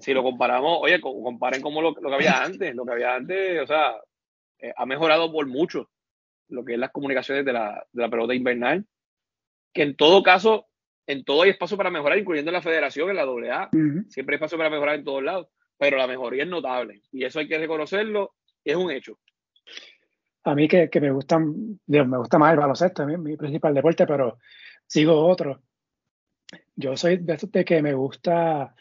Si 0.00 0.14
lo 0.14 0.22
comparamos, 0.22 0.78
oye, 0.80 1.00
comparen 1.00 1.60
como 1.60 1.82
lo, 1.82 1.90
lo, 1.90 2.08
que 2.08 2.14
había 2.14 2.42
antes. 2.42 2.74
Lo 2.74 2.84
que 2.84 2.92
había 2.92 3.14
antes, 3.14 3.62
o 3.62 3.66
sea, 3.66 3.96
eh, 4.58 4.72
ha 4.76 4.86
mejorado 4.86 5.30
por 5.30 5.46
mucho 5.46 5.90
lo 6.48 6.64
que 6.64 6.74
es 6.74 6.78
las 6.78 6.92
comunicaciones 6.92 7.44
de 7.44 7.52
la, 7.52 7.86
de 7.92 8.02
la 8.02 8.08
pelota 8.08 8.34
invernal 8.34 8.86
que 9.76 9.82
en 9.82 9.94
todo 9.94 10.22
caso, 10.22 10.66
en 11.06 11.22
todo 11.22 11.42
hay 11.42 11.50
espacio 11.50 11.76
para 11.76 11.90
mejorar, 11.90 12.18
incluyendo 12.18 12.50
en 12.50 12.54
la 12.54 12.62
federación, 12.62 13.10
en 13.10 13.16
la 13.16 13.22
AA. 13.22 13.70
Siempre 14.08 14.34
hay 14.34 14.36
espacio 14.36 14.56
para 14.56 14.70
mejorar 14.70 14.94
en 14.94 15.04
todos 15.04 15.22
lados, 15.22 15.48
pero 15.76 15.98
la 15.98 16.06
mejoría 16.06 16.44
es 16.44 16.48
notable 16.48 17.02
y 17.12 17.24
eso 17.24 17.38
hay 17.40 17.46
que 17.46 17.58
reconocerlo, 17.58 18.34
es 18.64 18.74
un 18.74 18.90
hecho. 18.90 19.18
A 20.44 20.54
mí 20.54 20.66
que, 20.66 20.88
que 20.88 21.00
me 21.00 21.10
gustan, 21.10 21.78
me 21.86 22.16
gusta 22.16 22.38
más 22.38 22.52
el 22.52 22.58
baloncesto, 22.58 23.04
mi, 23.04 23.18
mi 23.18 23.36
principal 23.36 23.74
deporte, 23.74 24.06
pero 24.06 24.38
sigo 24.86 25.26
otro. 25.26 25.60
Yo 26.74 26.96
soy 26.96 27.18
de 27.18 27.34
estos 27.34 27.52
de 27.52 27.64
que 27.64 27.82
me 27.82 27.92
gusta 27.92 28.74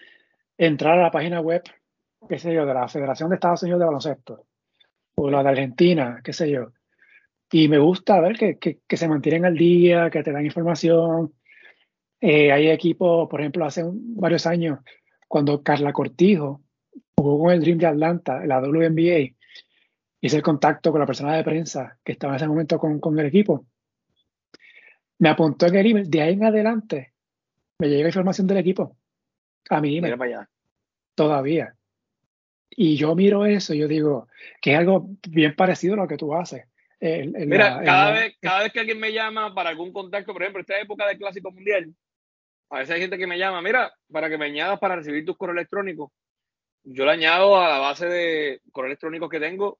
entrar 0.58 0.98
a 0.98 1.04
la 1.04 1.12
página 1.12 1.42
web, 1.42 1.64
qué 2.28 2.40
sé 2.40 2.54
yo, 2.54 2.66
de 2.66 2.74
la 2.74 2.88
Federación 2.88 3.30
de 3.30 3.36
Estados 3.36 3.64
Unidos 3.64 3.80
de 3.80 3.86
Baloncesto, 3.86 4.46
o 5.16 5.30
la 5.30 5.44
de 5.44 5.50
Argentina, 5.50 6.22
qué 6.24 6.34
sé 6.34 6.50
yo, 6.50 6.72
y 7.52 7.68
me 7.68 7.78
gusta 7.78 8.20
ver 8.20 8.38
que, 8.38 8.58
que, 8.58 8.98
se 8.98 9.08
mantienen 9.08 9.46
al 9.46 9.56
día, 9.56 10.10
que 10.10 10.24
te 10.24 10.32
dan 10.32 10.46
información. 10.46 11.34
Eh, 12.20 12.52
hay 12.52 12.70
equipos, 12.70 13.30
por 13.30 13.40
ejemplo, 13.40 13.66
hace 13.66 13.84
varios 13.86 14.46
años, 14.48 14.80
cuando 15.28 15.62
Carla 15.64 15.94
Cortijo 15.94 16.62
jugó 17.16 17.44
con 17.44 17.54
el 17.54 17.62
Dream 17.62 17.78
de 17.78 17.86
Atlanta, 17.88 18.46
la 18.46 18.60
WNBA, 18.60 19.36
hice 20.22 20.38
el 20.38 20.42
contacto 20.42 20.92
con 20.92 21.00
la 21.00 21.06
persona 21.06 21.36
de 21.36 21.44
prensa 21.44 21.98
que 22.04 22.14
estaba 22.14 22.34
en 22.34 22.38
ese 22.38 22.48
momento 22.48 22.80
con, 22.80 23.00
con 23.00 23.18
el 23.20 23.28
equipo. 23.28 23.66
Me 25.20 25.30
apuntó 25.30 25.68
en 25.68 25.76
el 25.76 26.10
de 26.10 26.22
ahí 26.22 26.34
en 26.34 26.44
adelante 26.44 27.14
me 27.80 27.90
llega 27.90 28.08
información 28.08 28.48
del 28.48 28.58
equipo 28.58 28.98
a 29.70 29.82
mi 29.82 29.98
email. 29.98 30.16
Todavía. 31.16 31.76
Y 32.70 32.98
yo 32.98 33.16
miro 33.16 33.46
eso 33.46 33.74
y 33.74 33.80
yo 33.80 33.88
digo 33.88 34.28
que 34.62 34.74
es 34.74 34.80
algo 34.80 35.08
bien 35.30 35.56
parecido 35.56 35.94
a 35.94 35.98
lo 35.98 36.08
que 36.08 36.18
tú 36.18 36.36
haces. 36.36 36.66
Mira, 37.00 37.82
cada, 37.84 38.12
vez, 38.12 38.36
cada 38.42 38.64
vez 38.64 38.74
que 38.74 38.80
alguien 38.80 39.00
me 39.00 39.14
llama 39.14 39.54
para 39.54 39.70
algún 39.70 39.94
contacto, 39.94 40.34
por 40.34 40.42
ejemplo, 40.42 40.62
esta 40.62 40.80
época 40.80 41.08
del 41.08 41.18
Clásico 41.18 41.52
Mundial, 41.52 41.94
a 42.70 42.80
veces 42.80 42.96
hay 42.96 43.02
gente 43.02 43.18
que 43.18 43.28
me 43.28 43.38
llama, 43.38 43.62
mira, 43.62 43.94
para 44.12 44.30
que 44.30 44.38
me 44.38 44.46
añadas 44.46 44.80
para 44.80 44.96
recibir 44.96 45.24
tus 45.26 45.38
correos 45.38 45.58
electrónicos. 45.58 46.12
Yo 46.84 47.06
le 47.06 47.12
añado 47.12 47.58
a 47.58 47.70
la 47.70 47.80
base 47.80 48.08
de 48.08 48.62
correos 48.72 48.92
electrónicos 48.92 49.30
que 49.30 49.40
tengo 49.40 49.80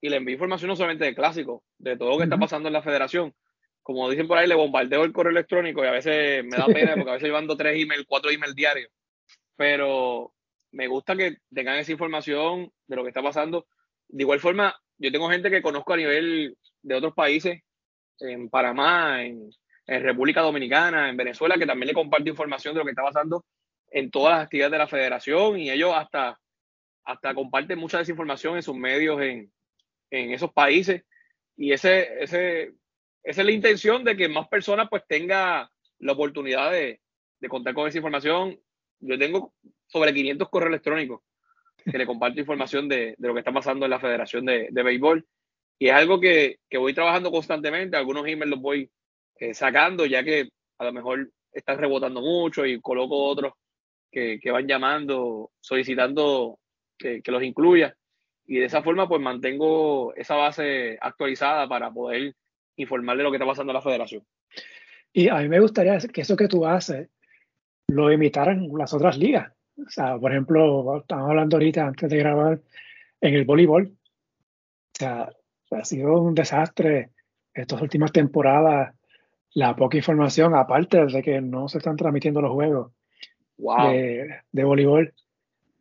y 0.00 0.08
le 0.08 0.16
envío 0.16 0.34
información 0.34 0.68
no 0.68 0.76
solamente 0.76 1.04
de 1.04 1.14
Clásico, 1.14 1.64
de 1.78 1.96
todo 1.96 2.10
lo 2.10 2.18
que 2.18 2.24
está 2.24 2.38
pasando 2.38 2.68
en 2.68 2.72
la 2.72 2.82
federación. 2.82 3.34
Como 3.82 4.08
dicen 4.08 4.26
por 4.26 4.38
ahí, 4.38 4.48
le 4.48 4.54
bombardeo 4.54 5.04
el 5.04 5.12
correo 5.12 5.30
electrónico 5.30 5.84
y 5.84 5.88
a 5.88 5.92
veces 5.92 6.44
me 6.44 6.56
da 6.56 6.66
pena 6.66 6.94
porque 6.94 7.10
a 7.10 7.14
veces 7.14 7.28
yo 7.28 7.34
mando 7.34 7.56
tres 7.56 7.80
emails, 7.80 8.06
cuatro 8.06 8.30
emails 8.30 8.54
diarios. 8.54 8.90
Pero 9.56 10.32
me 10.72 10.86
gusta 10.88 11.16
que 11.16 11.38
tengan 11.52 11.78
esa 11.78 11.92
información 11.92 12.72
de 12.86 12.96
lo 12.96 13.02
que 13.02 13.08
está 13.08 13.22
pasando. 13.22 13.66
De 14.08 14.22
igual 14.22 14.40
forma, 14.40 14.74
yo 14.98 15.10
tengo 15.12 15.30
gente 15.30 15.50
que 15.50 15.62
conozco 15.62 15.92
a 15.92 15.96
nivel 15.96 16.56
de 16.82 16.94
otros 16.94 17.14
países, 17.14 17.62
en 18.20 18.48
Panamá, 18.48 19.24
en, 19.24 19.50
República 19.86 20.40
Dominicana, 20.40 21.10
en 21.10 21.16
Venezuela, 21.16 21.56
que 21.58 21.66
también 21.66 21.88
le 21.88 21.94
comparto 21.94 22.30
información 22.30 22.72
de 22.72 22.78
lo 22.78 22.84
que 22.84 22.92
está 22.92 23.02
pasando 23.02 23.44
en 23.90 24.10
todas 24.10 24.32
las 24.32 24.44
actividades 24.44 24.72
de 24.72 24.78
la 24.78 24.86
federación 24.86 25.58
y 25.58 25.70
ellos 25.70 25.92
hasta, 25.94 26.40
hasta 27.04 27.34
comparten 27.34 27.78
mucha 27.78 27.98
desinformación 27.98 28.56
en 28.56 28.62
sus 28.62 28.74
medios 28.74 29.20
en, 29.20 29.52
en 30.10 30.30
esos 30.32 30.50
países. 30.52 31.04
Y 31.54 31.72
ese, 31.72 32.22
ese, 32.22 32.72
esa 33.22 33.40
es 33.42 33.44
la 33.44 33.52
intención 33.52 34.04
de 34.04 34.16
que 34.16 34.26
más 34.26 34.48
personas 34.48 34.88
pues 34.88 35.02
tenga 35.06 35.70
la 35.98 36.12
oportunidad 36.12 36.70
de, 36.70 37.02
de 37.40 37.48
contar 37.48 37.74
con 37.74 37.86
esa 37.86 37.98
información. 37.98 38.58
Yo 39.00 39.18
tengo 39.18 39.54
sobre 39.86 40.14
500 40.14 40.48
correos 40.48 40.70
electrónicos 40.70 41.20
que 41.84 41.98
le 41.98 42.06
comparto 42.06 42.40
información 42.40 42.88
de, 42.88 43.14
de, 43.18 43.28
lo 43.28 43.34
que 43.34 43.40
está 43.40 43.52
pasando 43.52 43.84
en 43.84 43.90
la 43.90 44.00
Federación 44.00 44.44
de, 44.46 44.68
de 44.70 44.82
Béisbol. 44.82 45.26
Y 45.78 45.88
es 45.88 45.92
algo 45.94 46.20
que, 46.20 46.58
que, 46.68 46.78
voy 46.78 46.94
trabajando 46.94 47.30
constantemente. 47.30 47.96
Algunos 47.96 48.26
emails 48.26 48.50
los 48.50 48.60
voy 48.60 48.90
eh, 49.38 49.54
sacando, 49.54 50.06
ya 50.06 50.22
que 50.24 50.48
a 50.78 50.84
lo 50.84 50.92
mejor 50.92 51.30
están 51.52 51.78
rebotando 51.78 52.20
mucho 52.20 52.64
y 52.64 52.80
coloco 52.80 53.24
otros 53.24 53.52
que, 54.10 54.38
que 54.40 54.50
van 54.50 54.66
llamando, 54.66 55.50
solicitando 55.60 56.58
que, 56.96 57.20
que, 57.22 57.32
los 57.32 57.42
incluya. 57.42 57.94
Y 58.46 58.58
de 58.58 58.66
esa 58.66 58.82
forma, 58.82 59.08
pues 59.08 59.20
mantengo 59.20 60.14
esa 60.14 60.36
base 60.36 60.96
actualizada 61.00 61.68
para 61.68 61.90
poder 61.90 62.34
informar 62.76 63.16
de 63.16 63.22
lo 63.22 63.30
que 63.30 63.36
está 63.36 63.46
pasando 63.46 63.72
en 63.72 63.74
la 63.74 63.82
federación. 63.82 64.24
Y 65.12 65.28
a 65.28 65.36
mí 65.36 65.48
me 65.48 65.60
gustaría 65.60 65.98
que 65.98 66.22
eso 66.22 66.36
que 66.36 66.48
tú 66.48 66.66
haces 66.66 67.08
lo 67.94 68.12
imitaran 68.12 68.68
las 68.76 68.92
otras 68.92 69.16
ligas. 69.16 69.52
O 69.78 69.88
sea, 69.88 70.18
por 70.18 70.32
ejemplo, 70.32 70.98
estamos 70.98 71.30
hablando 71.30 71.56
ahorita 71.56 71.86
antes 71.86 72.10
de 72.10 72.18
grabar 72.18 72.60
en 73.20 73.34
el 73.34 73.44
voleibol. 73.44 73.86
O 73.86 74.98
sea, 74.98 75.30
ha 75.70 75.84
sido 75.84 76.20
un 76.20 76.34
desastre 76.34 77.10
estas 77.52 77.80
últimas 77.80 78.12
temporadas, 78.12 78.94
la 79.54 79.76
poca 79.76 79.96
información, 79.96 80.54
aparte 80.54 81.06
de 81.06 81.22
que 81.22 81.40
no 81.40 81.68
se 81.68 81.78
están 81.78 81.96
transmitiendo 81.96 82.40
los 82.40 82.52
juegos 82.52 82.92
de, 83.56 84.36
de, 84.50 84.64
voleibol, 84.64 85.14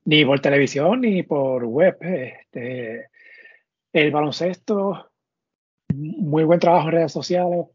ni 0.05 0.23
por 0.23 0.39
televisión 0.39 1.01
ni 1.01 1.23
por 1.23 1.65
web. 1.65 1.97
Este, 2.01 3.07
el 3.91 4.11
baloncesto, 4.11 5.09
muy 5.93 6.43
buen 6.43 6.59
trabajo 6.59 6.89
en 6.89 6.93
redes 6.93 7.11
sociales. 7.11 7.65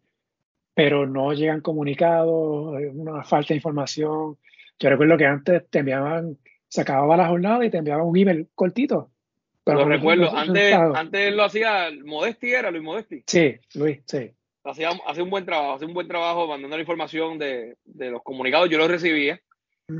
Pero 0.78 1.08
no 1.08 1.32
llegan 1.32 1.60
comunicados, 1.60 2.72
una 2.92 3.24
falta 3.24 3.48
de 3.48 3.56
información. 3.56 4.38
Yo 4.78 4.88
recuerdo 4.88 5.16
que 5.16 5.26
antes 5.26 5.68
te 5.68 5.80
enviaban, 5.80 6.38
se 6.68 6.82
acababa 6.82 7.16
la 7.16 7.26
jornada 7.26 7.64
y 7.64 7.70
te 7.70 7.78
enviaban 7.78 8.06
un 8.06 8.16
email 8.16 8.46
cortito. 8.54 9.10
Pero 9.64 9.80
lo 9.80 9.86
recuerdo, 9.86 10.30
antes, 10.36 10.72
antes 10.72 11.34
lo 11.34 11.42
hacía 11.42 11.88
Modesti, 12.04 12.52
¿era 12.52 12.70
Luis 12.70 12.84
Modesti? 12.84 13.24
Sí, 13.26 13.56
Luis, 13.74 14.02
sí. 14.06 14.30
Hacía, 14.62 14.90
hace 15.04 15.20
un 15.20 15.30
buen 15.30 15.44
trabajo, 15.44 15.72
hace 15.72 15.84
un 15.84 15.94
buen 15.94 16.06
trabajo 16.06 16.46
mandando 16.46 16.76
la 16.76 16.82
información 16.82 17.40
de, 17.40 17.76
de 17.84 18.10
los 18.12 18.22
comunicados, 18.22 18.70
yo 18.70 18.78
los 18.78 18.88
recibía. 18.88 19.40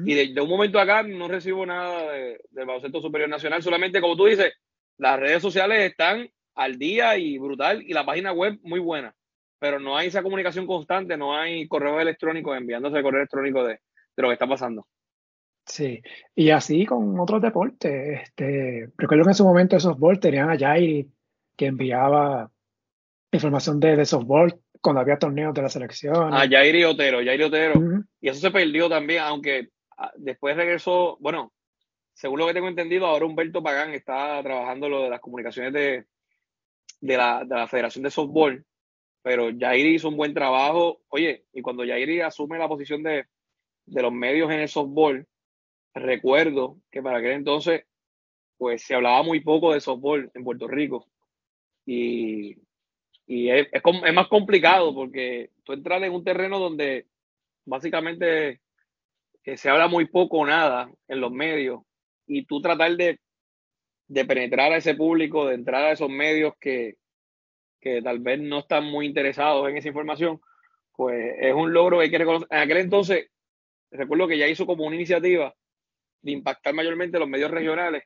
Y 0.05 0.33
de, 0.33 0.41
un 0.41 0.49
momento 0.49 0.79
acá 0.79 1.03
no 1.03 1.27
recibo 1.27 1.67
nada 1.67 2.13
del 2.13 2.67
baloncesto 2.67 3.01
superior 3.01 3.29
nacional, 3.29 3.65
solamente 3.65 4.01
como 4.01 4.17
tú 4.17 4.27
dices, 4.27 4.53
las 4.97 5.19
redes 5.19 5.43
sociales 5.43 5.91
están 5.91 6.31
al 6.55 6.79
día 6.79 7.19
y 7.19 7.37
brutal 7.37 7.83
y 7.83 7.93
la 7.95 8.07
página 8.07 8.31
web 8.31 8.61
muy 8.63 8.79
buena, 8.79 9.17
pero 9.59 9.80
no 9.80 9.97
hay 9.97 10.09
esa 10.09 10.22
comunicación 10.22 10.66
constante, 10.66 11.16
no 11.16 11.36
hay 11.36 11.66
correo 11.68 12.01
electrónico 12.01 12.55
enviándose 12.55 12.97
el 12.97 13.02
correo 13.02 13.20
electrónico 13.20 13.64
de, 13.64 13.74
de 13.74 14.22
lo 14.22 14.28
que 14.28 14.35
está 14.35 14.47
pasando. 14.47 14.86
Sí, 15.68 16.01
y 16.35 16.51
así 16.51 16.86
con 16.86 17.20
otros 17.20 17.43
deportes. 17.43 18.22
Este, 18.22 18.89
recuerdo 18.97 19.24
que 19.24 19.30
en 19.30 19.35
su 19.35 19.44
momento 19.44 19.76
de 19.76 19.80
softball 19.80 20.18
tenían 20.18 20.51
a 20.51 20.59
Jairi 20.59 21.06
que 21.56 21.66
enviaba 21.66 22.51
información 23.32 23.78
de, 23.78 23.97
de 23.97 24.06
softball 24.06 24.59
cuando 24.80 25.01
había 25.01 25.18
torneos 25.18 25.52
de 25.52 25.62
la 25.62 25.68
selección. 25.68 26.32
A 26.32 26.48
Jairi 26.48 26.85
Otero, 26.85 27.18
Jairi 27.18 27.43
Otero. 27.43 27.74
Y 28.20 28.28
eso 28.28 28.40
se 28.40 28.51
perdió 28.51 28.89
también, 28.89 29.22
aunque 29.22 29.68
ah, 29.98 30.12
después 30.16 30.56
regresó, 30.56 31.18
bueno, 31.20 31.52
según 32.14 32.39
lo 32.39 32.47
que 32.47 32.55
tengo 32.55 32.68
entendido, 32.68 33.06
ahora 33.06 33.26
Humberto 33.26 33.62
Pagán 33.62 33.93
está 33.93 34.43
trabajando 34.43 34.89
lo 34.89 35.02
de 35.02 35.10
las 35.10 35.20
comunicaciones 35.20 35.72
de, 35.72 36.06
de, 37.01 37.16
la, 37.16 37.44
de 37.44 37.55
la 37.55 37.68
Federación 37.68 38.05
de 38.05 38.10
Softball, 38.10 38.64
pero 39.29 39.51
Jairi 39.55 39.97
hizo 39.97 40.09
un 40.09 40.17
buen 40.17 40.33
trabajo. 40.33 41.03
Oye, 41.11 41.45
y 41.53 41.61
cuando 41.61 41.85
Jairi 41.85 42.23
asume 42.23 42.57
la 42.57 42.67
posición 42.67 43.03
de, 43.03 43.27
de 43.85 44.01
los 44.03 44.11
medios 44.11 44.51
en 44.51 44.61
el 44.61 44.71
softball, 44.71 45.27
recuerdo 45.93 46.79
que 46.91 47.03
para 47.03 47.19
aquel 47.19 47.33
entonces, 47.33 47.85
pues 48.57 48.81
se 48.85 48.95
hablaba 48.95 49.23
muy 49.23 49.41
poco 49.41 49.75
de 49.75 49.83
softball 49.83 50.31
en 50.33 50.45
Puerto 50.45 50.67
Rico. 50.67 51.07
Y, 51.85 52.57
y 53.27 53.51
es, 53.51 53.69
es, 53.71 54.15
más 54.15 54.29
complicado 54.29 54.95
porque 54.95 55.51
tú 55.63 55.75
entras 55.75 56.03
en 56.03 56.13
un 56.15 56.25
terreno 56.25 56.59
donde 56.59 57.07
básicamente 57.67 58.63
eh, 59.45 59.57
se 59.59 59.69
habla 59.69 59.89
muy 59.89 60.07
poco 60.07 60.39
o 60.39 60.47
nada 60.47 60.91
en 61.07 61.21
los 61.21 61.33
medios 61.33 61.83
y 62.27 62.47
tú 62.47 62.63
tratar 62.63 62.97
de, 62.97 63.21
de 64.07 64.25
penetrar 64.25 64.73
a 64.73 64.79
ese 64.79 64.95
público, 64.95 65.45
de 65.45 65.57
entrar 65.57 65.85
a 65.85 65.93
esos 65.93 66.09
medios 66.09 66.55
que, 66.59 66.97
que 67.81 68.03
tal 68.03 68.19
vez 68.19 68.41
no 68.41 68.61
están 68.61 68.85
muy 68.85 69.07
interesados 69.07 69.69
en 69.69 69.77
esa 69.77 69.89
información, 69.89 70.41
pues 70.97 71.37
es 71.41 71.55
un 71.55 71.73
logro 71.73 71.99
que 71.99 72.05
hay 72.05 72.11
que 72.11 72.19
reconocer. 72.19 72.49
En 72.51 72.59
aquel 72.59 72.79
entonces, 72.79 73.31
recuerdo 73.91 74.29
que 74.29 74.39
ya 74.39 74.49
hizo 74.49 74.67
como 74.67 74.85
una 74.85 74.97
iniciativa 74.97 75.55
de 76.23 76.33
impactar 76.33 76.75
mayormente 76.75 77.19
los 77.19 77.29
medios 77.29 77.51
regionales 77.51 78.03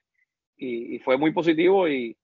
y, 0.56 0.98
fue 1.00 1.16
muy 1.16 1.32
positivo 1.32 1.88
y, 1.88 2.16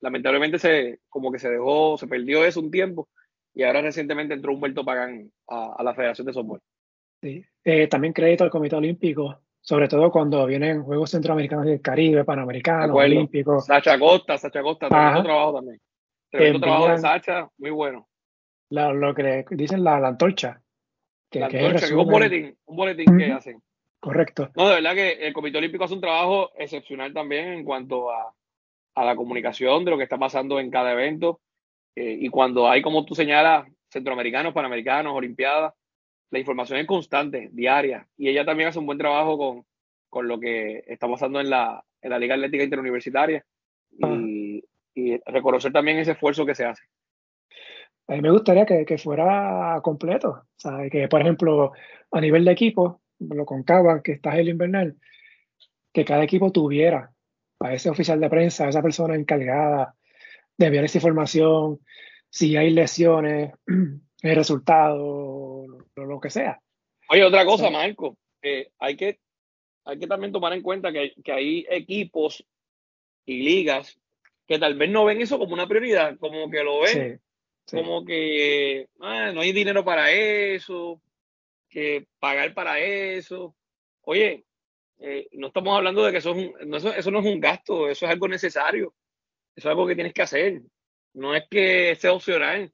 lamentablemente 0.00 0.58
se 0.58 1.00
como 1.08 1.32
que 1.32 1.38
se 1.38 1.50
dejó, 1.50 1.96
se 1.98 2.06
perdió 2.06 2.44
eso 2.44 2.60
un 2.60 2.70
tiempo 2.70 3.08
y 3.54 3.62
ahora 3.62 3.82
recientemente 3.82 4.34
entró 4.34 4.52
Humberto 4.52 4.84
Pagán 4.84 5.30
a, 5.48 5.82
la 5.82 5.94
Federación 5.94 6.26
de 6.26 6.32
Softball. 6.32 6.60
Sí. 7.20 7.44
Eh, 7.64 7.86
también 7.88 8.12
crédito 8.12 8.44
al 8.44 8.50
Comité 8.50 8.76
Olímpico, 8.76 9.40
sobre 9.60 9.88
todo 9.88 10.10
cuando 10.10 10.44
vienen 10.46 10.82
Juegos 10.82 11.10
Centroamericanos 11.10 11.64
del 11.64 11.80
Caribe, 11.80 12.24
Panamericanos, 12.24 12.96
Olímpicos. 12.96 13.66
Sacha 13.66 13.98
Costa, 13.98 14.36
Sacha 14.36 14.62
Costa, 14.62 14.88
trabajo 14.88 15.54
también. 15.54 15.80
Tremendo 16.34 16.60
trabajo 16.60 16.88
de 16.88 16.98
Sacha, 16.98 17.48
muy 17.58 17.70
bueno. 17.70 18.08
lo 18.70 19.14
que 19.14 19.44
dicen 19.50 19.84
la, 19.84 19.96
antorcha. 19.96 20.60
Que, 21.30 21.38
la 21.38 21.46
antorcha, 21.46 21.86
que 21.86 21.94
un 21.94 22.08
boletín, 22.08 22.58
un 22.64 22.76
boletín 22.76 23.16
que 23.16 23.32
hacen. 23.32 23.62
Correcto. 24.00 24.50
No, 24.56 24.68
de 24.68 24.74
verdad 24.74 24.94
que 24.94 25.12
el 25.12 25.32
Comité 25.32 25.58
Olímpico 25.58 25.84
hace 25.84 25.94
un 25.94 26.00
trabajo 26.00 26.50
excepcional 26.56 27.14
también 27.14 27.52
en 27.52 27.64
cuanto 27.64 28.10
a, 28.10 28.34
la 28.96 29.14
comunicación 29.14 29.84
de 29.84 29.92
lo 29.92 29.96
que 29.96 30.02
está 30.02 30.18
pasando 30.18 30.58
en 30.58 30.70
cada 30.70 30.92
evento. 30.92 31.40
Eh, 31.94 32.18
y 32.20 32.28
cuando 32.30 32.68
hay, 32.68 32.82
como 32.82 33.04
tú 33.04 33.14
señalas, 33.14 33.68
centroamericanos, 33.88 34.52
panamericanos, 34.52 35.14
olimpiadas, 35.14 35.72
la 36.30 36.38
información 36.40 36.80
es 36.80 36.86
constante, 36.86 37.48
diaria. 37.52 38.08
Y 38.16 38.28
ella 38.28 38.44
también 38.44 38.68
hace 38.68 38.80
un 38.80 38.86
buen 38.86 38.98
trabajo 38.98 39.38
con, 39.38 39.64
con 40.10 40.26
lo 40.26 40.40
que 40.40 40.82
está 40.88 41.06
pasando 41.06 41.40
en 41.40 41.48
la, 41.48 41.84
en 42.02 42.10
la 42.10 42.18
Liga 42.18 42.34
Atlética 42.34 42.64
Interuniversitaria. 42.64 43.44
Y, 43.92 44.43
y, 44.94 45.18
reconocer 45.26 45.72
también 45.72 45.98
ese 45.98 46.12
esfuerzo 46.12 46.46
que 46.46 46.54
se 46.54 46.64
hace. 46.64 46.82
A 48.06 48.14
mí 48.14 48.20
me 48.20 48.30
gustaría 48.30 48.66
que, 48.66 48.84
que 48.84 48.98
fuera 48.98 49.80
completo. 49.82 50.28
O 50.30 50.46
sea, 50.56 50.88
que, 50.90 51.08
por 51.08 51.20
ejemplo, 51.20 51.72
a 52.10 52.20
nivel 52.20 52.44
de 52.44 52.52
equipo, 52.52 53.00
lo 53.18 53.46
contaba 53.46 54.02
que 54.02 54.12
está 54.12 54.38
el 54.38 54.48
invernal, 54.48 54.96
que 55.92 56.04
cada 56.04 56.24
equipo 56.24 56.52
tuviera 56.52 57.12
a 57.60 57.72
ese 57.72 57.88
oficial 57.88 58.20
de 58.20 58.28
prensa, 58.28 58.66
a 58.66 58.68
esa 58.68 58.82
persona 58.82 59.14
encargada 59.14 59.94
de 60.56 60.66
enviar 60.66 60.84
esa 60.84 60.98
información, 60.98 61.80
si 62.30 62.56
hay 62.56 62.70
lesiones, 62.70 63.52
el 64.22 64.36
resultado, 64.36 65.66
lo, 65.96 66.04
lo 66.04 66.20
que 66.20 66.30
sea. 66.30 66.60
Oye, 67.08 67.24
otra 67.24 67.44
cosa, 67.44 67.70
Marco, 67.70 68.16
hay, 68.78 68.96
que, 68.96 69.18
hay 69.84 69.98
que 69.98 70.06
también 70.06 70.32
tomar 70.32 70.52
en 70.52 70.62
cuenta 70.62 70.92
que, 70.92 71.14
que 71.22 71.32
hay 71.32 71.66
equipos 71.70 72.44
y 73.26 73.42
ligas 73.42 73.98
que 74.46 74.58
tal 74.58 74.74
vez 74.74 74.90
no 74.90 75.04
ven 75.04 75.20
eso 75.20 75.38
como 75.38 75.54
una 75.54 75.66
prioridad, 75.66 76.16
como 76.18 76.50
que 76.50 76.62
lo 76.62 76.80
ven 76.80 77.20
como 77.70 78.04
que 78.04 78.88
ah, 79.00 79.32
no 79.32 79.40
hay 79.40 79.52
dinero 79.52 79.84
para 79.84 80.10
eso, 80.10 81.00
que 81.68 82.06
pagar 82.18 82.54
para 82.54 82.78
eso. 82.78 83.54
Oye, 84.02 84.44
eh, 84.98 85.28
no 85.32 85.48
estamos 85.48 85.76
hablando 85.76 86.04
de 86.04 86.12
que 86.12 86.18
eso, 86.18 86.32
es 86.32 86.36
un, 86.36 86.68
no, 86.68 86.76
eso, 86.76 87.10
no 87.10 87.20
es 87.20 87.26
un 87.26 87.40
gasto, 87.40 87.88
eso 87.88 88.06
es 88.06 88.12
algo 88.12 88.28
necesario, 88.28 88.94
eso 89.56 89.68
es 89.68 89.70
algo 89.70 89.86
que 89.86 89.94
tienes 89.94 90.12
que 90.12 90.22
hacer. 90.22 90.62
No 91.14 91.34
es 91.34 91.44
que 91.50 91.94
sea 91.96 92.12
opcional, 92.12 92.72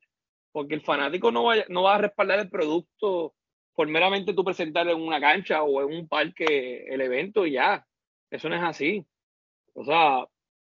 porque 0.53 0.75
el 0.75 0.81
fanático 0.83 1.31
no 1.31 1.45
va, 1.45 1.57
no 1.69 1.83
va 1.85 1.97
a 1.97 1.99
respaldar 1.99 2.41
el 2.41 2.51
producto 2.51 3.35
por 3.75 3.89
meramente 3.89 4.35
tú 4.35 4.45
presentar 4.45 4.89
en 4.89 5.01
una 5.01 5.21
cancha 5.21 5.63
o 5.63 5.81
en 5.83 5.97
un 5.97 6.09
parque 6.09 6.85
el 6.89 7.01
evento 7.01 7.47
y 7.47 7.53
ya. 7.53 7.87
Eso 8.31 8.49
no 8.49 8.57
es 8.57 8.63
así. 8.63 9.07
O 9.75 9.85
sea, 9.85 10.27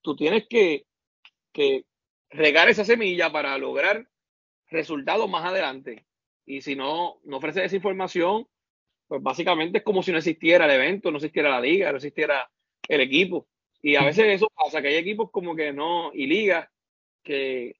tú 0.04 0.14
tienes 0.14 0.46
que, 0.48 0.84
que 1.52 1.84
regar 2.30 2.68
esa 2.68 2.84
semilla 2.84 3.32
para 3.32 3.56
lograr 3.58 4.06
resultados 4.68 5.28
más 5.28 5.44
adelante. 5.44 6.06
Y 6.46 6.60
si 6.60 6.76
no, 6.76 7.20
no 7.24 7.38
ofrece 7.38 7.64
esa 7.64 7.74
información, 7.74 8.46
pues 9.08 9.22
básicamente 9.22 9.78
es 9.78 9.84
como 9.84 10.02
si 10.02 10.12
no 10.12 10.18
existiera 10.18 10.66
el 10.66 10.72
evento, 10.72 11.10
no 11.10 11.16
existiera 11.16 11.48
la 11.48 11.60
liga, 11.60 11.90
no 11.90 11.96
existiera 11.96 12.48
el 12.86 13.00
equipo. 13.00 13.48
Y 13.80 13.96
a 13.96 14.04
veces 14.04 14.26
eso 14.26 14.52
pasa, 14.54 14.82
que 14.82 14.88
hay 14.88 14.96
equipos 14.96 15.30
como 15.30 15.56
que 15.56 15.72
no, 15.72 16.12
y 16.12 16.26
ligas 16.26 16.68
que, 17.22 17.76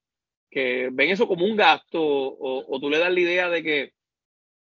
que 0.51 0.89
ven 0.91 1.11
eso 1.11 1.29
como 1.29 1.45
un 1.45 1.57
gasto, 1.57 2.01
o, 2.03 2.81
tú 2.81 2.89
le 2.89 2.99
das 2.99 3.13
la 3.13 3.21
idea 3.21 3.51
de 3.51 3.63
que, 3.63 3.93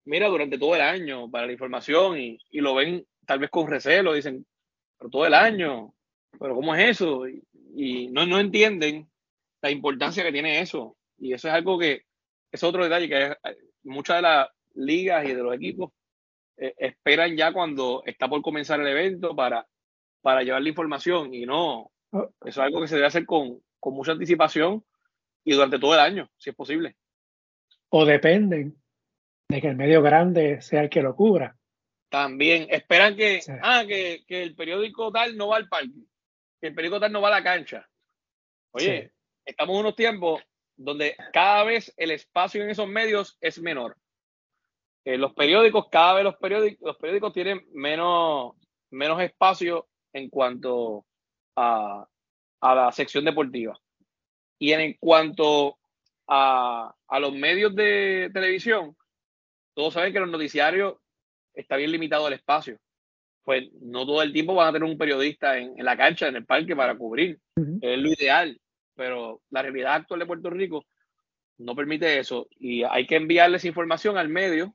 mira, 0.05 0.27
durante 0.27 0.57
todo 0.57 0.75
el 0.75 0.81
año 0.81 1.29
para 1.29 1.45
la 1.45 1.53
información, 1.53 2.19
y, 2.19 2.39
y 2.49 2.61
lo 2.61 2.73
ven 2.73 3.05
tal 3.27 3.39
vez 3.39 3.51
con 3.51 3.67
recelo, 3.67 4.13
dicen, 4.13 4.45
pero 4.97 5.09
todo 5.09 5.25
el 5.27 5.33
año, 5.35 5.93
pero 6.39 6.55
¿cómo 6.55 6.75
es 6.75 6.89
eso? 6.89 7.27
Y, 7.27 7.43
y 7.75 8.07
no, 8.09 8.25
no 8.25 8.39
entienden 8.39 9.09
la 9.61 9.71
importancia 9.71 10.23
que 10.23 10.31
tiene 10.31 10.61
eso. 10.61 10.97
Y 11.17 11.33
eso 11.33 11.47
es 11.47 11.53
algo 11.53 11.79
que, 11.79 12.03
es 12.51 12.63
otro 12.63 12.83
detalle 12.83 13.09
que 13.09 13.35
muchas 13.83 14.17
de 14.17 14.21
las 14.21 14.47
ligas 14.75 15.25
y 15.25 15.33
de 15.33 15.43
los 15.43 15.55
equipos 15.55 15.91
eh, 16.57 16.73
esperan 16.77 17.35
ya 17.35 17.51
cuando 17.51 18.03
está 18.05 18.27
por 18.27 18.41
comenzar 18.41 18.79
el 18.79 18.87
evento 18.87 19.35
para, 19.35 19.65
para 20.21 20.43
llevar 20.43 20.61
la 20.61 20.69
información 20.69 21.33
y 21.33 21.45
no, 21.45 21.91
oh. 22.11 22.29
eso 22.41 22.49
es 22.49 22.57
algo 22.57 22.81
que 22.81 22.87
se 22.87 22.95
debe 22.95 23.07
hacer 23.07 23.25
con, 23.25 23.61
con 23.79 23.93
mucha 23.95 24.11
anticipación 24.11 24.83
y 25.43 25.53
durante 25.53 25.79
todo 25.79 25.93
el 25.95 25.99
año, 25.99 26.29
si 26.37 26.49
es 26.49 26.55
posible. 26.55 26.95
O 27.89 28.05
dependen 28.05 28.75
de 29.49 29.61
que 29.61 29.67
el 29.67 29.75
medio 29.75 30.01
grande 30.01 30.61
sea 30.61 30.83
el 30.83 30.89
que 30.89 31.01
lo 31.01 31.15
cubra. 31.15 31.57
También 32.09 32.67
esperan 32.69 33.15
que, 33.15 33.41
ah, 33.61 33.83
que, 33.87 34.23
que, 34.27 34.43
el 34.43 34.55
periódico 34.55 35.11
tal 35.11 35.35
no 35.35 35.49
va 35.49 35.57
al 35.57 35.67
parque, 35.67 35.89
que 36.63 36.67
el 36.67 36.75
periódico 36.75 37.01
tal 37.01 37.11
no 37.11 37.19
va 37.19 37.27
a 37.27 37.31
la 37.31 37.43
cancha. 37.43 37.85
Oye, 38.71 39.11
estamos 39.43 39.73
en 39.73 39.79
unos 39.81 39.97
tiempos 39.97 40.41
donde 40.77 41.13
cada 41.33 41.65
vez 41.65 41.93
el 41.97 42.09
espacio 42.11 42.63
en 42.63 42.69
esos 42.69 42.87
medios 42.87 43.37
es 43.41 43.59
menor. 43.59 43.97
Eh, 45.03 45.17
los 45.17 45.33
periódicos, 45.33 45.89
cada 45.91 46.13
vez 46.13 46.23
los 46.23 46.37
periódicos, 46.37 46.79
los 46.87 46.95
periódicos 46.95 47.33
tienen 47.33 47.67
menos, 47.73 48.53
menos 48.91 49.21
espacio 49.21 49.89
en 50.13 50.29
cuanto 50.29 51.05
a, 51.57 52.07
a 52.61 52.75
la 52.75 52.93
sección 52.93 53.25
deportiva. 53.25 53.77
Y 54.57 54.71
en 54.71 54.93
cuanto 55.01 55.77
a, 56.29 56.95
a, 57.09 57.19
los 57.19 57.33
medios 57.33 57.75
de 57.75 58.31
televisión, 58.33 58.95
todos 59.73 59.95
saben 59.95 60.13
que 60.13 60.21
los 60.21 60.29
noticiarios 60.29 60.95
está 61.53 61.75
bien 61.75 61.91
limitado 61.91 62.25
el 62.29 62.35
espacio. 62.35 62.79
Pues 63.43 63.69
no 63.81 64.05
todo 64.05 64.21
el 64.21 64.31
tiempo 64.31 64.55
van 64.55 64.69
a 64.69 64.73
tener 64.73 64.89
un 64.89 64.97
periodista 64.97 65.57
en, 65.57 65.73
en 65.77 65.85
la 65.85 65.97
cancha, 65.97 66.27
en 66.27 66.37
el 66.37 66.45
parque 66.45 66.75
para 66.75 66.95
cubrir. 66.95 67.39
Es 67.81 67.99
lo 67.99 68.09
ideal 68.09 68.57
pero 68.95 69.41
la 69.49 69.61
realidad 69.61 69.95
actual 69.95 70.19
de 70.19 70.25
Puerto 70.25 70.49
Rico, 70.49 70.85
no 71.59 71.75
permite 71.75 72.19
eso 72.19 72.47
y 72.59 72.83
hay 72.83 73.05
que 73.05 73.15
enviarles 73.15 73.65
información 73.65 74.17
al 74.17 74.29
medio. 74.29 74.73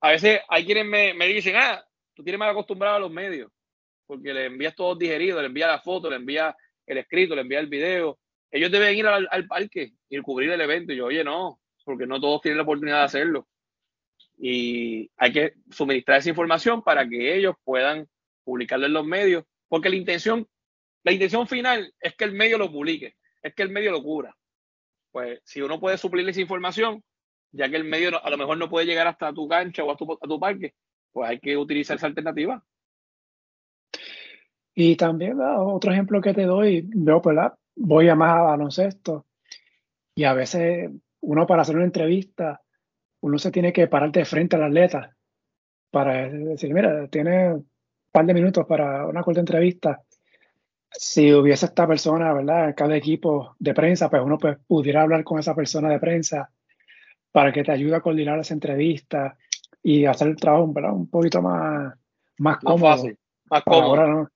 A 0.00 0.10
veces 0.10 0.40
hay 0.48 0.64
quienes 0.64 0.86
me, 0.86 1.14
me 1.14 1.26
dicen, 1.26 1.56
ah, 1.56 1.84
tú 2.14 2.22
tienes 2.22 2.38
mal 2.38 2.50
acostumbrado 2.50 2.96
a 2.96 3.00
los 3.00 3.10
medios, 3.10 3.50
porque 4.06 4.32
le 4.32 4.46
envías 4.46 4.74
todo 4.74 4.96
digerido, 4.96 5.40
le 5.40 5.46
envías 5.46 5.68
la 5.68 5.80
foto, 5.80 6.10
le 6.10 6.16
envías 6.16 6.54
el 6.86 6.98
escrito, 6.98 7.34
le 7.34 7.42
envías 7.42 7.62
el 7.62 7.68
video. 7.68 8.18
Ellos 8.50 8.70
deben 8.70 8.96
ir 8.96 9.06
al, 9.06 9.28
al 9.30 9.46
parque 9.46 9.92
y 10.08 10.18
cubrir 10.20 10.50
el 10.50 10.60
evento. 10.60 10.92
Y 10.92 10.96
yo, 10.96 11.06
oye, 11.06 11.22
no, 11.22 11.60
porque 11.84 12.06
no 12.06 12.20
todos 12.20 12.40
tienen 12.40 12.56
la 12.56 12.64
oportunidad 12.64 12.98
de 12.98 13.04
hacerlo. 13.04 13.46
Y 14.42 15.10
hay 15.18 15.32
que 15.32 15.52
suministrar 15.70 16.18
esa 16.18 16.30
información 16.30 16.82
para 16.82 17.06
que 17.06 17.36
ellos 17.36 17.54
puedan 17.62 18.08
publicarlo 18.42 18.86
en 18.86 18.94
los 18.94 19.04
medios, 19.04 19.44
porque 19.68 19.90
la 19.90 19.96
intención, 19.96 20.48
la 21.04 21.12
intención 21.12 21.46
final 21.46 21.92
es 22.00 22.14
que 22.16 22.24
el 22.24 22.32
medio 22.32 22.56
lo 22.56 22.72
publique, 22.72 23.16
es 23.42 23.54
que 23.54 23.62
el 23.62 23.68
medio 23.68 23.92
lo 23.92 24.02
cubra. 24.02 24.34
Pues 25.12 25.40
si 25.44 25.60
uno 25.60 25.78
puede 25.78 25.98
suplir 25.98 26.26
esa 26.26 26.40
información, 26.40 27.04
ya 27.52 27.68
que 27.68 27.76
el 27.76 27.84
medio 27.84 28.24
a 28.24 28.30
lo 28.30 28.38
mejor 28.38 28.56
no 28.56 28.70
puede 28.70 28.86
llegar 28.86 29.06
hasta 29.06 29.32
tu 29.32 29.46
cancha 29.46 29.84
o 29.84 29.90
a 29.90 29.96
tu, 29.96 30.10
a 30.12 30.26
tu 30.26 30.40
parque, 30.40 30.74
pues 31.12 31.28
hay 31.28 31.38
que 31.38 31.56
utilizar 31.56 31.96
esa 31.96 32.06
alternativa. 32.06 32.64
Y 34.74 34.96
también 34.96 35.38
otro 35.40 35.92
ejemplo 35.92 36.22
que 36.22 36.32
te 36.32 36.44
doy, 36.44 36.82
veo, 36.86 37.20
pues, 37.20 37.36
voy 37.76 38.08
a 38.08 38.14
más 38.14 38.38
a 38.38 38.42
baloncesto 38.42 39.26
y 40.14 40.24
a 40.24 40.32
veces 40.32 40.90
uno 41.20 41.46
para 41.46 41.62
hacer 41.62 41.76
una 41.76 41.84
entrevista, 41.84 42.62
uno 43.20 43.38
se 43.38 43.50
tiene 43.50 43.72
que 43.72 43.86
parar 43.86 44.10
de 44.12 44.24
frente 44.24 44.56
al 44.56 44.64
atleta 44.64 45.16
para 45.90 46.28
decir, 46.28 46.72
mira, 46.72 47.08
tiene 47.08 47.54
un 47.54 47.68
par 48.10 48.26
de 48.26 48.34
minutos 48.34 48.66
para 48.66 49.06
una 49.06 49.22
corta 49.22 49.40
entrevista. 49.40 50.02
Si 50.92 51.32
hubiese 51.32 51.66
esta 51.66 51.86
persona, 51.86 52.32
¿verdad? 52.32 52.74
Cada 52.76 52.96
equipo 52.96 53.54
de 53.58 53.74
prensa, 53.74 54.08
pues 54.08 54.22
uno 54.22 54.38
pues, 54.38 54.58
pudiera 54.66 55.02
hablar 55.02 55.24
con 55.24 55.38
esa 55.38 55.54
persona 55.54 55.88
de 55.88 55.98
prensa 55.98 56.50
para 57.32 57.52
que 57.52 57.62
te 57.62 57.72
ayude 57.72 57.96
a 57.96 58.00
coordinar 58.00 58.38
esa 58.38 58.54
entrevista 58.54 59.36
y 59.82 60.04
hacer 60.04 60.28
el 60.28 60.36
trabajo 60.36 60.72
¿verdad? 60.72 60.92
un 60.92 61.08
poquito 61.08 61.40
más, 61.42 61.94
más 62.38 62.58
cómodo. 62.58 62.96
Fácil, 62.96 63.18
más 63.50 63.62
cómodo. 63.62 63.84
Ahora, 63.84 64.06
¿no? 64.08 64.28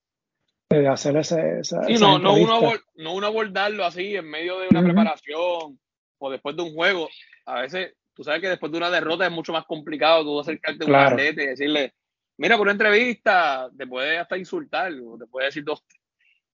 De 0.71 0.89
hacer 0.89 1.17
ese, 1.17 1.61
esa, 1.61 1.85
sí, 1.85 1.95
no, 2.01 2.19
no, 2.19 2.35
uno, 2.35 2.73
no 2.97 3.15
uno 3.15 3.27
abordarlo 3.27 3.85
así 3.85 4.17
en 4.17 4.29
medio 4.29 4.59
de 4.59 4.69
una 4.71 4.83
preparación 4.83 5.79
o 6.19 6.31
después 6.31 6.57
de 6.57 6.63
un 6.63 6.75
juego. 6.75 7.09
A 7.47 7.61
veces, 7.61 7.95
tú 8.15 8.25
sabes 8.25 8.41
que 8.41 8.49
después 8.49 8.71
de 8.73 8.79
una 8.79 8.91
derrota 8.91 9.27
es 9.27 9.33
mucho 9.33 9.53
más 9.53 9.65
complicado 9.65 10.25
tú 10.25 10.41
acercarte 10.41 10.85
a 10.85 10.89
un 10.89 10.95
atleta 10.95 11.43
y 11.43 11.47
decirle, 11.47 11.95
mira, 12.39 12.57
por 12.57 12.65
una 12.65 12.73
entrevista 12.73 13.71
te 13.77 13.87
puede 13.87 14.19
hasta 14.19 14.39
insultar, 14.39 14.93
o 15.05 15.19
te 15.19 15.27
puede 15.27 15.47
decir 15.47 15.65
dos, 15.65 15.85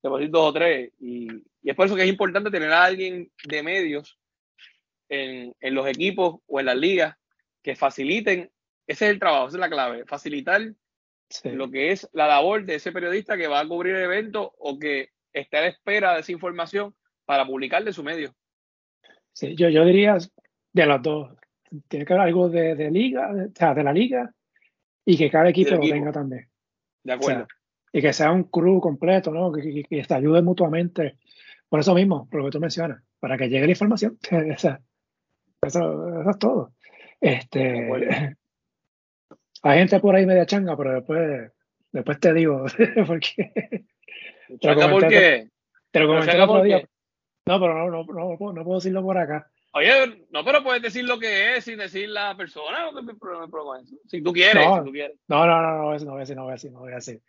te 0.01 0.09
puede 0.09 0.23
decir 0.23 0.33
dos 0.33 0.49
o 0.49 0.53
tres. 0.53 0.93
Y, 0.99 1.29
y 1.63 1.71
es 1.71 1.77
por 1.77 1.87
eso 1.87 1.97
que 1.97 2.03
es 2.03 2.09
importante 2.09 2.51
tener 2.51 2.73
a 2.73 2.85
alguien 2.85 3.31
de 3.45 3.63
medios 3.63 4.19
en, 5.09 5.55
en 5.61 5.75
los 5.75 5.87
equipos 5.87 6.41
o 6.47 6.61
en 6.61 6.67
las 6.67 6.77
ligas 6.77 7.17
que 7.63 7.77
faciliten 7.77 8.51
ese 8.91 9.05
es 9.05 9.13
el 9.13 9.21
trabajo, 9.21 9.47
esa 9.47 9.57
es 9.57 9.61
la 9.61 9.69
clave, 9.69 10.05
facilitar 10.05 10.63
lo 11.45 11.71
que 11.71 11.93
es 11.93 12.09
la 12.13 12.27
labor 12.27 12.65
de 12.65 12.75
ese 12.75 12.91
periodista 12.91 13.37
que 13.37 13.47
va 13.47 13.61
a 13.61 13.69
cubrir 13.69 13.95
el 13.95 14.03
evento 14.03 14.53
o 14.59 14.81
que 14.81 15.11
esté 15.33 15.59
a 15.59 15.61
la 15.61 15.67
espera 15.69 16.15
de 16.15 16.21
esa 16.23 16.33
información 16.33 16.93
para 17.25 17.47
publicar 17.47 17.85
de 17.85 17.93
su 17.93 18.03
medio. 18.03 18.35
Sí, 19.33 19.55
yo, 19.55 19.69
yo 19.69 19.85
diría 19.85 20.19
de 20.73 20.87
los 20.87 21.03
dos. 21.03 21.31
Tiene 21.89 22.05
que 22.05 22.13
haber 22.13 22.27
algo 22.27 22.49
de, 22.49 22.75
de 22.75 22.91
liga, 22.91 23.33
de, 23.33 23.47
o 23.47 23.51
sea, 23.55 23.75
de 23.75 23.85
la 23.85 23.93
liga, 23.93 24.33
y 25.05 25.17
que 25.17 25.31
cada 25.31 25.49
equipo, 25.49 25.75
lo 25.75 25.81
tenga 25.81 26.13
también. 26.13 26.49
De 27.03 27.13
acuerdo. 27.13 27.47
y 27.93 28.03
que 28.03 28.13
sea 28.13 28.31
un 28.31 28.45
crew 28.45 28.81
completo, 28.81 29.31
¿no? 29.31 29.51
Que, 29.53 29.63
que, 29.63 29.85
que, 29.85 30.15
ayude 30.15 30.43
mutuamente. 30.43 31.17
Por 31.69 31.81
eso 31.81 31.95
mismo, 31.95 32.29
por 32.29 32.41
lo 32.41 32.47
que 32.47 32.53
tú 32.53 32.61
mencionas, 32.61 33.03
para 33.19 33.39
que 33.39 33.49
llegue 33.49 33.67
la 33.67 33.73
información. 33.73 34.19
eso, 34.31 34.79
eso, 35.63 36.31
es 36.31 36.39
todo. 36.39 36.73
Este, 37.21 37.91
hay 39.63 39.79
gente 39.79 40.01
por 40.01 40.15
ahí 40.15 40.27
media 40.27 40.47
changa, 40.47 40.77
pero 40.77 40.95
después, 40.95 41.53
después 41.93 42.21
te 42.21 42.35
digo, 42.35 42.65
porque... 43.07 43.85
¿Changa 44.59 44.91
por 44.91 45.07
qué? 45.09 45.49
Te 45.91 46.01
lo 46.01 46.09
comenté 46.09 46.33
el 46.33 46.41
otro 46.41 46.63
día. 46.63 46.89
No, 47.47 47.61
pero 47.61 47.75
no, 47.75 47.91
no, 47.91 48.05
no, 48.05 48.53
no, 48.53 48.65
puedo 48.65 48.79
decirlo 48.79 49.03
por 49.03 49.19
acá. 49.19 49.51
Oye, 49.73 50.27
no, 50.31 50.45
pero 50.45 50.65
puedes 50.65 50.83
decir 50.83 51.05
lo 51.05 51.19
que 51.19 51.57
es 51.57 51.65
sin 51.65 51.79
decir 51.79 52.09
la 52.09 52.37
persona. 52.37 52.91
No 52.91 53.77
eso. 53.77 53.97
Si 54.09 54.23
tú 54.23 54.33
quieres, 54.33 54.67
no, 54.67 54.79
si 54.79 54.85
tú 54.85 54.93
quieres. 54.93 55.17
No, 55.29 55.47
no, 55.47 55.63
no, 55.63 55.79
no, 55.79 55.95
eso 55.95 56.05
no 56.07 56.13
voy 56.13 56.19
a 56.19 56.23
decir, 56.23 56.37
no 56.37 56.43
voy 56.43 56.51
a 56.51 56.55
decir, 56.55 56.73
no 56.73 56.81
voy 56.81 56.93
a 56.93 56.97
decir. 56.97 57.23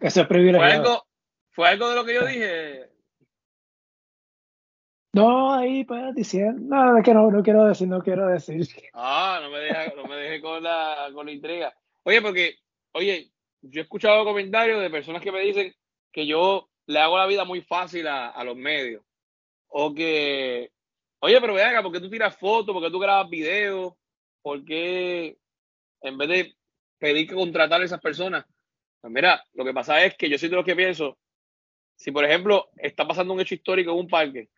Eso 0.00 0.20
es 0.22 0.26
privilegio. 0.26 0.66
¿Fue 0.66 0.72
algo, 0.72 1.06
¿Fue 1.50 1.68
algo 1.68 1.88
de 1.90 1.94
lo 1.94 2.04
que 2.04 2.14
yo 2.14 2.26
dije? 2.26 2.90
No, 5.12 5.54
ahí 5.54 5.84
pues 5.84 6.14
diciendo, 6.14 6.76
no, 6.76 6.98
es 6.98 7.04
que 7.04 7.14
no, 7.14 7.30
no 7.30 7.42
quiero 7.42 7.64
decir, 7.64 7.88
no 7.88 8.02
quiero 8.02 8.26
decir. 8.28 8.66
Ah, 8.94 9.40
no 9.42 9.50
me 9.50 9.58
deje, 9.58 9.94
no 9.96 10.04
me 10.04 10.16
deje 10.16 10.40
con 10.40 10.62
la, 10.62 11.08
con 11.12 11.26
la 11.26 11.32
intriga. 11.32 11.74
Oye, 12.02 12.22
porque, 12.22 12.56
oye, 12.92 13.30
yo 13.62 13.80
he 13.80 13.84
escuchado 13.84 14.24
comentarios 14.24 14.80
de 14.80 14.90
personas 14.90 15.22
que 15.22 15.32
me 15.32 15.40
dicen 15.40 15.74
que 16.12 16.26
yo 16.26 16.68
le 16.86 16.98
hago 16.98 17.18
la 17.18 17.26
vida 17.26 17.44
muy 17.44 17.62
fácil 17.62 18.06
a, 18.06 18.28
a 18.28 18.44
los 18.44 18.56
medios. 18.56 19.02
O 19.68 19.94
que, 19.94 20.70
oye, 21.26 21.40
pero 21.40 21.54
venga, 21.54 21.82
porque 21.82 22.00
tú 22.00 22.08
tiras 22.08 22.36
fotos, 22.36 22.72
porque 22.72 22.90
tú 22.90 23.00
grabas 23.00 23.28
videos, 23.28 23.94
porque 24.42 25.36
en 26.02 26.18
vez 26.18 26.28
de 26.28 26.56
pedir 26.98 27.28
que 27.28 27.34
contratar 27.34 27.80
a 27.80 27.84
esas 27.84 28.00
personas, 28.00 28.44
pues 29.00 29.12
mira, 29.12 29.44
lo 29.54 29.64
que 29.64 29.74
pasa 29.74 30.04
es 30.04 30.16
que 30.16 30.30
yo 30.30 30.38
soy 30.38 30.48
de 30.48 30.56
lo 30.56 30.64
que 30.64 30.76
pienso, 30.76 31.18
si 31.96 32.12
por 32.12 32.24
ejemplo 32.24 32.70
está 32.76 33.06
pasando 33.08 33.34
un 33.34 33.40
hecho 33.40 33.56
histórico 33.56 33.90
en 33.90 33.98
un 33.98 34.08
parque 34.08 34.48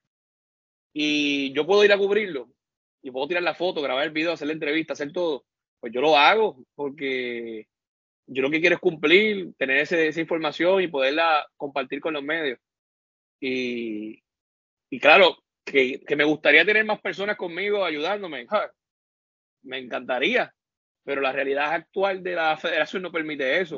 y 0.93 1.53
yo 1.55 1.67
puedo 1.67 1.85
ir 1.85 1.93
a 1.93 1.99
cubrirlo 1.99 2.51
y 3.03 3.11
puedo 3.11 3.29
tirar 3.29 3.43
la 3.43 3.55
foto, 3.55 3.81
grabar 3.81 4.05
el 4.05 4.11
video, 4.11 4.33
hacer 4.33 4.49
la 4.49 4.53
entrevista, 4.53 4.93
hacer 4.93 5.11
todo, 5.11 5.47
pues 5.81 5.91
yo 5.91 6.03
lo 6.03 6.19
hago 6.19 6.65
porque 6.75 7.67
yo 8.27 8.43
lo 8.43 8.51
que 8.51 8.61
quiero 8.61 8.75
es 8.75 8.81
cumplir, 8.81 9.55
tener 9.57 9.79
ese, 9.79 10.09
esa 10.09 10.21
información 10.21 10.83
y 10.83 10.89
poderla 10.89 11.47
compartir 11.57 12.01
con 12.01 12.13
los 12.13 12.23
medios. 12.23 12.59
Y, 13.41 14.23
y 14.91 15.01
claro, 15.01 15.39
que, 15.71 16.01
que, 16.01 16.17
me 16.17 16.25
gustaría 16.25 16.65
tener 16.65 16.85
más 16.85 17.01
personas 17.01 17.37
conmigo 17.37 17.85
ayudándome. 17.85 18.47
Me 19.63 19.79
encantaría, 19.79 20.53
pero 21.05 21.21
la 21.21 21.33
realidad 21.33 21.73
actual 21.73 22.23
de 22.23 22.35
la 22.35 22.57
federación 22.57 23.03
no 23.03 23.13
permite 23.13 23.61
eso. 23.61 23.77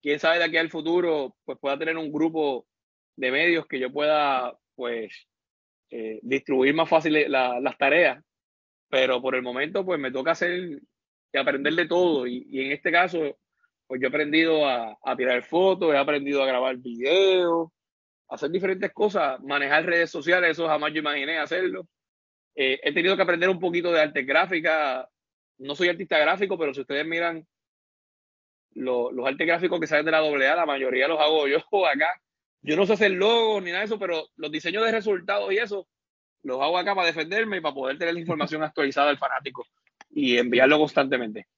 Quién 0.00 0.18
sabe 0.18 0.38
de 0.38 0.44
aquí 0.44 0.56
al 0.56 0.70
futuro, 0.70 1.36
pues 1.44 1.58
pueda 1.58 1.78
tener 1.78 1.96
un 1.96 2.12
grupo 2.12 2.66
de 3.16 3.30
medios 3.30 3.66
que 3.66 3.78
yo 3.78 3.92
pueda, 3.92 4.56
pues, 4.74 5.28
eh, 5.90 6.18
distribuir 6.22 6.74
más 6.74 6.88
fácil 6.88 7.30
la, 7.30 7.60
las 7.60 7.78
tareas. 7.78 8.22
Pero 8.88 9.22
por 9.22 9.34
el 9.34 9.42
momento, 9.42 9.84
pues 9.84 9.98
me 10.00 10.10
toca 10.10 10.32
hacer 10.32 10.80
y 11.32 11.38
aprender 11.38 11.74
de 11.74 11.86
todo. 11.86 12.26
Y, 12.26 12.46
y 12.50 12.60
en 12.60 12.72
este 12.72 12.90
caso, 12.90 13.38
pues 13.86 14.00
yo 14.00 14.06
he 14.06 14.08
aprendido 14.08 14.66
a, 14.66 14.96
a, 15.02 15.16
tirar 15.16 15.44
fotos, 15.44 15.92
he 15.94 15.96
aprendido 15.96 16.42
a 16.42 16.46
grabar 16.46 16.76
videos, 16.76 17.70
hacer 18.32 18.50
diferentes 18.50 18.92
cosas, 18.92 19.40
manejar 19.40 19.84
redes 19.84 20.10
sociales, 20.10 20.52
eso 20.52 20.66
jamás 20.66 20.92
yo 20.92 21.00
imaginé 21.00 21.38
hacerlo. 21.38 21.86
Eh, 22.54 22.80
he 22.82 22.92
tenido 22.92 23.14
que 23.14 23.22
aprender 23.22 23.48
un 23.48 23.60
poquito 23.60 23.92
de 23.92 24.00
arte 24.00 24.22
gráfica. 24.22 25.08
No 25.58 25.74
soy 25.74 25.88
artista 25.88 26.18
gráfico, 26.18 26.58
pero 26.58 26.72
si 26.72 26.80
ustedes 26.80 27.06
miran 27.06 27.46
lo, 28.74 29.12
los 29.12 29.26
artes 29.26 29.46
gráficos 29.46 29.78
que 29.78 29.86
salen 29.86 30.06
de 30.06 30.12
la 30.12 30.18
AA, 30.18 30.56
la 30.56 30.66
mayoría 30.66 31.08
los 31.08 31.20
hago 31.20 31.46
yo 31.46 31.58
acá. 31.86 32.20
Yo 32.62 32.76
no 32.76 32.86
sé 32.86 32.94
hacer 32.94 33.10
logos 33.10 33.62
ni 33.62 33.70
nada 33.70 33.80
de 33.80 33.86
eso, 33.86 33.98
pero 33.98 34.28
los 34.36 34.50
diseños 34.50 34.84
de 34.84 34.92
resultados 34.92 35.52
y 35.52 35.58
eso 35.58 35.86
los 36.42 36.60
hago 36.60 36.78
acá 36.78 36.94
para 36.94 37.08
defenderme 37.08 37.58
y 37.58 37.60
para 37.60 37.74
poder 37.74 37.98
tener 37.98 38.14
la 38.14 38.20
información 38.20 38.62
actualizada 38.62 39.08
del 39.08 39.18
fanático 39.18 39.66
y 40.10 40.38
enviarlo 40.38 40.78
constantemente. 40.78 41.48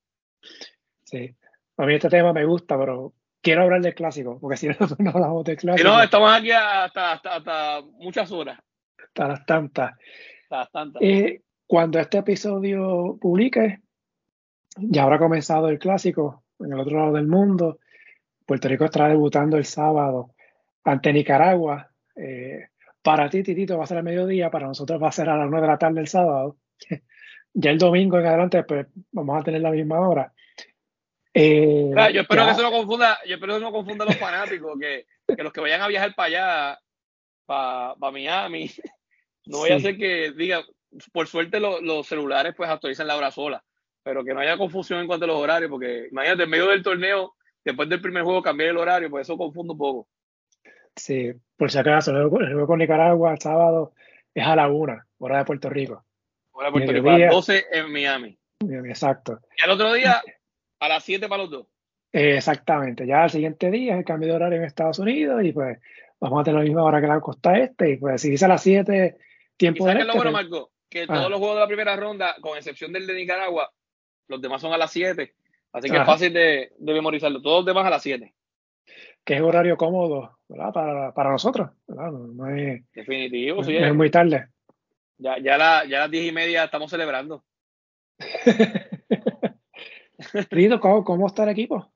Sí, 1.04 1.34
a 1.76 1.86
mí 1.86 1.94
este 1.94 2.08
tema 2.08 2.32
me 2.32 2.44
gusta, 2.44 2.78
pero 2.78 3.12
quiero 3.44 3.62
hablar 3.62 3.82
del 3.82 3.94
clásico, 3.94 4.38
porque 4.40 4.56
si 4.56 4.66
no, 4.68 4.74
no 4.98 5.10
hablamos 5.10 5.44
del 5.44 5.56
clásico. 5.56 5.88
no, 5.88 6.02
estamos 6.02 6.32
aquí 6.32 6.50
hasta, 6.50 7.12
hasta, 7.12 7.36
hasta, 7.36 7.82
muchas 7.98 8.32
horas. 8.32 8.58
Hasta 8.98 9.28
las 9.28 9.46
tantas. 9.46 9.92
Hasta 10.44 10.56
las 10.56 10.72
tantas. 10.72 11.02
Eh, 11.02 11.42
cuando 11.66 12.00
este 12.00 12.18
episodio 12.18 13.16
publique, 13.20 13.80
ya 14.76 15.04
habrá 15.04 15.18
comenzado 15.18 15.68
el 15.68 15.78
clásico 15.78 16.44
en 16.58 16.72
el 16.72 16.80
otro 16.80 16.98
lado 16.98 17.12
del 17.12 17.28
mundo. 17.28 17.78
Puerto 18.44 18.68
Rico 18.68 18.86
estará 18.86 19.08
debutando 19.08 19.56
el 19.56 19.64
sábado 19.64 20.34
ante 20.82 21.12
Nicaragua. 21.12 21.90
Eh, 22.16 22.68
para 23.02 23.28
ti, 23.28 23.42
Titito, 23.42 23.78
va 23.78 23.84
a 23.84 23.86
ser 23.86 23.98
a 23.98 24.02
mediodía, 24.02 24.50
para 24.50 24.66
nosotros 24.66 25.02
va 25.02 25.08
a 25.08 25.12
ser 25.12 25.28
a 25.28 25.36
las 25.36 25.48
9 25.48 25.66
de 25.66 25.72
la 25.72 25.78
tarde 25.78 26.00
el 26.00 26.08
sábado. 26.08 26.56
ya 27.54 27.70
el 27.70 27.78
domingo 27.78 28.18
en 28.18 28.26
adelante, 28.26 28.64
pues 28.64 28.86
vamos 29.12 29.40
a 29.40 29.44
tener 29.44 29.60
la 29.60 29.70
misma 29.70 30.00
hora. 30.00 30.33
Eh, 31.36 31.90
claro, 31.92 32.14
yo 32.14 32.20
espero 32.20 32.42
ya. 32.42 32.46
que 32.46 32.52
eso 32.52 32.62
no 32.62 32.70
confunda, 32.70 33.18
yo 33.26 33.34
espero 33.34 33.54
que 33.54 33.60
no 33.60 33.72
confunda 33.72 34.04
a 34.04 34.06
los 34.06 34.16
fanáticos, 34.16 34.78
que, 34.78 35.06
que, 35.26 35.42
los 35.42 35.52
que 35.52 35.60
vayan 35.60 35.82
a 35.82 35.88
viajar 35.88 36.14
para 36.14 36.26
allá, 36.28 36.80
para, 37.44 37.94
para 37.96 38.12
Miami, 38.12 38.70
no 39.46 39.62
vaya 39.62 39.80
sí. 39.80 39.86
a 39.86 39.90
ser 39.90 39.98
que 39.98 40.32
diga, 40.32 40.64
por 41.12 41.26
suerte 41.26 41.58
lo, 41.58 41.80
los 41.80 42.06
celulares 42.06 42.54
pues 42.56 42.70
actualizan 42.70 43.08
la 43.08 43.16
hora 43.16 43.32
sola, 43.32 43.64
pero 44.02 44.24
que 44.24 44.32
no 44.32 44.40
haya 44.40 44.56
confusión 44.56 45.00
en 45.00 45.06
cuanto 45.06 45.24
a 45.24 45.28
los 45.28 45.36
horarios, 45.36 45.70
porque 45.70 46.08
imagínate, 46.10 46.44
en 46.44 46.50
medio 46.50 46.68
del 46.68 46.82
torneo, 46.82 47.34
después 47.64 47.88
del 47.88 48.00
primer 48.00 48.22
juego 48.22 48.42
cambiar 48.42 48.70
el 48.70 48.78
horario, 48.78 49.10
pues 49.10 49.26
eso 49.26 49.36
confunde 49.36 49.72
un 49.72 49.78
poco. 49.78 50.08
Sí, 50.94 51.32
por 51.56 51.70
si 51.70 51.78
acaso, 51.78 52.12
el 52.12 52.28
juego 52.28 52.66
con 52.66 52.78
Nicaragua 52.78 53.32
el 53.32 53.40
sábado 53.40 53.92
es 54.32 54.46
a 54.46 54.54
la 54.54 54.68
una, 54.68 55.06
hora 55.18 55.38
de 55.38 55.44
Puerto 55.44 55.68
Rico. 55.68 56.04
Hora 56.52 56.68
de 56.68 56.72
Puerto 56.72 56.92
Rico, 56.92 57.10
a 57.10 57.18
las 57.18 57.32
12 57.32 57.66
en 57.72 57.92
Miami. 57.92 58.38
Exacto. 58.60 59.40
Y 59.56 59.64
al 59.64 59.70
otro 59.70 59.92
día, 59.92 60.22
a 60.80 60.88
las 60.88 61.04
7 61.04 61.28
para 61.28 61.42
los 61.42 61.50
dos. 61.50 61.66
exactamente. 62.12 63.06
Ya 63.06 63.24
al 63.24 63.30
siguiente 63.30 63.70
día 63.70 63.92
es 63.92 63.98
el 63.98 64.04
cambio 64.04 64.28
de 64.28 64.36
horario 64.36 64.58
en 64.58 64.64
Estados 64.64 64.98
Unidos 64.98 65.42
y 65.44 65.52
pues 65.52 65.78
vamos 66.20 66.40
a 66.40 66.44
tener 66.44 66.60
la 66.60 66.64
misma 66.64 66.84
hora 66.84 67.00
que 67.00 67.06
la 67.06 67.20
costa 67.20 67.58
este. 67.58 67.90
Y 67.90 67.96
pues 67.96 68.20
si 68.20 68.30
dice 68.30 68.44
a 68.44 68.48
las 68.48 68.62
7, 68.62 69.16
tiempo 69.56 69.86
de. 69.86 69.92
Este, 69.92 70.04
lo 70.04 70.14
bueno, 70.14 70.32
pues, 70.32 70.44
Marco? 70.44 70.70
Que 70.88 71.06
todos 71.06 71.30
los 71.30 71.38
juegos 71.38 71.56
de 71.56 71.60
la 71.60 71.66
primera 71.66 71.96
ronda, 71.96 72.36
con 72.40 72.56
excepción 72.56 72.92
del 72.92 73.06
de 73.06 73.14
Nicaragua, 73.14 73.72
los 74.28 74.40
demás 74.40 74.60
son 74.60 74.72
a 74.72 74.78
las 74.78 74.92
7. 74.92 75.34
Así 75.72 75.90
que 75.90 75.96
es 75.96 76.06
fácil 76.06 76.32
de, 76.32 76.72
memorizarlo. 76.78 77.42
Todos 77.42 77.58
los 77.58 77.66
demás 77.66 77.84
a 77.86 77.90
las 77.90 78.02
7. 78.02 78.32
Que 79.24 79.34
es 79.34 79.40
horario 79.40 79.76
cómodo 79.76 80.38
Para, 80.46 81.12
para 81.12 81.30
nosotros. 81.30 81.70
No, 81.88 82.48
es, 82.48 82.84
Definitivo, 82.92 83.64
sí. 83.64 83.76
es 83.76 83.94
muy 83.94 84.10
tarde. 84.10 84.48
Ya, 85.18 85.38
ya, 85.38 85.56
la, 85.56 85.84
ya 85.84 85.98
a 85.98 86.00
las 86.02 86.10
10 86.10 86.26
y 86.26 86.32
media 86.32 86.64
estamos 86.64 86.90
celebrando. 86.90 87.44
Rito, 90.50 90.80
¿cómo, 90.80 91.04
¿cómo, 91.04 91.26
está 91.26 91.44
el 91.44 91.50
equipo? 91.50 91.92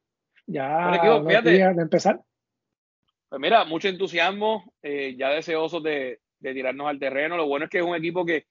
Ya 0.47 0.95
equipo, 0.95 1.23
de 1.25 1.83
empezar. 1.83 2.21
Pues 3.29 3.41
mira, 3.41 3.65
mucho 3.65 3.89
entusiasmo, 3.89 4.73
eh, 4.81 5.17
ya 5.19 5.31
deseosos 5.31 5.83
de, 5.83 6.21
de, 6.39 6.55
tirarnos 6.55 6.87
al 6.87 6.99
terreno. 6.99 7.37
Lo 7.37 7.47
bueno 7.47 7.65
es 7.65 7.71
que 7.71 7.79
es 7.79 7.85
un 7.85 7.97
equipo 7.97 8.25
que, 8.25 8.47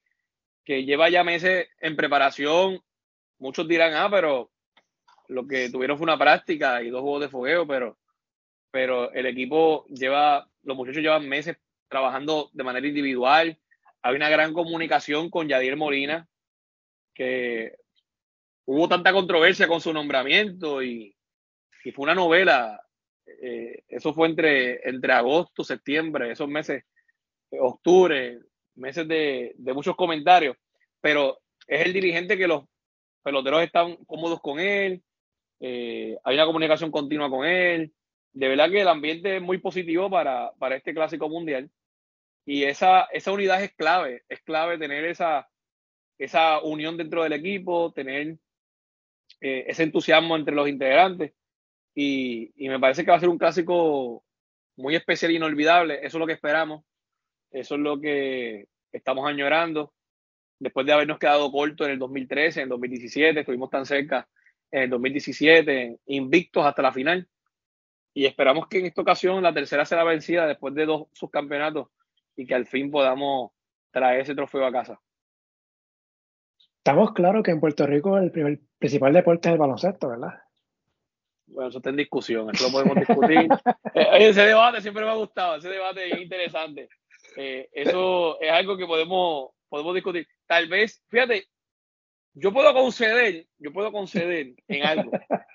que 0.64 0.84
lleva 0.84 1.10
ya 1.10 1.24
meses 1.24 1.68
en 1.80 1.96
preparación. 1.96 2.80
Muchos 3.40 3.68
dirán, 3.68 3.94
ah, 3.96 4.10
pero 4.12 4.52
lo 5.30 5.48
que 5.48 5.70
tuvieron 5.70 5.98
fue 5.98 6.06
una 6.06 6.18
práctica 6.18 6.82
y 6.84 6.90
dos 6.90 7.02
juegos 7.02 7.22
de 7.22 7.30
fogueo, 7.30 7.66
pero, 7.66 7.98
pero 8.72 9.12
el 9.14 9.26
equipo 9.26 9.86
lleva, 9.88 10.48
los 10.64 10.78
muchachos 10.78 11.02
llevan 11.02 11.28
meses 11.28 11.58
trabajando 11.88 12.50
de 12.54 12.64
manera 12.64 12.88
individual, 12.88 13.58
hay 14.02 14.16
una 14.16 14.30
gran 14.30 14.54
comunicación 14.54 15.30
con 15.30 15.48
Yadier 15.48 15.78
Molina, 15.78 16.28
que 17.14 17.78
hubo 18.68 18.88
tanta 18.90 19.14
controversia 19.14 19.68
con 19.68 19.82
su 19.82 19.94
nombramiento 19.94 20.84
y, 20.84 21.14
fue 21.96 22.04
una 22.04 22.16
novela. 22.16 22.84
Eh, 23.26 23.84
eso 23.88 24.14
fue 24.14 24.28
entre, 24.28 24.88
entre 24.90 25.14
agosto, 25.14 25.64
septiembre, 25.64 26.32
esos 26.34 26.50
meses, 26.50 26.84
octubre, 27.50 28.40
meses 28.76 29.08
de, 29.08 29.56
muchos 29.74 29.96
comentarios, 29.96 30.58
pero 31.00 31.40
es 31.66 31.86
el 31.86 31.94
dirigente 31.94 32.38
que 32.38 32.48
los 32.48 32.66
peloteros 33.24 33.64
están 33.64 33.96
cómodos 34.06 34.42
con 34.42 34.60
él, 34.60 35.02
eh, 35.62 36.18
hay 36.26 36.36
una 36.36 36.46
comunicación 36.46 36.92
continua 36.92 37.30
con 37.30 37.46
él. 37.46 37.94
De 38.34 38.50
verdad 38.50 38.70
que 38.70 38.82
el 38.82 38.88
ambiente 38.90 39.38
es 39.38 39.42
muy 39.42 39.60
positivo 39.60 40.10
para, 40.10 40.52
para 40.60 40.76
este 40.76 40.94
clásico 40.94 41.30
mundial. 41.30 41.72
Y 42.46 42.66
esa, 42.66 43.04
esa 43.14 43.32
unidad 43.32 43.64
es 43.64 43.74
clave, 43.76 44.24
es 44.28 44.42
clave 44.42 44.78
tener 44.78 45.06
esa, 45.06 45.50
esa 46.18 46.60
unión 46.62 46.98
dentro 46.98 47.24
del 47.24 47.34
equipo, 47.34 47.94
tener 47.94 48.38
eh, 49.42 49.66
ese 49.68 49.84
entusiasmo 49.84 50.36
entre 50.36 50.56
los 50.56 50.68
integrantes. 50.68 51.34
Y, 51.96 52.54
me 52.58 52.80
parece 52.80 53.04
que 53.04 53.12
va 53.12 53.18
a 53.18 53.20
ser 53.20 53.30
un 53.30 53.38
clásico 53.38 54.24
muy 54.76 54.96
especial 54.96 55.32
e 55.32 55.36
inolvidable. 55.36 55.96
Eso 55.96 56.18
es 56.18 56.20
lo 56.20 56.28
que 56.28 56.34
esperamos. 56.34 56.84
Eso 57.52 57.76
es 57.76 57.82
lo 57.82 58.00
que 58.00 58.68
estamos 58.92 59.28
añorando. 59.28 59.94
Después 60.60 60.86
de 60.86 60.94
habernos 60.94 61.20
quedado 61.20 61.52
corto 61.52 61.86
en 61.86 61.92
el 61.92 62.00
2013, 62.00 62.62
en 62.62 62.64
el 62.64 62.70
2017, 62.70 63.40
estuvimos 63.40 63.70
tan 63.70 63.86
cerca 63.86 64.28
en 64.72 64.84
el 64.84 64.90
2017, 64.90 66.00
invictos 66.08 66.66
hasta 66.66 66.82
la 66.82 66.92
final. 66.92 67.28
Y 68.14 68.26
esperamos 68.26 68.68
que 68.68 68.80
en 68.80 68.88
esta 68.88 69.02
ocasión 69.02 69.44
la 69.44 69.54
tercera 69.54 69.86
será 69.86 70.04
vencida 70.04 70.48
después 70.48 70.74
de 70.74 70.86
dos 70.86 71.08
subcampeonatos 71.14 71.90
y 72.36 72.46
que 72.46 72.56
al 72.56 72.66
fin 72.66 72.90
podamos 72.90 73.52
traer 73.92 74.22
ese 74.22 74.36
trofeo 74.36 74.66
a 74.66 74.72
casa. 74.72 75.00
Estamos 76.88 77.12
claros 77.12 77.44
que 77.44 77.52
en 77.52 77.60
Puerto 77.60 77.86
Rico 77.86 78.18
el, 78.18 78.32
primer, 78.32 78.62
principal 78.80 79.12
deporte 79.12 79.50
es 79.50 79.54
el 79.54 79.60
baloncesto, 79.60 80.08
¿verdad? 80.08 80.36
Bueno, 81.48 81.68
eso 81.68 81.80
está 81.80 81.90
en 81.90 81.98
discusión, 81.98 82.50
eso 82.50 82.68
lo 82.68 82.72
podemos 82.72 82.96
discutir. 82.96 83.50
Eh, 83.94 84.30
ese 84.30 84.44
debate 84.44 84.80
siempre 84.80 85.04
me 85.04 85.10
ha 85.10 85.16
gustado, 85.16 85.58
ese 85.58 85.68
debate 85.68 86.08
es 86.08 86.22
interesante. 86.22 86.88
Eh, 87.36 87.68
eso 87.74 88.40
es 88.40 88.50
algo 88.50 88.78
que 88.78 88.86
podemos, 88.86 89.50
podemos 89.68 89.96
discutir. 89.96 90.26
Tal 90.46 90.70
vez, 90.70 91.04
fíjate, 91.10 91.48
yo 92.34 92.54
puedo 92.54 92.74
conceder, 92.74 93.48
yo 93.58 93.74
puedo 93.74 93.92
conceder 93.92 94.54
en 94.70 94.86
algo, 94.86 95.12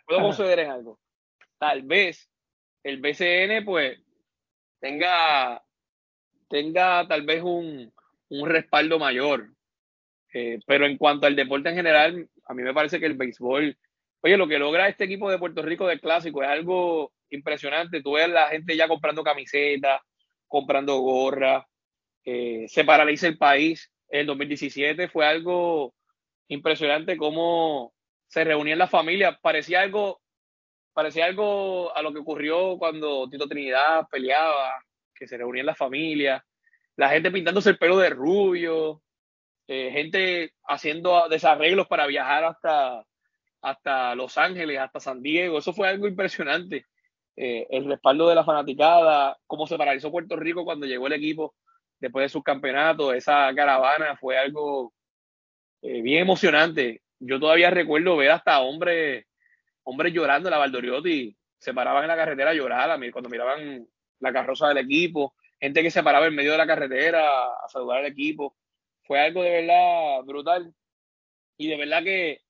puedo 0.07 0.21
conceder 0.21 0.59
en 0.59 0.71
algo. 0.71 0.99
Tal 1.57 1.83
vez 1.85 2.29
el 2.83 3.01
BCN 3.01 3.65
pues 3.65 3.99
tenga 4.81 5.63
tenga 6.51 7.09
tal 7.09 7.23
vez 7.23 7.43
un, 7.43 7.91
respaldo 8.45 8.99
mayor. 8.99 9.49
Eh, 10.33 10.59
pero 10.67 10.87
en 10.87 10.97
cuanto 10.97 11.27
al 11.27 11.37
deporte 11.37 11.69
en 11.69 11.75
general, 11.77 12.29
a 12.47 12.55
mí 12.55 12.63
me 12.63 12.75
parece 12.75 12.99
que 12.99 13.07
el 13.07 13.17
béisbol, 13.17 13.77
oye, 14.21 14.37
lo 14.37 14.49
que 14.49 14.59
logra 14.59 14.89
este 14.89 15.05
equipo 15.05 15.31
de 15.31 15.39
Puerto 15.39 15.63
Rico 15.63 15.87
del 15.87 16.01
clásico 16.01 16.43
es 16.43 16.49
algo 16.49 17.13
impresionante. 17.31 18.03
Tú 18.03 18.13
ves 18.13 18.29
la 18.29 18.49
gente 18.49 18.77
ya 18.77 18.89
comprando 18.89 19.23
camisetas, 19.23 20.01
comprando 20.47 20.99
gorras, 20.99 21.65
eh, 22.25 22.67
se 22.69 22.85
paraliza 22.85 23.27
el 23.27 23.39
país. 23.39 23.91
En 24.09 24.21
el 24.21 24.27
2017 24.27 25.09
fue 25.09 25.27
algo 25.27 25.95
impresionante 26.49 27.17
cómo 27.17 27.93
se 28.27 28.45
reunían 28.45 28.79
las 28.79 28.91
familias. 28.91 29.39
Parecía 29.41 29.81
algo, 29.81 30.21
parecía 30.93 31.27
algo 31.27 31.95
a 31.97 32.03
lo 32.03 32.13
que 32.13 32.21
ocurrió 32.21 32.77
cuando 32.79 33.29
Tito 33.29 33.49
Trinidad 33.49 34.07
peleaba 34.11 34.83
que 35.15 35.27
se 35.27 35.37
reunían 35.37 35.67
las 35.67 35.79
familias, 35.79 36.43
la 36.97 37.09
gente 37.11 37.31
pintándose 37.31 37.71
el 37.71 37.79
pelo 37.79 37.97
de 37.99 38.11
rubio, 38.11 39.03
eh, 39.75 39.91
gente 39.91 40.53
haciendo 40.69 41.31
desarreglos 41.31 41.87
para 41.89 42.07
viajar 42.07 42.45
hasta, 42.45 43.07
hasta 43.63 44.15
Los 44.15 44.37
Ángeles, 44.37 44.79
hasta 44.79 45.01
San 45.01 45.23
Diego. 45.23 45.57
Eso 45.57 45.73
fue 45.73 45.89
algo 45.89 46.07
impresionante. 46.07 46.85
Eh, 47.35 47.67
el 47.71 47.87
respaldo 47.87 48.29
de 48.29 48.35
la 48.35 48.45
fanaticada, 48.45 49.39
cómo 49.47 49.67
se 49.67 49.79
paralizó 49.79 50.11
Puerto 50.11 50.37
Rico 50.37 50.67
cuando 50.67 50.85
llegó 50.85 51.07
el 51.07 51.15
equipo 51.15 51.55
después 51.99 52.25
de 52.25 52.29
sus 52.29 52.43
campeonatos, 52.43 53.15
esa 53.15 53.51
caravana 53.55 54.15
fue 54.17 54.37
algo 54.37 54.93
eh, 55.81 56.03
bien 56.03 56.21
emocionante. 56.21 57.01
Yo 57.19 57.41
todavía 57.41 57.71
recuerdo 57.71 58.19
ver 58.19 58.33
hasta 58.33 58.61
hombres, 58.61 59.25
hombres 59.85 60.13
llorando 60.13 60.51
la 60.51 60.59
Valdoriotti, 60.59 61.35
se 61.59 61.73
paraban 61.73 62.03
en 62.03 62.09
la 62.09 62.17
carretera 62.17 62.51
a 62.51 62.55
llorar 62.55 63.01
cuando 63.11 63.31
miraban 63.31 63.87
la 64.21 64.33
carroza 64.35 64.69
del 64.69 64.79
equipo, 64.79 65.35
gente 65.59 65.83
que 65.83 65.91
se 65.91 66.03
paraba 66.03 66.27
en 66.27 66.35
medio 66.35 66.53
de 66.53 66.59
la 66.59 66.67
carretera 66.67 67.23
a 67.45 67.69
saludar 67.69 68.01
al 68.01 68.07
equipo. 68.07 68.55
Fue 69.05 69.21
algo 69.21 69.43
de 69.43 69.51
verdad 69.51 70.23
brutal. 70.25 70.75
Y 71.57 71.69
de 71.69 71.77
verdad 71.77 72.03
que, 72.03 72.41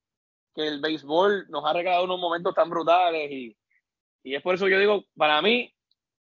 el 0.55 0.81
béisbol 0.81 1.47
nos 1.49 1.65
ha 1.65 1.73
regalado 1.73 2.05
unos 2.05 2.21
momentos 2.21 2.55
tan 2.55 2.69
brutales 2.69 3.31
y, 3.31 3.57
es 4.23 4.43
por 4.43 4.55
eso 4.55 4.69
yo 4.69 4.79
digo, 4.79 5.05
para 5.17 5.41
mí, 5.41 5.75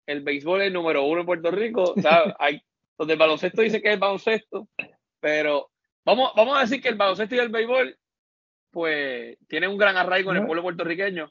el 0.05 0.23
béisbol 0.23 0.61
es 0.61 0.67
el 0.67 0.73
número 0.73 1.05
uno 1.05 1.21
en 1.21 1.27
Puerto 1.27 1.51
Rico. 1.51 1.95
Hay, 2.39 2.61
donde 2.99 3.15
el 3.15 3.19
baloncesto 3.19 3.63
dice 3.63 3.81
que 3.81 3.89
es 3.89 3.95
el 3.95 4.01
baloncesto, 4.01 4.69
pero 5.21 5.71
vamos, 6.05 6.33
vamos 6.35 6.59
a 6.59 6.63
decir 6.63 6.83
que 6.83 6.89
el 6.89 6.97
baloncesto 6.97 7.35
y 7.35 7.39
el 7.39 7.49
béisbol, 7.49 7.99
pues, 8.71 9.39
tienen 9.49 9.71
un 9.71 9.79
gran 9.79 9.97
arraigo 9.97 10.33
en 10.33 10.39
el 10.39 10.47
pueblo 10.47 10.63
puertorriqueño, 10.63 11.31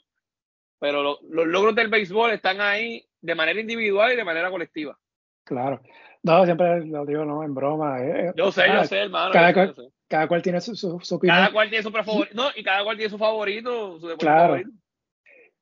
pero 0.79 1.03
los 1.03 1.47
logros 1.47 1.75
del 1.75 1.89
béisbol 1.89 2.31
están 2.31 2.61
ahí 2.61 3.05
de 3.21 3.35
manera 3.35 3.59
individual 3.59 4.13
y 4.13 4.15
de 4.15 4.23
manera 4.23 4.49
colectiva. 4.49 4.97
Claro. 5.43 5.81
No, 6.25 6.43
siempre 6.43 6.83
lo 6.87 7.05
digo, 7.05 7.23
no, 7.23 7.43
en 7.43 7.53
broma. 7.53 8.01
Eh, 8.01 8.29
eh. 8.29 8.33
Yo 8.35 8.51
sé, 8.51 8.63
yo 8.67 8.83
sé, 8.85 9.01
hermano. 9.01 9.31
Cada, 9.31 10.27
cual, 10.27 10.41
tiene 10.41 10.59
su, 10.59 10.75
su, 10.75 10.95
opinión. 10.95 11.37
Cada 11.37 11.51
cual 11.51 11.69
tiene 11.69 11.83
su 11.83 11.91
favorito. 11.91 12.33
No, 12.33 12.49
y 12.55 12.63
cada 12.63 12.83
cual 12.83 12.97
tiene 12.97 13.11
su 13.11 13.17
favorito, 13.19 13.99
su 13.99 14.17
claro. 14.17 14.53
favorito. 14.53 14.71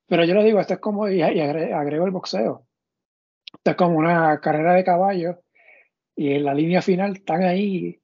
Pero 0.06 0.24
yo 0.24 0.34
lo 0.34 0.42
digo, 0.42 0.60
esto 0.60 0.72
es 0.72 0.80
como, 0.80 1.06
y, 1.10 1.20
agrego 1.20 2.06
el 2.06 2.12
boxeo. 2.12 2.66
Esto 3.52 3.70
es 3.72 3.76
como 3.76 3.98
una 3.98 4.40
carrera 4.40 4.72
de 4.72 4.84
caballos 4.84 5.36
y 6.16 6.32
en 6.32 6.44
la 6.44 6.54
línea 6.54 6.80
final 6.80 7.16
están 7.16 7.42
ahí 7.42 8.00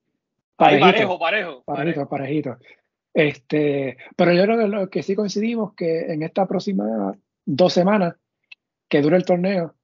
parejo, 0.57 1.19
parejo. 1.19 1.63
Parejito, 1.65 2.09
parejito. 2.09 2.59
Este, 3.15 3.97
pero 4.17 4.35
yo 4.35 4.45
creo 4.45 4.59
que 4.59 4.69
lo 4.69 4.91
que 4.91 5.03
sí 5.03 5.15
coincidimos 5.15 5.75
que 5.75 6.13
en 6.13 6.23
esta 6.23 6.47
próxima 6.47 7.17
dos 7.47 7.73
semanas 7.73 8.17
que 8.87 9.01
dure 9.01 9.17
el 9.17 9.25
torneo, 9.25 9.75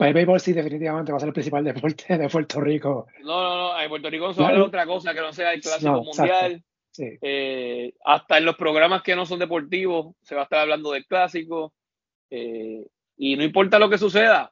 pues 0.00 0.08
el 0.08 0.14
béisbol 0.14 0.40
sí 0.40 0.54
definitivamente 0.54 1.12
va 1.12 1.18
a 1.18 1.20
ser 1.20 1.28
el 1.28 1.34
principal 1.34 1.62
deporte 1.62 2.16
de 2.16 2.26
Puerto 2.30 2.58
Rico. 2.58 3.06
No, 3.22 3.42
no, 3.42 3.56
no, 3.56 3.78
en 3.78 3.86
Puerto 3.90 4.08
Rico 4.08 4.28
no 4.28 4.32
se 4.32 4.40
va 4.40 4.48
a 4.48 4.64
otra 4.64 4.86
cosa 4.86 5.12
que 5.12 5.20
no 5.20 5.30
sea 5.30 5.52
el 5.52 5.60
clásico 5.60 6.02
mundial. 6.02 6.64
Eh, 6.96 7.92
hasta 8.06 8.38
en 8.38 8.46
los 8.46 8.56
programas 8.56 9.02
que 9.02 9.14
no 9.14 9.26
son 9.26 9.40
deportivos 9.40 10.14
se 10.22 10.34
va 10.34 10.40
a 10.40 10.44
estar 10.44 10.60
hablando 10.60 10.92
del 10.92 11.04
clásico. 11.04 11.74
Eh, 12.30 12.86
y 13.18 13.36
no 13.36 13.44
importa 13.44 13.78
lo 13.78 13.90
que 13.90 13.98
suceda, 13.98 14.50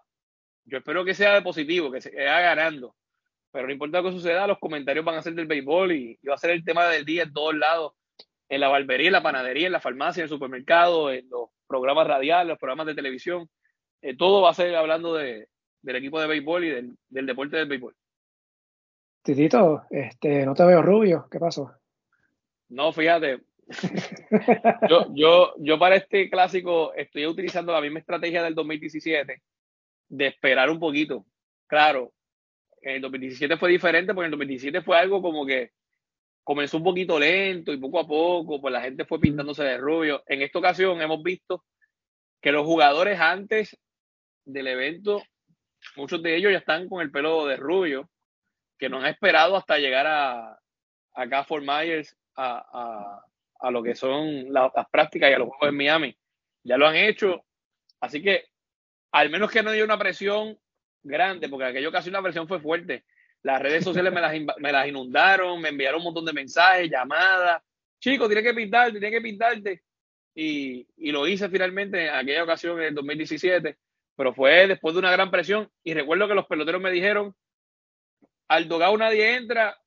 yo 0.66 0.77
espero 0.77 1.03
que 1.03 1.15
sea 1.15 1.33
de 1.33 1.41
positivo, 1.41 1.91
que 1.91 2.03
se 2.03 2.15
vaya 2.15 2.41
ganando. 2.41 2.95
Pero 3.51 3.69
no 3.69 3.73
importa 3.73 4.03
lo 4.03 4.11
que 4.11 4.16
suceda, 4.16 4.47
los 4.47 4.59
comentarios 4.59 5.03
van 5.03 5.16
a 5.16 5.23
ser 5.23 5.33
del 5.33 5.47
béisbol 5.47 5.93
y, 5.93 6.19
va 6.29 6.35
a 6.35 6.37
ser 6.37 6.51
el 6.51 6.62
tema 6.62 6.85
del 6.89 7.07
día 7.07 7.23
en 7.23 7.33
todos 7.33 7.55
lados, 7.55 7.95
en 8.51 8.61
la 8.61 8.69
barbería, 8.69 9.07
en 9.07 9.15
la 9.15 9.23
panadería, 9.23 9.69
en 9.69 9.73
la 9.73 9.81
farmacia, 9.81 10.20
en 10.20 10.25
el 10.25 10.29
supermercado, 10.29 11.11
en 11.11 11.27
los 11.31 11.49
programas 11.66 12.07
radiales, 12.07 12.49
los 12.49 12.59
programas 12.59 12.85
de 12.89 12.95
televisión. 12.95 13.49
Eh, 14.03 14.16
todo 14.16 14.43
va 14.43 14.51
a 14.51 14.55
ser 14.55 14.75
hablando 14.77 15.15
de, 15.15 15.49
del 15.83 15.97
equipo 15.97 16.20
de 16.20 16.27
béisbol 16.27 16.65
y 16.65 16.70
del, 16.70 17.27
deporte 17.27 17.57
del 17.57 17.69
béisbol. 17.69 17.95
Titito, 19.23 19.83
este, 19.91 20.47
no 20.47 20.55
te 20.55 20.65
veo 20.65 20.83
rubio, 20.83 21.27
¿qué 21.31 21.39
pasó? 21.39 21.73
No, 22.69 22.93
fíjate. 22.93 23.43
yo, 24.89 25.07
yo, 25.15 25.55
yo 25.59 25.79
para 25.79 25.97
este 25.97 26.31
clásico 26.31 26.95
estoy 26.95 27.27
utilizando 27.27 27.73
la 27.73 27.81
misma 27.81 27.99
estrategia 27.99 28.43
del 28.43 28.55
2017 28.55 29.43
de 30.09 30.27
esperar 30.27 30.70
un 30.70 30.79
poquito. 30.79 31.27
Claro, 31.66 32.12
en 32.81 32.97
el 32.97 33.01
2017 33.03 33.57
fue 33.57 33.70
diferente 33.70 34.15
porque 34.15 34.27
en 34.27 34.33
el 34.33 34.39
2017 34.39 34.83
fue 34.83 34.99
algo 34.99 35.20
como 35.20 35.45
que 35.45 35.73
comenzó 36.45 36.79
un 36.79 36.85
poquito 36.85 37.19
lento 37.19 37.73
y 37.73 37.77
poco 37.77 38.01
a 38.01 38.07
poco, 38.07 38.61
pues 38.61 38.73
la 38.73 38.81
gente 38.81 39.05
fue 39.05 39.20
pintándose 39.20 39.65
de 39.65 39.77
rubio. 39.77 40.23
En 40.27 40.41
esta 40.41 40.59
ocasión 40.59 41.01
hemos 41.03 41.23
visto 41.23 41.65
que 42.41 42.53
los 42.53 42.65
jugadores 42.65 43.20
antes 43.20 43.77
del 44.49 44.66
evento, 44.66 45.23
muchos 45.97 46.23
de 46.23 46.37
ellos 46.37 46.53
ya 46.53 46.59
están 46.59 46.89
con 46.89 47.03
el 47.03 47.11
pelo 47.11 47.47
de 47.47 47.57
rubio 47.57 48.11
que 48.79 48.89
no 48.89 48.99
han 48.99 49.07
esperado 49.07 49.57
hasta 49.57 49.79
llegar 49.79 50.07
a, 50.07 50.59
a 51.15 51.45
Fort 51.45 51.65
Myers, 51.65 52.16
a, 52.37 53.20
lo 53.70 53.83
que 53.83 53.95
son 53.95 54.53
las 54.53 54.70
prácticas 54.91 55.31
y 55.31 55.35
a 55.35 55.39
los 55.39 55.49
juegos 55.49 55.69
en 55.69 55.77
Miami. 55.77 56.16
Ya 56.62 56.77
lo 56.77 56.87
han 56.87 56.97
hecho. 56.97 57.45
Así 58.01 58.23
que, 58.23 58.45
al 59.12 59.31
menos 59.31 59.51
que 59.51 59.62
no 59.62 59.70
haya 59.70 59.83
una 59.83 59.99
presión 59.99 60.57
grande, 61.03 61.49
porque 61.49 61.66
aquella 61.66 61.89
ocasión 61.89 62.12
la 62.12 62.23
presión 62.23 62.47
fue 62.47 62.61
fuerte. 62.61 63.05
Las 63.43 63.61
redes 63.61 63.83
sociales 63.83 64.12
me 64.12 64.20
las, 64.20 64.33
me 64.59 64.73
las 64.73 64.87
inundaron, 64.87 65.61
me 65.61 65.70
enviaron 65.70 65.99
un 65.99 66.05
montón 66.05 66.25
de 66.25 66.33
mensajes, 66.33 66.89
llamadas. 66.89 67.62
Chicos, 67.99 68.29
tiene 68.29 68.43
que 68.43 68.55
pintarte, 68.55 69.01
tiene 69.01 69.11
que 69.11 69.23
pintarte. 69.23 69.83
Y, 70.35 70.87
y, 70.97 71.11
lo 71.11 71.27
hice 71.27 71.49
finalmente 71.49 72.07
en 72.07 72.15
aquella 72.15 72.45
ocasión 72.45 72.79
en 72.79 72.87
el 72.87 72.95
2017, 72.95 73.77
pero 74.19 74.35
fue 74.35 74.66
después 74.66 74.95
de 74.95 74.99
una 74.99 75.12
gran 75.12 75.31
presión. 75.31 75.70
Y 75.85 75.95
recuerdo 75.95 76.27
que 76.27 76.35
los 76.35 76.47
peloteros 76.47 76.82
me 76.82 76.90
dijeron, 76.90 77.36
al 78.49 78.66
dogado 78.66 78.99
nadie 78.99 79.36
entra 79.36 79.78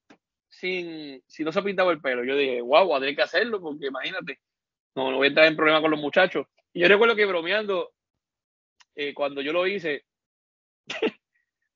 sin, 0.48 1.22
si 1.28 1.44
no 1.44 1.52
se 1.52 1.60
ha 1.60 1.64
pintado 1.64 1.92
el 1.92 2.00
pelo. 2.00 2.24
Yo 2.24 2.38
dije, 2.38 2.62
wow, 2.62 2.88
voy 2.88 2.96
a 2.96 3.00
tener 3.02 3.16
que 3.18 3.24
hacerlo 3.24 3.60
porque 3.60 3.88
imagínate, 3.88 4.40
no, 4.96 5.12
no 5.12 5.18
voy 5.18 5.26
a 5.26 5.28
entrar 5.28 5.48
en 5.48 5.58
problema 5.58 5.82
con 5.82 5.92
los 5.92 6.00
muchachos. 6.00 6.48
Y 6.72 6.80
yo 6.80 6.88
recuerdo 6.88 7.14
que 7.14 7.26
bromeando, 7.26 7.92
eh, 8.96 9.14
cuando 9.14 9.42
yo 9.42 9.52
lo 9.52 9.68
hice, 9.68 10.06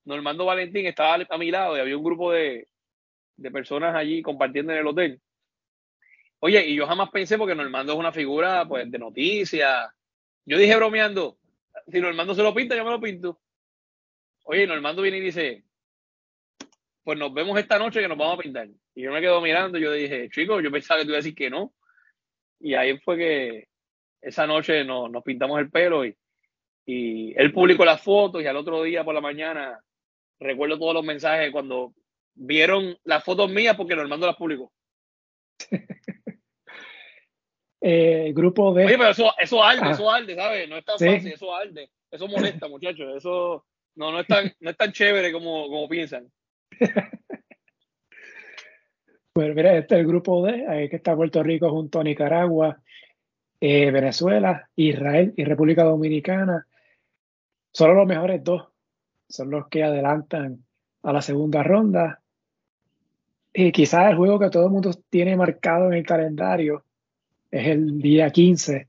Normando 0.06 0.46
Valentín 0.46 0.86
estaba 0.86 1.16
a 1.30 1.38
mi 1.38 1.52
lado 1.52 1.76
y 1.76 1.82
había 1.82 1.98
un 1.98 2.06
grupo 2.06 2.32
de, 2.32 2.70
de 3.36 3.52
personas 3.52 3.94
allí 3.94 4.22
compartiendo 4.22 4.72
en 4.72 4.80
el 4.80 4.88
hotel. 4.88 5.22
Oye, 6.40 6.66
y 6.66 6.76
yo 6.76 6.88
jamás 6.88 7.10
pensé, 7.10 7.38
porque 7.38 7.54
Normando 7.54 7.92
es 7.92 8.00
una 8.00 8.14
figura 8.14 8.66
pues, 8.66 8.90
de 8.90 8.98
noticias. 8.98 9.90
Yo 10.46 10.58
dije 10.58 10.78
bromeando, 10.78 11.38
si 11.88 12.02
Normando 12.02 12.34
se 12.34 12.44
lo 12.44 12.54
pinta, 12.54 12.76
yo 12.76 12.84
me 12.84 12.92
lo 12.92 13.00
pinto. 13.00 13.40
Oye, 14.44 14.68
Normando 14.68 15.02
viene 15.02 15.18
y 15.18 15.22
dice, 15.22 15.64
pues 17.04 17.18
nos 17.18 17.34
vemos 17.34 17.58
esta 17.60 17.78
noche 17.78 18.02
que 18.02 18.08
nos 18.08 18.18
vamos 18.18 18.40
a 18.40 18.42
pintar. 18.42 18.68
Y 18.96 19.04
yo 19.04 19.12
me 19.12 19.22
quedo 19.22 19.42
mirando 19.42 19.78
y 19.78 19.82
yo 19.82 19.92
dije, 19.92 20.30
chicos, 20.30 20.64
yo 20.64 20.72
pensaba 20.72 21.00
que 21.00 21.06
tú 21.06 21.12
ibas 21.12 21.20
a 21.20 21.24
decir 21.24 21.36
que 21.36 21.50
no. 21.50 21.74
Y 22.60 22.74
ahí 22.74 22.98
fue 23.00 23.18
que 23.18 23.68
esa 24.22 24.48
noche 24.48 24.84
nos, 24.84 25.24
pintamos 25.24 25.60
el 25.60 25.70
pelo 25.70 26.06
y, 26.06 26.16
y 26.86 27.34
él 27.40 27.54
publicó 27.54 27.86
las 27.86 28.02
fotos 28.02 28.42
y 28.42 28.48
al 28.48 28.58
otro 28.58 28.82
día 28.84 29.04
por 29.04 29.14
la 29.14 29.22
mañana 29.22 29.80
recuerdo 30.40 30.80
todos 30.80 30.94
los 30.96 31.06
mensajes 31.06 31.52
cuando 31.52 31.94
vieron 32.34 32.98
las 33.04 33.24
fotos 33.24 33.52
mías 33.52 33.76
porque 33.76 33.96
Normando 33.96 34.28
las 34.28 34.36
publicó. 34.36 34.72
eh, 37.88 38.34
grupo 38.34 38.74
de... 38.74 38.86
Oye, 38.86 38.98
pero 38.98 39.12
eso, 39.12 39.32
eso 39.38 39.64
arde, 39.64 39.92
eso 39.92 40.10
arde, 40.10 40.36
¿sabes? 40.36 40.68
No 40.68 40.76
es 40.76 40.86
tan 40.86 40.98
fácil, 40.98 41.32
eso 41.32 41.56
arde. 41.56 41.92
Eso 42.10 42.28
molesta, 42.28 42.68
muchachos. 42.68 43.16
Eso 43.16 43.64
no, 43.94 44.12
no, 44.12 44.22
es, 44.22 44.28
tan, 44.28 44.52
no 44.60 44.72
es 44.72 44.78
tan 44.78 44.92
chévere 44.92 45.32
como, 45.32 45.68
como 45.68 45.88
piensan. 45.88 46.28
Bueno, 49.36 49.54
mira, 49.56 49.78
este 49.78 49.94
es 49.94 50.02
el 50.02 50.08
grupo 50.08 50.44
D, 50.44 50.66
ahí 50.68 50.90
que 50.90 50.96
está 50.96 51.16
Puerto 51.16 51.44
Rico 51.44 51.70
junto 51.70 52.00
a 52.00 52.04
Nicaragua, 52.04 52.82
eh, 53.62 53.92
Venezuela, 53.92 54.68
Israel 54.76 55.36
y 55.38 55.44
República 55.44 55.84
Dominicana. 55.84 56.66
Solo 57.72 57.94
los 57.94 58.08
mejores 58.08 58.44
dos 58.44 58.68
son 59.30 59.52
los 59.52 59.68
que 59.68 59.84
adelantan 59.84 60.66
a 61.04 61.14
la 61.14 61.22
segunda 61.22 61.62
ronda. 61.62 62.20
Y 63.54 63.72
quizás 63.72 64.10
el 64.10 64.18
juego 64.18 64.40
que 64.40 64.50
todo 64.50 64.66
el 64.66 64.72
mundo 64.72 64.90
tiene 65.08 65.36
marcado 65.36 65.92
en 65.92 66.00
el 66.00 66.04
calendario 66.04 66.84
es 67.56 67.68
el 67.68 68.02
día 68.02 68.30
15, 68.30 68.88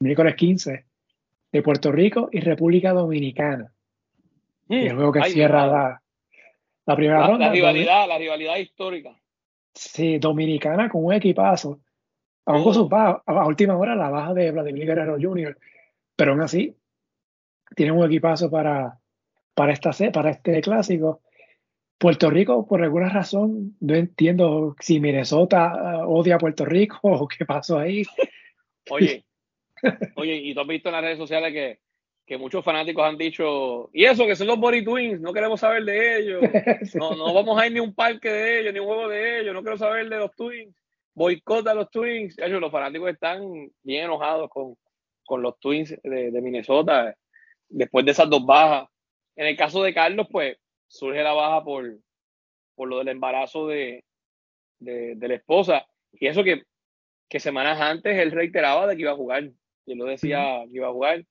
miércoles 0.00 0.34
15, 0.34 0.84
de 1.52 1.62
Puerto 1.62 1.92
Rico 1.92 2.28
y 2.32 2.40
República 2.40 2.92
Dominicana. 2.92 3.72
y 4.68 4.86
el 4.86 4.96
juego 4.96 5.12
que 5.12 5.22
cierra 5.30 5.66
la, 5.66 6.02
la 6.86 6.96
primera 6.96 7.24
ronda. 7.24 7.46
La 7.46 7.52
rivalidad, 7.52 8.08
la 8.08 8.18
rivalidad 8.18 8.56
histórica. 8.56 9.14
Sí, 9.72 10.18
dominicana 10.18 10.88
con 10.88 11.04
un 11.04 11.12
equipazo. 11.12 11.78
Aún 12.46 12.64
con 12.64 12.74
sus 12.74 12.88
bajas, 12.88 13.22
a 13.26 13.46
última 13.46 13.76
hora 13.76 13.94
la 13.94 14.10
baja 14.10 14.34
de 14.34 14.50
Vladimir 14.50 14.86
Guerrero 14.86 15.16
Jr., 15.20 15.56
pero 16.16 16.32
aún 16.32 16.40
así 16.40 16.76
tienen 17.76 17.94
un 17.94 18.04
equipazo 18.06 18.50
para, 18.50 18.98
para, 19.54 19.72
esta, 19.72 19.92
para 20.12 20.30
este 20.30 20.60
clásico. 20.60 21.20
Puerto 22.00 22.30
Rico, 22.30 22.66
por 22.66 22.82
alguna 22.82 23.10
razón, 23.10 23.76
no 23.80 23.94
entiendo 23.94 24.74
si 24.80 24.98
Minnesota 24.98 26.02
uh, 26.04 26.12
odia 26.12 26.36
a 26.36 26.38
Puerto 26.38 26.64
Rico 26.64 26.98
o 27.02 27.28
qué 27.28 27.44
pasó 27.44 27.78
ahí. 27.78 28.02
Oye, 28.90 29.24
oye, 30.16 30.34
y 30.34 30.54
tú 30.54 30.60
has 30.60 30.66
visto 30.66 30.88
en 30.88 30.94
las 30.94 31.04
redes 31.04 31.18
sociales 31.18 31.52
que 31.52 31.78
que 32.30 32.38
muchos 32.38 32.64
fanáticos 32.64 33.04
han 33.04 33.18
dicho, 33.18 33.90
y 33.92 34.04
eso, 34.04 34.24
que 34.24 34.36
son 34.36 34.46
los 34.46 34.60
Body 34.60 34.84
Twins, 34.84 35.20
no 35.20 35.32
queremos 35.32 35.58
saber 35.58 35.84
de 35.84 36.20
ellos, 36.20 36.40
no, 36.94 37.16
no 37.16 37.34
vamos 37.34 37.60
a 37.60 37.66
ir 37.66 37.72
ni 37.72 37.80
un 37.80 37.92
parque 37.92 38.30
de 38.30 38.60
ellos, 38.60 38.72
ni 38.72 38.78
un 38.78 38.86
juego 38.86 39.08
de 39.08 39.40
ellos, 39.40 39.52
no 39.52 39.62
quiero 39.62 39.76
saber 39.76 40.08
de 40.08 40.16
los 40.16 40.30
Twins, 40.36 40.72
boicota 41.12 41.72
a 41.72 41.74
los 41.74 41.90
Twins. 41.90 42.38
Ellos, 42.38 42.60
los 42.60 42.70
fanáticos 42.70 43.10
están 43.10 43.70
bien 43.82 44.04
enojados 44.04 44.48
con, 44.48 44.76
con 45.24 45.42
los 45.42 45.58
Twins 45.58 45.96
de, 46.04 46.30
de, 46.30 46.40
Minnesota 46.40 47.16
después 47.68 48.04
de 48.04 48.12
esas 48.12 48.30
dos 48.30 48.46
bajas. 48.46 48.88
En 49.34 49.46
el 49.46 49.56
caso 49.56 49.82
de 49.82 49.92
Carlos, 49.92 50.28
pues 50.30 50.56
surge 50.90 51.22
la 51.22 51.32
baja 51.32 51.64
por, 51.64 51.98
por 52.74 52.88
lo 52.88 52.98
del 52.98 53.08
embarazo 53.08 53.68
de, 53.68 54.04
de, 54.80 55.14
de 55.14 55.28
la 55.28 55.34
esposa, 55.34 55.86
y 56.12 56.26
eso 56.26 56.42
que, 56.42 56.64
que 57.28 57.38
semanas 57.38 57.80
antes 57.80 58.18
él 58.18 58.32
reiteraba 58.32 58.86
de 58.86 58.96
que 58.96 59.02
iba 59.02 59.12
a 59.12 59.16
jugar, 59.16 59.44
y 59.86 59.92
él 59.92 59.98
lo 59.98 60.04
decía 60.04 60.64
que 60.66 60.76
iba 60.76 60.88
a 60.88 60.92
jugar. 60.92 61.24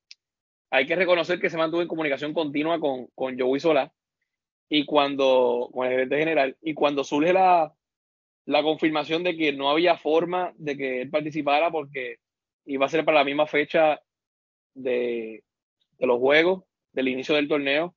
Hay 0.70 0.86
que 0.86 0.96
reconocer 0.96 1.40
que 1.40 1.50
se 1.50 1.56
mantuvo 1.56 1.82
en 1.82 1.88
comunicación 1.88 2.32
continua 2.32 2.80
con, 2.80 3.08
con 3.14 3.38
Joey 3.38 3.60
Solá. 3.60 3.92
Y 4.68 4.86
cuando, 4.86 5.68
con 5.72 5.86
el 5.86 5.92
gerente 5.92 6.16
general, 6.16 6.56
y 6.62 6.74
cuando 6.74 7.02
surge 7.02 7.32
la, 7.32 7.74
la 8.46 8.62
confirmación 8.62 9.24
de 9.24 9.36
que 9.36 9.52
no 9.52 9.68
había 9.68 9.96
forma 9.96 10.52
de 10.56 10.76
que 10.76 11.02
él 11.02 11.10
participara 11.10 11.72
porque 11.72 12.18
iba 12.66 12.86
a 12.86 12.88
ser 12.88 13.04
para 13.04 13.18
la 13.18 13.24
misma 13.24 13.48
fecha 13.48 14.00
de, 14.74 15.42
de 15.98 16.06
los 16.06 16.20
juegos, 16.20 16.62
del 16.92 17.08
inicio 17.08 17.34
del 17.34 17.48
torneo, 17.48 17.96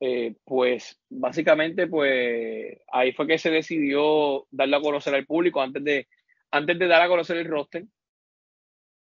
eh, 0.00 0.34
pues 0.44 1.00
básicamente 1.08 1.86
pues 1.86 2.78
ahí 2.92 3.12
fue 3.12 3.26
que 3.26 3.38
se 3.38 3.50
decidió 3.50 4.46
darle 4.50 4.76
a 4.76 4.80
conocer 4.80 5.14
al 5.14 5.26
público 5.26 5.60
antes 5.60 5.82
de, 5.82 6.08
antes 6.50 6.78
de 6.78 6.86
dar 6.86 7.02
a 7.02 7.08
conocer 7.08 7.38
el 7.38 7.46
roster 7.46 7.84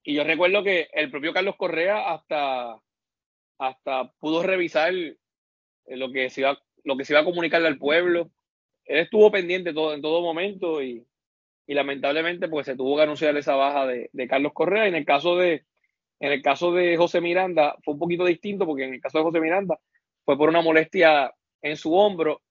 y 0.07 0.15
yo 0.15 0.23
recuerdo 0.23 0.63
que 0.63 0.89
el 0.93 1.11
propio 1.11 1.33
Carlos 1.33 1.57
Correa 1.57 2.13
hasta, 2.13 2.81
hasta 3.59 4.13
pudo 4.21 4.45
revisar 4.45 4.95
lo 5.89 6.13
que, 6.13 6.31
se 6.31 6.43
iba, 6.43 6.57
lo 6.85 6.97
que 6.97 7.05
se 7.05 7.13
iba 7.13 7.21
a 7.21 7.25
comunicarle 7.25 7.67
al 7.67 7.77
pueblo. 7.77 8.31
Él 8.85 9.01
estuvo 9.01 9.33
pendiente 9.33 9.75
todo, 9.75 9.95
en 9.95 10.03
todo 10.03 10.23
momento 10.23 10.81
y, 10.81 11.05
y 11.67 11.75
lamentablemente 11.75 12.47
pues 12.47 12.67
se 12.67 12.77
tuvo 12.77 12.97
que 12.97 13.03
anunciar 13.03 13.37
esa 13.37 13.57
baja 13.57 13.85
de, 13.85 14.09
de, 14.13 14.29
Carlos 14.29 14.53
Correa. 14.53 14.87
En 14.87 14.95
el 14.95 15.05
caso 15.05 15.37
de 15.37 15.65
en 16.21 16.33
el 16.33 16.41
caso 16.41 16.73
de 16.73 16.97
José 16.97 17.21
Miranda 17.21 17.77
fue 17.83 17.95
un 17.95 18.01
poquito 18.01 18.25
distinto 18.25 18.65
porque 18.65 18.85
en 18.85 18.95
el 18.95 19.01
caso 19.01 19.19
de 19.19 19.25
José 19.25 19.41
Miranda 19.41 19.79
fue 20.27 20.37
por 20.37 20.51
una 20.51 20.61
molestia 20.61 21.35
en 21.63 21.79
su 21.79 21.95
hombro 21.95 22.43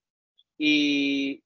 y 0.58 1.44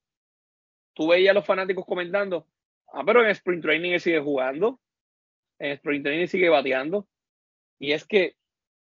tú 0.94 1.08
veías 1.08 1.32
a 1.32 1.34
los 1.34 1.44
fanáticos 1.44 1.84
comentando, 1.84 2.46
ah, 2.94 3.02
pero 3.04 3.22
en 3.22 3.30
Sprint 3.30 3.62
Training 3.62 3.90
él 3.90 4.00
sigue 4.00 4.20
jugando 4.20 4.80
en 5.60 5.72
sprint 5.72 6.04
training 6.04 6.26
sigue 6.26 6.48
bateando. 6.48 7.06
Y 7.78 7.92
es 7.92 8.04
que 8.04 8.34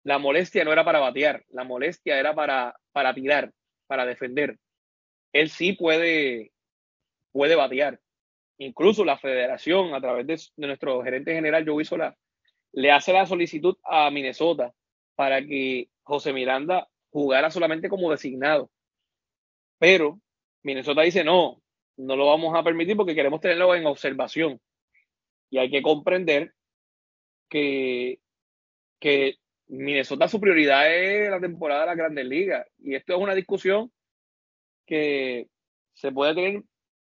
la 0.04 0.18
molestia 0.18 0.66
no 0.66 0.74
era 0.74 0.84
para 0.84 1.00
batear, 1.00 1.46
la 1.50 1.64
molestia 1.64 2.20
era 2.20 2.36
para, 2.36 2.76
para 2.92 3.14
tirar, 3.14 3.54
para 3.88 4.06
defender. 4.06 4.58
Él 5.32 5.50
sí 5.50 5.74
puede, 5.74 6.52
puede 7.32 7.56
batear. 7.56 8.00
Incluso 8.58 9.06
la 9.06 9.18
federación, 9.18 9.94
a 9.94 10.02
través 10.02 10.28
de, 10.28 10.68
nuestro 10.68 11.02
gerente 11.04 11.34
general, 11.34 11.66
Joey 11.66 11.86
Sola, 11.86 12.16
le 12.74 12.92
hace 12.92 13.14
la 13.14 13.26
solicitud 13.26 13.78
a 13.84 14.10
Minnesota 14.12 14.74
para 15.16 15.42
que 15.42 15.90
José 16.04 16.34
Miranda 16.34 16.88
jugara 17.14 17.52
solamente 17.52 17.90
como 17.90 18.12
designado. 18.12 18.70
Pero 19.78 20.20
Minnesota 20.64 21.04
dice, 21.04 21.24
no, 21.24 21.62
no 21.96 22.16
lo 22.16 22.26
vamos 22.26 22.58
a 22.58 22.64
permitir 22.64 22.98
porque 22.98 23.16
queremos 23.16 23.40
tenerlo 23.40 23.76
en 23.76 23.86
observación. 23.86 24.60
Y 25.52 25.60
hay 25.60 25.70
que 25.70 25.84
comprender 25.84 26.54
que, 27.48 28.20
que 29.00 29.36
Minnesota 29.68 30.28
su 30.28 30.40
prioridad 30.40 30.92
es 30.92 31.30
la 31.30 31.40
temporada 31.40 31.82
de 31.82 31.88
las 31.88 31.98
grandes 31.98 32.26
ligas. 32.26 32.68
Y 32.80 32.96
esto 32.96 33.14
es 33.14 33.20
una 33.20 33.36
discusión 33.36 33.92
que 34.88 35.48
se 35.94 36.12
puede 36.12 36.34
tener 36.34 36.64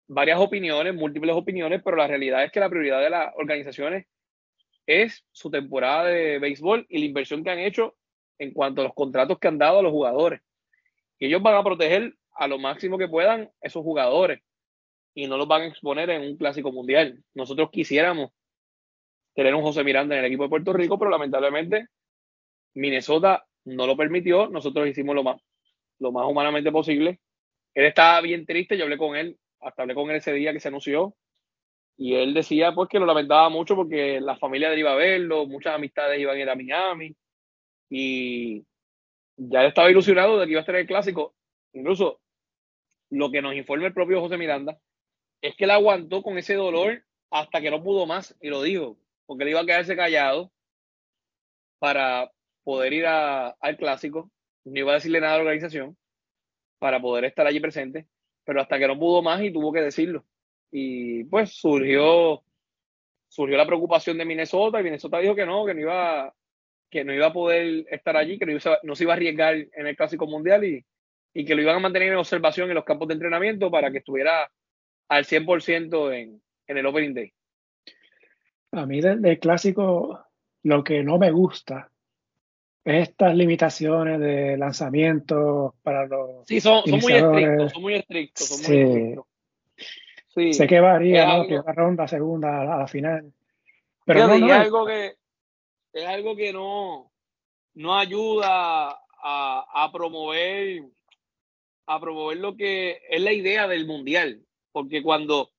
varias 0.09 0.41
opiniones, 0.41 0.95
múltiples 0.95 1.37
opiniones, 1.37 1.81
pero 1.85 1.97
la 1.97 2.09
realidad 2.09 2.43
es 2.45 2.51
que 2.51 2.61
la 2.61 2.69
prioridad 2.69 3.01
de 3.01 3.11
las 3.11 3.33
organizaciones 3.37 4.07
es 4.85 5.25
su 5.31 5.49
temporada 5.49 6.07
de 6.07 6.41
béisbol 6.41 6.87
y 6.89 6.99
la 6.99 7.05
inversión 7.05 7.45
que 7.45 7.51
han 7.51 7.61
hecho 7.61 7.95
en 8.39 8.53
cuanto 8.53 8.81
a 8.81 8.85
los 8.85 8.95
contratos 8.95 9.39
que 9.39 9.49
han 9.49 9.59
dado 9.59 9.79
a 9.79 9.83
los 9.83 9.93
jugadores. 9.93 10.41
Y 11.19 11.27
ellos 11.27 11.43
van 11.43 11.55
a 11.55 11.65
proteger 11.65 12.15
a 12.35 12.49
lo 12.49 12.59
máximo 12.59 12.99
que 12.99 13.09
puedan 13.09 13.51
esos 13.61 13.83
jugadores 13.83 14.41
y 15.15 15.27
no 15.27 15.37
los 15.37 15.47
van 15.47 15.63
a 15.63 15.67
exponer 15.67 16.11
en 16.11 16.23
un 16.23 16.37
clásico 16.37 16.73
mundial. 16.73 17.23
Nosotros 17.35 17.71
quisiéramos 17.71 18.31
tener 19.35 19.55
un 19.55 19.63
José 19.63 19.85
Miranda 19.85 20.15
en 20.15 20.21
el 20.21 20.27
equipo 20.27 20.45
de 20.45 20.49
Puerto 20.49 20.73
Rico, 20.73 20.99
pero 20.99 21.11
lamentablemente 21.11 21.89
Minnesota 22.75 23.45
no 23.65 23.87
lo 23.87 23.97
permitió. 23.97 24.49
Nosotros 24.49 24.89
hicimos 24.89 25.15
lo 25.15 25.23
más, 25.23 25.41
lo 25.99 26.13
más 26.13 26.27
humanamente 26.27 26.73
posible. 26.73 27.21
Él 27.75 27.87
estaba 27.87 28.21
bien 28.21 28.45
triste, 28.47 28.77
yo 28.77 28.85
hablé 28.85 28.99
con 28.99 29.17
él, 29.17 29.39
hasta 29.61 29.83
hablé 29.83 29.95
con 29.95 30.11
él 30.11 30.17
ese 30.17 30.33
día 30.33 30.53
que 30.53 30.61
se 30.61 30.69
anunció, 30.69 31.15
y 31.97 32.15
él 32.15 32.35
decía 32.35 32.73
pues 32.75 32.89
que 32.89 32.99
lo 32.99 33.07
lamentaba 33.07 33.49
mucho 33.49 33.77
porque 33.77 34.21
la 34.21 34.37
familia 34.37 34.69
de 34.69 34.75
él 34.75 34.81
iba 34.81 34.93
a 34.93 34.97
verlo, 34.97 35.47
muchas 35.47 35.75
amistades 35.75 36.21
iban 36.21 36.37
a 36.37 36.41
ir 36.41 36.51
a 36.51 36.55
Miami, 36.55 37.15
y 37.95 38.65
ya 39.37 39.67
estaba 39.67 39.91
ilusionado 39.91 40.39
de 40.39 40.47
que 40.47 40.53
iba 40.53 40.61
a 40.61 40.63
estar 40.63 40.77
el 40.77 40.87
clásico. 40.87 41.35
Incluso 41.75 42.23
lo 43.11 43.31
que 43.31 43.43
nos 43.43 43.55
informa 43.55 43.87
el 43.87 43.93
propio 43.93 44.19
José 44.19 44.39
Miranda 44.39 44.79
es 45.43 45.55
que 45.57 45.65
él 45.65 45.73
aguantó 45.73 46.23
con 46.23 46.39
ese 46.39 46.55
dolor 46.55 47.05
hasta 47.31 47.61
que 47.61 47.71
no 47.71 47.83
pudo 47.83 48.07
más, 48.07 48.35
y 48.41 48.49
lo 48.49 48.63
dijo, 48.63 48.97
porque 49.27 49.45
él 49.45 49.51
iba 49.51 49.61
a 49.61 49.67
quedarse 49.67 49.95
callado 49.95 50.51
para 51.79 52.33
poder 52.65 52.95
ir 52.95 53.07
al 53.07 53.77
clásico, 53.77 54.31
no 54.65 54.79
iba 54.79 54.93
a 54.93 54.95
decirle 54.95 55.21
nada 55.21 55.35
a 55.35 55.37
la 55.37 55.43
organización 55.43 55.95
para 56.79 56.99
poder 56.99 57.27
estar 57.27 57.47
allí 57.47 57.61
presente, 57.61 58.07
pero 58.45 58.63
hasta 58.63 58.79
que 58.79 58.89
no 58.89 58.99
pudo 58.99 59.21
más 59.21 59.43
y 59.43 59.53
tuvo 59.53 59.71
que 59.71 59.83
decirlo. 59.83 60.25
Y 60.71 61.25
pues 61.25 61.53
surgió, 61.53 62.43
surgió 63.29 63.57
la 63.59 63.67
preocupación 63.67 64.17
de 64.17 64.25
Minnesota 64.25 64.81
y 64.81 64.85
Minnesota 64.85 65.19
dijo 65.19 65.35
que 65.35 65.45
no, 65.45 65.67
que 65.67 65.75
no 65.75 65.81
iba, 65.81 66.35
que 66.93 67.05
no 67.05 67.15
iba 67.15 67.27
a 67.29 67.33
poder 67.33 67.87
estar 67.91 68.19
allí, 68.19 68.39
que 68.39 68.45
no, 68.45 68.95
se 68.95 69.05
iba 69.05 69.15
a 69.15 69.17
arriesgar 69.17 69.55
en 69.55 69.87
el 69.87 69.97
Clásico 69.97 70.27
Mundial 70.27 70.63
y, 70.63 70.85
y 71.33 71.45
que 71.47 71.55
lo 71.55 71.63
iban 71.63 71.77
a 71.77 71.81
mantener 71.81 72.09
en 72.09 72.19
observación 72.19 72.69
en 72.69 72.75
los 72.75 72.85
campos 72.85 73.09
de 73.09 73.15
entrenamiento 73.15 73.71
para 73.71 73.91
que 73.91 73.99
estuviera 73.99 74.51
al 75.09 75.25
100% 75.25 76.15
en, 76.15 76.43
en 76.67 76.77
el 76.77 76.87
Opening 76.87 77.15
Day. 77.15 77.33
A 78.73 78.85
mí 78.85 79.01
del, 79.01 79.39
clásico 79.39 80.23
lo 80.65 80.85
que 80.85 81.03
no 81.03 81.17
me 81.17 81.31
gusta 81.31 81.91
es 82.85 83.09
estas 83.09 83.35
limitaciones 83.35 84.21
de 84.21 84.59
lanzamiento 84.59 85.75
para 85.83 86.07
los. 86.07 86.47
Sí, 86.47 86.61
son, 86.61 86.83
son 86.85 87.01
muy 87.01 87.13
estrictos, 87.15 87.73
son 87.73 87.83
muy 87.83 87.95
estrictos. 87.95 88.47
Son 88.49 88.59
sí. 88.59 88.73
muy 88.73 88.83
estrictos. 88.83 89.27
Sí. 90.35 90.53
Sé 90.53 90.67
que 90.67 90.81
varía, 90.81 91.27
¿no? 91.27 91.45
Una 91.45 91.73
ronda, 91.73 92.07
segunda, 92.07 92.61
a 92.61 92.79
la, 92.81 92.87
final. 92.87 93.33
Pero 94.05 94.27
no, 94.27 94.53
algo 94.53 94.87
que 94.87 95.22
es 95.93 96.07
algo 96.07 96.37
que 96.37 96.53
no, 96.53 97.13
no 97.75 97.97
ayuda 97.97 98.91
a, 98.91 99.85
a 99.85 99.93
promover 99.93 100.83
a 101.87 102.01
promover 102.01 102.39
lo 102.39 102.57
que 102.57 103.01
es 103.11 103.21
la 103.21 103.33
idea 103.33 103.67
del 103.69 103.87
mundial. 103.87 104.45
Porque 104.73 105.03
cuando 105.03 105.51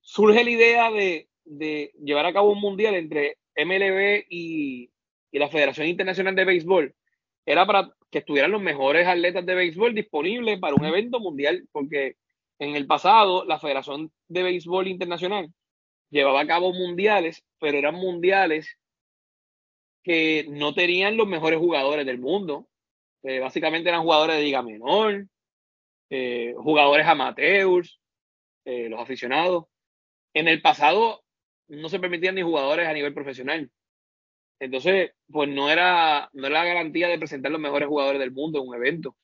surge 0.00 0.44
la 0.44 0.50
idea 0.50 0.90
de, 0.90 1.28
de 1.44 1.92
llevar 2.02 2.26
a 2.26 2.32
cabo 2.32 2.52
un 2.52 2.60
mundial 2.60 2.94
entre 2.94 3.38
MLB 3.56 4.26
y, 4.28 4.90
y 5.30 5.38
la 5.38 5.48
Federación 5.48 5.86
Internacional 5.86 6.34
de 6.34 6.44
Béisbol, 6.44 6.94
era 7.46 7.66
para 7.66 7.94
que 8.10 8.18
estuvieran 8.18 8.50
los 8.50 8.60
mejores 8.60 9.06
atletas 9.06 9.46
de 9.46 9.54
béisbol 9.54 9.94
disponibles 9.94 10.58
para 10.58 10.74
un 10.74 10.84
evento 10.84 11.20
mundial, 11.20 11.68
porque 11.70 12.16
en 12.58 12.74
el 12.74 12.86
pasado 12.86 13.44
la 13.44 13.58
Federación 13.58 14.12
de 14.28 14.42
Béisbol 14.42 14.88
Internacional 14.88 15.52
llevaba 16.10 16.40
a 16.40 16.46
cabo 16.46 16.72
mundiales, 16.72 17.44
pero 17.60 17.78
eran 17.78 17.94
mundiales 17.94 18.78
que 20.02 20.46
no 20.48 20.74
tenían 20.74 21.16
los 21.16 21.28
mejores 21.28 21.58
jugadores 21.58 22.06
del 22.06 22.18
mundo. 22.18 22.68
Eh, 23.22 23.38
básicamente 23.38 23.88
eran 23.88 24.02
jugadores 24.02 24.36
de 24.36 24.42
liga 24.42 24.62
menor, 24.62 25.26
eh, 26.10 26.54
jugadores 26.56 27.06
amateurs, 27.06 28.00
eh, 28.64 28.88
los 28.88 29.00
aficionados. 29.00 29.66
En 30.34 30.48
el 30.48 30.62
pasado 30.62 31.22
no 31.68 31.88
se 31.88 32.00
permitían 32.00 32.34
ni 32.34 32.42
jugadores 32.42 32.88
a 32.88 32.92
nivel 32.92 33.14
profesional. 33.14 33.70
Entonces, 34.58 35.12
pues 35.30 35.48
no 35.48 35.70
era, 35.70 36.28
no 36.32 36.46
era 36.46 36.58
la 36.60 36.64
garantía 36.66 37.08
de 37.08 37.18
presentar 37.18 37.50
los 37.50 37.60
mejores 37.60 37.88
jugadores 37.88 38.20
del 38.20 38.32
mundo 38.32 38.60
en 38.60 38.68
un 38.68 38.74
evento. 38.74 39.16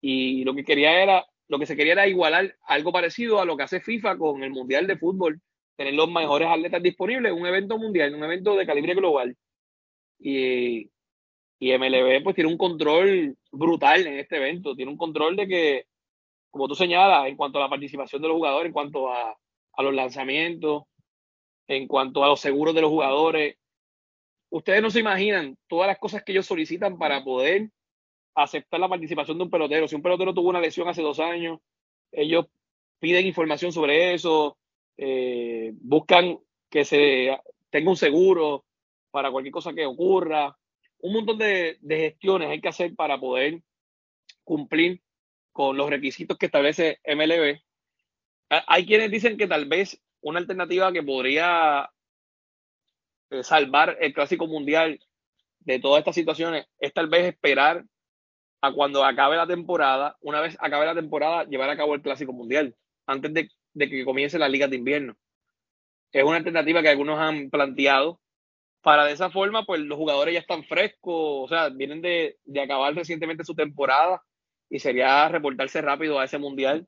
Y 0.00 0.44
lo 0.44 0.54
que 0.54 0.64
quería 0.64 1.02
era, 1.02 1.26
lo 1.48 1.58
que 1.58 1.66
se 1.66 1.76
quería 1.76 1.92
era 1.94 2.06
igualar 2.06 2.56
algo 2.66 2.92
parecido 2.92 3.40
a 3.40 3.44
lo 3.44 3.56
que 3.56 3.64
hace 3.64 3.80
FIFA 3.80 4.18
con 4.18 4.42
el 4.42 4.50
Mundial 4.50 4.86
de 4.86 4.98
Fútbol, 4.98 5.40
tener 5.76 5.94
los 5.94 6.10
mejores 6.10 6.48
atletas 6.48 6.82
disponibles 6.82 7.32
en 7.32 7.40
un 7.40 7.46
evento 7.46 7.78
mundial, 7.78 8.08
en 8.08 8.16
un 8.16 8.24
evento 8.24 8.56
de 8.56 8.66
calibre 8.66 8.94
global. 8.94 9.36
Y, 10.20 10.90
y 11.58 11.78
MLB 11.78 12.22
pues 12.22 12.34
tiene 12.34 12.50
un 12.50 12.58
control 12.58 13.36
brutal 13.50 14.06
en 14.06 14.18
este 14.18 14.36
evento, 14.36 14.76
tiene 14.76 14.90
un 14.90 14.98
control 14.98 15.36
de 15.36 15.48
que, 15.48 15.86
como 16.50 16.68
tú 16.68 16.74
señalas, 16.74 17.26
en 17.26 17.36
cuanto 17.36 17.58
a 17.58 17.62
la 17.62 17.70
participación 17.70 18.22
de 18.22 18.28
los 18.28 18.36
jugadores, 18.36 18.66
en 18.66 18.72
cuanto 18.72 19.12
a, 19.12 19.36
a 19.72 19.82
los 19.82 19.94
lanzamientos, 19.94 20.84
en 21.66 21.86
cuanto 21.86 22.24
a 22.24 22.28
los 22.28 22.40
seguros 22.40 22.74
de 22.74 22.80
los 22.80 22.90
jugadores. 22.90 23.56
Ustedes 24.50 24.82
no 24.82 24.90
se 24.90 25.00
imaginan 25.00 25.56
todas 25.68 25.86
las 25.86 25.98
cosas 25.98 26.24
que 26.24 26.32
ellos 26.32 26.46
solicitan 26.46 26.98
para 26.98 27.22
poder 27.22 27.70
aceptar 28.34 28.80
la 28.80 28.88
participación 28.88 29.38
de 29.38 29.44
un 29.44 29.50
pelotero. 29.50 29.86
Si 29.86 29.94
un 29.94 30.02
pelotero 30.02 30.34
tuvo 30.34 30.48
una 30.48 30.60
lesión 30.60 30.88
hace 30.88 31.02
dos 31.02 31.20
años, 31.20 31.60
ellos 32.10 32.46
piden 32.98 33.26
información 33.26 33.72
sobre 33.72 34.14
eso, 34.14 34.58
eh, 34.96 35.72
buscan 35.76 36.38
que 36.68 36.84
se 36.84 37.38
tenga 37.70 37.90
un 37.90 37.96
seguro 37.96 38.64
para 39.10 39.30
cualquier 39.30 39.52
cosa 39.52 39.72
que 39.72 39.86
ocurra. 39.86 40.56
Un 40.98 41.14
montón 41.14 41.38
de, 41.38 41.78
de 41.80 41.96
gestiones 41.96 42.50
hay 42.50 42.60
que 42.60 42.68
hacer 42.68 42.94
para 42.94 43.18
poder 43.18 43.62
cumplir 44.44 45.02
con 45.52 45.76
los 45.76 45.90
requisitos 45.90 46.38
que 46.38 46.46
establece 46.46 47.00
MLB. 47.04 47.60
Hay 48.48 48.86
quienes 48.86 49.10
dicen 49.10 49.36
que 49.36 49.46
tal 49.46 49.66
vez 49.66 50.00
una 50.20 50.38
alternativa 50.38 50.92
que 50.92 51.02
podría 51.02 51.90
eh, 53.30 53.44
salvar 53.44 53.96
el 54.00 54.12
clásico 54.12 54.46
mundial 54.46 55.00
de 55.60 55.78
todas 55.78 56.00
estas 56.00 56.14
situaciones 56.14 56.66
es 56.78 56.92
tal 56.92 57.08
vez 57.08 57.26
esperar 57.26 57.84
a 58.60 58.72
cuando 58.72 59.04
acabe 59.04 59.36
la 59.36 59.46
temporada, 59.46 60.16
una 60.20 60.40
vez 60.40 60.56
acabe 60.60 60.84
la 60.84 60.94
temporada, 60.94 61.44
llevar 61.44 61.70
a 61.70 61.76
cabo 61.76 61.94
el 61.94 62.02
clásico 62.02 62.32
mundial, 62.32 62.74
antes 63.06 63.32
de, 63.32 63.48
que 63.88 64.04
comience 64.04 64.38
la 64.38 64.48
liga 64.48 64.68
de 64.68 64.76
invierno. 64.76 65.16
Es 66.12 66.24
una 66.24 66.36
alternativa 66.36 66.82
que 66.82 66.88
algunos 66.88 67.18
han 67.18 67.50
planteado 67.50 68.20
para 68.82 69.04
de 69.04 69.12
esa 69.12 69.30
forma, 69.30 69.64
pues 69.64 69.80
los 69.80 69.98
jugadores 69.98 70.34
ya 70.34 70.40
están 70.40 70.64
frescos, 70.64 71.44
o 71.44 71.48
sea, 71.48 71.68
vienen 71.68 72.00
de, 72.00 72.38
de 72.44 72.60
acabar 72.60 72.94
recientemente 72.94 73.44
su 73.44 73.54
temporada 73.54 74.22
y 74.70 74.78
sería 74.78 75.28
reportarse 75.28 75.80
rápido 75.82 76.18
a 76.18 76.24
ese 76.24 76.38
mundial 76.38 76.86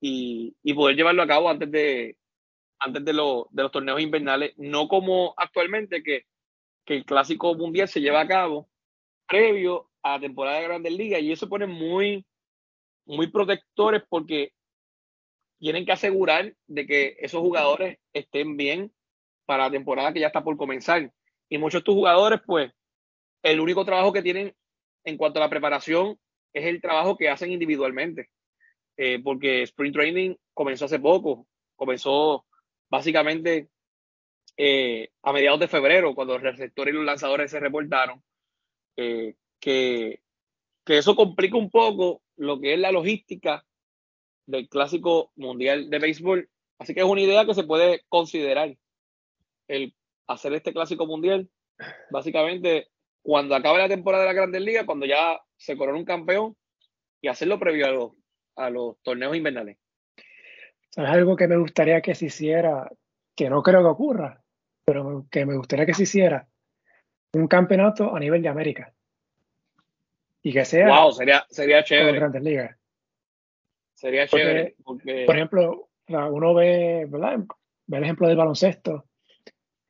y, 0.00 0.54
y 0.62 0.74
poder 0.74 0.96
llevarlo 0.96 1.22
a 1.22 1.26
cabo 1.26 1.48
antes 1.48 1.70
de, 1.70 2.16
antes 2.84 3.04
de, 3.04 3.12
los 3.12 3.46
torneos 3.72 4.00
invernales, 4.00 4.52
no 4.56 4.88
como 4.88 5.34
actualmente 5.36 6.02
que, 6.02 6.26
el 6.86 7.06
clásico 7.06 7.54
mundial 7.54 7.88
se 7.88 8.00
lleva 8.00 8.20
a 8.20 8.28
cabo 8.28 8.68
previo 9.26 9.90
a 10.02 10.12
la 10.16 10.20
temporada 10.20 10.58
de 10.58 10.64
Grandes 10.64 10.92
Ligas 10.92 11.22
y 11.22 11.32
eso 11.32 11.48
pone 11.48 11.66
muy, 11.66 12.26
muy 13.06 13.28
protectores 13.28 14.02
porque 14.06 14.52
tienen 15.58 15.86
que 15.86 15.92
asegurar 15.92 16.54
de 16.66 16.86
que 16.86 17.16
esos 17.20 17.40
jugadores 17.40 17.98
estén 18.12 18.58
bien 18.58 18.92
para 19.46 19.64
la 19.64 19.70
temporada 19.70 20.12
que 20.12 20.20
ya 20.20 20.28
está 20.28 20.42
por 20.42 20.56
comenzar. 20.56 21.10
Y 21.48 21.58
muchos 21.58 21.74
de 21.74 21.78
estos 21.78 21.94
jugadores, 21.94 22.40
pues, 22.46 22.72
el 23.42 23.60
único 23.60 23.84
trabajo 23.84 24.12
que 24.12 24.22
tienen 24.22 24.54
en 25.04 25.16
cuanto 25.16 25.38
a 25.38 25.42
la 25.42 25.50
preparación 25.50 26.18
es 26.52 26.64
el 26.66 26.80
trabajo 26.80 27.16
que 27.16 27.28
hacen 27.28 27.52
individualmente. 27.52 28.30
Eh, 28.96 29.20
porque 29.22 29.62
Sprint 29.62 29.94
Training 29.94 30.36
comenzó 30.52 30.84
hace 30.84 31.00
poco, 31.00 31.46
comenzó 31.74 32.46
básicamente 32.88 33.68
eh, 34.56 35.10
a 35.22 35.32
mediados 35.32 35.60
de 35.60 35.68
febrero, 35.68 36.14
cuando 36.14 36.34
los 36.34 36.42
receptores 36.42 36.94
y 36.94 36.96
los 36.96 37.04
lanzadores 37.04 37.50
se 37.50 37.58
reportaron, 37.58 38.22
eh, 38.96 39.34
que, 39.58 40.20
que 40.84 40.98
eso 40.98 41.16
complica 41.16 41.56
un 41.56 41.70
poco 41.70 42.22
lo 42.36 42.60
que 42.60 42.74
es 42.74 42.78
la 42.78 42.92
logística 42.92 43.64
del 44.46 44.68
clásico 44.68 45.32
mundial 45.34 45.90
de 45.90 45.98
béisbol. 45.98 46.48
Así 46.78 46.94
que 46.94 47.00
es 47.00 47.06
una 47.06 47.20
idea 47.20 47.46
que 47.46 47.54
se 47.54 47.64
puede 47.64 48.04
considerar 48.08 48.76
el 49.68 49.94
hacer 50.26 50.52
este 50.54 50.72
clásico 50.72 51.06
mundial, 51.06 51.48
básicamente 52.10 52.88
cuando 53.22 53.54
acabe 53.54 53.78
la 53.78 53.88
temporada 53.88 54.24
de 54.24 54.28
la 54.28 54.34
Grandes 54.34 54.62
Ligas, 54.62 54.84
cuando 54.84 55.06
ya 55.06 55.40
se 55.56 55.76
corona 55.76 55.98
un 55.98 56.04
campeón 56.04 56.56
y 57.22 57.28
hacerlo 57.28 57.58
previo 57.58 57.86
a 57.86 57.90
los, 57.90 58.12
a 58.56 58.70
los 58.70 59.00
torneos 59.02 59.34
invernales. 59.34 59.78
Es 60.90 60.98
algo 60.98 61.34
que 61.34 61.48
me 61.48 61.56
gustaría 61.56 62.02
que 62.02 62.14
se 62.14 62.26
hiciera, 62.26 62.90
que 63.34 63.48
no 63.48 63.62
creo 63.62 63.80
que 63.80 63.88
ocurra, 63.88 64.44
pero 64.84 65.26
que 65.30 65.46
me 65.46 65.56
gustaría 65.56 65.86
que 65.86 65.94
se 65.94 66.02
hiciera 66.04 66.46
un 67.32 67.48
campeonato 67.48 68.14
a 68.14 68.20
nivel 68.20 68.42
de 68.42 68.48
América. 68.48 68.94
Y 70.42 70.52
que 70.52 70.64
sea. 70.64 70.86
Wow, 70.86 71.12
sería, 71.12 71.46
sería 71.48 71.82
chévere. 71.82 72.18
Grandes 72.18 72.42
ligas. 72.42 72.76
Sería 73.94 74.26
chévere. 74.26 74.76
Por 74.84 75.34
ejemplo, 75.34 75.88
uno 76.08 76.54
ve, 76.54 77.06
¿verdad? 77.08 77.38
Ve 77.86 77.96
el 77.96 78.04
ejemplo 78.04 78.28
del 78.28 78.36
baloncesto. 78.36 79.06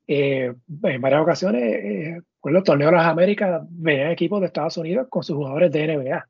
Eh, 0.07 0.53
en 0.83 1.01
varias 1.01 1.23
ocasiones, 1.23 1.63
eh, 1.63 2.21
los 2.45 2.65
torneos 2.65 2.91
de 2.91 2.97
las 2.97 3.07
Américas, 3.07 3.63
venían 3.71 4.11
equipos 4.11 4.41
de 4.41 4.47
Estados 4.47 4.77
Unidos 4.77 5.07
con 5.09 5.23
sus 5.23 5.37
jugadores 5.37 5.73
de 5.73 5.87
NBA. 5.87 6.29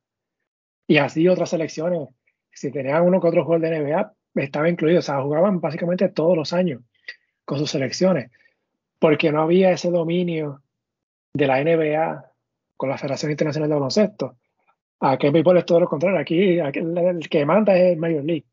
Y 0.87 0.99
así 0.99 1.27
otras 1.29 1.51
selecciones, 1.51 2.09
si 2.53 2.71
tenían 2.71 3.03
uno 3.03 3.21
que 3.21 3.29
otro 3.29 3.45
jugador 3.45 3.69
de 3.69 3.81
NBA, 3.81 4.13
estaba 4.37 4.69
incluido. 4.69 5.01
O 5.01 5.03
sea, 5.03 5.23
jugaban 5.23 5.61
básicamente 5.61 6.09
todos 6.09 6.37
los 6.37 6.53
años 6.53 6.83
con 7.45 7.59
sus 7.59 7.71
selecciones. 7.71 8.31
Porque 8.99 9.33
no 9.33 9.43
había 9.43 9.73
ese 9.73 9.91
dominio 9.91 10.63
de 11.33 11.47
la 11.47 11.63
NBA 11.63 12.31
con 12.77 12.89
la 12.89 12.99
Federación 12.99 13.33
Internacional 13.33 13.69
de 13.69 13.75
Baloncesto. 13.75 14.37
Aquí 15.01 15.27
en 15.27 15.33
béisbol 15.33 15.59
es 15.59 15.67
todo 15.67 15.81
lo 15.81 15.89
contrario. 15.89 16.19
Aquí, 16.19 16.59
el 16.59 17.29
que 17.29 17.45
manda 17.45 17.77
es 17.77 17.93
el 17.93 17.99
Major 17.99 18.25
League. 18.25 18.47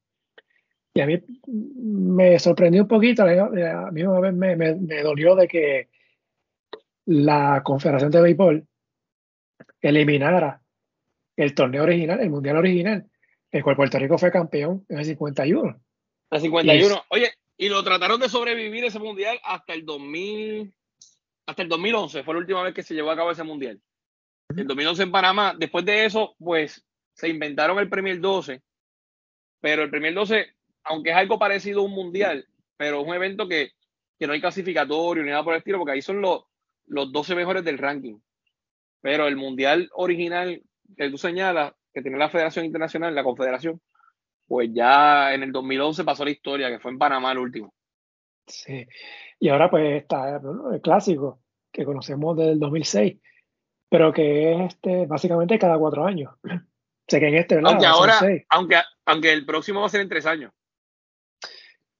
Y 0.93 1.01
a 1.01 1.05
mí 1.05 1.21
me 1.47 2.37
sorprendió 2.37 2.81
un 2.81 2.87
poquito, 2.87 3.23
a 3.23 3.91
mí 3.91 4.03
me, 4.03 4.55
me, 4.55 4.75
me 4.75 5.01
dolió 5.01 5.35
de 5.35 5.47
que 5.47 5.89
la 7.05 7.61
Confederación 7.63 8.11
de 8.11 8.21
Béisbol 8.21 8.67
eliminara 9.81 10.61
el 11.35 11.55
torneo 11.55 11.83
original, 11.83 12.19
el 12.19 12.29
mundial 12.29 12.57
original, 12.57 13.09
el 13.51 13.63
cual 13.63 13.75
Puerto 13.75 13.97
Rico 13.99 14.17
fue 14.17 14.31
campeón 14.31 14.85
en 14.89 14.99
el 14.99 15.05
51. 15.05 15.81
El 16.31 16.41
51. 16.41 17.03
Oye, 17.09 17.31
y 17.57 17.69
lo 17.69 17.83
trataron 17.83 18.19
de 18.19 18.29
sobrevivir 18.29 18.85
ese 18.85 18.99
mundial 18.99 19.39
hasta 19.43 19.73
el 19.73 19.85
2000, 19.85 20.73
hasta 21.45 21.61
el 21.61 21.69
2011, 21.69 22.23
fue 22.23 22.33
la 22.33 22.39
última 22.39 22.63
vez 22.63 22.73
que 22.73 22.83
se 22.83 22.93
llevó 22.93 23.11
a 23.11 23.15
cabo 23.15 23.31
ese 23.31 23.43
mundial. 23.43 23.81
El 24.55 24.67
2011 24.67 25.03
en 25.03 25.11
Panamá. 25.11 25.55
Después 25.57 25.85
de 25.85 26.05
eso, 26.05 26.35
pues 26.37 26.85
se 27.13 27.29
inventaron 27.29 27.79
el 27.79 27.89
Premier 27.89 28.19
12, 28.19 28.61
pero 29.59 29.83
el 29.83 29.89
Premier 29.89 30.13
12, 30.13 30.55
aunque 30.83 31.11
es 31.11 31.15
algo 31.15 31.39
parecido 31.39 31.81
a 31.81 31.85
un 31.85 31.91
mundial, 31.91 32.45
pero 32.77 33.01
es 33.01 33.07
un 33.07 33.13
evento 33.13 33.47
que, 33.47 33.71
que 34.17 34.27
no 34.27 34.33
hay 34.33 34.41
clasificatorio 34.41 35.23
ni 35.23 35.29
nada 35.29 35.43
por 35.43 35.53
el 35.53 35.59
estilo, 35.59 35.77
porque 35.77 35.93
ahí 35.93 36.01
son 36.01 36.21
los, 36.21 36.43
los 36.87 37.11
12 37.11 37.35
mejores 37.35 37.63
del 37.63 37.77
ranking. 37.77 38.17
Pero 39.01 39.27
el 39.27 39.35
mundial 39.35 39.89
original 39.93 40.61
que 40.95 41.09
tú 41.09 41.17
señalas, 41.17 41.73
que 41.93 42.01
tiene 42.01 42.17
la 42.17 42.29
Federación 42.29 42.65
Internacional, 42.65 43.15
la 43.15 43.23
Confederación, 43.23 43.81
pues 44.47 44.69
ya 44.73 45.33
en 45.33 45.43
el 45.43 45.51
2011 45.51 46.03
pasó 46.03 46.25
la 46.25 46.31
historia, 46.31 46.69
que 46.69 46.79
fue 46.79 46.91
en 46.91 46.99
Panamá 46.99 47.31
el 47.31 47.37
último. 47.37 47.73
Sí, 48.47 48.85
y 49.39 49.49
ahora 49.49 49.69
pues 49.69 50.01
está 50.01 50.41
el 50.73 50.81
clásico 50.81 51.41
que 51.71 51.85
conocemos 51.85 52.37
del 52.37 52.59
2006, 52.59 53.17
pero 53.89 54.11
que 54.11 54.53
es 54.53 54.73
este, 54.73 55.05
básicamente 55.05 55.57
cada 55.57 55.77
cuatro 55.77 56.05
años. 56.05 56.33
sé 57.07 57.19
que 57.19 57.27
en 57.27 57.35
este, 57.35 57.55
¿verdad? 57.55 57.71
Aunque 57.71 57.85
ahora, 57.85 58.19
aunque, 58.49 58.75
aunque 59.05 59.31
el 59.31 59.45
próximo 59.45 59.79
va 59.79 59.85
a 59.85 59.89
ser 59.89 60.01
en 60.01 60.09
tres 60.09 60.25
años. 60.25 60.51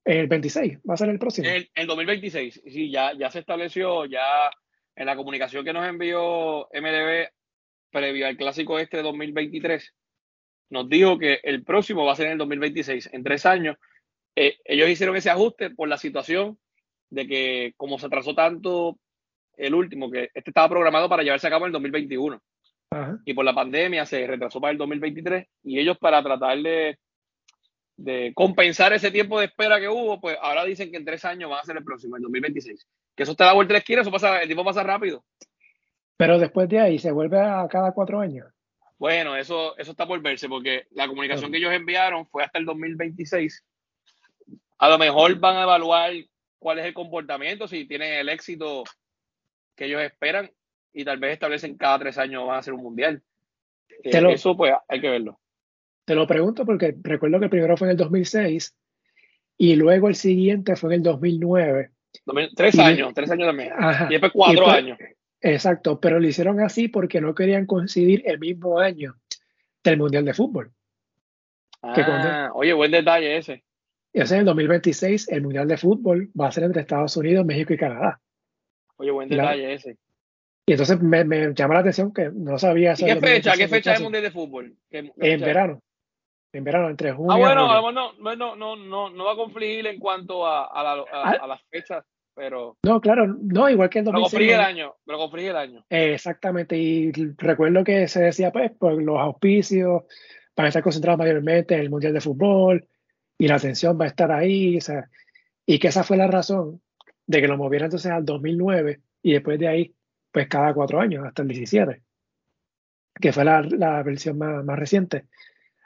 El 0.04 0.28
26, 0.28 0.80
va 0.90 0.96
a 0.96 0.98
ser 0.98 1.10
el 1.10 1.20
próximo. 1.20 1.48
El, 1.48 1.70
el 1.74 1.88
2026, 1.88 2.62
sí, 2.66 2.92
ya, 2.92 3.14
ya 3.14 3.30
se 3.30 3.40
estableció, 3.40 4.06
ya 4.06 4.50
en 4.96 5.06
la 5.06 5.16
comunicación 5.16 5.64
que 5.64 5.74
nos 5.74 5.88
envió 5.88 6.68
MDB 6.74 7.30
previo 7.92 8.28
al 8.28 8.38
clásico 8.38 8.80
este 8.80 8.98
de 8.98 9.04
2023, 9.04 9.94
nos 10.70 10.90
dijo 10.90 11.20
que 11.20 11.40
el 11.44 11.64
próximo 11.64 12.06
va 12.06 12.14
a 12.14 12.16
ser 12.16 12.28
en 12.28 12.32
el 12.34 12.38
2026, 12.40 13.10
en 13.14 13.24
tres 13.24 13.46
años. 13.46 13.78
Eh, 14.36 14.58
ellos 14.64 14.90
hicieron 14.90 15.16
ese 15.16 15.30
ajuste 15.30 15.70
por 15.72 15.90
la 15.90 15.98
situación 15.98 16.58
de 17.10 17.28
que 17.28 17.74
como 17.78 18.00
se 18.00 18.06
atrasó 18.06 18.34
tanto 18.34 18.98
el 19.58 19.76
último, 19.76 20.10
que 20.10 20.32
este 20.34 20.50
estaba 20.50 20.70
programado 20.70 21.10
para 21.10 21.24
llevarse 21.24 21.48
a 21.48 21.50
cabo 21.50 21.66
en 21.66 21.70
el 21.70 21.74
2021. 21.74 22.42
Y 23.26 23.34
por 23.34 23.46
la 23.46 23.54
pandemia 23.54 24.06
se 24.06 24.28
retrasó 24.28 24.60
para 24.60 24.72
el 24.72 24.78
2023 24.78 25.48
y 25.64 25.80
ellos 25.80 25.98
para 25.98 26.22
tratar 26.22 26.58
de, 26.58 26.98
de 28.04 28.34
compensar 28.34 28.94
ese 28.94 29.12
tiempo 29.12 29.40
de 29.40 29.46
espera 29.46 29.80
que 29.80 29.88
hubo, 29.88 30.20
pues 30.20 30.38
ahora 30.42 30.66
dicen 30.66 30.92
que 30.92 30.98
en 30.98 31.06
tres 31.06 31.24
años 31.26 31.52
va 31.52 31.60
a 31.60 31.66
ser 31.66 31.78
el 31.78 31.84
próximo, 31.84 32.16
el 32.16 32.24
2026. 32.24 32.88
Que 33.16 33.24
eso 33.24 33.34
está 33.34 33.46
a 33.46 33.48
la 33.48 33.54
vuelta 33.54 33.74
de 33.74 33.76
la 33.76 33.80
esquina, 33.80 34.02
eso 34.02 34.12
pasa, 34.12 34.42
el 34.42 34.48
tiempo 34.48 34.64
pasa 34.64 34.84
rápido. 34.84 35.24
Pero 36.18 36.40
después 36.40 36.70
de 36.70 36.80
ahí 36.80 37.00
se 37.00 37.12
vuelve 37.12 37.40
a 37.40 37.68
cada 37.70 37.92
cuatro 37.94 38.20
años. 38.20 38.48
Bueno, 38.98 39.36
eso, 39.36 39.78
eso 39.78 39.92
está 39.92 40.08
por 40.08 40.22
verse, 40.22 40.48
porque 40.48 40.86
la 40.92 41.08
comunicación 41.08 41.52
que 41.52 41.58
ellos 41.58 41.74
enviaron 41.74 42.28
fue 42.28 42.44
hasta 42.44 42.60
el 42.60 42.66
2026. 42.66 43.66
A 44.78 44.90
lo 44.90 44.98
mejor 44.98 45.40
van 45.40 45.58
a 45.58 45.64
evaluar 45.64 46.12
cuál 46.60 46.80
es 46.80 46.86
el 46.86 46.94
comportamiento, 46.94 47.68
si 47.68 47.86
tienen 47.86 48.14
el 48.14 48.30
éxito 48.30 48.84
que 49.76 49.86
ellos 49.86 50.02
esperan 50.02 50.52
y 50.94 51.04
tal 51.04 51.18
vez 51.18 51.34
establecen 51.34 51.78
cada 51.78 51.98
tres 51.98 52.18
años 52.20 52.46
van 52.46 52.58
a 52.58 52.60
hacer 52.60 52.74
un 52.74 52.84
mundial. 52.84 53.24
Eh, 54.04 54.12
eso 54.30 54.56
pues 54.56 54.74
hay 54.88 55.02
que 55.02 55.10
verlo. 55.10 55.41
Te 56.06 56.16
lo 56.16 56.28
pregunto 56.28 56.66
porque 56.66 56.96
recuerdo 57.02 57.40
que 57.40 57.46
el 57.46 57.52
primero 57.52 57.78
fue 57.78 57.88
en 57.88 57.92
el 57.92 57.98
2006 57.98 58.76
y 59.58 59.76
luego 59.76 60.08
el 60.08 60.16
siguiente 60.16 60.76
fue 60.76 60.90
en 60.90 61.02
el 61.02 61.04
2009. 61.04 61.92
tres 62.56 62.80
años, 62.80 63.14
tres 63.14 63.30
años 63.32 63.48
también. 63.48 63.72
y 64.10 64.14
después 64.14 64.32
cuatro 64.34 64.68
años. 64.68 64.98
Exacto, 65.40 66.00
pero 66.00 66.20
lo 66.20 66.28
hicieron 66.28 66.60
así 66.60 66.88
porque 66.88 67.20
no 67.20 67.34
querían 67.34 67.66
coincidir 67.66 68.22
el 68.26 68.40
mismo 68.40 68.80
año 68.80 69.16
del 69.84 69.98
Mundial 69.98 70.26
de 70.26 70.34
Fútbol. 70.34 70.72
Ah, 71.82 72.52
oye, 72.54 72.74
buen 72.74 72.92
detalle 72.92 73.38
ese. 73.38 73.64
Ese 74.14 74.36
en 74.36 74.40
el 74.42 74.46
2026 74.46 75.30
el 75.30 75.42
Mundial 75.42 75.68
de 75.68 75.78
Fútbol 75.78 76.30
va 76.40 76.48
a 76.48 76.52
ser 76.52 76.66
entre 76.66 76.82
Estados 76.82 77.16
Unidos, 77.18 77.46
México 77.46 77.74
y 77.74 77.78
Canadá. 77.78 78.20
Oye, 78.98 79.10
buen 79.10 79.30
detalle 79.30 79.74
ese. 79.74 79.98
Y 80.66 80.74
entonces 80.74 81.02
me, 81.02 81.24
me, 81.24 81.54
llama 81.56 81.74
la 81.74 81.80
atención 81.80 82.14
que 82.14 82.30
no 82.32 82.60
sabía... 82.60 82.94
¿Y 82.94 83.06
qué 83.06 83.16
fecha? 83.16 83.54
¿Qué 83.58 83.68
fecha 83.68 83.94
del 83.94 84.04
Mundial 84.04 84.24
de 84.24 84.32
Fútbol? 84.32 84.76
en 84.92 85.42
verano. 85.42 85.82
En 86.54 86.64
verano, 86.64 86.90
entre 86.90 87.14
junio 87.14 87.32
Ah, 87.32 87.38
bueno, 87.38 87.66
no, 88.20 88.36
no, 88.36 88.56
no, 88.56 88.76
no, 88.76 89.10
no 89.10 89.26
va 89.26 89.34
a 89.34 89.36
confligir 89.36 89.88
en 89.88 90.00
cuanto 90.00 90.46
a, 90.46 90.66
a, 90.66 90.84
la, 90.84 91.04
a, 91.12 91.32
ah. 91.32 91.48
las 91.48 91.62
fechas, 91.70 92.04
pero... 92.36 92.78
No, 92.84 93.00
claro, 93.00 93.28
no, 93.28 93.70
igual 93.70 93.90
que 93.90 94.00
en 94.00 94.06
2006. 94.06 94.34
Pero 94.34 94.62
el 94.62 94.68
año, 94.68 94.96
pero 95.06 95.18
conflige 95.18 95.50
el 95.50 95.56
año. 95.56 95.86
exactamente, 95.90 96.78
y 96.78 97.12
recuerdo 97.38 97.84
que 97.84 98.08
se 98.08 98.24
decía, 98.24 98.52
pues, 98.52 98.72
por 98.72 99.02
los 99.02 99.18
auspicios, 99.20 100.04
van 100.56 100.66
a 100.66 100.68
estar 100.68 100.84
concentrados 100.84 101.20
mayormente 101.20 101.76
en 101.76 101.82
el 101.82 101.90
Mundial 101.90 102.14
de 102.14 102.22
Fútbol, 102.22 102.88
y 103.42 103.48
la 103.48 103.56
atención 103.56 104.00
va 104.00 104.06
a 104.06 104.10
estar 104.10 104.32
ahí, 104.32 104.78
o 104.78 104.82
sea, 104.82 105.10
y 105.66 105.80
que 105.80 105.88
esa 105.88 106.04
fue 106.04 106.16
la 106.16 106.28
razón 106.28 106.80
de 107.26 107.42
que 107.42 107.48
lo 107.48 107.58
movieran 107.58 107.86
entonces 107.86 108.12
al 108.12 108.24
2009 108.24 109.02
y 109.24 109.34
después 109.34 109.58
de 109.58 109.68
ahí, 109.68 109.96
pues 110.32 110.48
cada 110.48 110.74
cuatro 110.76 111.00
años, 111.00 111.26
hasta 111.26 111.42
el 111.42 111.48
17, 111.48 112.04
que 113.20 113.34
fue 113.34 113.44
la, 113.44 113.62
la 113.62 114.04
versión 114.04 114.38
más, 114.38 114.64
más, 114.64 114.78
reciente. 114.78 115.26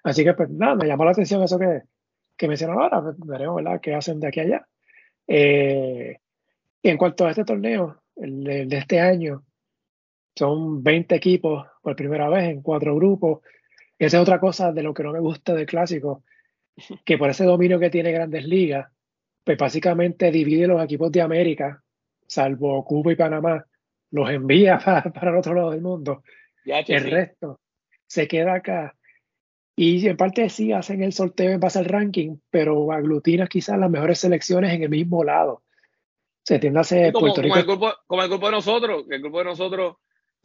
Así 0.06 0.24
que, 0.24 0.36
pues 0.36 0.52
nada, 0.52 0.76
me 0.76 0.86
llamó 0.86 1.04
la 1.04 1.12
atención 1.12 1.42
eso 1.42 1.58
que, 1.58 1.82
que 2.38 2.48
mencionó 2.48 2.80
ahora, 2.80 3.02
pues, 3.02 3.16
veremos, 3.18 3.56
¿verdad?, 3.56 3.82
qué 3.82 3.96
hacen 3.96 4.20
de 4.20 4.28
aquí 4.28 4.40
a 4.40 4.44
allá. 4.44 4.68
Eh, 5.28 6.18
en 6.84 6.98
cuanto 6.98 7.26
a 7.26 7.32
este 7.32 7.44
torneo, 7.44 8.04
el, 8.16 8.44
de 8.70 8.78
este 8.78 9.00
año, 9.00 9.44
son 10.36 10.84
20 10.84 11.16
equipos 11.16 11.66
por 11.82 11.96
primera 11.96 12.30
vez 12.30 12.44
en 12.44 12.62
cuatro 12.62 12.96
grupos. 12.96 13.40
Esa 13.98 14.18
es 14.18 14.22
otra 14.22 14.40
cosa 14.40 14.72
de 14.72 14.84
lo 14.84 14.94
que 14.94 15.02
no 15.02 15.12
me 15.12 15.20
gusta 15.20 15.56
del 15.56 15.66
clásico, 15.66 16.24
que 17.04 17.18
por 17.18 17.32
ese 17.32 17.46
dominio 17.46 17.80
que 17.80 17.90
tiene 17.90 18.12
Grandes 18.12 18.46
Ligas, 18.46 18.88
pues 19.44 19.58
básicamente 19.58 20.30
divide 20.30 20.68
los 20.68 20.84
equipos 20.84 21.12
de 21.12 21.22
América, 21.24 21.82
salvo 22.28 22.86
Cuba 22.86 23.12
y 23.12 23.16
Panamá, 23.16 23.66
los 24.12 24.30
envía 24.30 24.78
para, 24.86 25.32
el 25.32 25.38
otro 25.38 25.56
lado 25.56 25.72
del 25.72 25.82
mundo. 25.82 26.22
el 26.64 27.10
resto 27.10 27.60
se 28.06 28.28
queda 28.28 28.54
acá. 28.54 28.96
Y 29.76 30.08
en 30.08 30.16
parte 30.16 30.50
sí 30.50 30.72
hacen 30.72 31.04
el 31.04 31.12
sorteo 31.12 31.52
en 31.52 31.60
base 31.60 31.80
al 31.80 31.86
ranking, 31.86 32.38
pero 32.50 32.92
aglutina 32.92 33.48
quizás 33.48 33.78
las 33.78 33.90
mejores 33.90 34.20
selecciones 34.20 34.74
en 34.74 34.84
el 34.84 34.90
mismo 34.90 35.24
lado. 35.24 35.64
Se 36.44 36.60
tiende 36.60 36.80
a 36.80 36.82
hacer 36.82 37.12
como, 37.12 37.28
Puerto 37.28 37.42
Rico. 37.42 37.54
Como 37.54 37.60
el, 37.60 37.66
grupo, 37.66 37.94
como 38.08 38.24
el 38.24 38.30
grupo 38.30 38.46
de 38.46 38.52
nosotros, 38.52 39.06
que 39.10 39.16
el 39.16 39.22
grupo 39.22 39.40
de 39.40 39.46
nosotros 39.46 39.96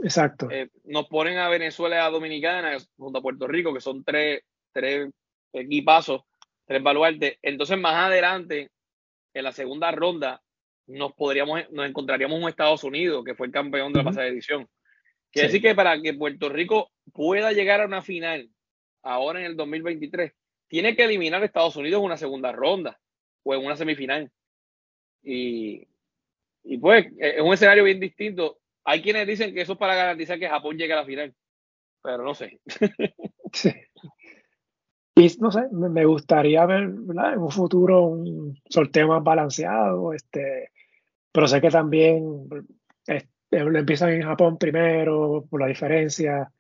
Exacto. 0.03 0.51
Eh, 0.51 0.71
nos 0.85 1.07
ponen 1.09 1.39
a 1.39 1.49
Venezuela 1.49 1.97
y 1.97 1.99
a 1.99 2.11
Dominicana 2.11 2.77
junto 2.97 3.19
a 3.19 3.23
Puerto 3.23 3.47
Rico, 3.47 3.73
que 3.73 3.81
son 3.81 4.05
tres, 4.05 4.43
tres 4.73 5.11
equipazos, 5.53 6.23
tres 6.67 6.83
baluartes. 6.83 7.39
Entonces, 7.43 7.79
más 7.79 7.95
adelante, 7.95 8.71
en 9.35 9.45
la 9.45 9.53
segunda 9.53 9.91
ronda 9.91 10.43
nos 10.87 11.13
podríamos, 11.13 11.71
nos 11.71 11.89
encontraríamos 11.89 12.41
un 12.41 12.49
Estados 12.49 12.83
Unidos, 12.83 13.25
que 13.25 13.35
fue 13.35 13.47
el 13.47 13.53
campeón 13.53 13.93
de 13.93 13.99
la 13.99 14.05
pasada 14.05 14.27
edición. 14.27 14.69
Quiere 15.31 15.49
decir 15.49 15.63
que 15.63 15.75
para 15.75 16.01
que 16.01 16.15
Puerto 16.15 16.49
Rico 16.49 16.91
pueda 17.13 17.53
llegar 17.53 17.81
a 17.81 17.87
una 17.87 18.03
final 18.03 18.51
ahora 19.03 19.41
en 19.41 19.47
el 19.47 19.57
2023, 19.57 20.33
tiene 20.69 20.95
que 20.95 21.05
eliminar 21.05 21.43
a 21.43 21.47
Estados 21.47 21.77
Unidos 21.77 21.99
en 21.99 22.07
una 22.07 22.17
segunda 22.17 22.53
ronda 22.53 22.99
o 23.43 23.55
en 23.55 23.65
una 23.65 23.77
semifinal. 23.77 24.31
Y, 25.23 25.87
y 26.65 26.79
pues 26.79 27.07
es 27.19 27.41
un 27.41 27.53
escenario 27.53 27.85
bien 27.85 28.01
distinto. 28.01 28.59
Hay 28.85 29.03
quienes 29.03 29.27
dicen 29.27 29.55
que 29.55 29.63
eso 29.63 29.73
es 29.73 29.79
para 29.79 29.95
garantizar 29.95 30.39
que 30.39 30.49
Japón 30.49 30.77
llegue 30.77 30.93
a 30.93 30.97
la 30.97 31.05
final, 31.05 31.35
pero 32.03 32.25
no 32.25 32.35
sé. 32.35 32.61
Sí. 33.53 33.73
Y 35.17 35.27
no 35.41 35.51
sé, 35.51 35.63
me 35.73 36.05
gustaría 36.05 36.65
ver 36.67 36.85
en 36.85 37.39
un 37.39 37.51
futuro 37.51 38.05
un 38.05 38.57
sorteo 38.71 39.09
más 39.09 39.25
balanceado, 39.25 40.13
este, 40.13 40.71
pero 41.33 41.49
sé 41.49 41.61
que 41.61 41.69
también 41.69 42.49
empiezan 43.51 44.11
en 44.11 44.23
Japón 44.23 44.57
primero 44.57 45.45
por 45.51 45.61
la 45.61 45.67
diferencia 45.67 46.51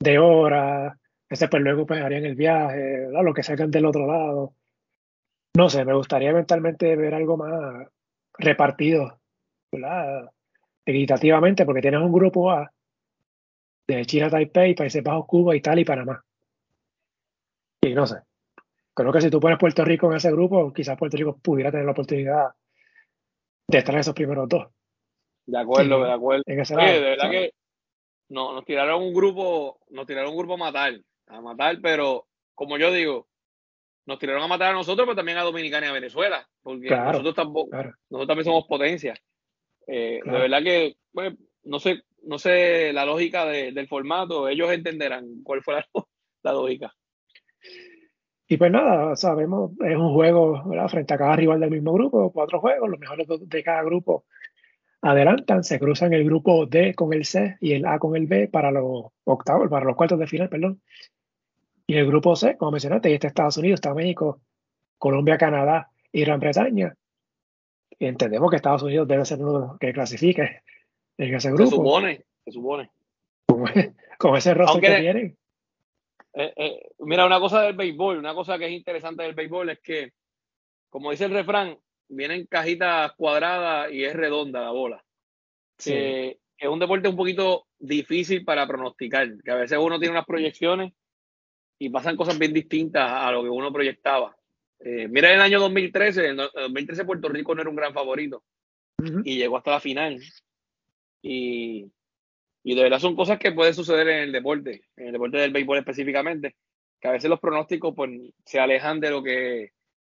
de 0.00 0.18
hora, 0.18 0.98
ese 1.30 1.48
pues 1.48 1.62
luego 1.62 1.86
pues 1.86 2.02
harían 2.02 2.24
el 2.24 2.34
viaje, 2.34 3.06
lo 3.10 3.32
que 3.32 3.44
salgan 3.44 3.70
del 3.70 3.86
otro 3.86 4.06
lado. 4.06 4.54
No 5.56 5.70
sé, 5.70 5.84
me 5.84 5.94
gustaría 5.94 6.30
eventualmente 6.30 6.96
ver 6.96 7.14
algo 7.14 7.36
más 7.36 7.86
repartido, 8.36 9.20
¿verdad? 9.70 10.28
Equitativamente, 10.84 11.64
porque 11.64 11.82
tienes 11.82 12.00
un 12.00 12.12
grupo 12.12 12.50
A 12.50 12.72
de 13.86 14.04
China, 14.06 14.28
Taipei, 14.28 14.74
Países 14.74 15.02
Bajos, 15.02 15.26
Cuba, 15.26 15.54
Italia 15.54 15.82
y 15.82 15.84
Panamá. 15.84 16.24
Y 17.82 17.94
no 17.94 18.06
sé, 18.06 18.16
creo 18.92 19.12
que 19.12 19.20
si 19.20 19.30
tú 19.30 19.38
pones 19.38 19.58
Puerto 19.58 19.84
Rico 19.84 20.10
en 20.10 20.16
ese 20.16 20.32
grupo, 20.32 20.72
quizás 20.72 20.98
Puerto 20.98 21.16
Rico 21.16 21.38
pudiera 21.38 21.70
tener 21.70 21.86
la 21.86 21.92
oportunidad 21.92 22.48
de 23.68 23.78
estar 23.78 23.94
en 23.94 24.00
esos 24.00 24.14
primeros 24.14 24.48
dos. 24.48 24.66
De 25.46 25.58
acuerdo, 25.58 26.04
de 26.04 26.12
acuerdo. 26.12 26.42
de 26.46 27.00
verdad 27.00 27.30
que 27.30 27.52
no, 28.30 28.52
nos 28.52 28.64
tiraron 28.64 29.02
un 29.02 29.14
grupo, 29.14 29.78
nos 29.90 30.06
tiraron 30.06 30.32
un 30.32 30.38
grupo 30.38 30.54
a 30.54 30.58
matar, 30.58 30.92
a 31.30 31.40
matar, 31.40 31.78
pero 31.82 32.26
como 32.54 32.78
yo 32.78 32.92
digo, 32.92 33.28
nos 34.06 34.18
tiraron 34.18 34.42
a 34.42 34.48
matar 34.48 34.70
a 34.70 34.74
nosotros, 34.74 35.06
pero 35.06 35.16
también 35.16 35.38
a 35.38 35.42
Dominicana 35.42 35.86
y 35.86 35.88
a 35.90 35.92
Venezuela, 35.92 36.46
porque 36.62 36.90
nosotros 36.90 37.34
tampoco, 37.34 37.70
nosotros 38.10 38.26
también 38.26 38.44
somos 38.44 38.66
potencia. 38.66 39.14
Eh, 39.86 40.20
de 40.24 40.30
verdad 40.30 40.62
que, 40.62 40.96
pues, 41.12 41.34
no 41.64 41.78
sé, 41.78 42.02
no 42.24 42.38
sé 42.38 42.92
la 42.92 43.04
lógica 43.04 43.46
del 43.46 43.88
formato, 43.88 44.48
ellos 44.48 44.70
entenderán 44.72 45.42
cuál 45.42 45.62
fue 45.62 45.74
la, 45.74 45.86
la 46.42 46.52
lógica. 46.52 46.92
Y 48.46 48.56
pues 48.56 48.72
nada, 48.72 49.14
sabemos, 49.14 49.70
es 49.84 49.96
un 49.96 50.12
juego 50.12 50.68
¿verdad? 50.68 50.88
frente 50.88 51.14
a 51.14 51.18
cada 51.18 51.36
rival 51.36 51.60
del 51.60 51.70
mismo 51.70 51.92
grupo, 51.92 52.32
cuatro 52.32 52.58
juegos, 52.58 52.90
los 52.90 52.98
mejores 52.98 53.28
de 53.28 53.62
cada 53.62 53.84
grupo 53.84 54.24
adelantan, 55.02 55.64
se 55.64 55.78
cruzan 55.78 56.12
el 56.12 56.24
grupo 56.24 56.66
D 56.66 56.94
con 56.94 57.12
el 57.12 57.24
C 57.24 57.56
y 57.60 57.72
el 57.72 57.86
A 57.86 57.98
con 57.98 58.16
el 58.16 58.26
B 58.26 58.48
para 58.48 58.70
los 58.70 59.12
octavos, 59.24 59.68
para 59.68 59.86
los 59.86 59.96
cuartos 59.96 60.18
de 60.18 60.26
final, 60.26 60.48
perdón. 60.48 60.82
Y 61.90 61.96
el 61.96 62.06
grupo 62.06 62.36
C, 62.36 62.56
como 62.56 62.70
mencionaste, 62.70 63.12
está 63.12 63.26
Estados 63.26 63.56
Unidos, 63.56 63.78
está 63.78 63.92
México, 63.92 64.40
Colombia, 64.96 65.36
Canadá 65.36 65.90
y 66.12 66.20
Gran 66.20 66.38
Bretaña. 66.38 66.94
Y 67.98 68.06
entendemos 68.06 68.48
que 68.48 68.54
Estados 68.54 68.84
Unidos 68.84 69.08
debe 69.08 69.24
ser 69.24 69.40
uno 69.40 69.76
que 69.76 69.92
clasifique 69.92 70.62
en 71.18 71.34
ese 71.34 71.48
grupo. 71.48 71.64
Se 71.64 71.76
supone, 71.76 72.24
se 72.44 72.52
supone. 72.52 72.90
Con, 74.18 74.36
ese 74.36 74.54
rostro 74.54 74.80
que 74.80 75.00
tienen. 75.00 75.36
Eh, 76.32 76.52
eh, 76.56 76.90
mira, 77.00 77.26
una 77.26 77.40
cosa 77.40 77.62
del 77.62 77.74
béisbol, 77.74 78.18
una 78.18 78.34
cosa 78.34 78.56
que 78.56 78.66
es 78.66 78.72
interesante 78.72 79.24
del 79.24 79.34
béisbol 79.34 79.70
es 79.70 79.80
que, 79.80 80.12
como 80.90 81.10
dice 81.10 81.24
el 81.24 81.32
refrán, 81.32 81.76
vienen 82.08 82.46
cajitas 82.46 83.14
cuadradas 83.16 83.90
y 83.90 84.04
es 84.04 84.14
redonda 84.14 84.60
la 84.60 84.70
bola. 84.70 85.04
es 85.76 86.36
un 86.62 86.78
deporte 86.78 87.08
un 87.08 87.16
poquito 87.16 87.66
difícil 87.80 88.44
para 88.44 88.64
pronosticar, 88.68 89.28
que 89.42 89.50
a 89.50 89.56
veces 89.56 89.76
uno 89.76 89.98
tiene 89.98 90.12
unas 90.12 90.26
proyecciones 90.26 90.92
y 91.80 91.90
pasan 91.90 92.16
cosas 92.16 92.38
bien 92.38 92.52
distintas 92.52 93.10
a 93.10 93.32
lo 93.32 93.42
que 93.42 93.48
uno 93.48 93.72
proyectaba. 93.72 94.36
Eh, 94.78 95.08
mira, 95.08 95.30
en 95.30 95.36
el 95.36 95.40
año 95.40 95.58
2013, 95.58 96.28
en 96.28 96.36
2013 96.36 97.04
Puerto 97.04 97.28
Rico 97.28 97.54
no 97.54 97.62
era 97.62 97.70
un 97.70 97.76
gran 97.76 97.92
favorito 97.92 98.44
y 99.24 99.38
llegó 99.38 99.56
hasta 99.56 99.72
la 99.72 99.80
final. 99.80 100.20
Y 101.22 101.90
y 102.62 102.74
de 102.74 102.82
verdad 102.82 102.98
son 102.98 103.16
cosas 103.16 103.38
que 103.38 103.52
pueden 103.52 103.74
suceder 103.74 104.08
en 104.08 104.18
el 104.24 104.32
deporte, 104.32 104.82
en 104.96 105.06
el 105.06 105.12
deporte 105.12 105.38
del 105.38 105.52
béisbol 105.52 105.78
específicamente, 105.78 106.56
que 107.00 107.08
a 107.08 107.12
veces 107.12 107.30
los 107.30 107.40
pronósticos 107.40 107.94
pues, 107.94 108.10
se 108.44 108.60
alejan 108.60 109.00
de 109.00 109.10
lo 109.10 109.22
que 109.22 109.72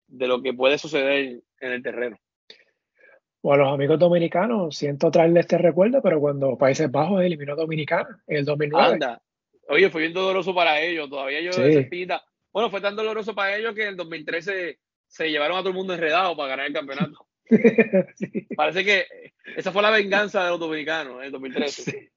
de 0.07 0.27
lo 0.27 0.41
que 0.41 0.53
puede 0.53 0.77
suceder 0.77 1.41
en 1.61 1.71
el 1.71 1.81
terreno. 1.81 2.17
O 3.43 3.53
a 3.53 3.57
los 3.57 3.73
amigos 3.73 3.97
dominicanos, 3.97 4.75
siento 4.75 5.09
traerle 5.09 5.39
este 5.39 5.57
recuerdo, 5.57 6.01
pero 6.01 6.19
cuando 6.19 6.57
Países 6.57 6.91
Bajos 6.91 7.23
eliminó 7.23 7.53
a 7.53 7.55
Dominicana 7.55 8.21
en 8.27 8.37
el 8.37 8.45
2009. 8.45 8.93
Anda. 8.93 9.21
Oye, 9.71 9.89
fue 9.89 10.01
bien 10.01 10.13
doloroso 10.13 10.53
para 10.53 10.81
ellos, 10.81 11.09
todavía 11.09 11.39
yo 11.39 11.53
sí. 11.53 12.07
Bueno, 12.51 12.69
fue 12.69 12.81
tan 12.81 12.93
doloroso 12.93 13.33
para 13.33 13.55
ellos 13.55 13.73
que 13.73 13.83
en 13.83 13.89
el 13.89 13.95
2013 13.95 14.79
se 15.07 15.29
llevaron 15.29 15.57
a 15.57 15.61
todo 15.61 15.69
el 15.69 15.75
mundo 15.75 15.93
enredado 15.93 16.35
para 16.35 16.49
ganar 16.49 16.67
el 16.67 16.73
campeonato. 16.73 17.25
Parece 18.57 18.83
que 18.83 19.05
esa 19.55 19.71
fue 19.71 19.81
la 19.81 19.89
venganza 19.89 20.43
de 20.43 20.49
los 20.49 20.59
dominicanos 20.59 21.19
en 21.19 21.23
el 21.23 21.31
2013. 21.31 22.11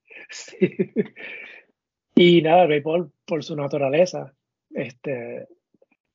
Y 2.17 2.43
nada, 2.43 2.63
el 2.63 2.69
béisbol, 2.69 3.13
por 3.25 3.45
su 3.45 3.55
naturaleza, 3.55 4.35
este, 4.71 5.47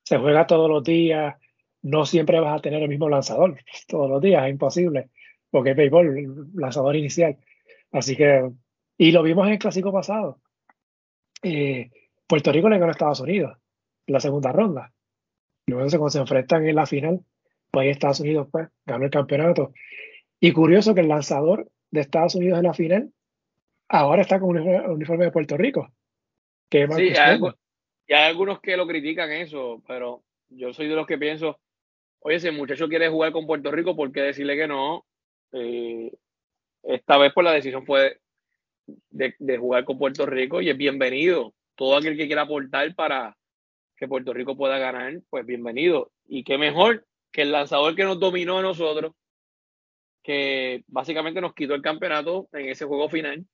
se 0.03 0.18
juega 0.18 0.45
todos 0.45 0.70
los 0.70 0.84
días, 0.84 1.36
no 1.82 2.06
siempre 2.06 2.41
vas 2.41 2.57
a 2.57 2.61
tener 2.61 2.84
el 2.84 2.90
mismo 2.90 3.07
lanzador 3.07 3.57
todos 3.88 4.10
los 4.10 4.22
días, 4.22 4.44
es 4.44 4.52
imposible, 4.52 5.10
porque 5.49 5.72
es 5.72 5.78
béisbol, 5.78 6.18
el 6.18 6.34
lanzador 6.56 6.98
inicial. 6.98 7.38
Así 7.94 8.18
que, 8.18 8.49
y 8.98 9.11
lo 9.11 9.24
vimos 9.24 9.48
en 9.48 9.53
el 9.53 9.60
clásico 9.60 9.94
pasado. 9.94 10.41
Eh, 11.44 11.90
Puerto 12.28 12.52
Rico 12.52 12.70
le 12.70 12.78
ganó 12.78 12.90
a 12.90 12.91
Estados 12.91 13.20
Unidos 13.22 13.57
en 14.07 14.14
la 14.14 14.20
segunda 14.20 14.52
ronda. 14.52 14.91
Luego 15.68 15.90
cuando 15.90 16.10
se 16.10 16.20
enfrentan 16.20 16.68
en 16.68 16.76
la 16.76 16.86
final, 16.86 17.22
pues 17.72 17.90
Estados 17.90 18.20
Unidos 18.20 18.48
pues, 18.52 18.68
ganó 18.86 19.06
el 19.06 19.11
campeonato. 19.11 19.74
Y 20.40 20.52
curioso 20.52 20.95
que 20.95 21.02
el 21.02 21.07
lanzador 21.07 21.70
de 21.91 22.02
Estados 22.02 22.36
Unidos 22.36 22.60
en 22.60 22.66
la 22.66 22.74
final 22.74 23.11
ahora 23.88 24.22
está 24.22 24.40
con 24.40 24.57
un 24.57 24.68
uniforme 24.91 25.26
de 25.26 25.32
Puerto 25.32 25.57
Rico. 25.57 25.91
Que 26.70 26.88
sí, 26.88 27.14
hay, 27.18 27.40
y 28.07 28.14
hay 28.14 28.28
algunos 28.28 28.60
que 28.60 28.78
lo 28.78 28.88
critican 28.88 29.32
eso, 29.32 29.84
pero 29.88 30.24
yo 30.49 30.74
soy 30.74 30.88
de 30.88 30.95
los 30.95 31.07
que 31.07 31.18
pienso, 31.18 31.60
oye, 32.20 32.40
si 32.40 32.48
el 32.48 32.57
muchacho 32.57 32.88
quiere 32.88 33.10
jugar 33.10 33.32
con 33.32 33.48
Puerto 33.48 33.72
Rico, 33.72 33.95
¿por 33.95 34.11
qué 34.11 34.22
decirle 34.22 34.56
que 34.56 34.68
no? 34.68 35.06
Eh, 35.52 36.11
esta 36.84 37.18
vez 37.18 37.30
por 37.30 37.44
pues, 37.44 37.45
la 37.45 37.53
decisión 37.53 37.86
fue 37.86 38.20
de, 39.10 39.36
de, 39.40 39.57
jugar 39.57 39.86
con 39.86 39.98
Puerto 39.98 40.26
Rico 40.26 40.61
y 40.61 40.70
es 40.70 40.78
bienvenido. 40.78 41.53
Todo 41.76 41.98
aquel 41.98 42.18
que 42.18 42.28
quiera 42.28 42.44
aportar 42.44 42.94
para 42.95 43.36
que 43.95 44.07
Puerto 44.07 44.34
Rico 44.34 44.56
pueda 44.56 44.78
ganar, 44.78 45.20
pues 45.30 45.45
bienvenido. 45.45 46.11
Y 46.26 46.44
qué 46.44 46.57
mejor 46.57 47.06
que 47.32 47.44
el 47.44 47.52
lanzador 47.52 47.95
que 47.95 48.03
nos 48.03 48.20
dominó 48.20 48.60
a 48.60 48.61
nosotros, 48.61 49.14
que 50.24 50.84
básicamente 50.88 51.41
nos 51.41 51.53
quitó 51.53 51.76
el 51.76 51.82
campeonato 51.82 52.48
en 52.53 52.70
ese 52.70 52.86
juego 52.86 53.10
final, 53.10 53.45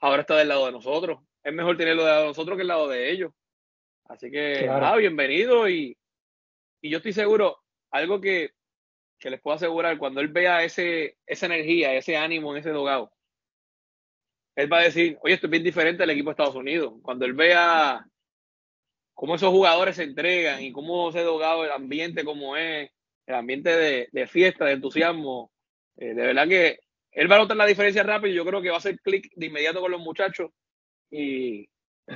ahora 0.00 0.22
está 0.22 0.36
del 0.36 0.48
lado 0.48 0.66
de 0.66 0.72
nosotros. 0.72 1.20
Es 1.42 1.52
mejor 1.52 1.76
tenerlo 1.76 2.02
del 2.02 2.10
lado 2.10 2.22
de 2.22 2.28
nosotros 2.28 2.56
que 2.56 2.62
el 2.62 2.68
lado 2.68 2.88
de 2.88 3.10
ellos. 3.10 3.32
Así 4.04 4.30
que, 4.30 4.62
claro. 4.64 4.98
bienvenido 4.98 5.68
y, 5.68 5.96
y, 6.80 6.90
yo 6.90 6.98
estoy 6.98 7.12
seguro, 7.12 7.58
algo 7.90 8.20
que, 8.20 8.50
que, 9.18 9.30
les 9.30 9.40
puedo 9.40 9.56
asegurar, 9.56 9.96
cuando 9.98 10.20
él 10.20 10.28
vea 10.28 10.64
ese, 10.64 11.16
esa 11.26 11.46
energía, 11.46 11.94
ese 11.94 12.16
ánimo 12.16 12.52
en 12.52 12.60
ese 12.60 12.70
dogado, 12.70 13.12
él 14.54 14.72
va 14.72 14.80
a 14.80 14.84
decir, 14.84 15.18
oye, 15.22 15.34
esto 15.34 15.46
es 15.46 15.50
bien 15.50 15.62
diferente 15.62 16.02
al 16.02 16.10
equipo 16.10 16.30
de 16.30 16.32
Estados 16.32 16.54
Unidos. 16.54 16.94
Cuando 17.02 17.24
él 17.24 17.32
vea 17.32 18.04
cómo 19.14 19.34
esos 19.34 19.50
jugadores 19.50 19.96
se 19.96 20.04
entregan 20.04 20.62
y 20.62 20.72
cómo 20.72 21.10
se 21.12 21.20
dogado, 21.20 21.64
el 21.64 21.72
ambiente 21.72 22.24
como 22.24 22.56
es, 22.56 22.90
el 23.26 23.34
ambiente 23.34 23.70
de, 23.70 24.08
de 24.12 24.26
fiesta, 24.26 24.66
de 24.66 24.72
entusiasmo, 24.72 25.50
eh, 25.96 26.14
de 26.14 26.22
verdad 26.22 26.48
que 26.48 26.80
él 27.12 27.30
va 27.30 27.36
a 27.36 27.38
notar 27.40 27.56
la 27.56 27.66
diferencia 27.66 28.02
rápido 28.02 28.32
y 28.32 28.36
yo 28.36 28.44
creo 28.44 28.62
que 28.62 28.68
va 28.68 28.76
a 28.76 28.78
hacer 28.78 28.98
clic 29.00 29.30
de 29.36 29.46
inmediato 29.46 29.80
con 29.80 29.90
los 29.90 30.00
muchachos. 30.00 30.50
Y, 31.10 31.68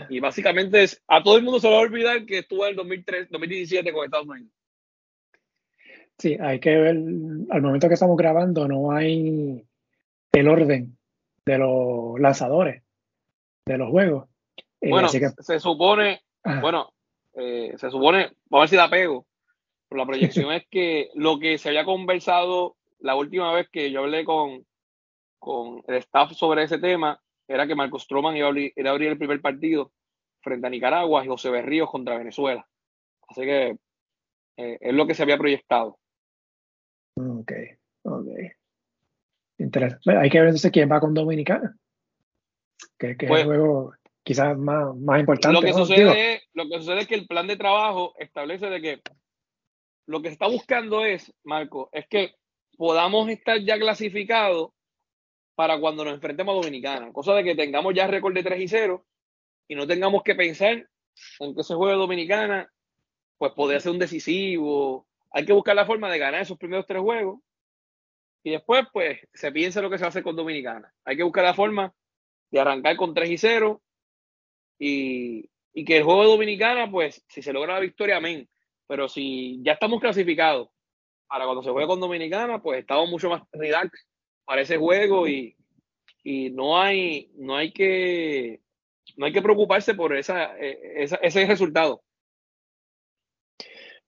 y, 0.08 0.20
básicamente 0.20 0.82
es, 0.82 1.02
a 1.06 1.22
todo 1.22 1.36
el 1.36 1.42
mundo 1.42 1.60
se 1.60 1.68
le 1.68 1.74
va 1.74 1.80
a 1.80 1.82
olvidar 1.82 2.24
que 2.24 2.38
estuvo 2.38 2.64
en 2.64 2.70
el 2.70 2.76
2003, 2.76 3.28
2017 3.30 3.92
con 3.92 4.04
Estados 4.04 4.26
Unidos. 4.26 4.50
Sí, 6.18 6.36
hay 6.40 6.60
que 6.60 6.70
ver, 6.70 6.96
al 7.50 7.62
momento 7.62 7.88
que 7.88 7.94
estamos 7.94 8.16
grabando 8.16 8.66
no 8.66 8.90
hay 8.90 9.66
el 10.32 10.48
orden 10.48 10.95
de 11.46 11.58
los 11.58 12.18
lanzadores 12.18 12.82
de 13.66 13.78
los 13.78 13.90
juegos. 13.90 14.28
Eh, 14.80 14.90
bueno, 14.90 15.08
se 15.08 15.60
supone, 15.60 16.20
bueno, 16.60 16.92
eh, 17.34 17.74
se 17.76 17.90
supone, 17.90 18.32
vamos 18.48 18.60
a 18.60 18.60
ver 18.60 18.68
si 18.68 18.76
da 18.76 18.90
pego, 18.90 19.26
pero 19.88 20.00
la 20.00 20.06
proyección 20.06 20.52
es 20.52 20.66
que 20.68 21.10
lo 21.14 21.38
que 21.38 21.58
se 21.58 21.68
había 21.68 21.84
conversado 21.84 22.76
la 23.00 23.14
última 23.14 23.52
vez 23.52 23.68
que 23.70 23.90
yo 23.90 24.00
hablé 24.00 24.24
con, 24.24 24.66
con 25.38 25.82
el 25.86 25.96
staff 25.96 26.32
sobre 26.32 26.64
ese 26.64 26.78
tema 26.78 27.20
era 27.48 27.66
que 27.66 27.74
Marcos 27.74 28.02
Stroman 28.02 28.36
iba 28.36 28.46
a, 28.46 28.50
abrir, 28.50 28.72
el 28.76 29.18
primer 29.18 29.40
partido 29.40 29.92
frente 30.40 30.66
a 30.66 30.70
Nicaragua 30.70 31.24
y 31.24 31.28
José 31.28 31.50
Berríos 31.50 31.90
contra 31.90 32.18
Venezuela. 32.18 32.66
Así 33.28 33.42
que 33.42 33.76
eh, 34.56 34.78
es 34.80 34.94
lo 34.94 35.06
que 35.06 35.14
se 35.14 35.22
había 35.22 35.38
proyectado. 35.38 35.98
Ok. 37.16 37.52
Interesante. 39.66 40.16
Hay 40.16 40.30
que 40.30 40.38
ver 40.38 40.48
entonces 40.48 40.70
quién 40.70 40.90
va 40.90 41.00
con 41.00 41.12
Dominicana. 41.12 41.76
Que, 42.96 43.10
es 43.10 43.16
pues, 43.26 43.40
el 43.40 43.46
juego 43.46 43.92
quizás 44.22 44.56
más, 44.56 44.96
más 44.96 45.20
importante. 45.20 45.60
Lo 45.60 45.60
que, 45.60 45.72
sucede 45.72 46.34
es, 46.34 46.42
lo 46.54 46.68
que 46.68 46.78
sucede 46.78 47.00
es 47.00 47.08
que 47.08 47.16
el 47.16 47.26
plan 47.26 47.48
de 47.48 47.56
trabajo 47.56 48.14
establece 48.18 48.70
de 48.70 48.80
que 48.80 49.02
lo 50.06 50.22
que 50.22 50.28
se 50.28 50.34
está 50.34 50.46
buscando 50.46 51.04
es, 51.04 51.34
Marco, 51.42 51.88
es 51.92 52.06
que 52.06 52.34
podamos 52.76 53.28
estar 53.28 53.58
ya 53.58 53.76
clasificados 53.76 54.70
para 55.56 55.80
cuando 55.80 56.04
nos 56.04 56.14
enfrentemos 56.14 56.52
a 56.52 56.56
Dominicana. 56.56 57.12
Cosa 57.12 57.34
de 57.34 57.42
que 57.42 57.56
tengamos 57.56 57.92
ya 57.92 58.06
récord 58.06 58.34
de 58.34 58.44
3 58.44 58.60
y 58.60 58.68
0 58.68 59.04
y 59.68 59.74
no 59.74 59.86
tengamos 59.86 60.22
que 60.22 60.36
pensar 60.36 60.88
en 61.40 61.54
que 61.54 61.60
ese 61.60 61.74
juego 61.74 61.92
de 61.92 61.98
Dominicana 61.98 62.70
pues 63.36 63.52
podría 63.52 63.80
ser 63.80 63.92
un 63.92 63.98
decisivo. 63.98 65.08
Hay 65.32 65.44
que 65.44 65.52
buscar 65.52 65.74
la 65.74 65.86
forma 65.86 66.08
de 66.10 66.18
ganar 66.18 66.40
esos 66.40 66.56
primeros 66.56 66.86
tres 66.86 67.02
juegos 67.02 67.40
y 68.46 68.50
después 68.50 68.86
pues 68.92 69.18
se 69.34 69.50
piensa 69.50 69.82
lo 69.82 69.90
que 69.90 69.98
se 69.98 70.06
hacer 70.06 70.22
con 70.22 70.36
Dominicana. 70.36 70.94
Hay 71.04 71.16
que 71.16 71.24
buscar 71.24 71.42
la 71.42 71.52
forma 71.52 71.92
de 72.48 72.60
arrancar 72.60 72.94
con 72.94 73.12
3 73.12 73.28
y 73.28 73.38
0 73.38 73.82
y, 74.78 75.50
y 75.72 75.84
que 75.84 75.96
el 75.96 76.04
juego 76.04 76.22
de 76.22 76.28
Dominicana, 76.28 76.88
pues, 76.88 77.24
si 77.26 77.42
se 77.42 77.52
logra 77.52 77.74
la 77.74 77.80
victoria, 77.80 78.18
amén. 78.18 78.48
Pero 78.86 79.08
si 79.08 79.60
ya 79.64 79.72
estamos 79.72 80.00
clasificados 80.00 80.68
para 81.26 81.44
cuando 81.44 81.64
se 81.64 81.70
juegue 81.70 81.88
con 81.88 81.98
Dominicana, 81.98 82.62
pues 82.62 82.78
estamos 82.78 83.10
mucho 83.10 83.28
más 83.28 83.42
relax 83.50 84.06
para 84.44 84.60
ese 84.60 84.76
juego 84.76 85.26
y, 85.26 85.56
no 86.52 86.80
hay, 86.80 87.32
no 87.34 87.56
hay 87.56 87.72
que 87.72 88.60
no 89.16 89.26
hay 89.26 89.32
que 89.32 89.42
preocuparse 89.42 89.94
por 89.94 90.16
esa, 90.16 90.56
e, 90.56 91.02
ese 91.02 91.46
resultado. 91.46 92.00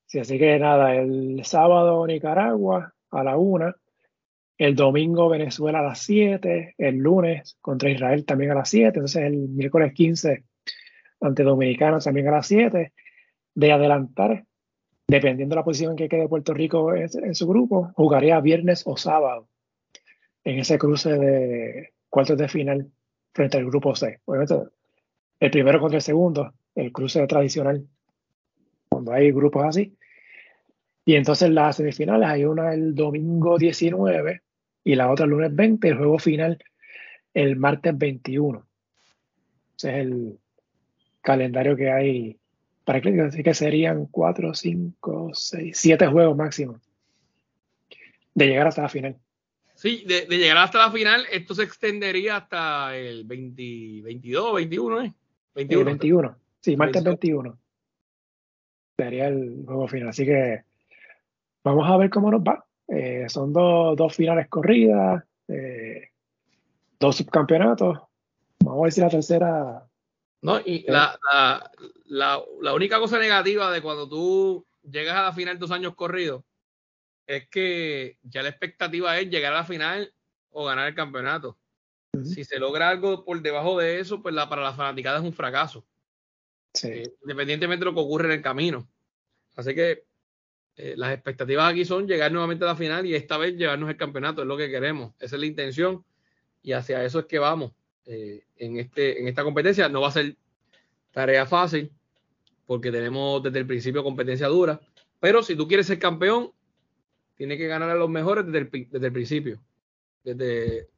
Sí, 0.06 0.20
así 0.20 0.38
que 0.38 0.60
nada, 0.60 0.94
el 0.94 1.44
sábado 1.44 2.06
Nicaragua 2.06 2.94
a 3.10 3.24
la 3.24 3.36
una, 3.36 3.74
el 4.58 4.74
domingo 4.74 5.28
Venezuela 5.28 5.78
a 5.78 5.82
las 5.82 6.00
7, 6.00 6.74
el 6.76 6.96
lunes 6.96 7.56
contra 7.60 7.90
Israel 7.90 8.24
también 8.24 8.50
a 8.50 8.56
las 8.56 8.68
7, 8.68 8.88
entonces 8.88 9.22
el 9.22 9.36
miércoles 9.48 9.92
15 9.92 10.44
ante 11.20 11.42
Dominicana 11.44 12.00
también 12.00 12.26
a 12.28 12.32
las 12.32 12.48
7, 12.48 12.92
de 13.54 13.72
adelantar, 13.72 14.44
dependiendo 15.06 15.54
de 15.54 15.60
la 15.60 15.64
posición 15.64 15.92
en 15.92 15.96
que 15.96 16.08
quede 16.08 16.28
Puerto 16.28 16.54
Rico 16.54 16.92
en, 16.94 17.34
su 17.34 17.46
grupo, 17.46 17.92
jugaría 17.94 18.40
viernes 18.40 18.82
o 18.84 18.96
sábado 18.96 19.48
en 20.42 20.58
ese 20.58 20.76
cruce 20.76 21.16
de 21.16 21.92
cuartos 22.08 22.36
de 22.36 22.48
final 22.48 22.90
frente 23.32 23.58
al 23.58 23.66
grupo 23.66 23.94
C. 23.94 24.20
Obviamente, 24.24 24.54
el 25.40 25.50
primero 25.50 25.80
contra 25.80 25.98
el 25.98 26.02
segundo, 26.02 26.52
el 26.74 26.92
cruce 26.92 27.24
tradicional, 27.28 27.86
cuando 28.88 29.12
hay 29.12 29.30
grupos 29.30 29.64
así. 29.64 29.96
Y 31.04 31.14
entonces 31.14 31.50
las 31.50 31.76
semifinales 31.76 32.28
hay 32.28 32.44
una 32.44 32.74
el 32.74 32.94
domingo 32.94 33.56
19 33.56 34.42
y 34.88 34.94
la 34.94 35.10
otra 35.10 35.26
el 35.26 35.32
lunes 35.32 35.54
20, 35.54 35.86
el 35.86 35.98
juego 35.98 36.18
final 36.18 36.64
el 37.34 37.56
martes 37.56 37.96
21. 37.98 38.66
Ese 39.76 39.90
es 39.90 39.96
el 39.96 40.38
calendario 41.20 41.76
que 41.76 41.90
hay 41.90 42.38
para 42.84 43.02
que 43.02 43.20
así 43.20 43.42
que 43.42 43.52
serían 43.52 44.06
4, 44.06 44.54
5, 44.54 45.30
6, 45.34 45.76
7 45.78 46.06
juegos 46.06 46.34
máximo 46.34 46.80
de 48.32 48.46
llegar 48.46 48.68
hasta 48.68 48.80
la 48.80 48.88
final. 48.88 49.18
Sí, 49.74 50.04
de, 50.06 50.24
llegar 50.26 50.56
hasta 50.56 50.78
la 50.78 50.90
final, 50.90 51.26
esto 51.30 51.54
se 51.54 51.64
extendería 51.64 52.38
hasta 52.38 52.96
el 52.96 53.24
20, 53.24 54.00
22, 54.04 54.54
21, 54.54 55.02
¿eh? 55.02 55.12
21. 55.54 55.84
21. 55.84 56.38
Sí, 56.60 56.76
martes 56.78 57.04
21. 57.04 57.58
Sería 58.96 59.28
el 59.28 59.64
juego 59.66 59.86
final. 59.86 60.08
Así 60.08 60.24
que 60.24 60.62
vamos 61.62 61.86
a 61.86 61.98
ver 61.98 62.08
cómo 62.08 62.30
nos 62.30 62.40
va. 62.40 62.67
Eh, 62.88 63.26
son 63.28 63.52
dos, 63.52 64.14
finales 64.14 64.48
corridas, 64.48 65.22
eh, 65.46 66.10
dos 66.98 67.16
subcampeonatos. 67.16 67.98
Vamos 68.60 68.80
a 68.80 68.82
ver 68.84 68.92
si 68.92 69.00
la 69.00 69.10
tercera. 69.10 69.88
No, 70.40 70.60
y 70.60 70.84
la, 70.88 71.18
la, 72.06 72.74
única 72.74 72.98
cosa 72.98 73.18
negativa 73.18 73.70
de 73.70 73.82
cuando 73.82 74.08
tú 74.08 74.66
llegas 74.82 75.16
a 75.16 75.24
la 75.24 75.32
final 75.32 75.58
dos 75.58 75.70
años 75.70 75.94
corridos 75.94 76.44
es 77.26 77.48
que 77.48 78.16
ya 78.22 78.42
la 78.42 78.48
expectativa 78.48 79.18
es 79.18 79.28
llegar 79.28 79.52
a 79.52 79.58
la 79.58 79.64
final 79.64 80.12
o 80.50 80.64
ganar 80.64 80.88
el 80.88 80.94
campeonato. 80.94 81.58
Si 82.24 82.42
se 82.44 82.58
logra 82.58 82.88
algo 82.88 83.24
por 83.24 83.40
debajo 83.42 83.78
de 83.78 84.00
eso, 84.00 84.22
pues 84.22 84.34
la, 84.34 84.48
para 84.48 84.62
la 84.62 84.72
fanaticada 84.72 85.18
es 85.18 85.24
un 85.24 85.32
fracaso. 85.32 85.84
Eh, 86.82 87.12
independientemente 87.22 87.84
de 87.84 87.90
lo 87.90 87.94
que 87.94 88.00
ocurre 88.00 88.26
en 88.26 88.32
el 88.32 88.42
camino. 88.42 88.88
Así 89.56 89.74
que 89.74 90.04
eh, 90.80 90.94
las 90.96 91.12
expectativas 91.12 91.72
aquí 91.72 91.84
son 91.84 92.06
llegar 92.06 92.30
nuevamente 92.30 92.64
a 92.64 92.68
la 92.68 92.76
final 92.76 93.04
y 93.04 93.16
esta 93.16 93.36
vez 93.36 93.56
llevarnos 93.56 93.90
el 93.90 93.96
campeonato, 93.96 94.42
es 94.42 94.46
lo 94.46 94.56
que 94.56 94.70
queremos, 94.70 95.12
esa 95.18 95.34
es 95.34 95.40
la 95.40 95.46
intención 95.46 96.04
y 96.62 96.70
hacia 96.70 97.02
eso 97.04 97.18
es 97.18 97.26
que 97.26 97.40
vamos 97.40 97.72
eh, 98.06 98.44
en, 98.56 98.78
este, 98.78 99.20
en 99.20 99.26
esta 99.26 99.42
competencia. 99.42 99.88
No 99.88 100.02
va 100.02 100.08
a 100.08 100.12
ser 100.12 100.36
tarea 101.10 101.46
fácil 101.46 101.90
porque 102.64 102.92
tenemos 102.92 103.42
desde 103.42 103.58
el 103.58 103.66
principio 103.66 104.04
competencia 104.04 104.46
dura, 104.46 104.80
pero 105.18 105.42
si 105.42 105.56
tú 105.56 105.66
quieres 105.66 105.88
ser 105.88 105.98
campeón, 105.98 106.52
tienes 107.34 107.58
que 107.58 107.66
ganar 107.66 107.90
a 107.90 107.96
los 107.96 108.08
mejores 108.08 108.46
desde 108.46 108.58
el, 108.60 108.88
desde 108.88 109.06
el 109.06 109.12
principio. 109.12 109.60
Desde, 110.22 110.88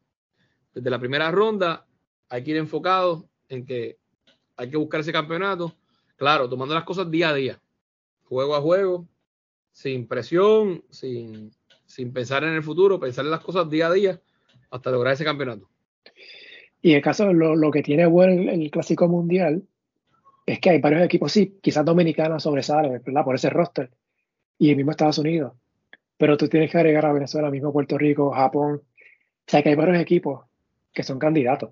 desde 0.74 0.90
la 0.90 0.98
primera 0.98 1.31
ronda 1.31 1.86
hay 2.28 2.44
que 2.44 2.51
ir 2.51 2.59
enfocado 2.59 3.31
en 3.48 3.65
que 3.65 3.97
hay 4.57 4.69
que 4.69 4.77
buscar 4.77 5.01
ese 5.01 5.12
campeonato, 5.12 5.74
claro, 6.16 6.51
tomando 6.51 6.74
las 6.74 6.85
cosas 6.85 7.11
día 7.11 7.31
a 7.31 7.35
día, 7.35 7.59
juego 8.24 8.55
a 8.55 8.61
juego, 8.61 9.09
sin 9.72 10.06
presión, 10.06 10.84
sin, 10.90 11.52
pensar 12.12 12.44
en 12.44 12.55
el 12.55 12.62
futuro, 12.62 13.01
pensar 13.01 13.24
en 13.24 13.30
las 13.30 13.40
cosas 13.40 13.68
día 13.68 13.88
a 13.88 13.92
día 13.92 14.20
hasta 14.70 14.90
lograr 14.90 15.14
ese 15.14 15.24
campeonato. 15.24 15.68
Y 16.82 16.90
en 16.90 16.97
el 16.97 17.02
caso, 17.02 17.32
lo, 17.32 17.56
lo 17.56 17.70
que 17.70 17.82
tiene 17.82 18.06
bueno 18.06 18.51
el, 18.51 18.70
Clásico 18.70 19.09
Mundial 19.09 19.62
es 20.47 20.60
que 20.60 20.70
hay 20.70 20.80
varios 20.80 21.02
equipos, 21.02 21.32
sí, 21.32 21.59
quizás 21.60 21.84
dominicanos 21.84 22.42
sobresalen, 22.42 23.02
¿verdad? 23.05 23.24
Por 23.24 23.34
ese 23.34 23.51
roster. 23.51 23.90
Y 24.59 24.70
el 24.70 24.76
mismo 24.76 24.90
Estados 24.90 25.18
Unidos. 25.18 25.55
Pero 26.16 26.36
tú 26.36 26.48
tienes 26.48 26.70
que 26.70 26.78
agregar 26.78 27.06
a 27.06 27.12
Venezuela, 27.12 27.51
mismo 27.51 27.72
Puerto 27.72 27.97
Rico, 27.97 28.30
Japón. 28.30 28.82
O 28.82 28.82
sea, 29.47 29.62
que 29.62 29.70
hay 29.70 29.74
varios 29.74 30.01
equipos 30.01 30.44
que 30.92 31.02
son 31.02 31.18
candidatos, 31.18 31.70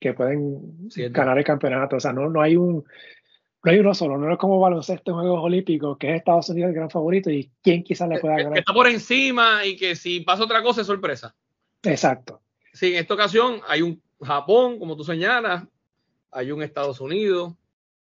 que 0.00 0.14
pueden 0.14 0.88
ganar 1.10 1.38
el 1.38 1.44
campeonato. 1.44 1.96
O 1.96 2.00
sea, 2.00 2.12
no, 2.12 2.28
no 2.28 2.40
hay 2.40 2.56
un, 2.56 2.84
no 3.66 3.72
hay 3.72 3.80
uno 3.80 3.94
solo, 3.94 4.16
no 4.16 4.32
es 4.32 4.38
como 4.38 4.60
baloncesto 4.60 5.10
en 5.10 5.16
Juegos 5.16 5.42
Olímpicos, 5.42 5.98
que 5.98 6.10
es 6.10 6.18
Estados 6.18 6.48
Unidos 6.50 6.68
el 6.68 6.76
gran 6.76 6.88
favorito 6.88 7.32
y 7.32 7.50
quién 7.62 7.82
quizás 7.82 8.08
le 8.08 8.20
pueda 8.20 8.36
ganar. 8.36 8.52
Que 8.52 8.58
está 8.60 8.72
por 8.72 8.86
encima 8.86 9.66
y 9.66 9.76
que 9.76 9.96
si 9.96 10.20
pasa 10.20 10.44
otra 10.44 10.62
cosa 10.62 10.82
es 10.82 10.86
sorpresa. 10.86 11.34
Exacto. 11.82 12.40
Sí, 12.72 12.92
en 12.92 13.00
esta 13.00 13.14
ocasión 13.14 13.60
hay 13.66 13.82
un 13.82 14.00
Japón, 14.22 14.78
como 14.78 14.96
tú 14.96 15.02
señalas, 15.02 15.64
hay 16.30 16.52
un 16.52 16.62
Estados 16.62 17.00
Unidos. 17.00 17.54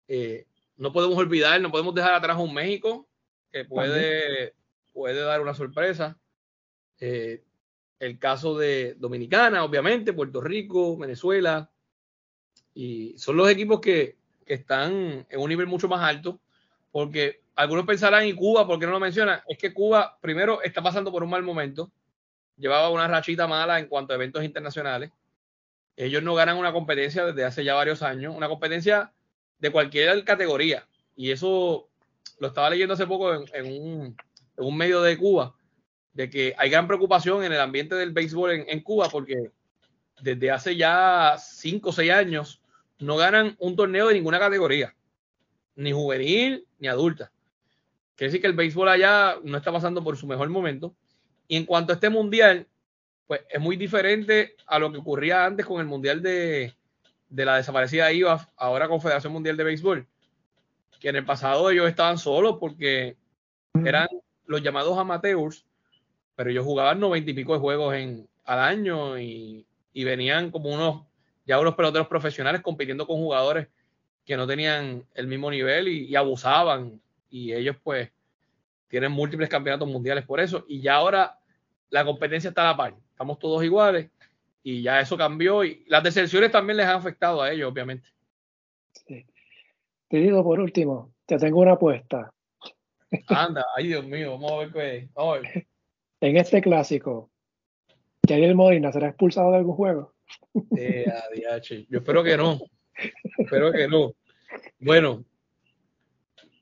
Eh, 0.07 0.45
no 0.77 0.93
podemos 0.93 1.17
olvidar, 1.17 1.59
no 1.59 1.71
podemos 1.71 1.95
dejar 1.95 2.13
atrás 2.13 2.37
un 2.37 2.53
México 2.53 3.07
que 3.51 3.65
puede, 3.65 4.53
puede 4.93 5.19
dar 5.19 5.41
una 5.41 5.55
sorpresa. 5.55 6.19
Eh, 6.99 7.43
el 7.97 8.19
caso 8.19 8.55
de 8.55 8.93
Dominicana, 8.99 9.63
obviamente, 9.63 10.13
Puerto 10.13 10.41
Rico, 10.41 10.95
Venezuela. 10.95 11.71
Y 12.75 13.17
son 13.17 13.35
los 13.35 13.49
equipos 13.49 13.79
que, 13.79 14.18
que 14.49 14.55
están 14.55 15.27
en 15.29 15.39
un 15.39 15.47
nivel 15.47 15.67
mucho 15.67 15.87
más 15.87 16.01
alto, 16.01 16.39
porque 16.91 17.41
algunos 17.55 17.85
pensarán 17.85 18.23
en 18.23 18.35
Cuba, 18.35 18.65
¿por 18.65 18.79
qué 18.79 18.87
no 18.87 18.93
lo 18.93 18.99
mencionan? 18.99 19.41
Es 19.47 19.59
que 19.59 19.71
Cuba, 19.71 20.17
primero, 20.19 20.63
está 20.63 20.81
pasando 20.81 21.11
por 21.11 21.21
un 21.23 21.29
mal 21.29 21.43
momento, 21.43 21.91
llevaba 22.57 22.89
una 22.89 23.07
rachita 23.07 23.45
mala 23.45 23.77
en 23.77 23.85
cuanto 23.85 24.11
a 24.11 24.15
eventos 24.15 24.43
internacionales. 24.43 25.11
Ellos 25.95 26.23
no 26.23 26.33
ganan 26.33 26.57
una 26.57 26.73
competencia 26.73 27.27
desde 27.27 27.45
hace 27.45 27.63
ya 27.63 27.75
varios 27.75 28.01
años, 28.01 28.35
una 28.35 28.47
competencia 28.47 29.13
de 29.59 29.71
cualquier 29.71 30.23
categoría. 30.23 30.87
Y 31.15 31.29
eso 31.29 31.87
lo 32.39 32.47
estaba 32.47 32.71
leyendo 32.71 32.95
hace 32.95 33.05
poco 33.05 33.31
en, 33.53 34.15
un, 34.57 34.77
medio 34.77 35.03
de 35.03 35.15
Cuba, 35.15 35.53
de 36.13 36.27
que 36.27 36.55
hay 36.57 36.71
gran 36.71 36.87
preocupación 36.87 37.43
en 37.43 37.53
el 37.53 37.59
ambiente 37.59 37.93
del 37.93 38.13
béisbol 38.13 38.65
en 38.67 38.81
Cuba, 38.81 39.09
porque 39.11 39.51
desde 40.21 40.49
hace 40.49 40.75
ya 40.75 41.35
cinco 41.37 41.89
o 41.89 41.93
seis 41.93 42.09
años 42.09 42.58
no 42.99 43.17
ganan 43.17 43.55
un 43.59 43.75
torneo 43.75 44.07
de 44.07 44.13
ninguna 44.13 44.39
categoría, 44.39 44.95
ni 45.75 45.91
juvenil 45.91 46.65
ni 46.79 46.87
adulta. 46.87 47.31
Quiere 48.15 48.31
decir 48.31 48.41
que 48.41 48.47
el 48.47 48.53
béisbol 48.53 48.89
allá 48.89 49.37
no 49.43 49.57
está 49.57 49.71
pasando 49.71 50.03
por 50.03 50.17
su 50.17 50.27
mejor 50.27 50.49
momento. 50.49 50.93
Y 51.47 51.55
en 51.55 51.65
cuanto 51.65 51.93
a 51.93 51.95
este 51.95 52.09
mundial, 52.09 52.67
pues 53.25 53.41
es 53.49 53.61
muy 53.61 53.77
diferente 53.77 54.55
a 54.67 54.77
lo 54.77 54.91
que 54.91 54.97
ocurría 54.97 55.45
antes 55.45 55.65
con 55.65 55.79
el 55.79 55.87
mundial 55.87 56.21
de, 56.21 56.75
la 57.29 57.55
desaparecida 57.55 58.11
IVA, 58.11 58.51
ahora 58.57 58.89
Confederación 58.89 59.31
Mundial 59.31 59.55
de 59.55 59.63
Béisbol, 59.63 60.07
que 60.99 61.09
en 61.09 61.15
el 61.15 61.25
pasado 61.25 61.69
ellos 61.69 61.87
estaban 61.87 62.17
solos 62.17 62.57
porque 62.59 63.15
eran 63.85 64.07
los 64.45 64.61
llamados 64.61 64.97
amateurs, 64.97 65.65
pero 66.35 66.49
ellos 66.49 66.65
jugaban 66.65 66.99
noventa 66.99 67.31
y 67.31 67.33
pico 67.33 67.53
de 67.53 67.59
juegos 67.59 67.95
en, 67.95 68.27
al 68.43 68.59
año 68.59 69.17
y, 69.17 69.65
y 69.93 70.03
venían 70.03 70.51
como 70.51 70.73
unos 70.73 71.08
ya 71.45 71.59
unos 71.59 71.75
peloteros 71.75 72.07
profesionales 72.07 72.61
compitiendo 72.61 73.07
con 73.07 73.17
jugadores 73.17 73.67
que 74.25 74.37
no 74.37 74.45
tenían 74.45 75.03
el 75.15 75.27
mismo 75.27 75.49
nivel 75.49 75.87
y, 75.87 76.15
abusaban. 76.15 77.01
Y 77.29 77.53
ellos 77.53 77.75
pues 77.83 78.11
tienen 78.87 79.11
múltiples 79.11 79.49
campeonatos 79.49 79.87
mundiales 79.87 80.25
por 80.25 80.39
eso. 80.39 80.65
Y 80.67 80.81
ya 80.81 80.95
ahora 80.95 81.39
la 81.89 82.05
competencia 82.05 82.49
está 82.49 82.61
a 82.61 82.71
la 82.71 82.77
par. 82.77 82.93
Estamos 83.11 83.39
todos 83.39 83.63
iguales 83.63 84.09
y 84.63 84.83
ya 84.83 84.99
eso 84.99 85.17
cambió. 85.17 85.63
Y 85.63 85.83
las 85.87 86.03
deserciones 86.03 86.51
también 86.51 86.77
les 86.77 86.85
han 86.85 86.97
afectado 86.97 87.41
a 87.41 87.51
ellos, 87.51 87.71
obviamente. 87.71 88.07
Sí. 89.07 89.25
Te 90.07 90.17
digo 90.17 90.43
por 90.43 90.59
último, 90.59 91.13
te 91.25 91.37
tengo 91.37 91.61
una 91.61 91.73
apuesta. 91.73 92.31
Anda, 93.27 93.65
ay 93.75 93.87
Dios 93.87 94.05
mío, 94.05 94.31
vamos 94.31 94.51
a 94.51 94.57
ver 94.57 94.71
qué. 94.71 95.09
Vamos 95.13 95.39
En 96.21 96.37
este 96.37 96.61
clásico, 96.61 97.29
Daniel 98.21 98.53
Molina 98.53 98.91
será 98.91 99.07
expulsado 99.07 99.51
de 99.51 99.57
algún 99.57 99.75
juego. 99.75 100.13
Eh, 100.77 101.05
Yo 101.89 101.99
espero 101.99 102.23
que 102.23 102.37
no. 102.37 102.59
Espero 103.37 103.71
que 103.71 103.87
no. 103.87 104.13
Bueno, 104.79 105.23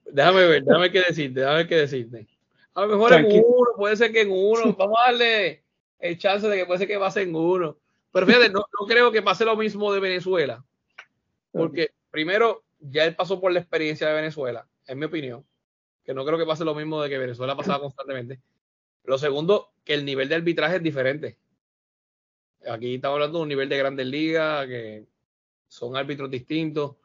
déjame 0.06 0.46
ver, 0.48 0.64
déjame 0.64 0.92
qué 0.92 1.02
decirte, 1.02 1.40
déjame 1.40 1.68
qué 1.68 1.76
decirte. 1.76 2.28
A 2.74 2.82
lo 2.82 2.88
mejor 2.90 3.14
en 3.14 3.26
uno, 3.26 3.72
puede 3.76 3.96
ser 3.96 4.12
que 4.12 4.22
en 4.22 4.32
uno. 4.32 4.76
Vamos 4.78 4.98
a 5.00 5.12
darle 5.12 5.64
el 6.00 6.18
chance 6.18 6.48
de 6.48 6.58
que 6.58 6.66
puede 6.66 6.80
ser 6.80 6.88
que 6.88 7.00
pase 7.00 7.24
en 7.24 7.36
uno. 7.36 7.78
Pero 8.12 8.26
fíjate, 8.26 8.50
no, 8.50 8.66
creo 8.88 9.12
que 9.12 9.22
pase 9.22 9.46
lo 9.46 9.56
mismo 9.58 9.92
de 9.92 10.00
Venezuela. 10.00 10.64
Porque 11.52 11.92
primero, 12.12 12.64
ya 12.80 13.06
él 13.06 13.16
pasó 13.16 13.40
por 13.40 13.52
la 13.52 13.60
experiencia 13.60 14.08
de 14.08 14.14
Venezuela, 14.14 14.68
en 14.86 15.00
mi 15.00 15.06
opinión, 15.06 15.46
que 16.04 16.14
no 16.14 16.26
creo 16.26 16.38
que 16.38 16.46
pase 16.46 16.64
lo 16.66 16.76
mismo 16.76 17.02
de 17.02 17.10
que 17.10 17.18
Venezuela 17.18 17.56
pasaba 17.56 17.80
constantemente. 17.80 18.40
Lo 19.04 19.18
segundo, 19.18 19.70
que 19.84 19.94
el 19.94 20.06
nivel 20.06 20.30
de 20.30 20.36
arbitraje 20.36 20.76
es 20.76 20.84
diferente. 20.84 21.38
Aquí 22.70 22.96
estamos 22.96 23.16
hablando 23.16 23.40
de 23.40 23.44
un 23.44 23.50
nivel 23.50 23.70
de 23.70 23.78
grandes 23.78 24.08
ligas, 24.08 24.68
que 24.68 25.06
son 25.68 25.96
árbitros 25.96 26.30
distintos, 26.30 26.96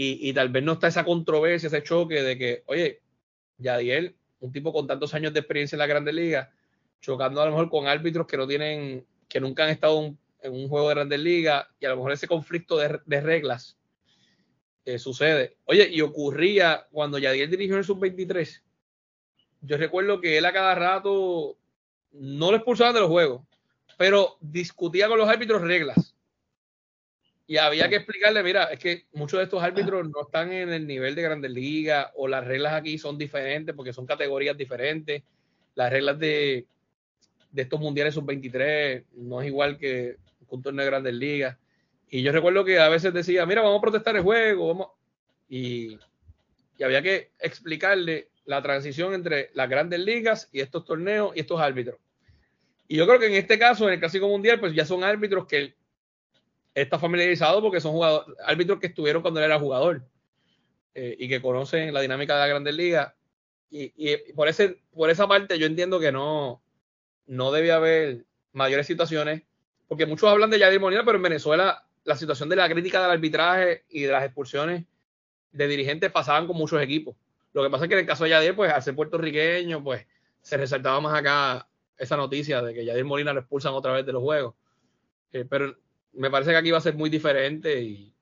y, 0.00 0.32
tal 0.32 0.48
vez 0.50 0.62
no 0.62 0.74
está 0.74 0.86
esa 0.86 1.04
controversia, 1.04 1.66
ese 1.66 1.82
choque 1.82 2.22
de 2.22 2.38
que, 2.38 2.62
oye, 2.66 3.02
Yadiel, 3.56 4.14
un 4.38 4.52
tipo 4.52 4.72
con 4.72 4.86
tantos 4.86 5.12
años 5.12 5.32
de 5.32 5.40
experiencia 5.40 5.74
en 5.74 5.80
la 5.80 5.86
grandes 5.86 6.14
ligas, 6.14 6.48
chocando 7.00 7.42
a 7.42 7.46
lo 7.46 7.50
mejor 7.50 7.68
con 7.68 7.88
árbitros 7.88 8.28
que 8.28 8.36
no 8.36 8.46
tienen, 8.46 9.04
que 9.28 9.40
nunca 9.40 9.64
han 9.64 9.70
estado 9.70 10.14
en 10.40 10.52
un 10.52 10.68
juego 10.68 10.88
de 10.88 10.94
grandes 10.94 11.18
ligas, 11.18 11.66
y 11.80 11.86
a 11.86 11.88
lo 11.88 11.96
mejor 11.96 12.12
ese 12.12 12.28
conflicto 12.28 12.76
de, 12.76 13.20
reglas 13.20 13.76
eh, 14.84 15.00
sucede. 15.00 15.56
Oye, 15.64 15.88
y 15.90 16.00
ocurría 16.00 16.86
cuando 16.92 17.18
Yadiel 17.18 17.50
dirigió 17.50 17.76
el 17.76 17.84
sub-23. 17.84 18.62
Yo 19.62 19.76
recuerdo 19.78 20.20
que 20.20 20.38
él 20.38 20.46
a 20.46 20.52
cada 20.52 20.76
rato 20.76 21.58
no 22.12 22.52
lo 22.52 22.56
expulsaban 22.56 22.94
de 22.94 23.00
los 23.00 23.10
juegos, 23.10 23.47
pero 23.98 24.38
discutía 24.40 25.08
con 25.08 25.18
los 25.18 25.28
árbitros 25.28 25.60
reglas. 25.60 26.14
Y 27.48 27.56
había 27.56 27.88
que 27.88 27.96
explicarle, 27.96 28.42
mira, 28.42 28.64
es 28.64 28.78
que 28.78 29.06
muchos 29.12 29.38
de 29.38 29.44
estos 29.44 29.62
árbitros 29.62 30.08
no 30.08 30.22
están 30.22 30.52
en 30.52 30.72
el 30.72 30.86
nivel 30.86 31.14
de 31.14 31.22
grandes 31.22 31.50
ligas 31.50 32.08
o 32.14 32.28
las 32.28 32.46
reglas 32.46 32.74
aquí 32.74 32.96
son 32.96 33.18
diferentes 33.18 33.74
porque 33.74 33.92
son 33.92 34.06
categorías 34.06 34.56
diferentes. 34.56 35.22
Las 35.74 35.90
reglas 35.90 36.18
de, 36.18 36.66
de 37.50 37.62
estos 37.62 37.80
mundiales 37.80 38.14
sub-23 38.14 39.04
no 39.14 39.40
es 39.40 39.48
igual 39.48 39.78
que 39.78 40.16
un 40.48 40.62
torneo 40.62 40.84
de 40.84 40.90
grandes 40.90 41.14
ligas. 41.14 41.56
Y 42.08 42.22
yo 42.22 42.30
recuerdo 42.30 42.64
que 42.64 42.78
a 42.78 42.88
veces 42.88 43.12
decía, 43.12 43.46
mira, 43.46 43.62
vamos 43.62 43.78
a 43.78 43.82
protestar 43.82 44.14
el 44.14 44.22
juego, 44.22 44.68
vamos. 44.68 44.88
Y, 45.48 45.98
y 46.76 46.82
había 46.84 47.02
que 47.02 47.32
explicarle 47.40 48.28
la 48.44 48.62
transición 48.62 49.12
entre 49.12 49.50
las 49.54 49.68
grandes 49.68 50.00
ligas 50.00 50.48
y 50.52 50.60
estos 50.60 50.84
torneos 50.84 51.34
y 51.34 51.40
estos 51.40 51.60
árbitros. 51.60 51.98
Y 52.88 52.96
yo 52.96 53.06
creo 53.06 53.20
que 53.20 53.26
en 53.26 53.34
este 53.34 53.58
caso, 53.58 53.86
en 53.86 53.94
el 53.94 54.00
Clásico 54.00 54.26
Mundial, 54.28 54.58
pues 54.58 54.74
ya 54.74 54.86
son 54.86 55.04
árbitros 55.04 55.46
que 55.46 55.74
está 56.74 56.98
familiarizado 56.98 57.60
porque 57.60 57.80
son 57.80 57.92
jugadores, 57.92 58.36
árbitros 58.44 58.80
que 58.80 58.86
estuvieron 58.86 59.20
cuando 59.20 59.40
él 59.40 59.46
era 59.46 59.58
jugador 59.58 60.02
eh, 60.94 61.14
y 61.18 61.28
que 61.28 61.42
conocen 61.42 61.92
la 61.92 62.00
dinámica 62.00 62.34
de 62.34 62.40
la 62.40 62.46
Grandes 62.46 62.74
Ligas. 62.74 63.12
Y, 63.70 64.16
por, 64.32 64.48
ese, 64.48 64.80
por 64.94 65.10
esa 65.10 65.28
parte 65.28 65.58
yo 65.58 65.66
entiendo 65.66 66.00
que 66.00 66.10
no, 66.10 66.62
no 67.26 67.52
debe 67.52 67.72
haber 67.72 68.24
mayores 68.52 68.86
situaciones, 68.86 69.42
porque 69.86 70.06
muchos 70.06 70.30
hablan 70.30 70.48
de 70.48 70.58
Yadir 70.58 70.80
Molina, 70.80 71.04
pero 71.04 71.16
en 71.16 71.22
Venezuela 71.22 71.84
la 72.04 72.16
situación 72.16 72.48
de 72.48 72.56
la 72.56 72.70
crítica 72.70 73.02
del 73.02 73.10
arbitraje 73.10 73.84
y 73.90 74.04
de 74.04 74.12
las 74.12 74.24
expulsiones 74.24 74.86
de 75.52 75.68
dirigentes 75.68 76.10
pasaban 76.10 76.46
con 76.46 76.56
muchos 76.56 76.80
equipos. 76.80 77.14
Lo 77.52 77.62
que 77.62 77.68
pasa 77.68 77.84
es 77.84 77.88
que 77.88 77.94
en 77.94 78.00
el 78.00 78.06
caso 78.06 78.24
de 78.24 78.30
Yadir, 78.30 78.56
pues 78.56 78.72
al 78.72 78.82
ser 78.82 78.94
puertorriqueño, 78.94 79.84
pues 79.84 80.06
se 80.40 80.56
resaltaba 80.56 81.00
más 81.02 81.14
acá 81.14 81.68
esa 81.98 82.16
noticia 82.16 82.62
de 82.62 82.72
que 82.72 82.84
Yadir 82.84 83.04
Molina 83.04 83.32
lo 83.32 83.40
expulsan 83.40 83.74
otra 83.74 83.92
vez 83.92 84.06
de 84.06 84.12
los 84.12 84.22
juegos. 84.22 84.54
Eh, 85.32 85.44
pero 85.48 85.76
me 86.12 86.30
parece 86.30 86.52
que 86.52 86.56
aquí 86.56 86.70
va 86.70 86.78
a 86.78 86.82
ser 86.82 86.94
muy 86.94 87.10
diferente 87.10 87.82
y, 87.82 88.14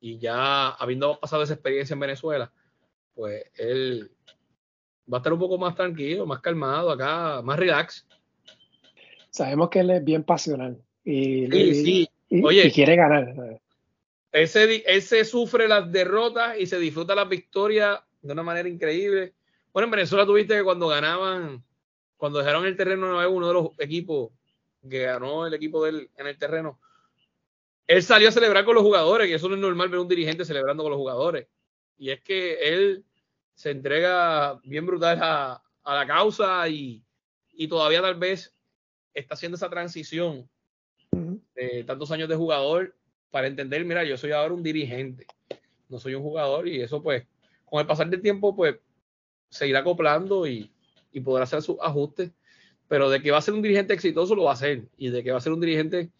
y, 0.00 0.18
ya 0.18 0.70
habiendo 0.70 1.18
pasado 1.18 1.42
esa 1.42 1.54
experiencia 1.54 1.94
en 1.94 2.00
Venezuela, 2.00 2.52
pues 3.14 3.44
él 3.56 4.10
va 5.12 5.18
a 5.18 5.20
estar 5.20 5.32
un 5.32 5.38
poco 5.38 5.58
más 5.58 5.74
tranquilo, 5.74 6.26
más 6.26 6.40
calmado 6.40 6.90
acá, 6.90 7.42
más 7.42 7.58
relax. 7.58 8.06
Sabemos 9.30 9.70
que 9.70 9.80
él 9.80 9.90
es 9.90 10.04
bien 10.04 10.22
pasional 10.22 10.78
y, 11.04 11.46
sí, 11.50 11.74
sí. 11.74 12.08
y, 12.28 12.44
Oye, 12.44 12.66
y 12.66 12.70
quiere 12.70 12.96
ganar. 12.96 13.60
Ese, 14.30 14.82
ese 14.86 15.24
sufre 15.24 15.68
las 15.68 15.90
derrotas 15.90 16.58
y 16.58 16.66
se 16.66 16.78
disfruta 16.78 17.14
las 17.14 17.28
victorias 17.28 18.00
de 18.22 18.32
una 18.32 18.42
manera 18.42 18.68
increíble. 18.68 19.34
Bueno, 19.72 19.86
en 19.86 19.90
Venezuela 19.90 20.24
tuviste 20.24 20.54
que 20.54 20.64
cuando 20.64 20.88
ganaban, 20.88 21.62
cuando 22.22 22.38
dejaron 22.38 22.64
el 22.66 22.76
terreno, 22.76 23.18
uno 23.28 23.48
de 23.48 23.52
los 23.52 23.70
equipos 23.80 24.30
que 24.88 25.00
ganó 25.00 25.44
el 25.44 25.54
equipo 25.54 25.84
del, 25.84 26.08
en 26.16 26.28
el 26.28 26.38
terreno, 26.38 26.78
él 27.84 28.00
salió 28.00 28.28
a 28.28 28.30
celebrar 28.30 28.64
con 28.64 28.76
los 28.76 28.84
jugadores, 28.84 29.28
y 29.28 29.32
eso 29.32 29.48
no 29.48 29.56
es 29.56 29.60
normal 29.60 29.88
ver 29.88 29.98
un 29.98 30.06
dirigente 30.06 30.44
celebrando 30.44 30.84
con 30.84 30.92
los 30.92 31.00
jugadores. 31.00 31.48
Y 31.98 32.10
es 32.10 32.20
que 32.20 32.60
él 32.60 33.04
se 33.56 33.72
entrega 33.72 34.60
bien 34.62 34.86
brutal 34.86 35.18
a, 35.20 35.64
a 35.82 35.94
la 35.96 36.06
causa 36.06 36.68
y, 36.68 37.02
y, 37.54 37.66
todavía 37.66 38.00
tal 38.00 38.14
vez 38.14 38.54
está 39.14 39.34
haciendo 39.34 39.56
esa 39.56 39.68
transición 39.68 40.48
de 41.56 41.82
tantos 41.82 42.12
años 42.12 42.28
de 42.28 42.36
jugador 42.36 42.94
para 43.32 43.48
entender, 43.48 43.84
mira, 43.84 44.04
yo 44.04 44.16
soy 44.16 44.30
ahora 44.30 44.54
un 44.54 44.62
dirigente, 44.62 45.26
no 45.88 45.98
soy 45.98 46.14
un 46.14 46.22
jugador 46.22 46.68
y 46.68 46.82
eso 46.82 47.02
pues 47.02 47.26
con 47.64 47.80
el 47.80 47.86
pasar 47.88 48.08
del 48.08 48.22
tiempo 48.22 48.54
pues 48.54 48.76
se 49.48 49.66
irá 49.66 49.80
acoplando 49.80 50.46
y, 50.46 50.71
y 51.12 51.20
podrá 51.20 51.44
hacer 51.44 51.62
sus 51.62 51.76
ajustes, 51.80 52.32
pero 52.88 53.10
de 53.10 53.22
que 53.22 53.30
va 53.30 53.38
a 53.38 53.42
ser 53.42 53.54
un 53.54 53.62
dirigente 53.62 53.94
exitoso 53.94 54.34
lo 54.34 54.44
va 54.44 54.50
a 54.50 54.54
hacer 54.54 54.88
y 54.96 55.10
de 55.10 55.22
que 55.22 55.30
va 55.30 55.38
a 55.38 55.40
ser 55.40 55.52
un 55.52 55.60
dirigente 55.60 56.10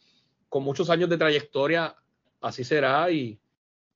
con 0.49 0.63
muchos 0.63 0.91
años 0.91 1.09
de 1.09 1.19
trayectoria, 1.19 1.97
así 2.41 2.65
será 2.65 3.11
y, 3.11 3.39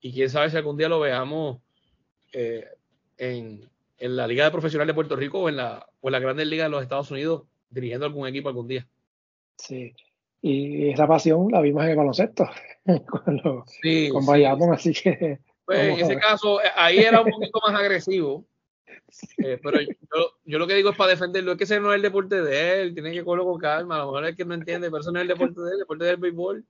y 0.01 0.13
quién 0.13 0.31
sabe 0.31 0.51
si 0.51 0.57
algún 0.57 0.77
día 0.77 0.89
lo 0.89 1.01
veamos 1.01 1.59
eh, 2.33 2.65
en, 3.19 3.69
en, 3.99 4.17
la 4.17 4.27
Liga 4.27 4.45
de 4.45 4.51
Profesional 4.51 4.87
de 4.87 4.95
Puerto 4.95 5.17
Rico 5.17 5.41
o 5.41 5.49
en 5.49 5.57
la, 5.57 5.87
o 6.01 6.09
en 6.09 6.13
la 6.13 6.19
Grandes 6.19 6.47
Ligas 6.47 6.67
de 6.67 6.71
los 6.71 6.83
Estados 6.83 7.11
Unidos 7.11 7.43
dirigiendo 7.71 8.07
algún 8.07 8.27
equipo 8.27 8.49
algún 8.49 8.69
día. 8.69 8.87
Sí, 9.59 9.95
y 10.43 10.91
esa 10.91 11.07
pasión 11.07 11.49
la 11.51 11.61
vimos 11.61 11.83
en 11.85 11.91
el 11.91 11.97
baloncesto 11.97 12.49
cuando, 13.11 13.65
sí, 13.83 14.09
con 14.11 14.25
Bayamón, 14.25 14.79
sí. 14.79 14.91
así 14.91 15.03
que... 15.03 15.39
Pues 15.65 15.81
en 15.81 15.99
ese 15.99 16.17
caso, 16.17 16.63
eh, 16.63 16.69
ahí 16.77 16.99
era 16.99 17.21
un 17.21 17.29
poquito 17.29 17.59
más 17.67 17.75
agresivo. 17.81 18.45
Eh, 19.39 19.59
pero 19.63 19.81
yo, 19.81 20.39
yo, 20.45 20.59
lo 20.59 20.67
que 20.67 20.75
digo 20.75 20.91
es 20.91 20.97
para 20.97 21.11
defenderlo, 21.11 21.53
es 21.53 21.59
que 21.59 21.65
ese 21.65 21.81
no 21.81 21.93
es 21.93 21.97
el 21.97 22.03
deporte 22.03 22.43
de 22.43 22.83
él, 22.83 22.95
tiene 22.95 23.13
que 23.13 23.25
cogerlo 23.25 23.45
con 23.45 23.61
calma, 23.61 23.97
a 23.97 23.99
lo 24.01 24.07
mejor 24.07 24.27
es 24.27 24.37
que 24.37 24.45
no 24.45 24.55
entiende, 24.55 24.89
pero 24.89 25.01
eso 25.01 25.13
no 25.13 25.19
es 25.19 25.23
el 25.23 25.29
deporte 25.29 25.61
de 25.61 25.67
él, 25.69 25.73
el 25.75 25.79
deporte 25.81 26.05
del 26.05 26.17
béisbol. 26.17 26.65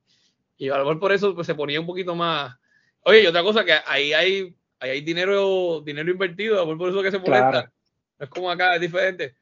Y 0.58 0.68
a 0.68 0.78
lo 0.78 0.84
mejor 0.84 1.00
por 1.00 1.12
eso 1.12 1.34
pues, 1.34 1.46
se 1.46 1.54
ponía 1.54 1.80
un 1.80 1.86
poquito 1.86 2.14
más. 2.14 2.56
Oye, 3.02 3.22
y 3.22 3.26
otra 3.26 3.42
cosa, 3.42 3.64
que 3.64 3.74
ahí 3.86 4.12
hay, 4.12 4.54
ahí 4.80 4.90
hay 4.90 5.00
dinero, 5.02 5.82
dinero 5.84 6.10
invertido, 6.10 6.56
a 6.56 6.58
lo 6.60 6.66
mejor 6.66 6.78
por 6.78 6.88
eso 6.90 7.02
que 7.02 7.10
se 7.10 7.18
molesta. 7.18 7.50
Claro. 7.50 7.72
No 8.18 8.24
es 8.24 8.30
como 8.30 8.50
acá, 8.50 8.74
es 8.74 8.80
diferente. 8.80 9.34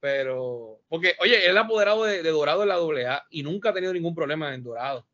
Pero, 0.00 0.80
porque, 0.88 1.14
oye, 1.20 1.44
él 1.46 1.56
es 1.56 1.62
apoderado 1.62 2.04
de, 2.04 2.22
de, 2.22 2.30
Dorado 2.30 2.62
en 2.62 2.68
la 2.68 2.76
AA 2.76 3.26
y 3.30 3.42
nunca 3.42 3.70
ha 3.70 3.74
tenido 3.74 3.92
ningún 3.92 4.14
problema 4.14 4.54
en 4.54 4.62
Dorado. 4.62 5.06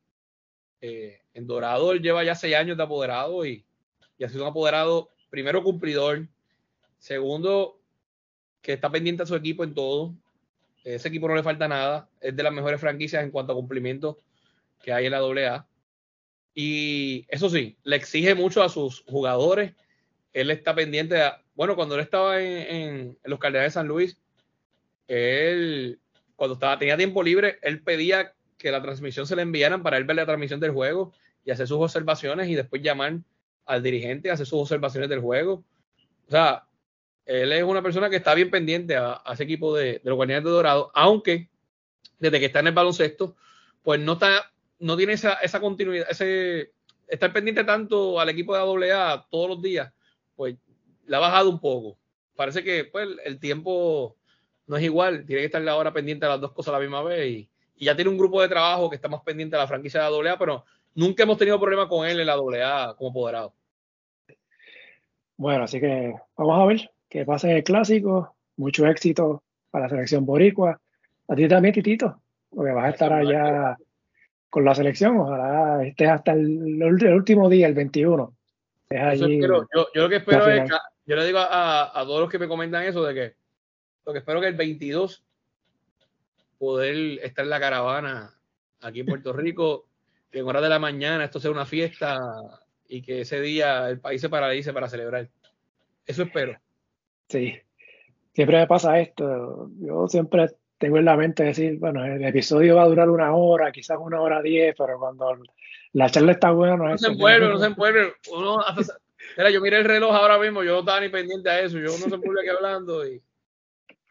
Eh, 0.80 1.22
en 1.32 1.46
Dorado 1.46 1.92
él 1.92 2.02
lleva 2.02 2.24
ya 2.24 2.34
seis 2.34 2.54
años 2.54 2.76
de 2.76 2.82
apoderado 2.82 3.46
y, 3.46 3.64
y 4.18 4.24
ha 4.24 4.28
sido 4.28 4.42
un 4.42 4.50
apoderado, 4.50 5.10
primero 5.30 5.62
cumplidor, 5.62 6.28
Segundo, 7.04 7.78
que 8.62 8.72
está 8.72 8.90
pendiente 8.90 9.24
a 9.24 9.26
su 9.26 9.34
equipo 9.34 9.62
en 9.62 9.74
todo. 9.74 10.14
Ese 10.84 11.08
equipo 11.08 11.28
no 11.28 11.34
le 11.34 11.42
falta 11.42 11.68
nada. 11.68 12.08
Es 12.18 12.34
de 12.34 12.42
las 12.42 12.50
mejores 12.50 12.80
franquicias 12.80 13.22
en 13.22 13.30
cuanto 13.30 13.52
a 13.52 13.56
cumplimiento 13.56 14.16
que 14.82 14.90
hay 14.90 15.04
en 15.04 15.12
la 15.12 15.18
AA. 15.18 15.66
Y 16.54 17.26
eso 17.28 17.50
sí, 17.50 17.76
le 17.84 17.96
exige 17.96 18.34
mucho 18.34 18.62
a 18.62 18.70
sus 18.70 19.04
jugadores. 19.06 19.74
Él 20.32 20.50
está 20.50 20.74
pendiente 20.74 21.20
bueno, 21.54 21.76
cuando 21.76 21.94
él 21.94 22.00
estaba 22.00 22.40
en, 22.40 23.18
los 23.24 23.38
Cardenales 23.38 23.74
de 23.74 23.74
San 23.74 23.86
Luis, 23.86 24.18
él, 25.06 26.00
cuando 26.36 26.54
estaba, 26.54 26.78
tenía 26.78 26.96
tiempo 26.96 27.22
libre, 27.22 27.58
él 27.60 27.82
pedía 27.82 28.32
que 28.56 28.70
la 28.70 28.80
transmisión 28.80 29.26
se 29.26 29.36
le 29.36 29.42
enviaran 29.42 29.82
para 29.82 29.98
él 29.98 30.04
ver 30.04 30.16
la 30.16 30.24
transmisión 30.24 30.58
del 30.58 30.70
juego 30.70 31.12
y 31.44 31.50
hacer 31.50 31.68
sus 31.68 31.76
observaciones 31.76 32.48
y 32.48 32.54
después 32.54 32.80
llamar 32.80 33.18
al 33.66 33.82
dirigente 33.82 34.30
hacer 34.30 34.46
sus 34.46 34.62
observaciones 34.62 35.10
del 35.10 35.20
juego. 35.20 35.62
O 36.28 36.30
sea, 36.30 36.64
él 37.26 37.52
es 37.52 37.62
una 37.62 37.82
persona 37.82 38.10
que 38.10 38.16
está 38.16 38.34
bien 38.34 38.50
pendiente 38.50 38.96
a, 38.96 39.22
a 39.24 39.32
ese 39.32 39.44
equipo 39.44 39.74
de, 39.74 40.00
los 40.04 40.16
Guardianes 40.16 40.44
de 40.44 40.50
Dorado, 40.50 40.90
aunque 40.94 41.48
desde 42.18 42.38
que 42.40 42.46
está 42.46 42.60
en 42.60 42.68
el 42.68 42.74
baloncesto, 42.74 43.36
pues 43.82 44.00
no 44.00 44.14
está, 44.14 44.52
no 44.78 44.96
tiene 44.96 45.14
esa, 45.14 45.34
esa 45.34 45.60
continuidad, 45.60 46.06
ese 46.10 46.72
estar 47.08 47.32
pendiente 47.32 47.64
tanto 47.64 48.20
al 48.20 48.28
equipo 48.28 48.54
de 48.54 48.92
AA 48.92 49.26
todos 49.30 49.48
los 49.48 49.62
días, 49.62 49.92
pues 50.36 50.56
la 51.06 51.18
ha 51.18 51.20
bajado 51.20 51.50
un 51.50 51.60
poco. 51.60 51.98
Parece 52.36 52.64
que 52.64 52.84
pues, 52.84 53.08
el 53.24 53.38
tiempo 53.38 54.16
no 54.66 54.76
es 54.76 54.82
igual, 54.82 55.24
tiene 55.26 55.42
que 55.42 55.46
estar 55.46 55.66
ahora 55.68 55.92
pendiente 55.92 56.26
de 56.26 56.32
las 56.32 56.40
dos 56.40 56.52
cosas 56.52 56.74
a 56.74 56.78
la 56.78 56.82
misma 56.82 57.02
vez 57.02 57.30
y, 57.30 57.48
ya 57.76 57.96
tiene 57.96 58.10
un 58.10 58.16
grupo 58.16 58.40
de 58.40 58.48
trabajo 58.48 58.88
que 58.88 58.96
está 58.96 59.08
más 59.08 59.20
pendiente 59.22 59.56
de 59.56 59.60
la 59.60 59.66
franquicia 59.66 60.04
de 60.04 60.22
la 60.22 60.30
AA, 60.30 60.38
pero 60.38 60.64
nunca 60.94 61.24
hemos 61.24 61.36
tenido 61.36 61.60
problema 61.60 61.88
con 61.88 62.06
él 62.08 62.20
en 62.20 62.26
la 62.26 62.34
AA 62.34 62.94
como 62.94 63.10
apoderado. 63.10 63.52
Bueno, 65.36 65.64
así 65.64 65.80
que 65.80 66.14
vamos 66.36 66.62
a 66.62 66.64
ver 66.66 66.93
que 67.14 67.24
pasen 67.24 67.50
el 67.50 67.62
clásico, 67.62 68.34
mucho 68.56 68.88
éxito 68.88 69.44
para 69.70 69.84
la 69.84 69.88
selección 69.88 70.26
boricua. 70.26 70.80
A 71.28 71.36
ti 71.36 71.46
también, 71.46 71.72
Titito, 71.72 72.20
porque 72.50 72.72
vas 72.72 72.86
a 72.86 72.88
estar 72.88 73.12
allá 73.12 73.78
con 74.50 74.64
la 74.64 74.74
selección, 74.74 75.18
ojalá 75.18 75.84
estés 75.86 76.08
hasta 76.08 76.32
el, 76.32 76.82
el 76.82 77.14
último 77.14 77.48
día, 77.48 77.68
el 77.68 77.74
21. 77.74 78.34
Allí, 78.90 79.40
yo, 79.40 79.64
yo, 79.72 79.86
lo 79.94 80.08
que 80.08 80.16
espero 80.16 80.48
es, 80.48 80.68
que, 80.68 80.76
yo 81.06 81.14
le 81.14 81.24
digo 81.24 81.38
a, 81.38 82.00
a, 82.00 82.04
todos 82.04 82.22
los 82.22 82.28
que 82.28 82.40
me 82.40 82.48
comentan 82.48 82.82
eso, 82.82 83.04
de 83.04 83.14
que 83.14 83.34
lo 84.04 84.12
que 84.12 84.18
espero 84.18 84.40
que 84.40 84.48
el 84.48 84.56
22 84.56 85.22
poder 86.58 87.20
estar 87.22 87.44
en 87.44 87.50
la 87.50 87.60
caravana 87.60 88.34
aquí 88.80 89.00
en 89.00 89.06
Puerto 89.06 89.32
Rico, 89.32 89.86
que 90.32 90.40
en 90.40 90.48
horas 90.48 90.62
de 90.64 90.68
la 90.68 90.80
mañana 90.80 91.24
esto 91.24 91.38
sea 91.38 91.52
una 91.52 91.64
fiesta 91.64 92.18
y 92.88 93.02
que 93.02 93.20
ese 93.20 93.40
día 93.40 93.88
el 93.88 94.00
país 94.00 94.20
se 94.20 94.28
paralice 94.28 94.72
para 94.72 94.88
celebrar. 94.88 95.28
Eso 96.06 96.24
espero. 96.24 96.58
Sí, 97.28 97.54
siempre 98.32 98.58
me 98.58 98.66
pasa 98.66 99.00
esto. 99.00 99.70
Yo 99.78 100.08
siempre 100.08 100.48
tengo 100.78 100.98
en 100.98 101.04
la 101.04 101.16
mente 101.16 101.44
decir, 101.44 101.78
bueno, 101.78 102.04
el 102.04 102.24
episodio 102.24 102.76
va 102.76 102.82
a 102.82 102.88
durar 102.88 103.08
una 103.08 103.34
hora, 103.34 103.72
quizás 103.72 103.98
una 104.00 104.20
hora 104.20 104.42
diez, 104.42 104.74
pero 104.76 104.98
cuando 104.98 105.38
la 105.92 106.10
charla 106.10 106.32
está 106.32 106.50
buena, 106.50 106.76
no, 106.76 106.88
no 106.88 106.98
se 106.98 107.08
envuelve, 107.08 107.48
no 107.48 107.58
se 107.58 107.66
envuelve. 107.66 108.12
Uno 108.32 108.58
Mira, 109.36 109.50
yo 109.50 109.60
miré 109.60 109.78
el 109.78 109.84
reloj 109.84 110.14
ahora 110.14 110.38
mismo, 110.38 110.62
yo 110.62 110.72
no 110.72 110.78
estaba 110.80 111.00
ni 111.00 111.08
pendiente 111.08 111.48
a 111.50 111.60
eso, 111.60 111.78
yo 111.78 111.86
no 111.86 112.08
se 112.08 112.14
envuelve 112.14 112.42
aquí 112.42 112.50
hablando 112.50 113.06
y, 113.06 113.22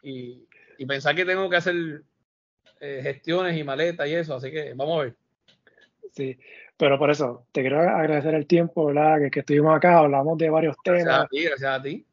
y, 0.02 0.46
y, 0.76 0.86
pensar 0.86 1.14
que 1.14 1.24
tengo 1.24 1.48
que 1.48 1.56
hacer 1.56 2.02
eh, 2.80 3.00
gestiones 3.02 3.56
y 3.56 3.64
maletas 3.64 4.08
y 4.08 4.14
eso, 4.14 4.34
así 4.34 4.50
que 4.50 4.74
vamos 4.74 4.98
a 4.98 5.04
ver. 5.04 5.14
Sí, 6.12 6.38
pero 6.76 6.98
por 6.98 7.10
eso, 7.10 7.46
te 7.52 7.60
quiero 7.60 7.80
agradecer 7.80 8.34
el 8.34 8.46
tiempo, 8.46 8.86
¿verdad? 8.86 9.18
Que, 9.20 9.30
que 9.30 9.40
estuvimos 9.40 9.76
acá, 9.76 9.98
hablamos 9.98 10.36
de 10.38 10.50
varios 10.50 10.76
temas. 10.82 11.04
Gracias 11.04 11.24
a 11.24 11.28
ti, 11.28 11.44
gracias 11.44 11.78
a 11.78 11.82
ti. 11.82 12.06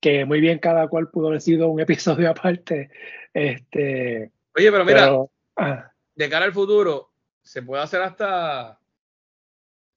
Que 0.00 0.24
muy 0.24 0.40
bien 0.40 0.58
cada 0.58 0.88
cual 0.88 1.10
pudo 1.10 1.28
haber 1.28 1.40
sido 1.40 1.68
un 1.68 1.80
episodio 1.80 2.30
aparte. 2.30 2.90
Este, 3.32 4.32
Oye, 4.56 4.72
pero 4.72 4.84
mira, 4.84 5.16
ah. 5.56 5.92
de 6.14 6.28
cara 6.28 6.44
al 6.44 6.52
futuro, 6.52 7.10
se 7.42 7.62
puede 7.62 7.82
hacer 7.82 8.02
hasta. 8.02 8.78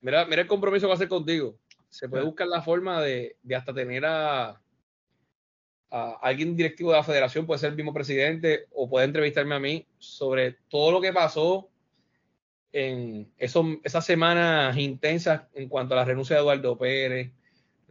Mira, 0.02 0.26
mira 0.26 0.41
el 0.41 0.48
compromiso 0.48 0.84
que 0.84 0.88
va 0.88 0.94
a 0.94 0.95
hacer 0.95 1.07
contigo. 1.07 1.57
Se 1.90 2.10
puede 2.10 2.23
ah. 2.23 2.26
buscar 2.26 2.48
la 2.48 2.61
forma 2.61 3.02
de, 3.02 3.38
de 3.44 3.56
hasta 3.56 3.73
tener 3.73 4.06
a, 4.06 4.61
a, 5.91 6.19
alguien 6.22 6.56
directivo 6.56 6.91
de 6.91 6.98
la 6.98 7.03
federación, 7.03 7.45
puede 7.45 7.60
ser 7.60 7.72
el 7.72 7.76
mismo 7.76 7.94
presidente, 7.94 8.68
o 8.72 8.90
puede 8.90 9.06
entrevistarme 9.06 9.56
a 9.56 9.60
mí 9.60 9.88
sobre 9.99 10.57
todo 10.69 10.91
lo 10.91 11.02
que 11.02 11.14
pasó 11.14 11.69
en 12.73 13.32
esas 13.38 14.06
semanas 14.06 14.78
intensas 14.78 15.44
en 15.53 15.68
cuanto 15.68 15.94
a 15.94 15.98
la 15.98 16.06
renuncia 16.06 16.36
de 16.36 16.41
Eduardo 16.41 16.78
Pérez, 16.78 17.32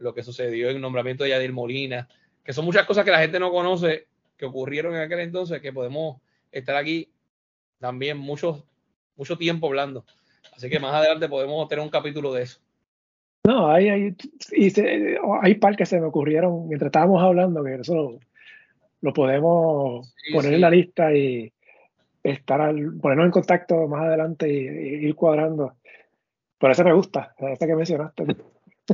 lo 0.01 0.13
que 0.13 0.23
sucedió 0.23 0.69
en 0.69 0.77
el 0.77 0.81
nombramiento 0.81 1.23
de 1.23 1.29
Yadir 1.29 1.53
Molina, 1.53 2.09
que 2.43 2.53
son 2.53 2.65
muchas 2.65 2.85
cosas 2.85 3.05
que 3.05 3.11
la 3.11 3.19
gente 3.19 3.39
no 3.39 3.51
conoce 3.51 4.07
que 4.37 4.45
ocurrieron 4.45 4.95
en 4.95 5.01
aquel 5.01 5.19
entonces, 5.19 5.61
que 5.61 5.71
podemos 5.71 6.19
estar 6.51 6.75
aquí 6.75 7.09
también 7.79 8.17
mucho, 8.17 8.65
mucho 9.15 9.37
tiempo 9.37 9.67
hablando. 9.67 10.05
Así 10.55 10.69
que 10.69 10.79
más 10.79 10.93
adelante 10.93 11.29
podemos 11.29 11.67
tener 11.67 11.83
un 11.83 11.91
capítulo 11.91 12.33
de 12.33 12.43
eso. 12.43 12.59
No, 13.43 13.71
hay, 13.71 13.89
hay, 13.89 14.15
y 14.51 14.73
hay 15.41 15.55
par 15.55 15.75
que 15.75 15.85
se 15.85 15.99
me 15.99 16.07
ocurrieron 16.07 16.67
mientras 16.67 16.89
estábamos 16.89 17.21
hablando, 17.23 17.63
que 17.63 17.75
eso 17.75 18.19
lo, 19.01 19.13
podemos 19.13 20.13
poner 20.31 20.53
en 20.53 20.61
la 20.61 20.69
lista 20.69 21.13
y, 21.13 21.51
estar 22.23 22.61
al, 22.61 22.97
ponernos 22.99 23.25
en 23.25 23.31
contacto 23.31 23.87
más 23.87 24.03
adelante 24.03 24.47
y, 24.47 25.07
ir 25.07 25.15
cuadrando. 25.15 25.73
Por 26.59 26.69
eso 26.69 26.83
me 26.83 26.93
gusta, 26.93 27.33
esta 27.39 27.65
que 27.65 27.75
mencionaste. 27.75 28.35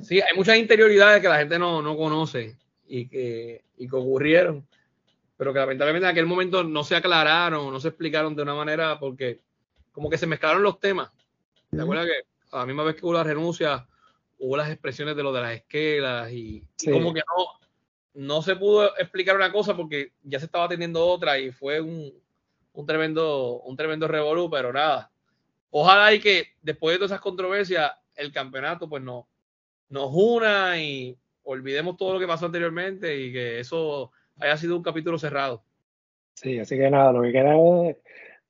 Sí, 0.04 0.22
hay 0.22 0.36
muchas 0.36 0.58
interioridades 0.58 1.22
que 1.22 1.30
la 1.30 1.40
gente 1.40 1.58
no, 1.58 1.82
no 1.82 1.96
conoce 1.96 2.58
y 2.88 3.08
que, 3.08 3.64
y 3.78 3.88
que 3.88 3.96
ocurrieron, 3.96 4.66
pero 5.36 5.54
que 5.54 5.60
lamentablemente 5.60 6.06
en 6.06 6.12
aquel 6.12 6.26
momento 6.26 6.64
no 6.64 6.84
se 6.84 6.96
aclararon, 6.96 7.72
no 7.72 7.80
se 7.80 7.90
explicaron 7.90 8.36
de 8.36 8.42
una 8.42 8.54
manera 8.54 9.00
porque 9.00 9.42
como 9.92 10.10
que 10.10 10.18
se 10.18 10.28
mezclaron 10.28 10.62
los 10.62 10.80
temas. 10.80 11.12
¿Te 11.72 11.82
acuerdas 11.82 12.08
que 12.08 12.28
a 12.52 12.60
la 12.60 12.66
misma 12.66 12.84
vez 12.84 12.96
que 12.96 13.06
hubo 13.06 13.14
la 13.14 13.24
renuncia, 13.24 13.88
hubo 14.40 14.58
las 14.58 14.70
expresiones 14.70 15.16
de 15.16 15.24
lo 15.24 15.34
de 15.34 15.42
las 15.42 15.56
esquelas 15.56 16.32
y, 16.32 16.64
como 16.86 17.14
que 17.14 17.22
no, 17.22 17.46
no 18.14 18.42
se 18.42 18.56
pudo 18.56 18.96
explicar 18.98 19.36
una 19.36 19.52
cosa 19.52 19.76
porque 19.76 20.14
ya 20.24 20.40
se 20.40 20.46
estaba 20.46 20.68
teniendo 20.68 21.06
otra 21.06 21.40
y 21.40 21.52
fue 21.52 21.82
un, 21.82 22.14
un 22.74 22.86
tremendo, 22.86 23.62
un 23.62 23.76
tremendo 23.76 24.08
revolú, 24.08 24.50
pero 24.50 24.72
nada. 24.72 25.12
Ojalá 25.72 26.14
y 26.14 26.20
que 26.20 26.54
después 26.62 26.94
de 26.94 27.00
todas 27.00 27.12
esas 27.12 27.22
controversias, 27.22 27.92
el 28.16 28.32
campeonato 28.32 28.88
pues 28.88 29.04
no, 29.04 29.28
nos 29.90 30.10
una 30.14 30.80
y 30.80 31.18
olvidemos 31.44 31.98
todo 31.98 32.14
lo 32.14 32.20
que 32.20 32.28
pasó 32.28 32.46
anteriormente 32.46 33.18
y 33.20 33.32
que 33.32 33.60
eso 33.60 34.12
haya 34.40 34.58
sido 34.58 34.76
un 34.76 34.84
capítulo 34.84 35.18
cerrado. 35.18 35.64
Sí, 36.34 36.60
así 36.60 36.78
que 36.78 36.90
nada, 36.90 37.12
lo 37.12 37.22
que 37.24 37.32
queda 37.32 37.56
es 37.90 37.98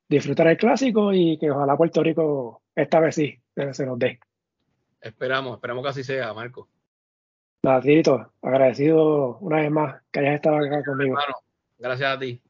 disfrutar 0.09 0.47
el 0.47 0.57
clásico 0.57 1.13
y 1.13 1.37
que 1.37 1.51
ojalá 1.51 1.77
Puerto 1.77 2.03
Rico 2.03 2.61
esta 2.75 2.99
vez 2.99 3.15
sí 3.15 3.39
se 3.71 3.85
nos 3.85 3.99
dé. 3.99 4.19
Esperamos, 5.01 5.55
esperamos 5.55 5.83
que 5.83 5.89
así 5.89 6.03
sea, 6.03 6.33
Marco. 6.33 6.67
Nada, 7.63 7.81
Tito, 7.81 8.33
agradecido 8.41 9.37
una 9.39 9.57
vez 9.57 9.71
más 9.71 10.01
que 10.11 10.19
hayas 10.19 10.35
estado 10.35 10.57
acá 10.57 10.83
conmigo. 10.83 11.17
gracias 11.77 12.15
a 12.15 12.19
ti. 12.19 12.41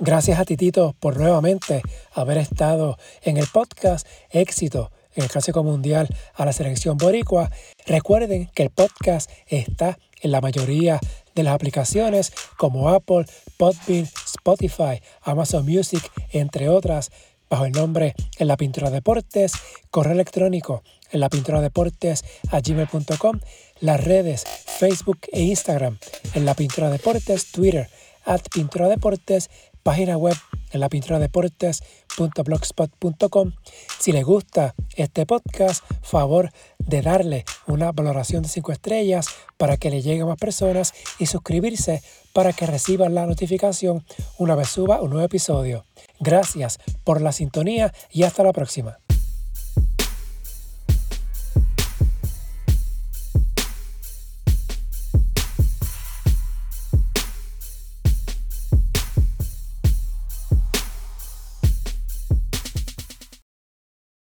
Gracias 0.00 0.38
a 0.38 0.44
Titito 0.44 0.94
por 1.00 1.18
nuevamente 1.18 1.82
haber 2.12 2.38
estado 2.38 2.96
en 3.22 3.36
el 3.36 3.46
podcast. 3.52 4.06
Éxito 4.30 4.90
en 5.18 5.24
el 5.24 5.30
Clásico 5.30 5.62
Mundial 5.62 6.08
a 6.34 6.44
la 6.44 6.52
selección 6.52 6.96
boricua. 6.96 7.50
Recuerden 7.86 8.50
que 8.54 8.62
el 8.62 8.70
podcast 8.70 9.30
está 9.46 9.98
en 10.22 10.30
la 10.30 10.40
mayoría 10.40 11.00
de 11.34 11.42
las 11.42 11.54
aplicaciones 11.54 12.32
como 12.56 12.88
Apple, 12.88 13.26
Podbean, 13.56 14.08
Spotify, 14.24 15.00
Amazon 15.22 15.64
Music, 15.66 16.10
entre 16.32 16.68
otras, 16.68 17.10
bajo 17.50 17.64
el 17.64 17.72
nombre 17.72 18.14
En 18.38 18.48
la 18.48 18.56
Pintura 18.56 18.90
Deportes, 18.90 19.52
correo 19.90 20.12
electrónico 20.12 20.82
en 21.10 21.20
la 21.20 21.30
pintura 21.30 21.60
deportes 21.60 22.24
a 22.50 22.60
gmail.com, 22.60 23.40
las 23.80 24.04
redes 24.04 24.44
Facebook 24.44 25.18
e 25.32 25.42
Instagram 25.42 25.98
en 26.34 26.44
la 26.44 26.54
pintura 26.54 26.90
deportes, 26.90 27.50
Twitter 27.50 27.88
at 28.26 28.42
pintura 28.52 28.88
deportes 28.88 29.48
página 29.88 30.18
web 30.18 30.36
en 30.70 30.80
la 30.80 30.90
pintura 30.90 31.18
deportes.blogspot.com. 31.18 33.52
Si 33.98 34.12
les 34.12 34.22
gusta 34.22 34.74
este 34.96 35.24
podcast, 35.24 35.82
favor 36.02 36.50
de 36.78 37.00
darle 37.00 37.46
una 37.66 37.90
valoración 37.92 38.42
de 38.42 38.50
5 38.50 38.72
estrellas 38.72 39.28
para 39.56 39.78
que 39.78 39.88
le 39.88 40.02
llegue 40.02 40.20
a 40.20 40.26
más 40.26 40.36
personas 40.36 40.92
y 41.18 41.24
suscribirse 41.24 42.02
para 42.34 42.52
que 42.52 42.66
reciban 42.66 43.14
la 43.14 43.24
notificación 43.24 44.04
una 44.36 44.56
vez 44.56 44.68
suba 44.68 45.00
un 45.00 45.08
nuevo 45.08 45.24
episodio. 45.24 45.86
Gracias 46.20 46.80
por 47.02 47.22
la 47.22 47.32
sintonía 47.32 47.94
y 48.10 48.24
hasta 48.24 48.42
la 48.42 48.52
próxima. 48.52 48.98